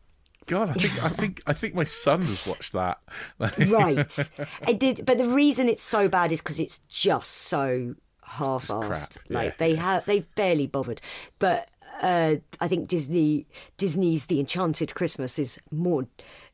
God, 0.48 0.70
I 0.70 0.74
think 0.74 1.04
I 1.04 1.10
think 1.10 1.42
I 1.48 1.54
think 1.54 1.74
my 1.76 1.84
son 1.84 2.22
has 2.22 2.48
watched 2.48 2.74
that. 2.74 3.00
right. 3.40 4.30
I 4.68 4.74
did, 4.74 5.06
but 5.06 5.18
the 5.18 5.30
reason 5.30 5.68
it's 5.68 5.82
so 5.82 6.08
bad 6.08 6.32
is 6.32 6.42
because 6.42 6.60
it's 6.60 6.80
just 6.88 7.32
so 7.32 7.96
half-assed. 8.24 8.86
crap, 8.86 9.30
Like 9.30 9.46
yeah, 9.52 9.56
they 9.58 9.76
have, 9.76 10.06
they've 10.06 10.36
barely 10.36 10.68
bothered. 10.68 11.02
But 11.40 11.70
uh, 12.02 12.36
I 12.60 12.68
think 12.68 12.88
Disney, 12.88 13.48
Disney's 13.78 14.28
The 14.28 14.40
Enchanted 14.40 14.94
Christmas 14.96 15.40
is 15.40 15.60
more. 15.72 16.08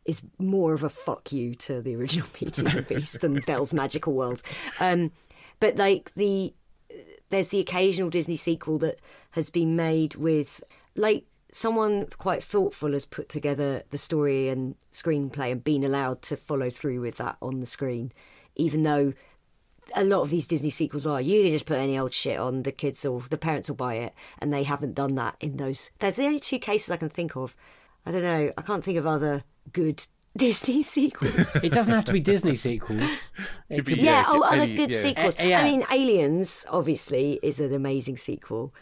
Is 0.04 0.24
more 0.40 0.74
of 0.74 0.84
a 0.84 0.90
fuck 0.90 1.32
you 1.32 1.54
to 1.54 1.80
the 1.80 1.96
original 1.96 2.28
Beauty 2.34 2.66
and 2.66 2.74
the 2.74 2.82
Beast 2.82 3.22
than 3.22 3.40
Belle's 3.46 3.72
Magical 3.72 4.14
World, 4.14 4.42
um, 4.80 5.12
but 5.60 5.78
like 5.78 6.12
the 6.16 6.56
there's 7.30 7.50
the 7.50 7.60
occasional 7.60 8.10
Disney 8.10 8.36
sequel 8.36 8.80
that 8.80 9.00
has 9.32 9.52
been 9.52 9.76
made 9.76 10.16
with 10.16 10.64
like 10.96 11.26
someone 11.52 12.08
quite 12.18 12.42
thoughtful 12.42 12.94
has 12.94 13.06
put 13.06 13.30
together 13.30 13.84
the 13.90 13.98
story 13.98 14.50
and 14.50 14.76
screenplay 14.92 15.52
and 15.52 15.64
been 15.64 15.84
allowed 15.84 16.22
to 16.24 16.38
follow 16.38 16.70
through 16.70 17.02
with 17.02 17.18
that 17.18 17.38
on 17.42 17.60
the 17.60 17.66
screen, 17.66 18.12
even 18.56 18.84
though 18.84 19.14
a 19.96 20.04
lot 20.04 20.22
of 20.22 20.30
these 20.30 20.48
Disney 20.48 20.70
sequels 20.70 21.06
are 21.06 21.20
you 21.20 21.50
just 21.50 21.66
put 21.66 21.78
any 21.78 21.98
old 21.98 22.14
shit 22.14 22.40
on 22.40 22.64
the 22.64 22.72
kids 22.72 23.04
or 23.06 23.22
the 23.30 23.38
parents 23.38 23.70
will 23.70 23.76
buy 23.76 23.96
it, 23.96 24.14
and 24.40 24.54
they 24.54 24.64
haven't 24.64 24.96
done 24.96 25.16
that 25.16 25.36
in 25.40 25.58
those. 25.58 25.92
There's 26.00 26.16
the 26.16 26.26
only 26.26 26.40
two 26.40 26.60
cases 26.60 26.92
I 26.92 26.98
can 26.98 27.10
think 27.10 27.36
of. 27.36 27.56
I 28.06 28.12
don't 28.12 28.24
know. 28.24 28.52
I 28.58 28.62
can't 28.62 28.84
think 28.84 28.98
of 28.98 29.06
other 29.06 29.44
good 29.74 30.06
Disney 30.38 30.82
sequels. 30.84 31.56
It 31.64 31.72
doesn't 31.74 31.94
have 31.94 32.06
to 32.06 32.14
be 32.14 32.20
Disney 32.22 32.56
sequels. 32.56 33.04
Could 33.70 33.86
be- 33.86 33.96
Yeah, 33.96 34.04
Yeah, 34.22 34.24
oh, 34.28 34.44
other 34.44 34.62
any- 34.62 34.76
good 34.76 34.92
yeah. 34.92 34.98
sequels. 34.98 35.40
Uh, 35.40 35.44
yeah. 35.44 35.60
I 35.60 35.64
mean, 35.66 35.84
Aliens 35.92 36.66
obviously 36.70 37.40
is 37.44 37.60
an 37.60 37.74
amazing 37.74 38.16
sequel. 38.18 38.74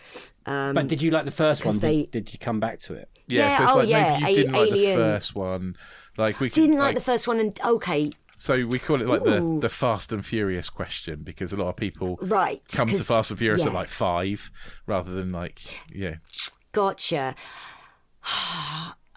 but 0.45 0.88
did 0.88 1.02
you 1.02 1.10
like 1.12 1.26
the 1.26 1.32
first 1.32 1.66
one? 1.66 1.74
Did, 1.76 1.82
they- 1.82 2.04
did 2.06 2.32
you 2.34 2.39
come 2.39 2.60
back 2.60 2.80
to 2.82 2.93
it? 2.93 3.10
Yeah, 3.28 3.41
Yeah, 3.50 3.58
so 3.58 3.64
it's 3.64 3.72
oh, 3.74 3.78
like 3.78 3.89
yeah, 3.89 4.20
maybe 4.20 4.30
you 4.30 4.36
didn't 4.38 4.52
like 4.54 4.72
the 4.72 4.95
first 4.95 5.36
one. 5.36 5.76
Like 6.18 6.39
we 6.39 6.50
could, 6.50 6.56
Didn't 6.62 6.78
like 6.80 6.95
the 6.95 7.02
first 7.02 7.28
one, 7.28 7.39
and 7.39 7.60
okay, 7.64 8.10
So 8.38 8.66
we 8.66 8.78
call 8.80 9.02
it 9.02 9.08
like 9.08 9.24
the, 9.24 9.41
Ooh. 9.41 9.60
the 9.60 9.70
Fast 9.70 10.12
and 10.12 10.26
Furious 10.26 10.70
question 10.70 11.22
because 11.24 11.54
a 11.54 11.56
lot 11.58 11.70
of 11.70 11.76
people 11.78 12.18
Right, 12.22 12.62
come 12.72 12.89
to 12.89 12.97
Fast 12.97 13.32
and 13.32 13.39
Furious 13.39 13.62
yeah. 13.64 13.70
at 13.70 13.74
like 13.74 13.88
five 13.88 14.52
rather 14.86 15.12
than 15.12 15.32
like 15.32 15.62
yeah. 15.93 16.16
gotcha. 16.74 17.36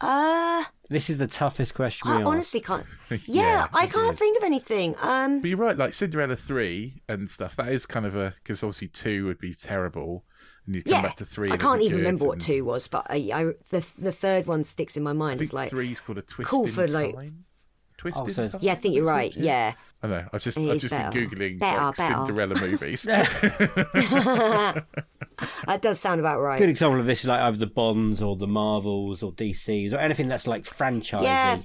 Uh, 0.03 0.65
This 0.89 1.09
is 1.09 1.17
the 1.19 1.27
toughest 1.27 1.75
question 1.75 2.09
I 2.11 2.17
asked. 2.17 2.27
honestly 2.27 2.61
can't. 2.61 2.85
Yeah, 3.11 3.19
Yeah, 3.27 3.67
I 3.73 3.87
can't 3.87 4.13
is. 4.15 4.19
think 4.19 4.37
of 4.39 4.45
anything. 4.45 4.95
Um, 5.01 5.41
But 5.41 5.49
you're 5.51 5.59
right, 5.59 5.77
like 5.77 5.95
Cinderella 5.95 6.37
three 6.37 7.03
and 7.09 7.31
stuff. 7.31 7.57
That 7.57 7.69
is 7.69 7.87
kind 7.87 8.05
of 8.07 8.17
a 8.17 8.35
because 8.43 8.63
obviously 8.63 8.89
two 8.89 9.27
would 9.27 9.39
be 9.39 9.55
terrible, 9.55 10.25
and 10.67 10.75
you 10.75 10.83
come 10.83 10.93
yeah, 10.95 11.03
back 11.03 11.17
to 11.17 11.25
three. 11.25 11.51
I 11.53 11.57
can't 11.57 11.83
even 11.83 11.99
remember 11.99 12.27
what 12.27 12.41
two 12.41 12.65
was, 12.65 12.89
but 12.89 13.07
I, 13.09 13.31
I 13.33 13.45
the 13.71 13.87
the 13.99 14.13
third 14.13 14.47
one 14.47 14.65
sticks 14.65 14.97
in 14.97 15.03
my 15.03 15.11
I 15.11 15.15
mind. 15.15 15.39
think 15.39 15.49
It's 15.49 15.53
like 15.55 15.71
three's 15.71 16.01
called 16.01 16.19
a 16.19 16.23
twist 16.23 16.51
cool 16.51 16.67
in 16.67 16.73
for, 16.73 16.87
like- 16.89 17.15
time. 18.11 18.25
Twist 18.25 18.39
Oh, 18.39 18.47
so 18.47 18.59
yeah, 18.61 18.73
I 18.73 18.75
think 18.75 18.95
you're 18.95 19.05
right. 19.05 19.35
Yeah, 19.37 19.75
I 20.03 20.07
know. 20.07 20.27
I've 20.33 20.43
just 20.43 20.59
I've 20.59 20.79
just 20.79 20.91
better. 20.91 21.11
been 21.11 21.31
googling 21.31 21.59
Better, 21.59 21.81
like 21.81 21.97
better. 21.97 22.15
Cinderella 22.27 22.61
movies. 22.61 23.03
that 23.03 24.85
does 25.81 26.01
sound 26.01 26.21
about 26.21 26.41
right. 26.41 26.59
Good 26.59 26.69
example 26.69 27.01
of 27.01 27.07
this 27.07 27.21
is 27.21 27.27
like 27.27 27.41
either 27.41 27.57
the 27.59 27.67
Bonds 27.67 28.23
or 28.23 28.37
the 28.37 28.47
Marvels 28.47 29.23
or 29.23 29.33
DCs 29.33 29.93
or 29.93 29.99
anything 29.99 30.29
that's 30.29 30.47
like 30.47 30.65
franchising. 30.65 31.23
Yeah. 31.23 31.59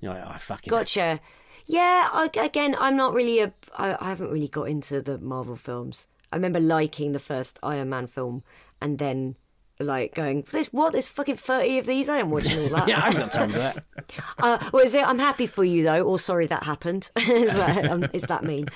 You're 0.00 0.14
like, 0.14 0.24
oh, 0.26 0.38
fucking. 0.38 0.70
Gotcha. 0.70 1.20
Yeah, 1.66 2.08
I, 2.12 2.28
again, 2.36 2.76
I'm 2.78 2.96
not 2.96 3.14
really 3.14 3.40
a. 3.40 3.52
I, 3.76 3.96
I 3.98 4.08
haven't 4.08 4.30
really 4.30 4.48
got 4.48 4.64
into 4.64 5.00
the 5.00 5.18
Marvel 5.18 5.56
films. 5.56 6.08
I 6.30 6.36
remember 6.36 6.60
liking 6.60 7.12
the 7.12 7.18
first 7.18 7.58
Iron 7.62 7.88
Man 7.88 8.06
film, 8.06 8.42
and 8.82 8.98
then 8.98 9.36
like 9.78 10.14
going, 10.14 10.44
"There's 10.50 10.68
what? 10.72 10.92
There's 10.92 11.08
fucking 11.08 11.36
thirty 11.36 11.78
of 11.78 11.86
these. 11.86 12.08
I 12.08 12.18
am 12.18 12.30
watching 12.30 12.60
all 12.60 12.68
that." 12.68 12.88
Yeah, 12.94 13.00
I 13.00 13.10
haven't 13.10 13.20
got 13.20 13.32
time 13.32 13.50
for 13.50 13.58
that. 13.58 13.84
Uh, 14.38 14.58
well, 14.72 14.84
is 14.84 14.94
it? 14.94 15.06
I'm 15.06 15.18
happy 15.18 15.46
for 15.46 15.64
you 15.64 15.82
though, 15.82 16.02
or 16.02 16.18
sorry 16.18 16.46
that 16.46 16.64
happened. 16.64 17.10
is, 17.16 17.54
that, 17.54 17.90
um, 17.90 18.04
is 18.12 18.24
that 18.24 18.44
mean? 18.44 18.66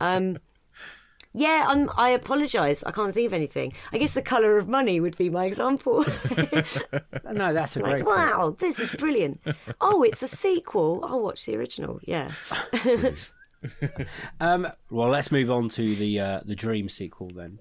Um, 0.00 0.38
yeah, 1.34 1.66
I'm, 1.68 1.90
I 1.96 2.10
apologise. 2.10 2.82
I 2.84 2.90
can't 2.90 3.12
think 3.12 3.26
of 3.26 3.32
anything. 3.34 3.74
I 3.92 3.98
guess 3.98 4.14
the 4.14 4.22
colour 4.22 4.56
of 4.56 4.66
money 4.66 4.98
would 4.98 5.16
be 5.18 5.28
my 5.28 5.44
example. 5.44 6.04
No, 7.30 7.52
that's 7.52 7.76
a 7.76 7.80
great. 7.80 7.92
like, 7.92 8.04
point. 8.04 8.16
wow, 8.16 8.56
this 8.58 8.80
is 8.80 8.90
brilliant. 8.92 9.40
Oh, 9.80 10.02
it's 10.02 10.22
a 10.22 10.28
sequel. 10.28 11.04
I'll 11.04 11.22
watch 11.22 11.44
the 11.44 11.56
original. 11.56 12.00
Yeah. 12.04 12.30
Um, 14.40 14.68
well, 14.90 15.08
let's 15.08 15.30
move 15.32 15.50
on 15.50 15.68
to 15.70 15.94
the 15.96 16.20
uh, 16.20 16.40
the 16.44 16.54
Dream 16.54 16.88
sequel 16.88 17.28
then. 17.34 17.58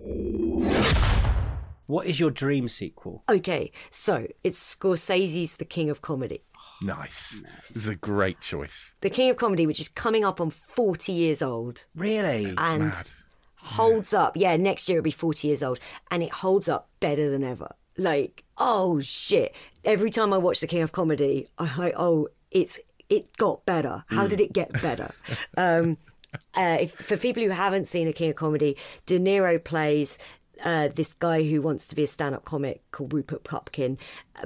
What 1.88 2.06
is 2.06 2.20
your 2.20 2.32
dream 2.32 2.68
sequel? 2.70 3.24
Okay, 3.30 3.72
so 3.90 4.28
it's 4.44 4.76
Scorsese's 4.76 5.56
The 5.56 5.66
King 5.66 5.90
of 5.90 6.02
Comedy. 6.02 6.42
nice. 6.82 7.44
This 7.74 7.84
is 7.84 7.90
a 7.90 7.96
great 7.96 8.42
choice. 8.42 8.94
The 9.02 9.10
King 9.10 9.30
of 9.32 9.38
Comedy, 9.38 9.66
which 9.66 9.80
is 9.80 9.88
coming 9.88 10.24
up 10.26 10.40
on 10.42 10.50
40 10.50 11.12
years 11.14 11.42
old 11.42 11.86
Really? 11.96 12.54
and 12.58 12.84
Mad. 12.84 13.10
holds 13.56 14.14
up. 14.14 14.36
Yeah, 14.36 14.56
next 14.58 14.88
year 14.90 15.00
it'll 15.00 15.04
be 15.06 15.12
40 15.12 15.48
years 15.48 15.64
old 15.64 15.80
and 16.12 16.22
it 16.22 16.32
holds 16.32 16.68
up 16.70 16.90
better 17.00 17.30
than 17.32 17.44
ever. 17.44 17.70
Like, 17.98 18.44
oh 18.58 19.00
shit. 19.00 19.56
Every 19.86 20.10
time 20.10 20.34
I 20.34 20.38
watch 20.38 20.60
The 20.60 20.68
King 20.68 20.82
of 20.82 20.92
Comedy, 20.92 21.48
I'm 21.58 21.76
like, 21.78 21.94
oh, 21.98 22.28
it's 22.52 22.80
it 23.10 23.36
got 23.38 23.66
better. 23.66 24.04
How 24.10 24.28
did 24.28 24.42
it 24.42 24.52
get 24.52 24.70
better? 24.82 25.12
um, 25.58 25.96
uh, 26.54 26.78
if, 26.82 26.92
for 26.94 27.16
people 27.16 27.42
who 27.42 27.50
haven't 27.50 27.88
seen 27.88 28.08
A 28.10 28.14
King 28.14 28.32
of 28.32 28.36
Comedy, 28.36 28.76
De 29.06 29.18
Niro 29.18 29.64
plays 29.64 30.20
uh, 30.64 30.90
this 30.94 31.14
guy 31.14 31.44
who 31.44 31.62
wants 31.62 31.88
to 31.88 31.96
be 31.96 32.04
a 32.04 32.08
stand-up 32.08 32.46
comic 32.46 32.82
called 32.92 33.14
Rupert 33.14 33.44
Pupkin, 33.44 33.98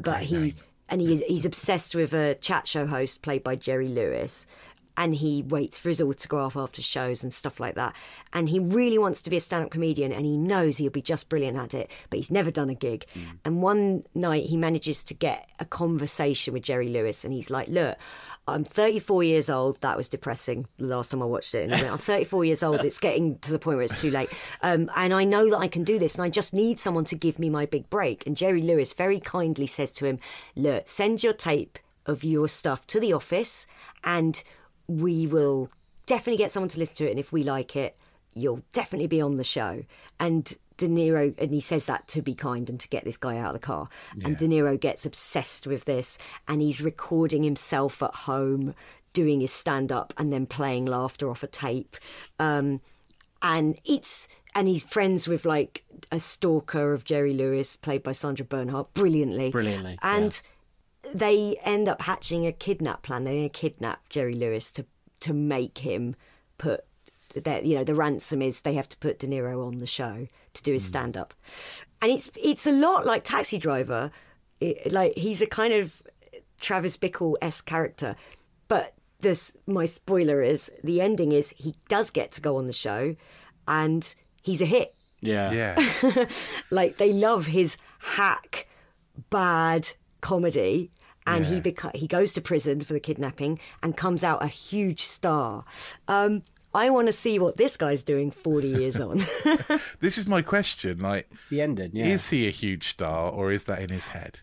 but 0.01 0.21
he 0.21 0.55
and 0.91 0.99
he 0.99 1.13
is, 1.13 1.23
he's 1.25 1.45
obsessed 1.45 1.95
with 1.95 2.13
a 2.13 2.35
chat 2.35 2.67
show 2.67 2.85
host 2.85 3.21
played 3.21 3.43
by 3.43 3.55
Jerry 3.55 3.87
Lewis. 3.87 4.45
And 4.97 5.15
he 5.15 5.41
waits 5.41 5.79
for 5.79 5.87
his 5.87 6.01
autograph 6.01 6.57
after 6.57 6.81
shows 6.81 7.23
and 7.23 7.33
stuff 7.33 7.61
like 7.61 7.75
that. 7.75 7.95
And 8.33 8.49
he 8.49 8.59
really 8.59 8.97
wants 8.97 9.21
to 9.21 9.29
be 9.29 9.37
a 9.37 9.39
stand 9.39 9.63
up 9.63 9.71
comedian 9.71 10.11
and 10.11 10.25
he 10.25 10.35
knows 10.35 10.77
he'll 10.77 10.91
be 10.91 11.01
just 11.01 11.29
brilliant 11.29 11.57
at 11.57 11.73
it, 11.73 11.89
but 12.09 12.17
he's 12.17 12.29
never 12.29 12.51
done 12.51 12.69
a 12.69 12.75
gig. 12.75 13.05
And 13.45 13.61
one 13.63 14.03
night 14.13 14.47
he 14.47 14.57
manages 14.57 15.05
to 15.05 15.13
get 15.13 15.47
a 15.59 15.65
conversation 15.65 16.53
with 16.53 16.63
Jerry 16.63 16.89
Lewis 16.89 17.23
and 17.23 17.33
he's 17.33 17.49
like, 17.49 17.69
Look, 17.69 17.97
I'm 18.51 18.63
34 18.63 19.23
years 19.23 19.49
old. 19.49 19.81
That 19.81 19.97
was 19.97 20.07
depressing 20.07 20.67
the 20.77 20.85
last 20.85 21.11
time 21.11 21.21
I 21.21 21.25
watched 21.25 21.55
it. 21.55 21.71
I'm 21.71 21.97
34 21.97 22.45
years 22.45 22.63
old. 22.63 22.83
It's 22.83 22.99
getting 22.99 23.37
to 23.39 23.51
the 23.51 23.59
point 23.59 23.77
where 23.77 23.83
it's 23.83 23.99
too 23.99 24.11
late. 24.11 24.29
Um, 24.61 24.89
and 24.95 25.13
I 25.13 25.23
know 25.23 25.49
that 25.49 25.57
I 25.57 25.67
can 25.67 25.83
do 25.83 25.99
this 25.99 26.15
and 26.15 26.23
I 26.23 26.29
just 26.29 26.53
need 26.53 26.79
someone 26.79 27.05
to 27.05 27.15
give 27.15 27.39
me 27.39 27.49
my 27.49 27.65
big 27.65 27.89
break. 27.89 28.25
And 28.25 28.37
Jerry 28.37 28.61
Lewis 28.61 28.93
very 28.93 29.19
kindly 29.19 29.67
says 29.67 29.91
to 29.93 30.05
him, 30.05 30.19
Look, 30.55 30.87
send 30.87 31.23
your 31.23 31.33
tape 31.33 31.79
of 32.05 32.23
your 32.23 32.47
stuff 32.47 32.87
to 32.87 32.99
the 32.99 33.13
office 33.13 33.67
and 34.03 34.43
we 34.87 35.27
will 35.27 35.69
definitely 36.05 36.37
get 36.37 36.51
someone 36.51 36.69
to 36.69 36.79
listen 36.79 36.97
to 36.97 37.07
it. 37.07 37.11
And 37.11 37.19
if 37.19 37.31
we 37.31 37.43
like 37.43 37.75
it, 37.75 37.97
you'll 38.33 38.63
definitely 38.73 39.07
be 39.07 39.21
on 39.21 39.35
the 39.35 39.43
show. 39.43 39.83
And 40.19 40.57
De 40.81 40.87
Niro, 40.87 41.31
and 41.37 41.53
he 41.53 41.59
says 41.59 41.85
that 41.85 42.07
to 42.07 42.23
be 42.23 42.33
kind 42.33 42.67
and 42.67 42.79
to 42.79 42.87
get 42.89 43.05
this 43.05 43.17
guy 43.17 43.37
out 43.37 43.49
of 43.49 43.53
the 43.53 43.59
car. 43.59 43.87
And 44.23 44.35
De 44.35 44.47
Niro 44.47 44.79
gets 44.79 45.05
obsessed 45.05 45.67
with 45.67 45.85
this 45.85 46.17
and 46.47 46.59
he's 46.59 46.81
recording 46.81 47.43
himself 47.43 48.01
at 48.01 48.15
home 48.15 48.73
doing 49.13 49.41
his 49.41 49.51
stand 49.51 49.91
up 49.91 50.11
and 50.17 50.33
then 50.33 50.47
playing 50.47 50.85
laughter 50.85 51.29
off 51.29 51.43
a 51.43 51.47
tape. 51.47 51.97
Um, 52.39 52.81
and 53.43 53.77
it's 53.85 54.27
and 54.55 54.67
he's 54.67 54.83
friends 54.83 55.27
with 55.27 55.45
like 55.45 55.83
a 56.11 56.19
stalker 56.19 56.93
of 56.93 57.05
Jerry 57.05 57.33
Lewis, 57.33 57.77
played 57.77 58.01
by 58.01 58.11
Sandra 58.11 58.43
Bernhard, 58.43 58.87
brilliantly. 58.95 59.51
Brilliantly, 59.51 59.99
And 60.01 60.41
they 61.13 61.57
end 61.63 61.87
up 61.87 62.01
hatching 62.01 62.47
a 62.47 62.51
kidnap 62.51 63.03
plan. 63.03 63.25
To 63.25 63.49
kidnap 63.49 64.09
Jerry 64.09 64.33
Lewis 64.33 64.71
to 64.71 64.85
to 65.19 65.33
make 65.33 65.77
him 65.77 66.15
put 66.57 66.85
that 67.35 67.65
you 67.65 67.75
know 67.75 67.83
the 67.83 67.95
ransom 67.95 68.41
is 68.41 68.61
they 68.61 68.73
have 68.73 68.89
to 68.89 68.97
put 68.97 69.19
De 69.19 69.27
Niro 69.27 69.65
on 69.65 69.77
the 69.79 69.87
show 69.87 70.27
to 70.53 70.63
do 70.63 70.73
his 70.73 70.85
stand 70.85 71.17
up, 71.17 71.33
and 72.01 72.11
it's 72.11 72.29
it's 72.41 72.67
a 72.67 72.71
lot 72.71 73.05
like 73.05 73.23
Taxi 73.23 73.57
Driver, 73.57 74.11
it, 74.59 74.91
like 74.91 75.13
he's 75.17 75.41
a 75.41 75.47
kind 75.47 75.73
of 75.73 76.01
Travis 76.59 76.97
Bickle 76.97 77.35
esque 77.41 77.65
character, 77.65 78.15
but 78.67 78.93
this 79.19 79.55
my 79.67 79.85
spoiler 79.85 80.41
is 80.41 80.71
the 80.83 80.99
ending 81.01 81.31
is 81.31 81.53
he 81.57 81.75
does 81.89 82.09
get 82.09 82.31
to 82.33 82.41
go 82.41 82.57
on 82.57 82.67
the 82.67 82.73
show, 82.73 83.15
and 83.67 84.13
he's 84.41 84.61
a 84.61 84.65
hit. 84.65 84.95
Yeah. 85.21 85.51
Yeah. 86.01 86.25
Like 86.71 86.97
they 86.97 87.13
love 87.13 87.45
his 87.47 87.77
hack, 87.99 88.67
bad 89.29 89.89
comedy, 90.21 90.91
and 91.27 91.45
he 91.45 91.55
Yeah. 91.55 91.61
beca- 91.61 91.95
he 91.95 92.07
goes 92.07 92.33
to 92.33 92.41
prison 92.41 92.81
for 92.81 92.93
the 92.93 92.99
kidnapping 92.99 93.59
and 93.83 93.95
comes 93.95 94.23
out 94.23 94.43
a 94.43 94.47
huge 94.47 95.03
star. 95.03 95.63
Um, 96.07 96.41
I 96.73 96.89
want 96.89 97.07
to 97.07 97.13
see 97.13 97.37
what 97.39 97.57
this 97.57 97.75
guy's 97.77 98.03
doing 98.03 98.31
forty 98.31 98.69
years 98.69 98.99
on. 98.99 99.17
this 99.99 100.17
is 100.17 100.27
my 100.27 100.41
question. 100.41 100.99
Like, 100.99 101.29
The 101.49 101.61
ending. 101.61 101.91
Yeah. 101.93 102.05
is 102.07 102.29
he 102.29 102.47
a 102.47 102.51
huge 102.51 102.87
star 102.87 103.29
or 103.31 103.51
is 103.51 103.65
that 103.65 103.79
in 103.81 103.89
his 103.89 104.07
head? 104.07 104.39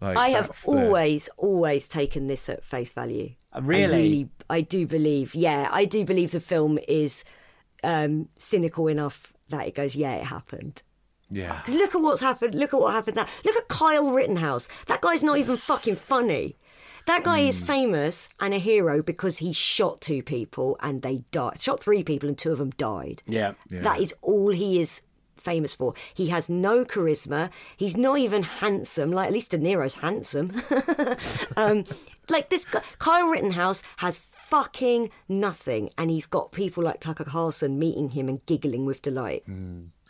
Like, 0.00 0.16
I 0.16 0.28
have 0.30 0.46
that's 0.48 0.64
the- 0.64 0.70
always, 0.72 1.28
always 1.38 1.88
taken 1.88 2.26
this 2.26 2.48
at 2.48 2.64
face 2.64 2.92
value. 2.92 3.30
Uh, 3.52 3.58
I 3.58 3.60
really? 3.60 3.94
really, 3.96 4.28
I 4.50 4.60
do 4.60 4.86
believe. 4.86 5.34
Yeah, 5.34 5.68
I 5.72 5.84
do 5.86 6.04
believe 6.04 6.32
the 6.32 6.40
film 6.40 6.78
is 6.86 7.24
um, 7.82 8.28
cynical 8.36 8.88
enough 8.88 9.32
that 9.50 9.66
it 9.66 9.74
goes, 9.74 9.96
yeah, 9.96 10.14
it 10.16 10.24
happened. 10.24 10.82
Yeah. 11.30 11.60
'Cause 11.64 11.74
look 11.74 11.94
at 11.94 12.00
what's 12.00 12.20
happened. 12.20 12.54
Look 12.54 12.72
at 12.74 12.80
what 12.80 12.92
happened 12.92 13.16
now. 13.16 13.26
Look 13.44 13.56
at 13.56 13.68
Kyle 13.68 14.10
Rittenhouse. 14.12 14.68
That 14.86 15.00
guy's 15.00 15.22
not 15.22 15.38
even 15.38 15.56
fucking 15.56 15.96
funny. 15.96 16.56
That 17.06 17.22
guy 17.22 17.40
is 17.40 17.58
famous 17.58 18.28
and 18.40 18.52
a 18.52 18.58
hero 18.58 19.02
because 19.02 19.38
he 19.38 19.52
shot 19.52 20.00
two 20.00 20.22
people 20.22 20.76
and 20.80 21.02
they 21.02 21.18
died. 21.30 21.60
Shot 21.62 21.80
three 21.80 22.02
people 22.02 22.28
and 22.28 22.36
two 22.36 22.52
of 22.52 22.58
them 22.58 22.70
died. 22.70 23.22
Yeah. 23.68 23.82
That 23.82 24.00
is 24.00 24.12
all 24.22 24.50
he 24.50 24.80
is 24.80 25.02
famous 25.36 25.74
for. 25.74 25.94
He 26.14 26.28
has 26.28 26.50
no 26.50 26.84
charisma. 26.84 27.50
He's 27.76 27.96
not 27.96 28.18
even 28.18 28.42
handsome. 28.42 29.12
Like 29.12 29.28
at 29.28 29.32
least 29.32 29.52
De 29.52 29.58
Niro's 29.58 29.94
handsome. 29.94 30.52
um, 31.56 31.84
like 32.28 32.50
this 32.50 32.64
guy, 32.64 32.82
Kyle 32.98 33.28
Rittenhouse 33.28 33.82
has 33.98 34.18
fucking 34.18 35.10
nothing, 35.28 35.90
and 35.98 36.10
he's 36.10 36.26
got 36.26 36.52
people 36.52 36.82
like 36.82 37.00
Tucker 37.00 37.24
Carlson 37.24 37.78
meeting 37.78 38.10
him 38.10 38.28
and 38.28 38.44
giggling 38.46 38.84
with 38.84 39.02
delight. 39.02 39.44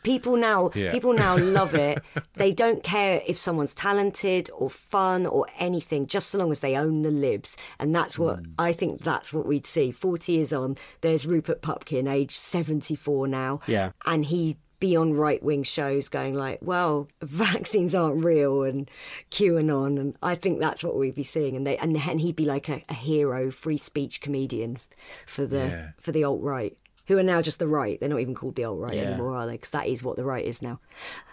People 0.07 0.37
now, 0.37 0.71
Yeah. 0.75 0.93
people 0.93 1.13
now 1.15 1.37
love 1.59 1.75
it. 1.75 1.99
They 2.35 2.53
don't 2.53 2.83
care 2.83 3.21
if 3.27 3.37
someone's 3.39 3.75
talented 3.75 4.49
or 4.57 4.71
fun 4.71 5.27
or 5.27 5.47
anything, 5.59 6.07
just 6.07 6.29
so 6.29 6.39
long 6.39 6.53
as 6.53 6.61
they 6.61 6.77
own 6.77 7.03
the 7.03 7.11
libs. 7.11 7.57
And 7.81 7.93
that's 7.93 8.17
what 8.19 8.37
hmm. 8.39 8.53
I 8.59 8.73
think. 8.73 9.03
That's 9.03 9.33
what 9.33 9.47
we'd 9.47 9.67
see. 9.67 9.91
Forty 9.91 10.33
years 10.33 10.53
on, 10.53 10.77
there's 11.01 11.27
Rupert 11.27 11.61
Pupkin, 11.61 12.07
age 12.07 12.37
seventy-four 12.37 13.27
now, 13.27 13.61
Yeah. 13.67 13.91
and 14.05 14.25
he 14.25 14.57
be 14.79 14.95
on 14.95 15.15
right-wing 15.15 15.63
shows 15.63 16.09
going 16.11 16.35
like, 16.35 16.59
"Well, 16.63 17.09
vaccines 17.23 17.95
aren't 17.95 18.23
real," 18.25 18.63
and 18.63 18.89
QAnon, 19.31 19.99
and 19.99 20.17
I 20.23 20.35
think 20.35 20.61
that's 20.61 20.85
what 20.85 20.97
we'd 20.97 21.15
be 21.15 21.23
seeing. 21.23 21.57
And 21.57 21.67
they 21.67 21.77
and, 21.79 21.97
and 21.97 22.21
he'd 22.21 22.37
be 22.37 22.45
like 22.45 22.69
a, 22.69 22.83
a 22.89 22.95
hero, 22.95 23.51
free 23.51 23.79
speech 23.79 24.21
comedian 24.21 24.79
for 25.27 25.47
the 25.47 25.67
Yeah. 25.67 25.91
for 25.99 26.13
the 26.13 26.25
alt 26.25 26.43
right. 26.43 26.77
Who 27.09 27.17
are 27.19 27.23
now 27.23 27.41
just 27.43 27.59
the 27.59 27.69
right? 27.69 27.99
They're 28.01 28.09
not 28.09 28.21
even 28.21 28.35
called 28.35 28.57
the 28.57 28.65
alt 28.65 28.79
right 28.81 28.95
Yeah. 28.95 29.03
anymore, 29.03 29.37
are 29.37 29.47
they? 29.47 29.53
Because 29.53 29.71
that 29.71 29.87
is 29.87 30.03
what 30.03 30.17
the 30.17 30.25
right 30.25 30.45
is 30.45 30.61
now. 30.63 30.81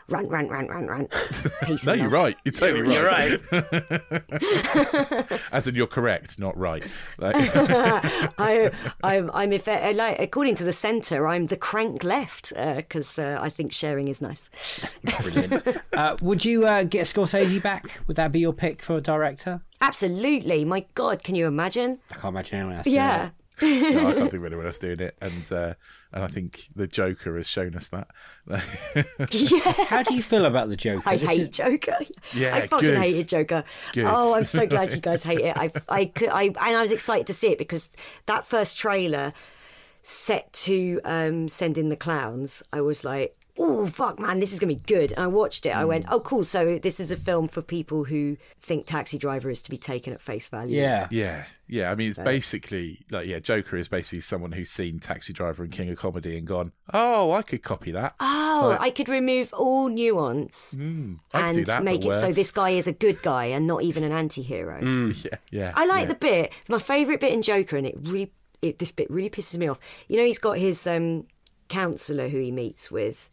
Rant, 0.10 0.30
rant, 0.30 0.52
rant, 0.52 0.70
rant, 0.70 0.90
rant. 0.90 1.10
Peace. 1.64 1.86
No, 1.86 1.94
and 1.94 2.02
you're 2.02 2.10
right. 2.10 2.36
You're 2.44 2.52
totally 2.52 2.94
You're 2.94 3.06
right. 3.06 3.40
right. 3.52 5.42
As 5.52 5.66
in, 5.68 5.76
you're 5.76 5.88
correct, 5.88 6.38
not 6.38 6.58
right. 6.58 6.84
Like, 7.18 7.36
I, 8.38 8.70
I'm, 9.04 9.32
I'm 9.34 9.54
if, 9.54 9.68
uh, 9.68 9.94
like 9.96 10.20
according 10.20 10.56
to 10.56 10.64
the 10.64 10.74
centre, 10.74 11.28
I'm 11.28 11.48
the 11.48 11.58
crank 11.58 12.04
left 12.04 12.52
because 12.56 13.18
uh, 13.18 13.40
I 13.42 13.50
think 13.50 13.72
sharing 13.72 14.08
is 14.10 14.22
nice. 14.22 14.98
Brilliant. 15.22 15.68
uh, 15.94 16.18
would 16.22 16.44
you 16.44 16.66
uh, 16.68 16.84
get 16.84 17.06
Scorsese 17.08 17.62
back? 17.64 18.02
Would 18.08 18.18
that 18.18 18.32
be 18.32 18.40
your 18.42 18.54
pick 18.54 18.82
for 18.82 18.98
a 18.98 19.02
director? 19.02 19.62
Absolutely, 19.82 20.66
my 20.66 20.86
God, 20.96 21.24
can 21.24 21.36
you 21.36 21.48
imagine? 21.48 22.00
I 22.12 22.16
can't 22.16 22.34
imagine 22.34 22.58
anyone 22.60 22.76
else. 22.78 22.84
doing 22.86 22.96
Yeah. 22.96 23.30
It. 23.64 23.96
no, 23.96 24.08
I 24.10 24.14
can't 24.14 24.18
think 24.32 24.34
of 24.34 24.46
anyone 24.46 24.66
else 24.66 24.80
doing 24.80 25.00
it, 25.00 25.16
and 25.22 25.52
uh, 25.52 25.74
and 26.12 26.24
I 26.24 26.28
think 26.28 26.68
the 26.76 26.88
Joker 26.88 27.38
has 27.38 27.48
shown 27.48 27.76
us 27.76 27.88
that. 27.90 28.08
yeah. 29.32 29.74
How 29.88 30.04
do 30.04 30.14
you 30.14 30.22
feel 30.24 30.46
about 30.46 30.70
the 30.70 30.76
Joker? 30.76 31.04
I 31.10 31.18
This 31.18 31.30
hate 31.30 31.40
is- 31.42 31.50
Joker. 31.50 31.98
Yeah, 32.36 32.56
I 32.56 32.68
fucking 32.68 32.90
good. 32.90 32.98
hated 32.98 33.28
Joker. 33.28 33.64
Good. 33.94 34.06
Oh, 34.08 34.36
I'm 34.36 34.46
so 34.46 34.66
glad 34.68 34.94
you 34.94 35.00
guys 35.02 35.24
hate 35.32 35.42
it. 35.42 35.58
I, 35.58 35.70
I, 35.90 36.06
could, 36.06 36.30
I, 36.30 36.44
and 36.44 36.58
I 36.60 36.82
was 36.82 36.92
excited 36.92 37.28
to 37.28 37.34
see 37.34 37.50
it 37.50 37.58
because 37.58 37.90
that 38.26 38.46
first 38.46 38.78
trailer 38.78 39.34
set 40.04 40.52
to 40.54 41.00
um, 41.06 41.48
send 41.48 41.78
in 41.78 41.90
the 41.90 41.96
clowns. 41.98 42.62
I 42.74 42.82
was 42.82 43.04
like, 43.06 43.36
oh 43.60 43.86
fuck, 43.88 44.20
man, 44.20 44.40
this 44.40 44.52
is 44.52 44.60
gonna 44.60 44.74
be 44.74 44.82
good. 44.88 45.12
And 45.12 45.22
I 45.24 45.28
watched 45.28 45.66
it. 45.66 45.76
I 45.76 45.84
Mm. 45.84 45.88
went, 45.88 46.06
oh 46.10 46.20
cool. 46.20 46.44
So 46.44 46.80
this 46.80 47.00
is 47.00 47.12
a 47.12 47.16
film 47.18 47.48
for 47.48 47.62
people 47.62 48.06
who 48.06 48.38
think 48.62 48.86
Taxi 48.86 49.18
Driver 49.18 49.50
is 49.50 49.62
to 49.64 49.70
be 49.70 49.78
taken 49.78 50.12
at 50.14 50.22
face 50.22 50.48
value. 50.48 50.80
Yeah. 50.82 51.08
Yeah, 51.12 51.46
yeah. 51.68 51.92
I 51.92 51.96
mean, 51.96 52.10
it's 52.10 52.18
basically 52.18 53.00
like 53.12 53.28
yeah, 53.28 53.40
Joker 53.40 53.78
is 53.78 53.88
basically 53.88 54.22
someone 54.22 54.52
who's 54.54 54.72
seen 54.72 55.00
Taxi 55.00 55.34
Driver 55.34 55.64
and 55.64 55.72
King 55.72 55.90
of 55.92 55.98
Comedy 55.98 56.38
and 56.38 56.48
gone, 56.48 56.72
oh, 56.94 57.32
I 57.32 57.42
could 57.44 57.62
copy 57.64 57.92
that. 57.92 58.16
Oh, 58.20 58.70
Like- 58.72 58.82
I 58.82 58.90
could 58.90 59.10
remove 59.10 59.54
all 59.54 59.88
nuance 59.90 60.76
Mm, 60.80 61.20
I 61.34 61.52
do 61.54 61.60
and 61.60 61.68
that, 61.68 61.84
make 61.84 62.06
it 62.06 62.14
so 62.16 62.32
this 62.32 62.52
guy 62.52 62.72
is 62.72 62.88
a 62.88 62.94
good 62.94 63.22
guy 63.22 63.46
and 63.46 63.68
not 63.68 63.84
even 63.84 64.04
an 64.04 64.12
anti-hero. 64.12 64.82
Yeah, 65.24 65.36
yeah. 65.52 65.72
I 65.76 65.86
like 65.86 66.02
yeah. 66.02 66.06
the 66.08 66.16
bit. 66.16 66.54
My 66.70 66.80
favourite 66.80 67.20
bit 67.20 67.32
in 67.34 67.42
Joker, 67.42 67.78
and 67.78 67.86
it 67.86 67.96
really, 68.02 68.32
it, 68.62 68.80
this 68.80 68.92
bit 68.92 69.10
really 69.12 69.30
pisses 69.30 69.58
me 69.58 69.68
off. 69.68 69.80
You 70.08 70.18
know, 70.18 70.26
he's 70.26 70.40
got 70.40 70.58
his 70.58 70.88
um, 70.88 71.28
counsellor 71.70 72.30
who 72.30 72.40
he 72.40 72.52
meets 72.52 72.92
with. 72.92 73.30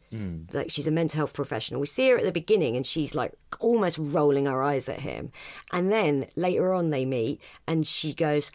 Like 0.53 0.71
she's 0.71 0.87
a 0.89 0.91
mental 0.91 1.19
health 1.19 1.33
professional. 1.35 1.81
We 1.81 1.87
see 1.87 2.09
her 2.11 2.19
at 2.19 2.25
the 2.25 2.33
beginning, 2.33 2.77
and 2.77 2.87
she's 2.87 3.15
like 3.15 3.33
almost 3.59 3.99
rolling 3.99 4.47
her 4.47 4.63
eyes 4.63 4.89
at 4.89 5.01
him. 5.01 5.33
And 5.73 5.93
then 5.93 6.27
later 6.37 6.73
on, 6.73 6.91
they 6.91 7.05
meet, 7.05 7.41
and 7.67 7.87
she 7.87 8.13
goes. 8.15 8.51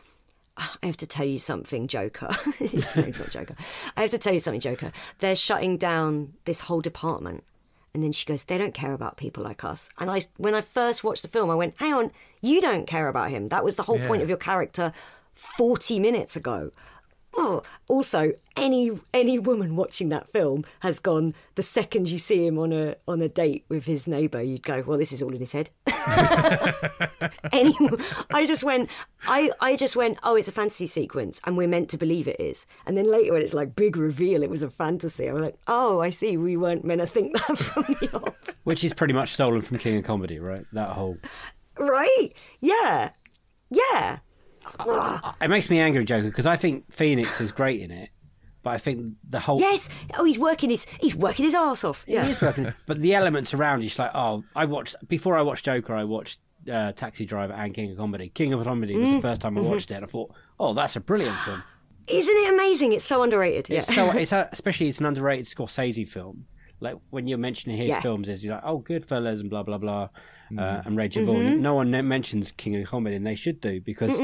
"Ah, 0.57 0.77
I 0.81 0.85
have 0.85 0.97
to 0.97 1.07
tell 1.07 1.25
you 1.25 1.37
something, 1.37 1.87
Joker. 1.87 2.29
His 2.59 2.95
name's 2.95 3.19
not 3.19 3.29
Joker. 3.29 3.55
I 3.97 4.01
have 4.01 4.11
to 4.11 4.17
tell 4.17 4.33
you 4.33 4.39
something, 4.39 4.61
Joker. 4.61 4.91
They're 5.19 5.35
shutting 5.35 5.77
down 5.77 6.33
this 6.45 6.61
whole 6.61 6.81
department. 6.81 7.43
And 7.93 8.03
then 8.03 8.11
she 8.11 8.25
goes, 8.25 8.43
they 8.43 8.57
don't 8.57 8.73
care 8.73 8.91
about 8.91 9.15
people 9.15 9.41
like 9.43 9.63
us. 9.63 9.89
And 9.99 10.11
I, 10.11 10.21
when 10.35 10.53
I 10.53 10.59
first 10.59 11.03
watched 11.05 11.21
the 11.21 11.29
film, 11.29 11.49
I 11.49 11.55
went, 11.55 11.75
hang 11.77 11.93
on, 11.93 12.11
you 12.41 12.59
don't 12.59 12.85
care 12.87 13.07
about 13.07 13.29
him. 13.29 13.47
That 13.47 13.63
was 13.63 13.77
the 13.77 13.83
whole 13.83 13.99
point 13.99 14.21
of 14.21 14.27
your 14.27 14.37
character 14.37 14.91
40 15.33 15.99
minutes 15.99 16.35
ago. 16.35 16.71
Oh, 17.37 17.63
also, 17.89 18.31
any 18.55 18.91
any 19.13 19.39
woman 19.39 19.75
watching 19.75 20.09
that 20.09 20.27
film 20.27 20.63
has 20.79 20.99
gone. 20.99 21.31
The 21.55 21.63
second 21.63 22.09
you 22.09 22.17
see 22.17 22.47
him 22.47 22.57
on 22.57 22.71
a 22.71 22.95
on 23.07 23.21
a 23.21 23.27
date 23.27 23.65
with 23.67 23.85
his 23.85 24.07
neighbour, 24.07 24.41
you'd 24.41 24.63
go, 24.63 24.83
"Well, 24.85 24.97
this 24.97 25.11
is 25.11 25.21
all 25.21 25.33
in 25.33 25.39
his 25.39 25.51
head." 25.51 25.69
any, 27.51 27.73
I 28.31 28.45
just 28.45 28.63
went, 28.63 28.89
I 29.27 29.51
I 29.59 29.75
just 29.75 29.97
went, 29.97 30.17
"Oh, 30.23 30.35
it's 30.35 30.47
a 30.47 30.53
fantasy 30.53 30.87
sequence," 30.87 31.41
and 31.45 31.57
we're 31.57 31.67
meant 31.67 31.89
to 31.89 31.97
believe 31.97 32.27
it 32.27 32.39
is. 32.39 32.65
And 32.85 32.97
then 32.97 33.11
later, 33.11 33.33
when 33.33 33.41
it's 33.41 33.53
like 33.53 33.75
big 33.75 33.97
reveal, 33.97 34.41
it 34.41 34.49
was 34.49 34.63
a 34.63 34.69
fantasy. 34.69 35.29
I 35.29 35.33
was 35.33 35.41
like, 35.41 35.57
"Oh, 35.67 35.99
I 35.99 36.09
see. 36.11 36.37
We 36.37 36.55
weren't 36.55 36.85
meant 36.85 37.01
to 37.01 37.07
think 37.07 37.33
that 37.33 37.57
from 37.57 37.83
the 37.99 38.09
off." 38.13 38.57
Which 38.63 38.83
is 38.83 38.93
pretty 38.93 39.13
much 39.13 39.33
stolen 39.33 39.61
from 39.61 39.77
King 39.77 39.97
of 39.97 40.05
Comedy, 40.05 40.39
right? 40.39 40.65
That 40.71 40.89
whole. 40.89 41.17
Right? 41.77 42.29
Yeah. 42.61 43.11
Yeah. 43.69 44.19
It 45.41 45.49
makes 45.49 45.69
me 45.69 45.79
angry, 45.79 46.05
Joker, 46.05 46.27
because 46.27 46.45
I 46.45 46.55
think 46.57 46.91
Phoenix 46.91 47.39
is 47.41 47.51
great 47.51 47.81
in 47.81 47.91
it, 47.91 48.09
but 48.63 48.71
I 48.71 48.77
think 48.77 49.13
the 49.27 49.39
whole. 49.39 49.59
Yes. 49.59 49.89
Oh, 50.17 50.23
he's 50.23 50.39
working 50.39 50.69
his 50.69 50.85
he's 50.99 51.15
working 51.15 51.45
his 51.45 51.55
ass 51.55 51.83
off. 51.83 52.03
Yeah. 52.07 52.25
is 52.27 52.41
working, 52.41 52.73
but 52.85 52.99
the 53.01 53.13
elements 53.13 53.53
around 53.53 53.81
you, 53.81 53.87
it's 53.87 53.99
like, 53.99 54.11
oh, 54.13 54.43
I 54.55 54.65
watched 54.65 54.95
before 55.07 55.37
I 55.37 55.41
watched 55.41 55.65
Joker, 55.65 55.93
I 55.93 56.03
watched 56.03 56.39
uh, 56.71 56.91
Taxi 56.93 57.25
Driver 57.25 57.53
and 57.53 57.73
King 57.73 57.91
of 57.91 57.97
Comedy. 57.97 58.29
King 58.29 58.53
of 58.53 58.63
Comedy 58.63 58.95
was 58.95 59.09
the 59.11 59.21
first 59.21 59.41
time 59.41 59.57
I 59.57 59.61
watched 59.61 59.91
it, 59.91 59.95
and 59.95 60.05
I 60.05 60.07
thought, 60.07 60.31
oh, 60.59 60.73
that's 60.73 60.95
a 60.95 60.99
brilliant 60.99 61.35
film. 61.39 61.63
Isn't 62.07 62.37
it 62.37 62.53
amazing? 62.53 62.93
It's 62.93 63.05
so 63.05 63.23
underrated. 63.23 63.69
Yeah. 63.69 63.79
It's 63.79 63.95
so 63.95 64.11
it's 64.17 64.31
a, 64.31 64.49
especially 64.51 64.89
it's 64.89 64.99
an 64.99 65.05
underrated 65.05 65.45
Scorsese 65.45 66.07
film. 66.07 66.45
Like 66.79 66.95
when 67.09 67.25
you're 67.27 67.37
mentioning 67.37 67.77
his 67.77 67.89
Yeah. 67.89 68.01
films, 68.01 68.27
is 68.29 68.43
you're 68.43 68.55
like, 68.55 68.63
oh, 68.65 68.79
Goodfellas 68.79 69.39
and 69.39 69.49
blah 69.49 69.63
blah 69.63 69.77
blah, 69.77 70.09
uh, 70.57 70.81
and 70.85 70.97
Raging 70.97 71.25
Mm-hmm. 71.25 71.31
Bull. 71.49 71.57
No 71.57 71.75
one 71.75 71.91
mentions 72.07 72.51
King 72.51 72.75
of 72.77 72.87
Comedy, 72.87 73.15
and 73.15 73.25
they 73.25 73.35
should 73.35 73.59
do 73.61 73.81
because 73.81 74.19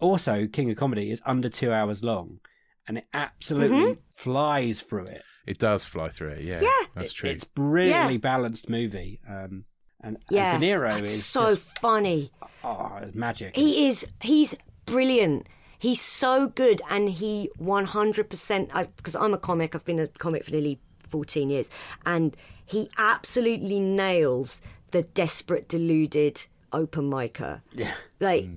also 0.00 0.46
King 0.46 0.70
of 0.70 0.76
Comedy 0.76 1.10
is 1.10 1.20
under 1.26 1.48
two 1.48 1.72
hours 1.72 2.02
long, 2.04 2.40
and 2.88 2.98
it 2.98 3.04
absolutely 3.12 3.76
Mm-hmm. 3.78 4.00
flies 4.14 4.80
through 4.82 5.04
it. 5.06 5.22
It 5.46 5.58
does 5.58 5.84
fly 5.86 6.10
through 6.10 6.30
it. 6.30 6.40
Yeah, 6.42 6.60
Yeah. 6.60 6.68
that's 6.94 7.10
It- 7.12 7.14
true. 7.14 7.30
It's 7.30 7.44
brilliantly 7.44 8.14
Yeah. 8.14 8.18
balanced 8.18 8.68
movie. 8.68 9.20
Um, 9.28 9.64
and, 10.02 10.18
yeah. 10.30 10.52
and 10.54 10.60
De 10.62 10.66
Niro 10.68 10.98
It's 11.00 11.12
is 11.12 11.24
so 11.26 11.54
just, 11.54 11.78
funny. 11.78 12.30
oh, 12.64 12.98
it's 13.02 13.14
magic. 13.14 13.56
He 13.56 13.86
is. 13.86 14.06
He's 14.22 14.56
brilliant. 14.86 15.46
He's 15.78 16.00
so 16.00 16.48
good, 16.48 16.82
and 16.90 17.08
he 17.08 17.50
one 17.56 17.86
hundred 17.86 18.28
percent. 18.30 18.70
Because 18.96 19.16
I'm 19.16 19.32
a 19.34 19.38
comic. 19.38 19.74
I've 19.74 19.84
been 19.84 19.98
a 19.98 20.06
comic 20.06 20.44
for 20.44 20.50
nearly 20.52 20.78
fourteen 20.98 21.48
years, 21.50 21.70
and 22.06 22.36
he 22.64 22.88
absolutely 22.98 23.80
nails 23.80 24.60
the 24.90 25.02
desperate, 25.02 25.68
deluded 25.68 26.46
open 26.72 27.10
micer. 27.10 27.60
Yeah. 27.72 27.92
Like 28.20 28.48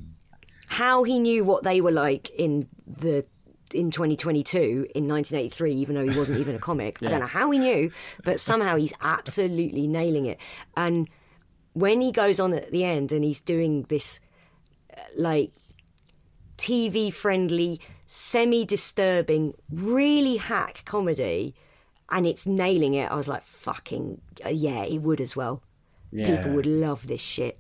how 0.68 1.04
he 1.04 1.20
knew 1.20 1.44
what 1.44 1.64
they 1.64 1.82
were 1.82 1.92
like 1.92 2.30
in 2.32 2.68
the 2.88 3.26
in 3.74 3.92
2022 3.92 4.88
in 4.94 5.08
1983, 5.08 5.74
even 5.74 5.96
though 5.96 6.08
he 6.08 6.18
wasn't 6.18 6.40
even 6.40 6.56
a 6.56 6.60
comic. 6.70 7.02
I 7.02 7.08
don't 7.08 7.20
know 7.20 7.26
how 7.26 7.50
he 7.52 7.60
knew, 7.60 7.92
but 8.24 8.40
somehow 8.40 8.76
he's 8.76 8.94
absolutely 9.02 9.88
nailing 9.88 10.26
it. 10.26 10.40
And 10.78 11.10
when 11.74 12.02
he 12.02 12.12
goes 12.12 12.40
on 12.40 12.54
at 12.54 12.72
the 12.72 12.84
end 12.84 13.12
and 13.12 13.24
he's 13.24 13.42
doing 13.42 13.84
this, 13.90 14.20
uh, 14.96 15.02
like, 15.18 15.52
TV 16.58 17.12
friendly, 17.12 17.82
semi 18.06 18.64
disturbing, 18.64 19.54
really 19.72 20.38
hack 20.38 20.84
comedy, 20.86 21.56
and 22.12 22.28
it's 22.28 22.46
nailing 22.46 22.94
it, 22.94 23.12
I 23.12 23.16
was 23.16 23.28
like, 23.28 23.42
fucking, 23.42 24.22
yeah, 24.52 24.86
he 24.86 25.00
would 25.00 25.20
as 25.20 25.36
well. 25.36 25.64
People 26.14 26.52
would 26.52 26.66
love 26.66 27.08
this 27.08 27.22
shit. 27.22 27.60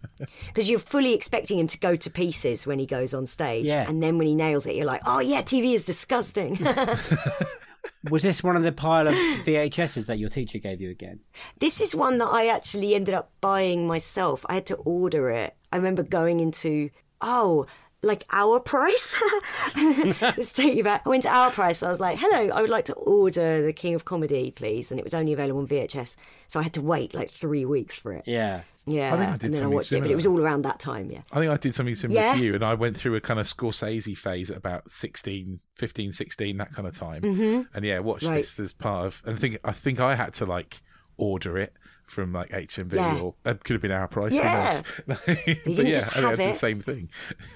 Because 0.47 0.69
you're 0.69 0.79
fully 0.79 1.13
expecting 1.13 1.59
him 1.59 1.67
to 1.67 1.77
go 1.77 1.95
to 1.97 2.09
pieces 2.09 2.65
when 2.65 2.79
he 2.79 2.85
goes 2.85 3.13
on 3.13 3.27
stage. 3.27 3.65
Yeah. 3.65 3.87
And 3.87 4.01
then 4.01 4.17
when 4.17 4.27
he 4.27 4.33
nails 4.33 4.65
it, 4.65 4.75
you're 4.75 4.85
like, 4.85 5.01
oh, 5.05 5.19
yeah, 5.19 5.41
TV 5.41 5.73
is 5.73 5.83
disgusting. 5.83 6.57
Was 8.09 8.23
this 8.23 8.41
one 8.41 8.55
of 8.55 8.63
the 8.63 8.71
pile 8.71 9.07
of 9.07 9.13
VHSs 9.13 10.05
that 10.05 10.17
your 10.17 10.29
teacher 10.29 10.57
gave 10.57 10.79
you 10.79 10.89
again? 10.89 11.19
This 11.59 11.81
is 11.81 11.93
one 11.93 12.17
that 12.19 12.29
I 12.29 12.47
actually 12.47 12.95
ended 12.95 13.13
up 13.13 13.31
buying 13.41 13.87
myself. 13.87 14.45
I 14.47 14.55
had 14.55 14.65
to 14.67 14.75
order 14.75 15.29
it. 15.29 15.55
I 15.71 15.75
remember 15.77 16.01
going 16.01 16.39
into 16.39 16.89
oh, 17.21 17.65
like 18.05 18.23
Our 18.31 18.59
Price. 18.59 19.21
Let's 20.21 20.53
take 20.53 20.75
you 20.75 20.83
back. 20.83 21.01
I 21.05 21.09
went 21.09 21.23
to 21.23 21.29
Our 21.29 21.51
Price. 21.51 21.83
I 21.83 21.89
was 21.89 21.99
like, 21.99 22.17
"Hello, 22.19 22.49
I 22.55 22.61
would 22.61 22.69
like 22.69 22.85
to 22.85 22.93
order 22.93 23.61
the 23.63 23.73
King 23.73 23.95
of 23.95 24.05
Comedy, 24.05 24.51
please." 24.51 24.91
And 24.91 24.99
it 24.99 25.03
was 25.03 25.13
only 25.13 25.33
available 25.33 25.59
on 25.61 25.67
VHS, 25.67 26.15
so 26.47 26.59
I 26.59 26.63
had 26.63 26.73
to 26.73 26.81
wait 26.81 27.13
like 27.13 27.31
three 27.31 27.65
weeks 27.65 27.99
for 27.99 28.13
it. 28.13 28.23
Yeah. 28.27 28.61
Yeah, 28.87 29.15
I 29.15 29.17
think 29.17 29.29
I 29.29 29.31
did 29.37 29.43
and 29.45 29.53
then 29.55 29.61
I 29.61 29.63
something 29.63 29.75
watched 29.75 29.91
it, 29.93 30.01
but 30.03 30.11
it 30.11 30.15
was 30.15 30.27
all 30.27 30.39
around 30.39 30.61
that 30.61 30.79
time. 30.79 31.09
Yeah, 31.09 31.21
I 31.31 31.39
think 31.39 31.51
I 31.51 31.57
did 31.57 31.73
something 31.73 31.95
similar 31.95 32.21
Yeah. 32.21 32.35
to 32.35 32.39
you, 32.39 32.53
and 32.53 32.63
I 32.63 32.75
went 32.75 32.95
through 32.95 33.15
a 33.15 33.19
kind 33.21 33.39
of 33.39 33.47
Scorsese 33.47 34.15
phase 34.15 34.51
at 34.51 34.57
about 34.57 34.91
16, 34.91 35.59
15, 35.77 36.11
16, 36.11 36.57
that 36.57 36.71
kind 36.71 36.87
of 36.87 36.95
time. 36.95 37.23
And 37.73 37.83
yeah, 37.83 37.97
watched 37.97 38.25
Mm-hmm. 38.25 38.33
Right. 38.33 38.41
this 38.43 38.59
as 38.59 38.73
part 38.73 39.07
of, 39.07 39.23
and 39.25 39.35
I 39.35 39.39
think 39.39 39.57
I 39.63 39.71
think 39.71 39.99
I 39.99 40.13
had 40.13 40.35
to 40.35 40.45
like 40.45 40.81
order 41.17 41.57
it 41.57 41.73
from 42.07 42.33
like 42.33 42.49
HMV 42.49 42.93
Yeah. 42.93 43.19
or 43.19 43.35
it 43.45 43.63
could 43.63 43.73
have 43.73 43.81
been 43.81 43.91
Our 43.91 44.07
Price. 44.07 44.33
Yeah. 44.33 44.81
knows? 45.07 45.19
didn't 45.25 45.65
yeah, 45.87 45.93
just 45.93 46.15
I 46.15 46.21
have 46.21 46.39
had 46.39 46.49
the 46.49 46.53
same 46.53 46.79
thing. 46.79 47.09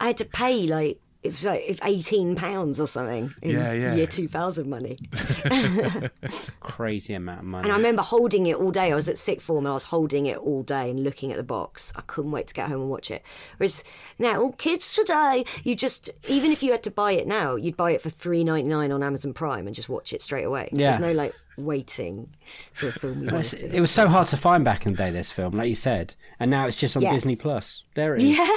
I 0.00 0.06
had 0.08 0.16
to 0.18 0.24
pay 0.24 0.66
like 0.66 1.00
it 1.22 1.28
was 1.30 1.44
like 1.44 1.64
if 1.66 1.80
eighteen 1.84 2.36
pounds 2.36 2.80
or 2.80 2.86
something 2.86 3.34
in 3.42 3.50
Yeah, 3.50 3.72
yeah. 3.72 3.94
year 3.94 4.06
two 4.06 4.28
thousand 4.28 4.70
money. 4.70 4.96
Crazy 6.60 7.14
amount 7.14 7.40
of 7.40 7.44
money. 7.46 7.64
And 7.64 7.72
I 7.72 7.76
remember 7.76 8.02
holding 8.02 8.46
it 8.46 8.56
all 8.56 8.70
day. 8.70 8.92
I 8.92 8.94
was 8.94 9.08
at 9.08 9.18
sixth 9.18 9.46
form 9.46 9.64
and 9.64 9.68
I 9.68 9.74
was 9.74 9.84
holding 9.84 10.26
it 10.26 10.36
all 10.38 10.62
day 10.62 10.90
and 10.90 11.02
looking 11.02 11.30
at 11.32 11.36
the 11.36 11.42
box. 11.42 11.92
I 11.96 12.02
couldn't 12.02 12.30
wait 12.30 12.46
to 12.48 12.54
get 12.54 12.68
home 12.68 12.82
and 12.82 12.90
watch 12.90 13.10
it. 13.10 13.22
Whereas 13.56 13.82
now, 14.18 14.54
kids 14.58 14.94
today, 14.94 15.44
you 15.64 15.74
just 15.74 16.10
even 16.28 16.50
if 16.52 16.62
you 16.62 16.72
had 16.72 16.82
to 16.84 16.90
buy 16.90 17.12
it 17.12 17.26
now, 17.26 17.56
you'd 17.56 17.76
buy 17.76 17.90
it 17.92 18.00
for 18.02 18.10
three 18.10 18.44
ninety 18.44 18.68
nine 18.68 18.92
on 18.92 19.02
Amazon 19.02 19.32
Prime 19.34 19.66
and 19.66 19.74
just 19.74 19.88
watch 19.88 20.12
it 20.12 20.22
straight 20.22 20.44
away. 20.44 20.68
Yeah. 20.72 20.90
There's 20.90 21.00
no 21.00 21.12
like 21.12 21.34
waiting 21.56 22.28
for 22.72 22.88
a 22.88 22.92
film 22.92 23.24
you 23.24 23.30
want 23.32 23.44
to 23.44 23.56
see. 23.56 23.66
it 23.66 23.80
was 23.80 23.90
so 23.90 24.06
hard 24.06 24.28
to 24.28 24.36
find 24.36 24.64
back 24.64 24.86
in 24.86 24.92
the 24.92 24.98
day, 24.98 25.10
this 25.10 25.30
film, 25.32 25.56
like 25.56 25.68
you 25.68 25.74
said. 25.74 26.14
And 26.38 26.50
now 26.50 26.66
it's 26.66 26.76
just 26.76 26.96
on 26.96 27.02
Yeah. 27.02 27.12
Disney 27.12 27.34
Plus. 27.34 27.82
There 27.96 28.14
it 28.14 28.22
is. 28.22 28.38
Yeah, 28.38 28.48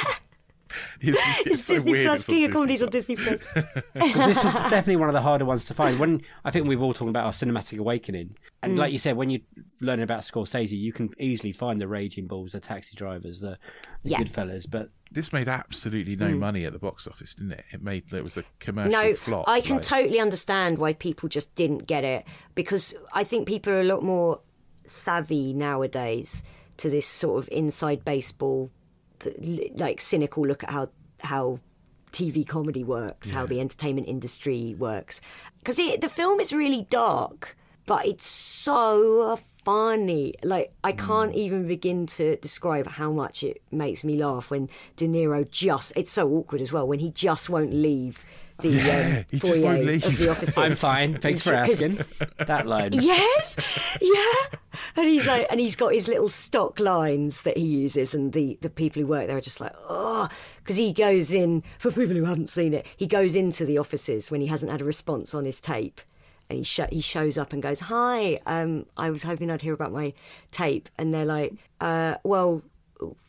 It's, 1.01 1.17
it's 1.39 1.47
it's 1.47 1.63
so 1.63 1.73
Disney 1.75 1.91
weird 1.91 2.05
Plus. 2.07 2.19
it's 2.19 2.29
on 2.29 2.35
King 2.35 2.45
of 2.45 2.51
Comedies 2.51 2.81
on 2.83 2.89
Disney 2.89 3.15
Plus. 3.15 3.43
this 3.93 4.43
was 4.43 4.53
definitely 4.53 4.95
one 4.97 5.09
of 5.09 5.13
the 5.13 5.21
harder 5.21 5.45
ones 5.45 5.65
to 5.65 5.73
find. 5.73 5.97
When 5.99 6.21
I 6.45 6.51
think 6.51 6.67
we've 6.67 6.81
all 6.81 6.93
talked 6.93 7.09
about 7.09 7.25
our 7.25 7.31
cinematic 7.31 7.79
awakening, 7.79 8.35
and 8.63 8.77
like 8.77 8.91
you 8.91 8.99
said, 8.99 9.17
when 9.17 9.29
you 9.29 9.41
learn 9.79 9.99
about 10.01 10.21
Scorsese, 10.21 10.71
you 10.77 10.93
can 10.93 11.09
easily 11.17 11.51
find 11.51 11.81
the 11.81 11.87
Raging 11.87 12.27
Bulls, 12.27 12.51
the 12.51 12.59
Taxi 12.59 12.95
Drivers, 12.95 13.39
the, 13.39 13.57
the 14.03 14.09
Yeah. 14.11 14.19
Goodfellas. 14.19 14.69
But 14.69 14.89
This 15.11 15.33
made 15.33 15.49
absolutely 15.49 16.15
no 16.15 16.29
money 16.35 16.65
at 16.65 16.73
the 16.73 16.79
box 16.79 17.07
office, 17.07 17.33
didn't 17.33 17.53
it? 17.53 17.65
It 17.71 17.81
made 17.81 18.13
it 18.13 18.23
was 18.23 18.37
a 18.37 18.43
commercial 18.59 18.91
Mm. 18.91 19.09
No, 19.09 19.13
flop. 19.15 19.47
I 19.47 19.61
can 19.61 19.77
like- 19.77 19.83
totally 19.85 20.19
understand 20.19 20.77
why 20.77 20.93
people 20.93 21.27
just 21.29 21.53
didn't 21.55 21.87
get 21.87 22.03
it 22.03 22.25
because 22.53 22.93
I 23.13 23.23
think 23.23 23.47
people 23.47 23.73
are 23.73 23.81
a 23.81 23.85
lot 23.85 24.03
more 24.03 24.41
savvy 24.85 25.53
nowadays 25.53 26.43
to 26.77 26.89
this 26.89 27.05
sort 27.05 27.41
of 27.43 27.49
inside 27.51 28.03
baseball, 28.05 28.65
th- 28.67 28.71
like 29.75 30.01
cynical 30.01 30.45
look 30.45 30.63
at 30.63 30.69
how 30.71 30.89
how 31.21 31.59
TV 32.11 32.45
comedy 32.45 32.83
works, 32.83 33.31
how 33.31 33.45
the 33.45 33.59
entertainment 33.61 34.07
industry 34.07 34.75
works. 34.77 35.21
Because 35.59 35.77
the 35.77 36.09
film 36.09 36.39
is 36.39 36.51
really 36.51 36.85
dark, 36.89 37.55
but 37.85 38.05
it's 38.05 38.27
so 38.27 39.39
funny. 39.63 40.33
Like 40.43 40.73
I 40.83 40.91
can't 40.91 41.33
even 41.35 41.67
begin 41.67 42.07
to 42.07 42.35
describe 42.37 42.87
how 42.87 43.11
much 43.11 43.43
it 43.43 43.61
makes 43.71 44.03
me 44.03 44.17
laugh 44.17 44.51
when 44.51 44.69
De 44.95 45.07
Niro 45.07 45.49
just. 45.49 45.93
It's 45.95 46.11
so 46.11 46.29
awkward 46.29 46.61
as 46.61 46.71
well 46.73 46.87
when 46.87 46.99
he 46.99 47.11
just 47.11 47.49
won't 47.49 47.73
leave 47.73 48.25
the 48.59 48.69
Yeah, 48.69 49.17
um, 49.19 49.25
he 49.31 49.39
just 49.39 49.61
won't 49.61 49.85
leave. 49.85 50.05
of 50.05 50.17
the 50.17 50.29
offices. 50.29 50.57
I'm 50.57 50.75
fine. 50.75 51.17
Thanks 51.19 51.47
for 51.47 51.53
asking. 51.63 51.99
that 52.37 52.67
line. 52.67 52.89
Yes, 52.93 53.97
yeah. 54.01 54.57
And 54.95 55.07
he's 55.07 55.25
like, 55.25 55.47
and 55.49 55.59
he's 55.59 55.75
got 55.75 55.93
his 55.93 56.07
little 56.07 56.29
stock 56.29 56.79
lines 56.79 57.43
that 57.43 57.57
he 57.57 57.65
uses, 57.65 58.13
and 58.13 58.33
the 58.33 58.57
the 58.61 58.69
people 58.69 59.01
who 59.01 59.07
work 59.07 59.27
there 59.27 59.37
are 59.37 59.41
just 59.41 59.61
like, 59.61 59.73
oh, 59.87 60.27
because 60.57 60.77
he 60.77 60.93
goes 60.93 61.33
in 61.33 61.63
for 61.79 61.91
people 61.91 62.15
who 62.15 62.25
haven't 62.25 62.49
seen 62.49 62.73
it. 62.73 62.85
He 62.97 63.07
goes 63.07 63.35
into 63.35 63.65
the 63.65 63.77
offices 63.77 64.31
when 64.31 64.41
he 64.41 64.47
hasn't 64.47 64.71
had 64.71 64.81
a 64.81 64.85
response 64.85 65.33
on 65.33 65.45
his 65.45 65.61
tape, 65.61 66.01
and 66.49 66.57
he 66.57 66.63
sh- 66.63 66.79
he 66.91 67.01
shows 67.01 67.37
up 67.37 67.53
and 67.53 67.63
goes, 67.63 67.79
hi, 67.81 68.39
um, 68.45 68.85
I 68.97 69.09
was 69.09 69.23
hoping 69.23 69.49
I'd 69.49 69.61
hear 69.61 69.73
about 69.73 69.93
my 69.93 70.13
tape, 70.51 70.89
and 70.97 71.13
they're 71.13 71.25
like, 71.25 71.53
uh, 71.79 72.15
well. 72.23 72.61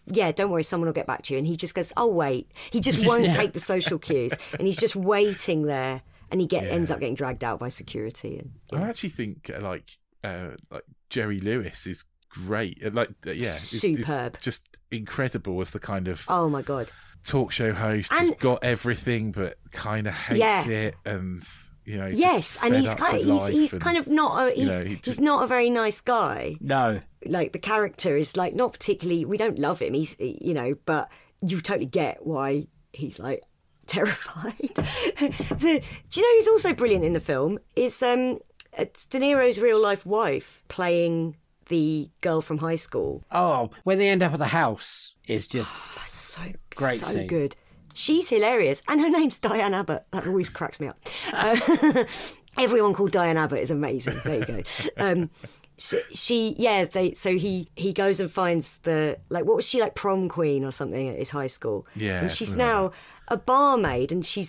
Yeah, 0.07 0.33
don't 0.33 0.51
worry, 0.51 0.65
someone 0.65 0.87
will 0.87 0.93
get 0.95 1.07
back 1.07 1.23
to 1.23 1.33
you. 1.33 1.39
And 1.39 1.47
he 1.47 1.57
just 1.57 1.77
goes, 1.77 1.93
"Oh 1.97 2.09
wait." 2.09 2.51
He 2.73 2.81
just 2.81 3.07
won't 3.07 3.31
take 3.31 3.53
the 3.53 3.61
social 3.61 4.01
cues, 4.01 4.35
and 4.59 4.67
he's 4.67 4.77
just 4.81 4.97
waiting 4.97 5.63
there. 5.63 6.03
And 6.29 6.41
he 6.41 6.47
get 6.49 6.65
ends 6.65 6.91
up 6.91 6.99
getting 6.99 7.15
dragged 7.15 7.45
out 7.45 7.61
by 7.61 7.69
security. 7.69 8.39
And 8.39 8.51
I 8.73 8.89
actually 8.89 9.11
think 9.11 9.49
uh, 9.55 9.61
like 9.61 9.97
uh, 10.25 10.57
like 10.73 10.83
Jerry 11.13 11.39
Lewis 11.41 11.87
is 11.87 12.05
great. 12.29 12.83
Uh, 12.85 12.91
Like 12.93 13.11
uh, 13.27 13.31
yeah, 13.31 13.43
is- 13.43 13.73
is 13.75 13.81
Superb. 13.81 14.41
just 14.41 14.67
incredible 14.91 15.61
as 15.61 15.71
the 15.71 15.79
kind 15.79 16.09
of 16.09 16.25
oh 16.29 16.49
my 16.49 16.63
god, 16.63 16.93
talk 17.25 17.53
show 17.53 17.73
host 17.73 18.13
He's 18.15 18.31
got 18.33 18.65
everything 18.65 19.33
but 19.33 19.57
kind 19.73 20.07
of 20.07 20.15
hates 20.15 20.41
Yeah. 20.41 20.67
it 20.67 20.95
and 21.07 21.43
you 21.85 21.97
know 21.99 22.07
he's 22.09 22.19
yes, 22.21 22.59
and 22.63 22.75
he's 22.77 22.95
kind 22.95 23.17
of, 23.17 23.23
he's, 23.25 23.43
life 23.43 23.53
he's 23.53 23.73
and- 23.73 23.83
kind 23.83 23.97
of 23.99 24.09
not 24.09 24.31
a, 24.49 24.57
you 24.59 24.65
he's, 24.65 24.83
know, 24.83 24.89
he 24.89 25.01
he's 25.05 25.21
not 25.21 25.45
a 25.45 25.47
very 25.47 25.69
nice 25.71 26.01
guy. 26.01 26.57
No. 26.61 27.01
Like 27.27 27.53
the 27.53 27.59
character 27.59 28.17
is 28.17 28.37
like 28.37 28.55
not 28.55 28.73
particularly. 28.73 29.25
We 29.25 29.37
don't 29.37 29.59
love 29.59 29.81
him. 29.81 29.95
He's 29.95 30.17
you 30.19 30.55
know, 30.55 30.75
but 30.85 31.09
you 31.47 31.61
totally 31.61 31.87
get 31.87 32.25
why 32.27 32.67
he's 32.93 33.19
like 33.19 33.43
terrified. 33.87 34.55
the, 34.75 35.83
do 36.11 36.21
you 36.21 36.23
know 36.23 36.37
who's 36.39 36.49
also 36.49 36.73
brilliant 36.73 37.05
in 37.05 37.13
the 37.15 37.21
film 37.21 37.59
is 37.77 38.03
um, 38.03 38.39
it's 38.77 39.07
De 39.07 39.19
Niro's 39.19 39.61
real 39.61 39.81
life 39.81 40.05
wife 40.07 40.62
playing 40.69 41.36
the 41.69 42.11
girl 42.20 42.40
from 42.40 42.59
high 42.59 42.77
school. 42.77 43.23
Oh, 43.31 43.70
when 43.85 43.99
they 43.99 44.09
end 44.09 44.23
up 44.23 44.32
at 44.32 44.39
the 44.39 44.47
house 44.47 45.15
is 45.27 45.47
just 45.47 45.74
so 46.07 46.43
Great 46.74 46.99
so 47.01 47.12
scene. 47.12 47.27
good. 47.27 47.57
She's 47.94 48.28
hilarious, 48.31 48.82
and 48.89 49.01
her 49.01 49.11
name's 49.11 49.39
Diane 49.39 49.74
Abbott. 49.74 50.05
That 50.12 50.27
always 50.27 50.49
cracks 50.49 50.81
me 50.81 50.89
up. 50.89 50.99
Uh, 51.32 52.05
everyone 52.59 52.94
called 52.94 53.12
Diane 53.12 53.36
Abbott 53.36 53.61
is 53.61 53.70
amazing. 53.70 54.19
There 54.24 54.39
you 54.39 54.44
go. 54.47 54.62
Um, 54.97 55.31
she, 55.78 56.01
she, 56.15 56.55
yeah. 56.59 56.85
They 56.86 57.12
so 57.12 57.32
he 57.36 57.69
he 57.77 57.93
goes 57.93 58.19
and 58.20 58.31
finds 58.31 58.78
the 58.78 59.19
like 59.28 59.44
what 59.44 59.57
was 59.57 59.69
she 59.69 59.81
like 59.81 59.94
prom 59.94 60.28
queen 60.28 60.65
or 60.65 60.73
something 60.73 61.09
at 61.09 61.19
his 61.19 61.31
high 61.31 61.47
school. 61.49 61.86
Yeah, 61.94 62.20
and 62.20 62.31
she's 62.31 62.57
now 62.57 62.93
a 63.28 63.36
barmaid, 63.36 64.11
and 64.11 64.24
she's 64.24 64.49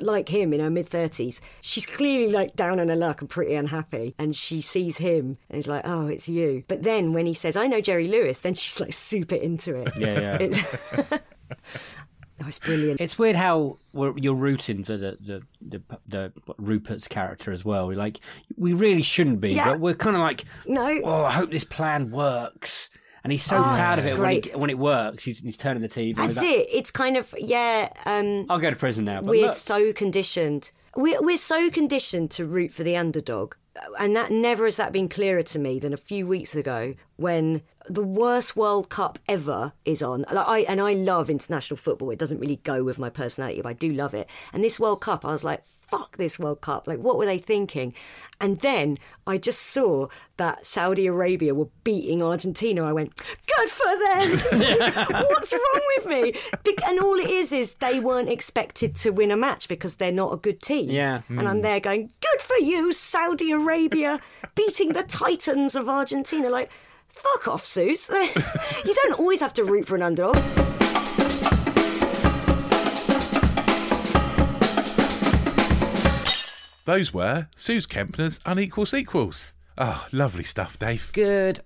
like 0.00 0.28
him 0.28 0.52
in 0.52 0.60
her 0.60 0.70
mid 0.70 0.86
thirties. 0.88 1.40
She's 1.60 1.86
clearly 1.86 2.32
like 2.32 2.56
down 2.56 2.80
on 2.80 2.88
her 2.88 2.96
luck 2.96 3.20
and 3.20 3.30
pretty 3.30 3.54
unhappy. 3.54 4.14
And 4.18 4.34
she 4.34 4.60
sees 4.60 4.96
him 4.98 5.36
and 5.50 5.58
is 5.58 5.68
like, 5.68 5.82
"Oh, 5.84 6.06
it's 6.06 6.28
you." 6.28 6.64
But 6.68 6.82
then 6.82 7.12
when 7.12 7.26
he 7.26 7.34
says, 7.34 7.56
"I 7.56 7.66
know 7.66 7.80
Jerry 7.80 8.08
Lewis," 8.08 8.40
then 8.40 8.54
she's 8.54 8.80
like 8.80 8.92
super 8.92 9.34
into 9.36 9.76
it. 9.76 9.90
Yeah, 9.96 10.20
yeah. 10.20 10.38
It's, 10.40 11.12
oh, 12.42 12.46
it's 12.46 12.58
brilliant. 12.58 13.00
It's 13.00 13.18
weird 13.18 13.36
how 13.36 13.78
we're, 13.92 14.12
you're 14.16 14.34
rooting 14.34 14.84
for 14.84 14.96
the 14.96 15.16
the, 15.20 15.42
the 15.66 15.82
the 16.06 16.32
Rupert's 16.58 17.08
character 17.08 17.52
as 17.52 17.64
well. 17.64 17.86
We're 17.88 17.96
like 17.96 18.20
we 18.56 18.72
really 18.72 19.02
shouldn't 19.02 19.40
be, 19.40 19.52
Yeah. 19.52 19.70
but 19.72 19.80
we're 19.80 19.94
kind 19.94 20.16
of 20.16 20.22
like, 20.22 20.44
No. 20.66 21.00
oh, 21.04 21.24
I 21.24 21.32
hope 21.32 21.50
this 21.50 21.64
plan 21.64 22.10
works. 22.10 22.90
And 23.24 23.32
he's 23.32 23.42
so 23.44 23.56
Oh, 23.58 23.62
proud 23.62 23.98
of 23.98 24.06
it 24.06 24.18
when, 24.18 24.42
he, 24.42 24.50
when 24.50 24.70
it 24.70 24.78
works. 24.78 25.24
He's, 25.24 25.40
he's 25.40 25.56
turning 25.56 25.82
the 25.82 25.88
TV. 25.88 26.14
That's 26.16 26.42
it. 26.42 26.66
It's 26.70 26.90
kind 26.90 27.16
of 27.16 27.34
yeah. 27.38 27.88
Um, 28.06 28.46
I'll 28.48 28.58
go 28.60 28.70
to 28.70 28.76
prison 28.76 29.04
now. 29.04 29.20
But 29.20 29.30
we're 29.30 29.46
look, 29.46 29.56
so 29.56 29.92
conditioned. 29.92 30.70
We're 30.96 31.20
we're 31.22 31.36
so 31.36 31.70
conditioned 31.70 32.30
to 32.32 32.44
root 32.46 32.72
for 32.72 32.84
the 32.84 32.96
underdog, 32.96 33.54
and 33.98 34.14
that 34.16 34.30
never 34.30 34.64
has 34.64 34.76
that 34.78 34.92
been 34.92 35.08
clearer 35.08 35.42
to 35.44 35.58
me 35.58 35.78
than 35.78 35.92
a 35.92 35.96
few 35.98 36.26
weeks 36.26 36.54
ago 36.54 36.94
when 37.16 37.62
the 37.88 38.02
worst 38.02 38.56
World 38.56 38.88
Cup 38.88 39.18
ever 39.28 39.72
is 39.84 40.02
on. 40.02 40.24
Like 40.32 40.46
I 40.46 40.58
and 40.60 40.80
I 40.80 40.92
love 40.92 41.30
international 41.30 41.76
football. 41.76 42.10
It 42.10 42.18
doesn't 42.18 42.38
really 42.38 42.56
go 42.56 42.84
with 42.84 42.98
my 42.98 43.10
personality, 43.10 43.62
but 43.62 43.68
I 43.68 43.72
do 43.72 43.92
love 43.92 44.14
it. 44.14 44.28
And 44.52 44.62
this 44.62 44.78
World 44.78 45.00
Cup, 45.00 45.24
I 45.24 45.32
was 45.32 45.44
like, 45.44 45.64
fuck 45.64 46.16
this 46.16 46.38
World 46.38 46.60
Cup. 46.60 46.86
Like, 46.86 46.98
what 46.98 47.18
were 47.18 47.26
they 47.26 47.38
thinking? 47.38 47.94
And 48.40 48.60
then 48.60 48.98
I 49.26 49.38
just 49.38 49.60
saw 49.62 50.08
that 50.36 50.64
Saudi 50.64 51.06
Arabia 51.06 51.54
were 51.54 51.68
beating 51.82 52.22
Argentina. 52.22 52.84
I 52.84 52.92
went, 52.92 53.16
good 53.16 53.70
for 53.70 53.86
them. 53.86 54.30
What's 55.28 55.52
wrong 55.52 55.82
with 55.96 56.06
me? 56.06 56.34
And 56.86 57.00
all 57.00 57.18
it 57.18 57.30
is 57.30 57.52
is 57.52 57.74
they 57.74 57.98
weren't 57.98 58.28
expected 58.28 58.94
to 58.96 59.10
win 59.10 59.30
a 59.30 59.36
match 59.36 59.66
because 59.66 59.96
they're 59.96 60.12
not 60.12 60.32
a 60.32 60.36
good 60.36 60.62
team. 60.62 60.90
Yeah. 60.90 61.22
And 61.28 61.48
I'm 61.48 61.56
hmm. 61.56 61.62
there 61.62 61.80
going, 61.80 62.10
good 62.20 62.40
for 62.40 62.56
you, 62.58 62.92
Saudi 62.92 63.50
Arabia, 63.50 64.20
beating 64.54 64.92
the 64.92 65.02
titans 65.02 65.74
of 65.74 65.88
Argentina. 65.88 66.48
Like, 66.48 66.70
fuck 67.18 67.48
off, 67.48 67.64
Sooz. 67.64 68.08
you 68.84 68.94
don't 68.94 69.18
always 69.18 69.40
have 69.40 69.52
to 69.54 69.64
root 69.64 69.86
for 69.86 69.96
an 69.96 70.02
underdog. 70.02 70.36
Those 76.84 77.12
were 77.12 77.48
Sooz 77.54 77.86
Kempner's 77.86 78.40
unequal 78.46 78.86
sequels. 78.86 79.54
Oh, 79.76 79.84
ah, 79.84 80.08
lovely 80.10 80.42
stuff, 80.44 80.78
Dave. 80.78 81.10
Good 81.12 81.60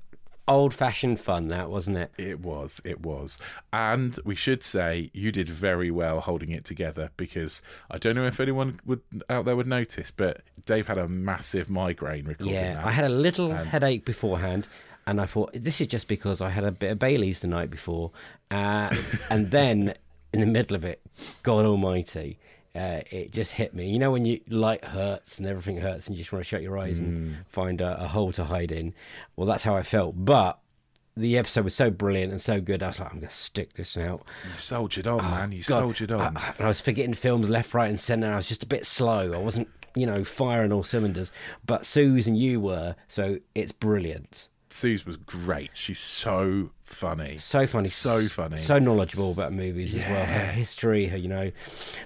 old 0.48 0.74
fashioned 0.74 1.20
fun, 1.20 1.46
that 1.48 1.70
wasn't 1.70 1.96
it? 1.96 2.10
It 2.18 2.40
was, 2.40 2.80
it 2.84 3.00
was. 3.00 3.38
And 3.72 4.18
we 4.24 4.34
should 4.34 4.64
say 4.64 5.10
you 5.14 5.30
did 5.30 5.48
very 5.48 5.92
well 5.92 6.20
holding 6.20 6.50
it 6.50 6.64
together 6.64 7.10
because 7.16 7.62
I 7.88 7.98
don't 7.98 8.16
know 8.16 8.26
if 8.26 8.40
anyone 8.40 8.80
would 8.84 9.00
out 9.30 9.44
there 9.44 9.54
would 9.54 9.68
notice, 9.68 10.10
but 10.10 10.42
Dave 10.66 10.88
had 10.88 10.98
a 10.98 11.06
massive 11.08 11.70
migraine 11.70 12.26
recording 12.26 12.54
Yeah, 12.54 12.74
that. 12.74 12.84
I 12.84 12.90
had 12.90 13.04
a 13.04 13.08
little 13.08 13.52
And- 13.52 13.68
headache 13.68 14.04
beforehand, 14.04 14.66
and 15.06 15.20
I 15.20 15.26
thought 15.26 15.50
this 15.54 15.80
is 15.80 15.86
just 15.86 16.08
because 16.08 16.40
I 16.40 16.50
had 16.50 16.64
a 16.64 16.70
bit 16.72 16.90
of 16.92 16.98
Bailey's 16.98 17.40
the 17.40 17.48
night 17.48 17.70
before, 17.70 18.10
uh, 18.50 18.94
and 19.30 19.50
then 19.50 19.94
in 20.32 20.40
the 20.40 20.46
middle 20.46 20.74
of 20.76 20.84
it, 20.84 21.00
God 21.42 21.64
Almighty. 21.64 22.38
Uh, 22.74 23.02
it 23.10 23.32
just 23.32 23.50
hit 23.50 23.74
me. 23.74 23.90
You 23.90 23.98
know 23.98 24.10
when 24.10 24.24
you 24.24 24.40
light 24.48 24.82
hurts 24.82 25.38
and 25.38 25.46
everything 25.46 25.76
hurts, 25.76 26.06
and 26.06 26.16
you 26.16 26.22
just 26.22 26.32
want 26.32 26.42
to 26.42 26.48
shut 26.48 26.62
your 26.62 26.78
eyes 26.78 26.98
Mm. 27.00 27.04
and 27.04 27.36
find 27.50 27.82
a, 27.82 28.02
a 28.04 28.08
hole 28.08 28.32
to 28.32 28.44
hide 28.44 28.72
in. 28.72 28.94
Well, 29.36 29.46
that's 29.46 29.64
how 29.64 29.76
I 29.76 29.82
felt. 29.82 30.14
But 30.24 30.58
the 31.14 31.36
episode 31.36 31.64
was 31.64 31.74
so 31.74 31.90
brilliant 31.90 32.32
and 32.32 32.40
so 32.40 32.62
good. 32.62 32.82
I 32.82 32.86
was 32.86 32.98
like, 32.98 33.10
I'm 33.12 33.18
going 33.18 33.28
to 33.28 33.34
stick 33.34 33.74
this 33.74 33.98
out. 33.98 34.22
You 34.50 34.56
soldiered 34.56 35.06
on, 35.06 35.18
man. 35.18 35.52
You 35.52 35.58
Oh, 35.58 35.68
God, 35.68 35.78
soldiered 35.80 36.12
on. 36.12 36.34
I, 36.38 36.54
I 36.60 36.66
was 36.68 36.80
forgetting 36.80 37.12
films 37.12 37.50
left, 37.50 37.74
right, 37.74 37.90
and 37.90 38.00
centre. 38.00 38.32
I 38.32 38.36
was 38.36 38.48
just 38.48 38.62
a 38.62 38.66
bit 38.66 38.86
slow. 38.86 39.32
I 39.34 39.36
wasn't, 39.36 39.68
you 39.94 40.06
know, 40.06 40.24
firing 40.24 40.72
all 40.72 40.82
cylinders. 40.82 41.30
But 41.66 41.82
Sooz 41.84 42.26
and 42.26 42.38
you 42.38 42.58
were, 42.58 42.96
so 43.06 43.38
it's 43.54 43.72
brilliant. 43.72 44.48
Sooz 44.72 45.04
was 45.06 45.16
great. 45.16 45.70
She's 45.74 45.98
so 45.98 46.70
funny. 46.84 47.38
So 47.38 47.66
funny, 47.66 47.88
So 47.88 48.26
funny. 48.28 48.56
so 48.58 48.78
knowledgeable 48.78 49.32
about 49.32 49.52
movies 49.52 49.94
as 49.94 50.02
well. 50.02 50.24
Her 50.24 50.46
history, 50.52 51.06
her, 51.06 51.16
you 51.16 51.28
know, 51.28 51.50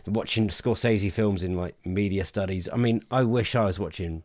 watching 0.07 0.49
Scorsese 0.49 1.11
films 1.13 1.43
in 1.43 1.57
like 1.57 1.75
media 1.85 2.25
studies. 2.25 2.69
I 2.73 2.77
mean, 2.77 3.03
I 3.11 3.23
wish 3.25 3.55
I 3.55 3.65
was 3.65 3.79
watching 3.79 4.23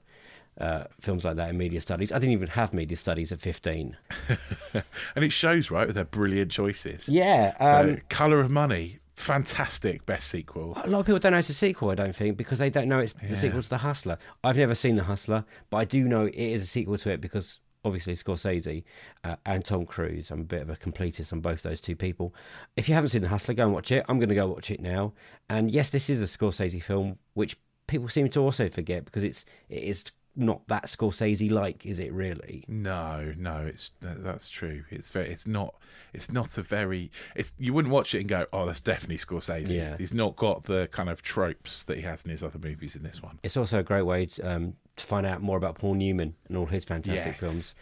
uh, 0.59 0.83
films 0.99 1.23
like 1.25 1.35
that 1.37 1.49
in 1.49 1.57
media 1.57 1.81
studies. 1.81 2.11
I 2.11 2.19
didn't 2.19 2.33
even 2.33 2.49
have 2.49 2.73
media 2.73 2.97
studies 2.97 3.31
at 3.31 3.39
fifteen. 3.41 3.97
and 5.15 5.23
it 5.23 5.31
shows, 5.31 5.71
right, 5.71 5.87
with 5.87 5.95
her 5.95 6.05
brilliant 6.05 6.51
choices. 6.51 7.07
Yeah, 7.09 7.55
So, 7.61 7.89
um, 7.93 8.01
Colour 8.09 8.39
of 8.41 8.51
Money, 8.51 8.99
fantastic 9.15 10.05
best 10.05 10.27
sequel. 10.27 10.73
A 10.83 10.87
lot 10.89 10.99
of 10.99 11.05
people 11.05 11.19
don't 11.19 11.31
know 11.31 11.37
it's 11.39 11.49
a 11.49 11.53
sequel, 11.53 11.89
I 11.89 11.95
don't 11.95 12.15
think, 12.15 12.37
because 12.37 12.59
they 12.59 12.69
don't 12.69 12.87
know 12.89 12.99
it's 12.99 13.13
the 13.13 13.35
sequel 13.35 13.61
to 13.61 13.69
The 13.69 13.77
Hustler. 13.79 14.17
I've 14.43 14.57
never 14.57 14.75
seen 14.75 14.95
The 14.97 15.05
Hustler, 15.05 15.45
but 15.69 15.77
I 15.77 15.85
do 15.85 16.03
know 16.03 16.25
it 16.25 16.35
is 16.35 16.63
a 16.63 16.67
sequel 16.67 16.97
to 16.99 17.11
it 17.11 17.21
because 17.21 17.59
obviously 17.83 18.13
Scorsese 18.13 18.83
uh, 19.23 19.35
and 19.45 19.65
Tom 19.65 19.85
Cruise. 19.85 20.31
I'm 20.31 20.41
a 20.41 20.45
bit 20.45 20.61
of 20.61 20.69
a 20.69 20.75
completist 20.75 21.33
on 21.33 21.41
both 21.41 21.63
those 21.63 21.81
two 21.81 21.95
people. 21.95 22.33
If 22.75 22.87
you 22.87 22.95
haven't 22.95 23.09
seen 23.09 23.21
The 23.21 23.29
Hustler, 23.29 23.53
go 23.53 23.65
and 23.65 23.73
watch 23.73 23.91
it. 23.91 24.05
I'm 24.07 24.19
going 24.19 24.29
to 24.29 24.35
go 24.35 24.47
watch 24.47 24.71
it 24.71 24.79
now. 24.79 25.13
And 25.49 25.71
yes, 25.71 25.89
this 25.89 26.09
is 26.09 26.21
a 26.21 26.25
Scorsese 26.25 26.81
film, 26.81 27.17
which 27.33 27.57
people 27.87 28.07
seem 28.07 28.29
to 28.29 28.39
also 28.39 28.69
forget 28.69 29.05
because 29.05 29.23
it's 29.23 29.45
it 29.69 29.83
is 29.83 30.05
not 30.35 30.65
that 30.67 30.85
Scorsese 30.85 31.51
like, 31.51 31.85
is 31.85 31.99
it 31.99 32.11
really? 32.13 32.63
No, 32.67 33.33
no, 33.37 33.65
it's 33.65 33.91
that's 33.99 34.47
true. 34.49 34.83
It's 34.89 35.09
very, 35.09 35.29
it's 35.29 35.45
not, 35.45 35.75
it's 36.13 36.31
not 36.31 36.57
a 36.57 36.61
very, 36.61 37.11
it's 37.35 37.53
you 37.57 37.73
wouldn't 37.73 37.93
watch 37.93 38.15
it 38.15 38.19
and 38.21 38.29
go, 38.29 38.45
oh, 38.53 38.65
that's 38.65 38.79
definitely 38.79 39.17
Scorsese. 39.17 39.69
Yeah. 39.71 39.97
He's 39.97 40.13
not 40.13 40.35
got 40.37 40.63
the 40.63 40.87
kind 40.91 41.09
of 41.09 41.21
tropes 41.21 41.83
that 41.83 41.97
he 41.97 42.03
has 42.03 42.23
in 42.23 42.31
his 42.31 42.43
other 42.43 42.59
movies 42.59 42.95
in 42.95 43.03
this 43.03 43.21
one. 43.21 43.39
It's 43.43 43.57
also 43.57 43.79
a 43.79 43.83
great 43.83 44.03
way 44.03 44.25
to, 44.27 44.41
um, 44.55 44.73
to 44.95 45.05
find 45.05 45.25
out 45.25 45.41
more 45.41 45.57
about 45.57 45.75
Paul 45.75 45.95
Newman 45.95 46.35
and 46.47 46.55
all 46.57 46.65
his 46.67 46.83
fantastic 46.85 47.33
Yes. 47.33 47.39
films. 47.39 47.75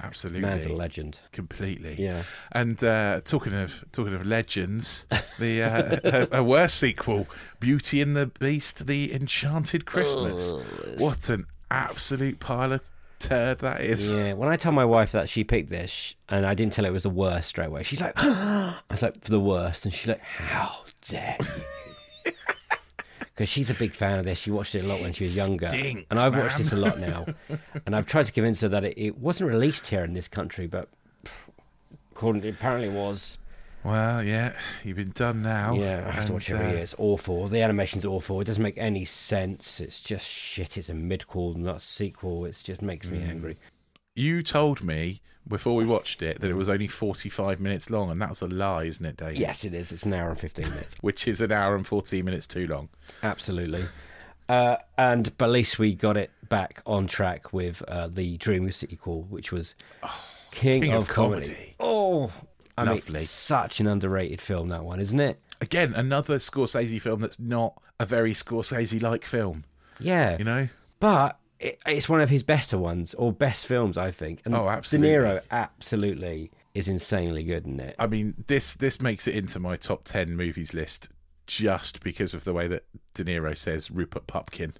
Absolutely, 0.00 0.40
Man's 0.40 0.66
a 0.66 0.70
legend. 0.72 1.20
completely. 1.30 1.94
Yeah. 2.02 2.24
And 2.50 2.82
uh, 2.82 3.20
talking 3.24 3.54
of 3.54 3.84
talking 3.92 4.12
of 4.12 4.26
legends, 4.26 5.06
the 5.38 5.62
uh, 5.62 6.26
a, 6.32 6.38
a 6.38 6.42
worse 6.42 6.74
sequel, 6.74 7.28
Beauty 7.60 8.02
and 8.02 8.16
the 8.16 8.26
Beast: 8.26 8.88
The 8.88 9.14
Enchanted 9.14 9.86
Christmas. 9.86 10.52
What 10.96 11.28
an 11.28 11.46
absolute 11.70 12.40
pile 12.40 12.72
of 12.72 12.80
turd 13.18 13.58
that 13.58 13.80
is. 13.80 14.12
Yeah, 14.12 14.34
when 14.34 14.48
I 14.48 14.56
told 14.56 14.74
my 14.74 14.84
wife 14.84 15.12
that 15.12 15.28
she 15.28 15.44
picked 15.44 15.70
this, 15.70 16.14
and 16.28 16.46
I 16.46 16.54
didn't 16.54 16.72
tell 16.72 16.84
her 16.84 16.90
it 16.90 16.92
was 16.92 17.02
the 17.02 17.10
worst 17.10 17.48
straight 17.48 17.66
away, 17.68 17.82
she's 17.82 18.00
like, 18.00 18.14
I 18.16 18.76
was 18.90 19.02
like, 19.02 19.22
for 19.22 19.30
the 19.30 19.40
worst. 19.40 19.84
And 19.84 19.94
she's 19.94 20.08
like, 20.08 20.20
how 20.20 20.84
dare 21.06 21.36
you? 21.40 22.32
Because 23.20 23.48
she's 23.50 23.70
a 23.70 23.74
big 23.74 23.92
fan 23.92 24.18
of 24.18 24.24
this. 24.24 24.36
She 24.36 24.50
watched 24.50 24.74
it 24.74 24.84
a 24.84 24.88
lot 24.88 25.00
when 25.00 25.12
she 25.12 25.22
was 25.22 25.36
younger. 25.36 25.68
stinks, 25.68 26.06
and 26.10 26.18
I've 26.18 26.34
watched 26.34 26.58
this 26.58 26.72
a 26.72 26.76
lot 26.76 26.98
now. 26.98 27.24
and 27.86 27.94
I've 27.94 28.06
tried 28.06 28.26
to 28.26 28.32
convince 28.32 28.62
her 28.62 28.68
that 28.68 28.82
it, 28.82 28.94
it 28.98 29.18
wasn't 29.18 29.48
released 29.48 29.86
here 29.86 30.02
in 30.02 30.12
this 30.12 30.26
country, 30.26 30.66
but 30.66 30.88
according 32.10 32.42
it 32.42 32.54
apparently 32.54 32.88
was. 32.88 33.37
Well, 33.84 34.22
yeah, 34.22 34.58
you've 34.84 34.96
been 34.96 35.12
done 35.12 35.42
now. 35.42 35.74
Yeah, 35.74 36.04
I 36.06 36.10
have 36.10 36.26
to 36.26 36.32
watch 36.34 36.50
it 36.50 36.54
every 36.54 36.66
uh, 36.66 36.70
year. 36.72 36.78
It's 36.80 36.94
awful. 36.98 37.48
The 37.48 37.62
animation's 37.62 38.04
awful. 38.04 38.40
It 38.40 38.44
doesn't 38.44 38.62
make 38.62 38.76
any 38.78 39.04
sense. 39.04 39.80
It's 39.80 39.98
just 40.00 40.26
shit. 40.26 40.76
It's 40.76 40.88
a 40.88 40.92
midquel, 40.94 41.56
not 41.56 41.76
a 41.76 41.80
sequel. 41.80 42.44
It 42.44 42.60
just 42.62 42.82
makes 42.82 43.08
Mm. 43.08 43.12
me 43.12 43.22
angry. 43.22 43.56
You 44.16 44.42
told 44.42 44.82
me 44.82 45.22
before 45.46 45.76
we 45.76 45.86
watched 45.86 46.22
it 46.22 46.40
that 46.40 46.50
it 46.50 46.54
was 46.56 46.68
only 46.68 46.88
forty-five 46.88 47.60
minutes 47.60 47.88
long, 47.88 48.10
and 48.10 48.20
that 48.20 48.28
was 48.30 48.42
a 48.42 48.48
lie, 48.48 48.84
isn't 48.84 49.06
it, 49.06 49.16
Dave? 49.16 49.36
Yes, 49.36 49.64
it 49.64 49.72
is. 49.72 49.92
It's 49.92 50.02
an 50.02 50.12
hour 50.12 50.28
and 50.30 50.38
15 50.38 50.68
minutes. 50.68 50.96
Which 51.00 51.26
is 51.28 51.40
an 51.40 51.52
hour 51.52 51.74
and 51.76 51.86
fourteen 51.86 52.24
minutes 52.24 52.46
too 52.46 52.66
long. 52.66 52.88
Absolutely. 53.22 53.84
Uh, 54.48 54.76
and 54.96 55.36
but 55.38 55.46
at 55.46 55.50
least 55.52 55.78
we 55.78 55.94
got 55.94 56.16
it 56.16 56.30
back 56.48 56.82
on 56.84 57.06
track 57.06 57.52
with 57.52 57.82
uh, 57.82 58.08
the 58.08 58.36
Dream 58.38 58.70
sequel, 58.72 59.22
which 59.24 59.52
was 59.52 59.74
King, 60.50 60.82
King 60.82 60.92
of, 60.94 61.02
of 61.02 61.08
Comedy. 61.08 61.46
Comedy. 61.46 61.74
Oh, 61.78 62.32
I 62.78 62.84
Lovely. 62.84 63.18
mean, 63.20 63.26
such 63.26 63.80
an 63.80 63.86
underrated 63.86 64.40
film 64.40 64.68
that 64.68 64.84
one, 64.84 65.00
isn't 65.00 65.20
it? 65.20 65.40
Again, 65.60 65.92
another 65.94 66.36
Scorsese 66.38 67.00
film 67.00 67.20
that's 67.20 67.40
not 67.40 67.80
a 67.98 68.04
very 68.06 68.32
Scorsese-like 68.32 69.24
film. 69.24 69.64
Yeah, 70.00 70.36
You 70.38 70.44
know, 70.44 70.68
but 71.00 71.38
it, 71.58 71.80
it's 71.86 72.08
one 72.08 72.20
of 72.20 72.30
his 72.30 72.42
better 72.44 72.78
ones 72.78 73.14
or 73.14 73.32
best 73.32 73.66
films, 73.66 73.98
I 73.98 74.12
think. 74.12 74.42
And 74.44 74.54
Oh, 74.54 74.68
absolutely. 74.68 75.10
De 75.10 75.16
Niro 75.16 75.40
absolutely 75.50 76.50
is 76.74 76.86
insanely 76.88 77.42
good 77.42 77.66
in 77.66 77.80
it. 77.80 77.96
I 77.98 78.06
mean, 78.06 78.44
this 78.46 78.74
this 78.74 79.00
makes 79.00 79.26
it 79.26 79.34
into 79.34 79.58
my 79.58 79.74
top 79.76 80.04
ten 80.04 80.36
movies 80.36 80.72
list 80.72 81.08
just 81.48 82.02
because 82.04 82.34
of 82.34 82.44
the 82.44 82.52
way 82.52 82.68
that 82.68 82.84
De 83.14 83.24
Niro 83.24 83.56
says 83.56 83.90
Rupert 83.90 84.26
Pupkin. 84.28 84.74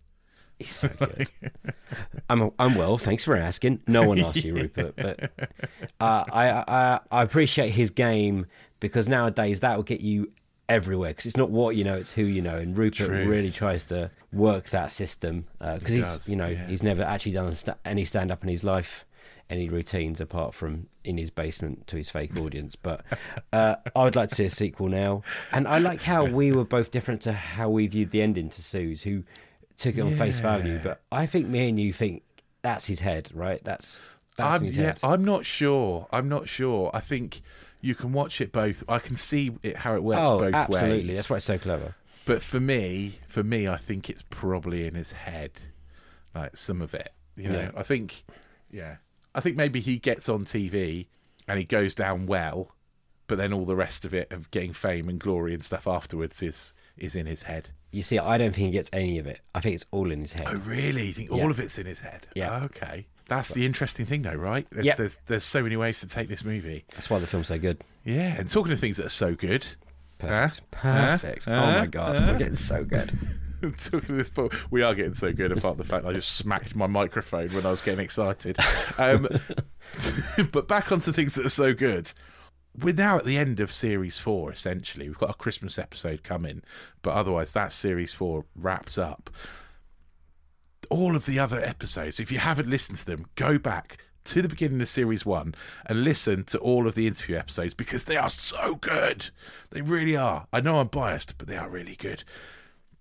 He's 0.59 0.75
so 0.75 0.89
good. 0.89 1.29
I'm 2.31 2.51
I'm 2.59 2.75
well. 2.75 2.99
Thanks 2.99 3.25
for 3.25 3.37
asking. 3.37 3.81
No 3.87 4.07
one 4.09 4.19
asked 4.19 4.45
you, 4.45 4.55
Rupert, 4.55 4.95
but 4.97 5.31
uh, 6.01 6.25
I, 6.33 6.51
I 6.51 7.01
I 7.11 7.23
appreciate 7.23 7.71
his 7.71 7.91
game 7.91 8.47
because 8.81 9.09
nowadays 9.09 9.61
that 9.61 9.77
will 9.77 9.85
get 9.85 10.01
you 10.01 10.33
everywhere 10.69 11.11
because 11.11 11.27
it's 11.27 11.37
not 11.37 11.51
what 11.51 11.77
you 11.77 11.85
know, 11.85 11.95
it's 11.97 12.13
who 12.13 12.25
you 12.25 12.43
know. 12.43 12.57
And 12.57 12.77
Rupert 12.77 13.07
True. 13.07 13.29
really 13.29 13.51
tries 13.53 13.85
to 13.87 14.11
work 14.33 14.71
that 14.71 14.91
system 14.91 15.47
because 15.59 15.83
He 15.85 15.97
he's 15.97 16.05
does, 16.05 16.29
you 16.29 16.37
know 16.37 16.49
yeah. 16.49 16.67
he's 16.67 16.83
never 16.83 17.03
actually 17.03 17.33
done 17.33 17.55
any 17.85 18.05
stand 18.05 18.31
up 18.31 18.43
in 18.43 18.49
his 18.49 18.65
life. 18.65 19.05
Any 19.51 19.71
routines 19.71 20.21
apart 20.21 20.53
from 20.53 20.89
in 21.05 21.17
his 21.17 21.31
basement 21.31 21.87
to 21.87 21.97
his 21.97 22.11
fake 22.11 22.39
audience, 22.39 22.77
but 22.77 23.03
uh, 23.51 23.77
I 23.97 24.05
would 24.05 24.15
like 24.15 24.29
to 24.29 24.35
see 24.35 24.45
a 24.45 24.51
sequel 24.51 24.89
now. 24.89 25.23
And 25.53 25.67
I 25.67 25.79
like 25.79 26.03
how 26.03 26.27
we 26.27 26.53
were 26.53 26.67
both 26.67 26.91
different 26.91 27.23
to 27.23 27.33
how 27.33 27.71
we 27.71 27.87
viewed 27.87 28.11
the 28.11 28.21
ending 28.21 28.51
to 28.51 28.61
Sooz, 28.63 29.05
who 29.05 29.25
took 29.79 29.97
it 29.97 30.01
on 30.03 30.17
face 30.17 30.41
value. 30.41 30.81
But 30.83 31.01
I 31.11 31.27
think 31.27 31.47
me 31.47 31.69
and 31.69 31.81
you 31.81 31.93
think 31.93 32.23
that's 32.63 32.87
his 32.87 33.01
head, 33.01 33.31
right? 33.35 33.63
That's 33.65 34.03
that's 34.37 34.61
I'm, 34.61 34.67
his 34.67 34.77
yeah, 34.77 34.87
head. 34.87 34.99
I'm 35.03 35.25
not 35.25 35.47
sure. 35.47 36.07
I'm 36.13 36.29
not 36.29 36.49
sure. 36.49 36.91
I 36.93 37.01
think 37.01 37.41
you 37.81 37.95
can 37.95 38.13
watch 38.13 38.41
it 38.41 38.53
both. 38.53 38.85
I 38.89 38.99
can 38.99 39.17
see 39.17 39.53
it, 39.63 39.77
how 39.77 39.95
it 39.95 40.03
works 40.03 40.29
oh, 40.29 40.39
both 40.39 40.55
absolutely. 40.55 40.75
ways. 40.75 40.83
Absolutely, 40.83 41.15
that's 41.15 41.31
why 41.31 41.37
it's 41.37 41.45
so 41.45 41.59
clever. 41.59 41.95
But 42.25 42.43
for 42.43 42.61
me, 42.61 43.21
for 43.27 43.43
me, 43.43 43.69
I 43.69 43.77
think 43.77 44.11
it's 44.11 44.23
probably 44.23 44.87
in 44.87 44.95
his 44.95 45.13
head, 45.13 45.53
like 46.35 46.57
some 46.57 46.83
of 46.83 46.93
it. 46.95 47.13
You 47.37 47.49
know, 47.49 47.61
Yeah. 47.61 47.71
I 47.75 47.83
think, 47.85 48.25
yeah, 48.71 48.97
I 49.35 49.41
think 49.41 49.57
maybe 49.57 49.81
he 49.81 49.99
gets 49.99 50.29
on 50.29 50.45
TV 50.45 51.07
and 51.47 51.59
he 51.59 51.65
goes 51.65 51.95
down 51.95 52.27
well, 52.27 52.75
but 53.29 53.39
then 53.39 53.53
all 53.53 53.65
the 53.65 53.77
rest 53.77 54.05
of 54.05 54.13
it 54.13 54.31
of 54.33 54.51
getting 54.51 54.73
fame 54.73 55.09
and 55.09 55.19
glory 55.19 55.55
and 55.55 55.65
stuff 55.65 55.87
afterwards 55.87 56.43
is 56.43 56.75
is 56.97 57.15
in 57.17 57.27
his 57.27 57.45
head. 57.45 57.71
You 57.91 58.03
see, 58.03 58.19
I 58.19 58.37
don't 58.39 58.53
think 58.55 58.67
he 58.67 58.71
gets 58.71 58.91
any 58.93 59.19
of 59.19 59.27
it. 59.27 59.41
I 59.55 59.61
think 59.61 59.75
it's 59.75 59.87
all 59.91 60.11
in 60.11 60.21
his 60.21 60.33
head. 60.35 60.47
Oh, 60.49 60.59
really? 60.67 61.07
You 61.07 61.13
think 61.13 61.31
Yeah. 61.31 61.43
all 61.43 61.51
of 61.51 61.59
it's 61.59 61.79
in 61.79 61.87
his 61.87 62.01
head? 62.01 62.27
Yeah. 62.35 62.59
Oh, 62.61 62.65
okay. 62.67 63.07
That's 63.29 63.53
the 63.53 63.65
interesting 63.67 64.05
thing, 64.07 64.23
though, 64.23 64.35
right? 64.35 64.67
There's, 64.71 64.87
Yep. 64.87 64.97
there's 64.97 65.19
there's 65.27 65.45
so 65.45 65.63
many 65.63 65.77
ways 65.77 66.01
to 66.01 66.07
take 66.07 66.29
this 66.29 66.45
movie. 66.45 66.85
That's 66.95 67.09
why 67.11 67.19
the 67.19 67.27
film's 67.27 67.49
so 67.49 67.59
good. 67.59 67.83
Yeah, 68.05 68.37
and 68.39 68.51
talking 68.51 68.73
of 68.73 68.81
things 68.81 68.97
that 68.99 69.07
are 69.07 69.11
so 69.11 69.35
good, 69.35 69.67
Perfect. 70.19 70.75
Huh? 70.75 71.19
Perfect. 71.19 71.45
Huh? 71.45 71.51
Oh 71.53 71.79
my 71.81 71.87
god, 71.87 72.17
Huh? 72.17 72.29
we're 72.33 72.39
getting 72.39 72.55
so 72.55 72.85
good. 72.85 73.13
talking 73.79 74.17
this, 74.17 74.31
we 74.71 74.83
are 74.83 74.95
getting 74.95 75.15
so 75.15 75.33
good. 75.33 75.51
Apart 75.53 75.77
from 75.77 75.79
the 75.79 75.85
fact 75.85 76.05
I 76.07 76.13
just 76.13 76.37
smacked 76.37 76.75
my 76.77 76.87
microphone 76.87 77.49
when 77.51 77.67
I 77.67 77.71
was 77.71 77.81
getting 77.83 78.01
excited. 78.01 78.57
Um, 78.99 79.27
but 80.53 80.69
back 80.69 80.93
onto 80.93 81.13
things 81.13 81.35
that 81.35 81.45
are 81.47 81.51
so 81.51 81.75
good. 81.75 82.13
We're 82.81 82.95
now 82.95 83.17
at 83.17 83.25
the 83.25 83.39
end 83.39 83.59
of 83.59 83.73
series 83.73 84.21
four. 84.21 84.53
Essentially, 84.53 85.09
we've 85.09 85.19
got 85.19 85.31
a 85.31 85.35
Christmas 85.35 85.79
episode 85.79 86.23
coming, 86.23 86.63
but 87.03 87.15
otherwise, 87.15 87.53
that 87.53 87.73
series 87.73 88.15
four 88.15 88.45
wraps 88.55 88.97
up. 88.97 89.31
All 90.89 91.17
of 91.17 91.27
the 91.27 91.41
other 91.41 91.61
episodes, 91.61 92.21
if 92.21 92.31
you 92.31 92.39
haven't 92.39 92.71
listened 92.71 92.99
to 92.99 93.07
them, 93.07 93.27
go 93.35 93.59
back 93.59 93.99
to 94.25 94.43
the 94.43 94.49
beginning 94.49 94.81
of 94.81 94.89
series 94.89 95.27
one 95.27 95.55
and 95.87 96.05
listen 96.05 96.45
to 96.45 96.59
all 96.59 96.87
of 96.87 96.95
the 96.95 97.07
interview 97.07 97.37
episodes 97.37 97.75
because 97.75 98.05
they 98.05 98.17
are 98.17 98.31
so 98.31 98.77
good. 98.77 99.31
They 99.71 99.81
really 99.81 100.17
are. 100.17 100.47
I 100.53 100.61
know 100.61 100.79
I'm 100.79 100.89
biased, 100.89 101.37
but 101.37 101.49
they 101.49 101.57
are 101.57 101.69
really 101.69 101.97
good. 101.97 102.23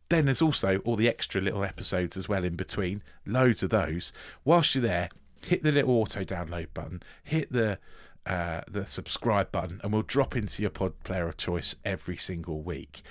Then 0.10 0.26
there's 0.26 0.42
also 0.42 0.80
all 0.86 0.96
the 0.96 1.10
extra 1.10 1.42
little 1.42 1.64
episodes 1.64 2.18
as 2.18 2.28
well 2.28 2.44
in 2.44 2.56
between. 2.56 3.04
Loads 3.26 3.62
of 3.62 3.70
those. 3.70 4.12
Whilst 4.44 4.74
you're 4.74 4.82
there, 4.82 5.10
hit 5.46 5.64
the 5.64 5.72
little 5.72 5.96
auto 5.96 6.24
download 6.24 6.68
button, 6.74 7.04
hit 7.24 7.52
the 7.52 7.78
uh, 8.28 8.62
the 8.70 8.86
subscribe 8.86 9.52
button, 9.52 9.80
and 9.84 9.94
we'll 9.94 10.02
drop 10.04 10.36
into 10.36 10.62
your 10.62 10.72
pod 10.72 10.94
player 11.04 11.28
of 11.28 11.38
choice 11.38 11.76
every 11.86 12.18
single 12.18 12.62
week. 12.62 13.02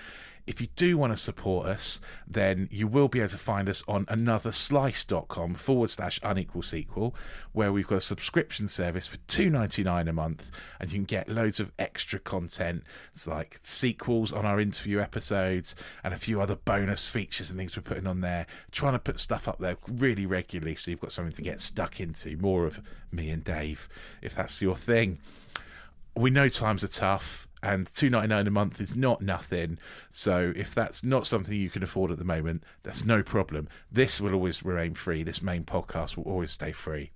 If 0.47 0.61
you 0.61 0.69
do 0.77 0.97
want 0.97 1.13
to 1.13 1.17
support 1.17 1.67
us, 1.67 2.01
then 2.27 2.69
you 2.71 2.87
will 2.87 3.09
be 3.09 3.19
able 3.19 3.31
to 3.31 3.39
find 3.39 3.69
us 3.69 3.83
on 3.89 4.07
anotherslice.com 4.07 5.55
forward 5.55 5.91
slash 5.91 6.21
unequal 6.23 6.63
sequel, 6.63 7.17
where 7.53 7.73
we've 7.73 7.87
got 7.87 7.97
a 7.97 8.01
subscription 8.01 8.69
service 8.69 9.09
for 9.09 9.17
two 9.27 9.51
ninety 9.51 9.83
nine 9.83 10.07
a 10.07 10.13
month, 10.13 10.51
and 10.79 10.91
you 10.91 10.99
can 10.99 11.05
get 11.05 11.29
loads 11.29 11.59
of 11.59 11.73
extra 11.79 12.21
content. 12.21 12.85
It's 13.13 13.27
like 13.27 13.59
sequels 13.63 14.33
on 14.33 14.47
our 14.47 14.61
interview 14.61 15.01
episodes 15.01 15.75
and 16.05 16.15
a 16.15 16.19
few 16.19 16.41
other 16.41 16.57
bonus 16.57 17.09
features 17.09 17.51
and 17.51 17.59
things 17.59 17.77
we're 17.77 17.83
putting 17.83 18.07
on 18.07 18.21
there. 18.21 18.47
Trying 18.71 18.93
to 18.93 19.01
put 19.01 19.19
stuff 19.19 19.49
up 19.49 19.59
there 19.59 19.77
really 19.95 20.27
regularly 20.27 20.77
so 20.77 20.93
you've 20.93 21.01
got 21.01 21.13
something 21.13 21.35
to 21.35 21.43
get 21.43 21.61
stuck 21.61 21.99
into. 21.99 22.37
More 22.37 22.67
of 22.67 22.81
me 23.11 23.31
and 23.31 23.43
Dave, 23.43 23.89
if 24.23 24.37
that's 24.37 24.63
your 24.63 24.77
thing 24.77 25.19
we 26.17 26.31
know 26.31 26.49
times 26.49 26.83
are 26.83 26.89
tough 26.89 27.47
and 27.67 27.87
2.99 27.87 28.47
a 28.47 28.51
month 28.51 28.81
is 28.81 28.95
not 28.95 29.21
nothing. 29.21 29.77
So 30.11 30.53
if 30.55 30.73
that's 30.73 31.03
not 31.03 31.27
something 31.27 31.53
you 31.53 31.69
can 31.69 31.83
afford 31.83 32.13
at 32.13 32.19
the 32.19 32.25
moment 32.25 32.63
that's 32.85 33.05
no 33.05 33.25
problem. 33.25 33.69
This 33.91 34.21
will 34.21 34.35
always 34.35 34.65
remain 34.65 34.95
free. 34.95 35.25
This 35.25 35.43
main 35.43 35.65
podcast 35.65 36.17
will 36.17 36.25
always 36.25 36.53
stay 36.53 36.71
free. 36.71 37.11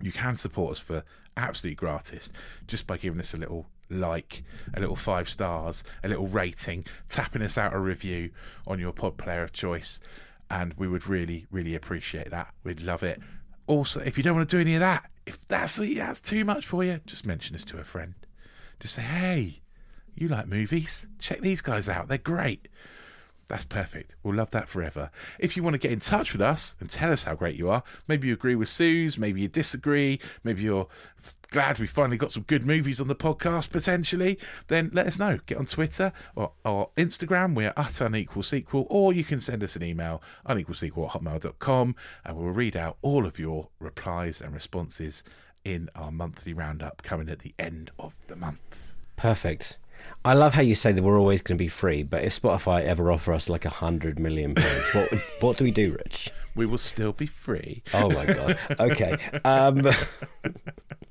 You 0.00 0.12
can 0.12 0.36
support 0.36 0.72
us 0.72 0.78
for 0.78 1.02
absolutely 1.36 1.74
gratis 1.74 2.32
just 2.68 2.86
by 2.86 2.96
giving 2.96 3.18
us 3.18 3.34
a 3.34 3.36
little 3.36 3.66
like 3.90 4.44
a 4.74 4.80
little 4.80 4.96
five 4.96 5.28
stars 5.28 5.84
a 6.04 6.08
little 6.08 6.28
rating 6.28 6.84
tapping 7.08 7.42
us 7.42 7.58
out 7.58 7.74
a 7.74 7.78
review 7.78 8.30
on 8.66 8.78
your 8.78 8.92
pod 8.92 9.18
player 9.18 9.42
of 9.42 9.52
choice. 9.52 9.98
And 10.50 10.72
we 10.74 10.86
would 10.86 11.08
really 11.08 11.46
really 11.50 11.74
appreciate 11.74 12.30
that. 12.30 12.54
We'd 12.62 12.80
love 12.80 13.02
it. 13.02 13.20
Also 13.66 14.00
if 14.00 14.16
you 14.16 14.22
don't 14.22 14.36
want 14.36 14.48
to 14.48 14.56
do 14.56 14.60
any 14.60 14.74
of 14.74 14.80
that 14.80 15.10
if 15.26 15.40
that's 15.48 15.76
that's 15.76 16.20
too 16.20 16.44
much 16.44 16.64
for 16.64 16.84
you 16.84 17.00
just 17.06 17.26
mention 17.26 17.56
us 17.56 17.64
to 17.64 17.78
a 17.78 17.84
friend. 17.84 18.14
Just 18.78 18.94
say 18.94 19.02
hey 19.02 19.63
you 20.16 20.28
like 20.28 20.46
movies 20.46 21.06
check 21.18 21.40
these 21.40 21.60
guys 21.60 21.88
out 21.88 22.08
they're 22.08 22.18
great 22.18 22.68
that's 23.48 23.64
perfect. 23.64 24.16
We'll 24.22 24.36
love 24.36 24.50
that 24.52 24.68
forever. 24.68 25.10
If 25.38 25.56
you 25.56 25.62
want 25.62 25.74
to 25.74 25.78
get 25.78 25.92
in 25.92 26.00
touch 26.00 26.32
with 26.32 26.40
us 26.40 26.76
and 26.80 26.88
tell 26.88 27.12
us 27.12 27.24
how 27.24 27.34
great 27.34 27.56
you 27.56 27.68
are, 27.68 27.82
maybe 28.08 28.28
you 28.28 28.34
agree 28.34 28.54
with 28.54 28.68
Sooz, 28.68 29.18
maybe 29.18 29.42
you 29.42 29.48
disagree, 29.48 30.18
maybe 30.44 30.62
you're 30.62 30.88
glad 31.50 31.78
we 31.78 31.86
finally 31.86 32.16
got 32.16 32.32
some 32.32 32.42
good 32.44 32.66
movies 32.66 33.00
on 33.00 33.08
the 33.08 33.14
podcast 33.14 33.70
potentially, 33.70 34.38
then 34.68 34.90
let 34.92 35.06
us 35.06 35.18
know. 35.18 35.38
Get 35.46 35.58
on 35.58 35.66
Twitter 35.66 36.12
or, 36.34 36.52
or 36.64 36.90
Instagram. 36.96 37.54
We're 37.54 37.74
at 37.76 38.00
unequal 38.00 38.42
sequel, 38.42 38.86
or 38.88 39.12
you 39.12 39.24
can 39.24 39.40
send 39.40 39.62
us 39.62 39.76
an 39.76 39.82
email, 39.82 40.22
unequalsequel 40.48 41.06
at 41.06 41.20
hotmail.com, 41.22 41.94
and 42.24 42.36
we'll 42.36 42.48
read 42.48 42.76
out 42.76 42.96
all 43.02 43.26
of 43.26 43.38
your 43.38 43.68
replies 43.78 44.40
and 44.40 44.52
responses 44.54 45.22
in 45.64 45.88
our 45.94 46.10
monthly 46.10 46.52
roundup 46.52 47.02
coming 47.02 47.28
at 47.28 47.40
the 47.40 47.54
end 47.58 47.90
of 47.98 48.14
the 48.26 48.36
month. 48.36 48.96
Perfect. 49.16 49.78
I 50.24 50.34
love 50.34 50.54
how 50.54 50.62
you 50.62 50.74
say 50.74 50.92
that 50.92 51.02
we're 51.02 51.18
always 51.18 51.42
going 51.42 51.58
to 51.58 51.62
be 51.62 51.68
free, 51.68 52.02
but 52.02 52.24
if 52.24 52.40
Spotify 52.40 52.82
ever 52.82 53.12
offer 53.12 53.32
us 53.32 53.48
like 53.48 53.64
a 53.64 53.70
hundred 53.70 54.18
million 54.18 54.54
pounds, 54.54 54.94
what 54.94 55.08
what 55.40 55.56
do 55.58 55.64
we 55.64 55.70
do, 55.70 55.92
Rich? 55.92 56.30
We 56.54 56.66
will 56.66 56.78
still 56.78 57.12
be 57.12 57.26
free. 57.26 57.82
Oh 57.92 58.08
my 58.10 58.26
god. 58.26 58.58
Okay. 58.78 59.16
Um, 59.44 59.86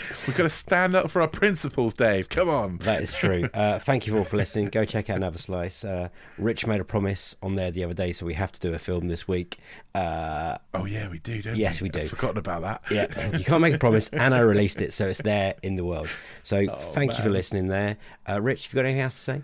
We've 0.26 0.36
got 0.36 0.44
to 0.44 0.48
stand 0.48 0.94
up 0.94 1.10
for 1.10 1.20
our 1.22 1.28
principles, 1.28 1.94
Dave. 1.94 2.28
Come 2.28 2.48
on. 2.48 2.78
that 2.78 3.02
is 3.02 3.12
true. 3.12 3.48
Uh, 3.54 3.78
thank 3.78 4.06
you 4.06 4.16
all 4.16 4.24
for 4.24 4.36
listening. 4.36 4.66
Go 4.68 4.84
check 4.84 5.10
out 5.10 5.16
Another 5.16 5.38
Slice. 5.38 5.84
Uh, 5.84 6.08
Rich 6.38 6.66
made 6.66 6.80
a 6.80 6.84
promise 6.84 7.36
on 7.42 7.52
there 7.52 7.70
the 7.70 7.84
other 7.84 7.94
day, 7.94 8.12
so 8.12 8.24
we 8.24 8.34
have 8.34 8.50
to 8.52 8.60
do 8.60 8.72
a 8.72 8.78
film 8.78 9.08
this 9.08 9.28
week. 9.28 9.58
Uh, 9.94 10.58
Oh 10.74 10.84
yeah, 10.86 11.08
we 11.08 11.18
do, 11.18 11.42
don't 11.42 11.52
we? 11.54 11.58
Yes, 11.60 11.80
we 11.80 11.88
do. 11.88 12.00
I've 12.00 12.10
forgotten 12.10 12.38
about 12.38 12.62
that. 12.62 12.82
yeah, 12.90 13.36
you 13.36 13.44
can't 13.44 13.60
make 13.60 13.74
a 13.74 13.78
promise, 13.86 14.08
and 14.10 14.34
I 14.34 14.38
released 14.40 14.80
it, 14.80 14.92
so 14.92 15.06
it's 15.08 15.20
there 15.22 15.54
in 15.62 15.76
the 15.76 15.84
world. 15.84 16.08
So 16.42 16.58
Oh, 16.68 16.76
thank 16.92 17.16
you 17.18 17.22
for 17.24 17.30
listening 17.30 17.68
there. 17.68 17.98
Uh, 18.28 18.40
Rich, 18.40 18.64
have 18.64 18.72
you 18.72 18.76
got 18.76 18.84
anything 18.86 19.02
else 19.02 19.14
to 19.14 19.20
say? 19.20 19.42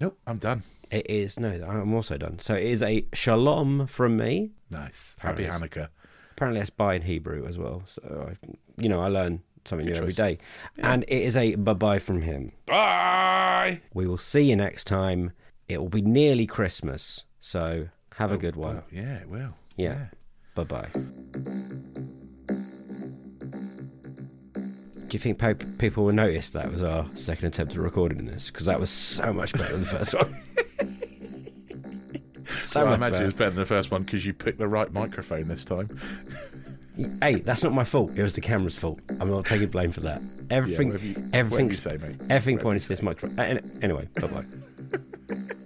Nope, 0.00 0.18
I'm 0.26 0.38
done. 0.38 0.62
It 0.90 1.08
is 1.08 1.38
no, 1.38 1.48
I'm 1.48 1.94
also 1.94 2.16
done. 2.16 2.38
So 2.40 2.54
it 2.54 2.64
is 2.64 2.82
a 2.82 3.06
shalom 3.12 3.86
from 3.86 4.16
me. 4.16 4.50
Nice. 4.70 5.16
Happy. 5.20 5.44
Hanukkah. 5.44 5.88
Apparently, 6.32 6.60
that's 6.60 6.70
bye 6.70 6.94
in 6.94 7.02
Hebrew 7.02 7.46
as 7.46 7.56
well. 7.58 7.82
So 7.86 8.30
I, 8.32 8.46
you 8.76 8.88
know, 8.88 9.00
I 9.00 9.08
learn 9.08 9.42
something 9.64 9.86
Good 9.86 9.94
new 9.94 9.98
every 9.98 10.12
choice. 10.12 10.16
day. 10.16 10.38
And 10.78 11.04
it 11.04 11.22
is 11.22 11.36
a 11.36 11.54
bye 11.56 11.74
bye 11.74 11.98
from 11.98 12.22
him. 12.22 12.52
Bye. 12.66 13.80
We 13.92 14.06
will 14.06 14.18
see 14.18 14.42
you 14.42 14.56
next 14.56 14.84
time. 14.84 15.32
It 15.68 15.78
will 15.80 15.88
be 15.88 16.02
nearly 16.02 16.46
Christmas, 16.46 17.24
so 17.40 17.88
have 18.16 18.30
a 18.30 18.34
oh, 18.34 18.38
good 18.38 18.56
one. 18.56 18.76
Well, 18.76 18.84
yeah, 18.92 19.20
it 19.20 19.28
will. 19.28 19.54
Yeah. 19.76 20.06
Bye 20.54 20.64
bye. 20.64 20.88
Do 25.14 25.16
you 25.16 25.18
think 25.18 25.40
people 25.78 26.04
will 26.04 26.12
notice 26.12 26.50
that 26.50 26.64
was 26.64 26.82
our 26.82 27.04
second 27.04 27.46
attempt 27.46 27.72
at 27.72 27.78
recording 27.78 28.24
this? 28.26 28.50
Because 28.50 28.66
that 28.66 28.80
was 28.80 28.90
so 28.90 29.32
much 29.32 29.52
better 29.52 29.72
than 29.72 29.80
the 29.80 29.86
first 29.86 30.14
one. 30.14 30.34
so 32.68 32.80
Well, 32.82 32.92
I 32.92 32.94
imagine 32.96 33.12
better. 33.12 33.22
it 33.22 33.26
was 33.26 33.34
better 33.34 33.50
than 33.50 33.58
the 33.60 33.66
first 33.66 33.90
one 33.90 34.02
because 34.02 34.26
you 34.26 34.32
picked 34.32 34.58
the 34.58 34.66
right 34.66 34.92
microphone 34.92 35.46
this 35.46 35.64
time. 35.64 35.88
hey, 37.20 37.36
that's 37.36 37.62
not 37.62 37.72
my 37.72 37.84
fault. 37.84 38.16
It 38.16 38.22
was 38.22 38.34
the 38.34 38.40
camera's 38.40 38.76
fault. 38.76 39.00
I'm 39.20 39.30
not 39.30 39.46
taking 39.46 39.68
blame 39.68 39.92
for 39.92 40.00
that. 40.00 40.20
Everything, 40.50 40.92
yeah, 40.92 40.98
you, 40.98 41.14
everything, 41.32 41.72
say, 41.72 41.98
everything 42.30 42.58
pointed 42.58 42.82
to 42.82 42.88
this 42.88 43.02
microphone. 43.02 43.60
Anyway, 43.82 44.08
bye 44.20 44.26
bye. 44.26 44.42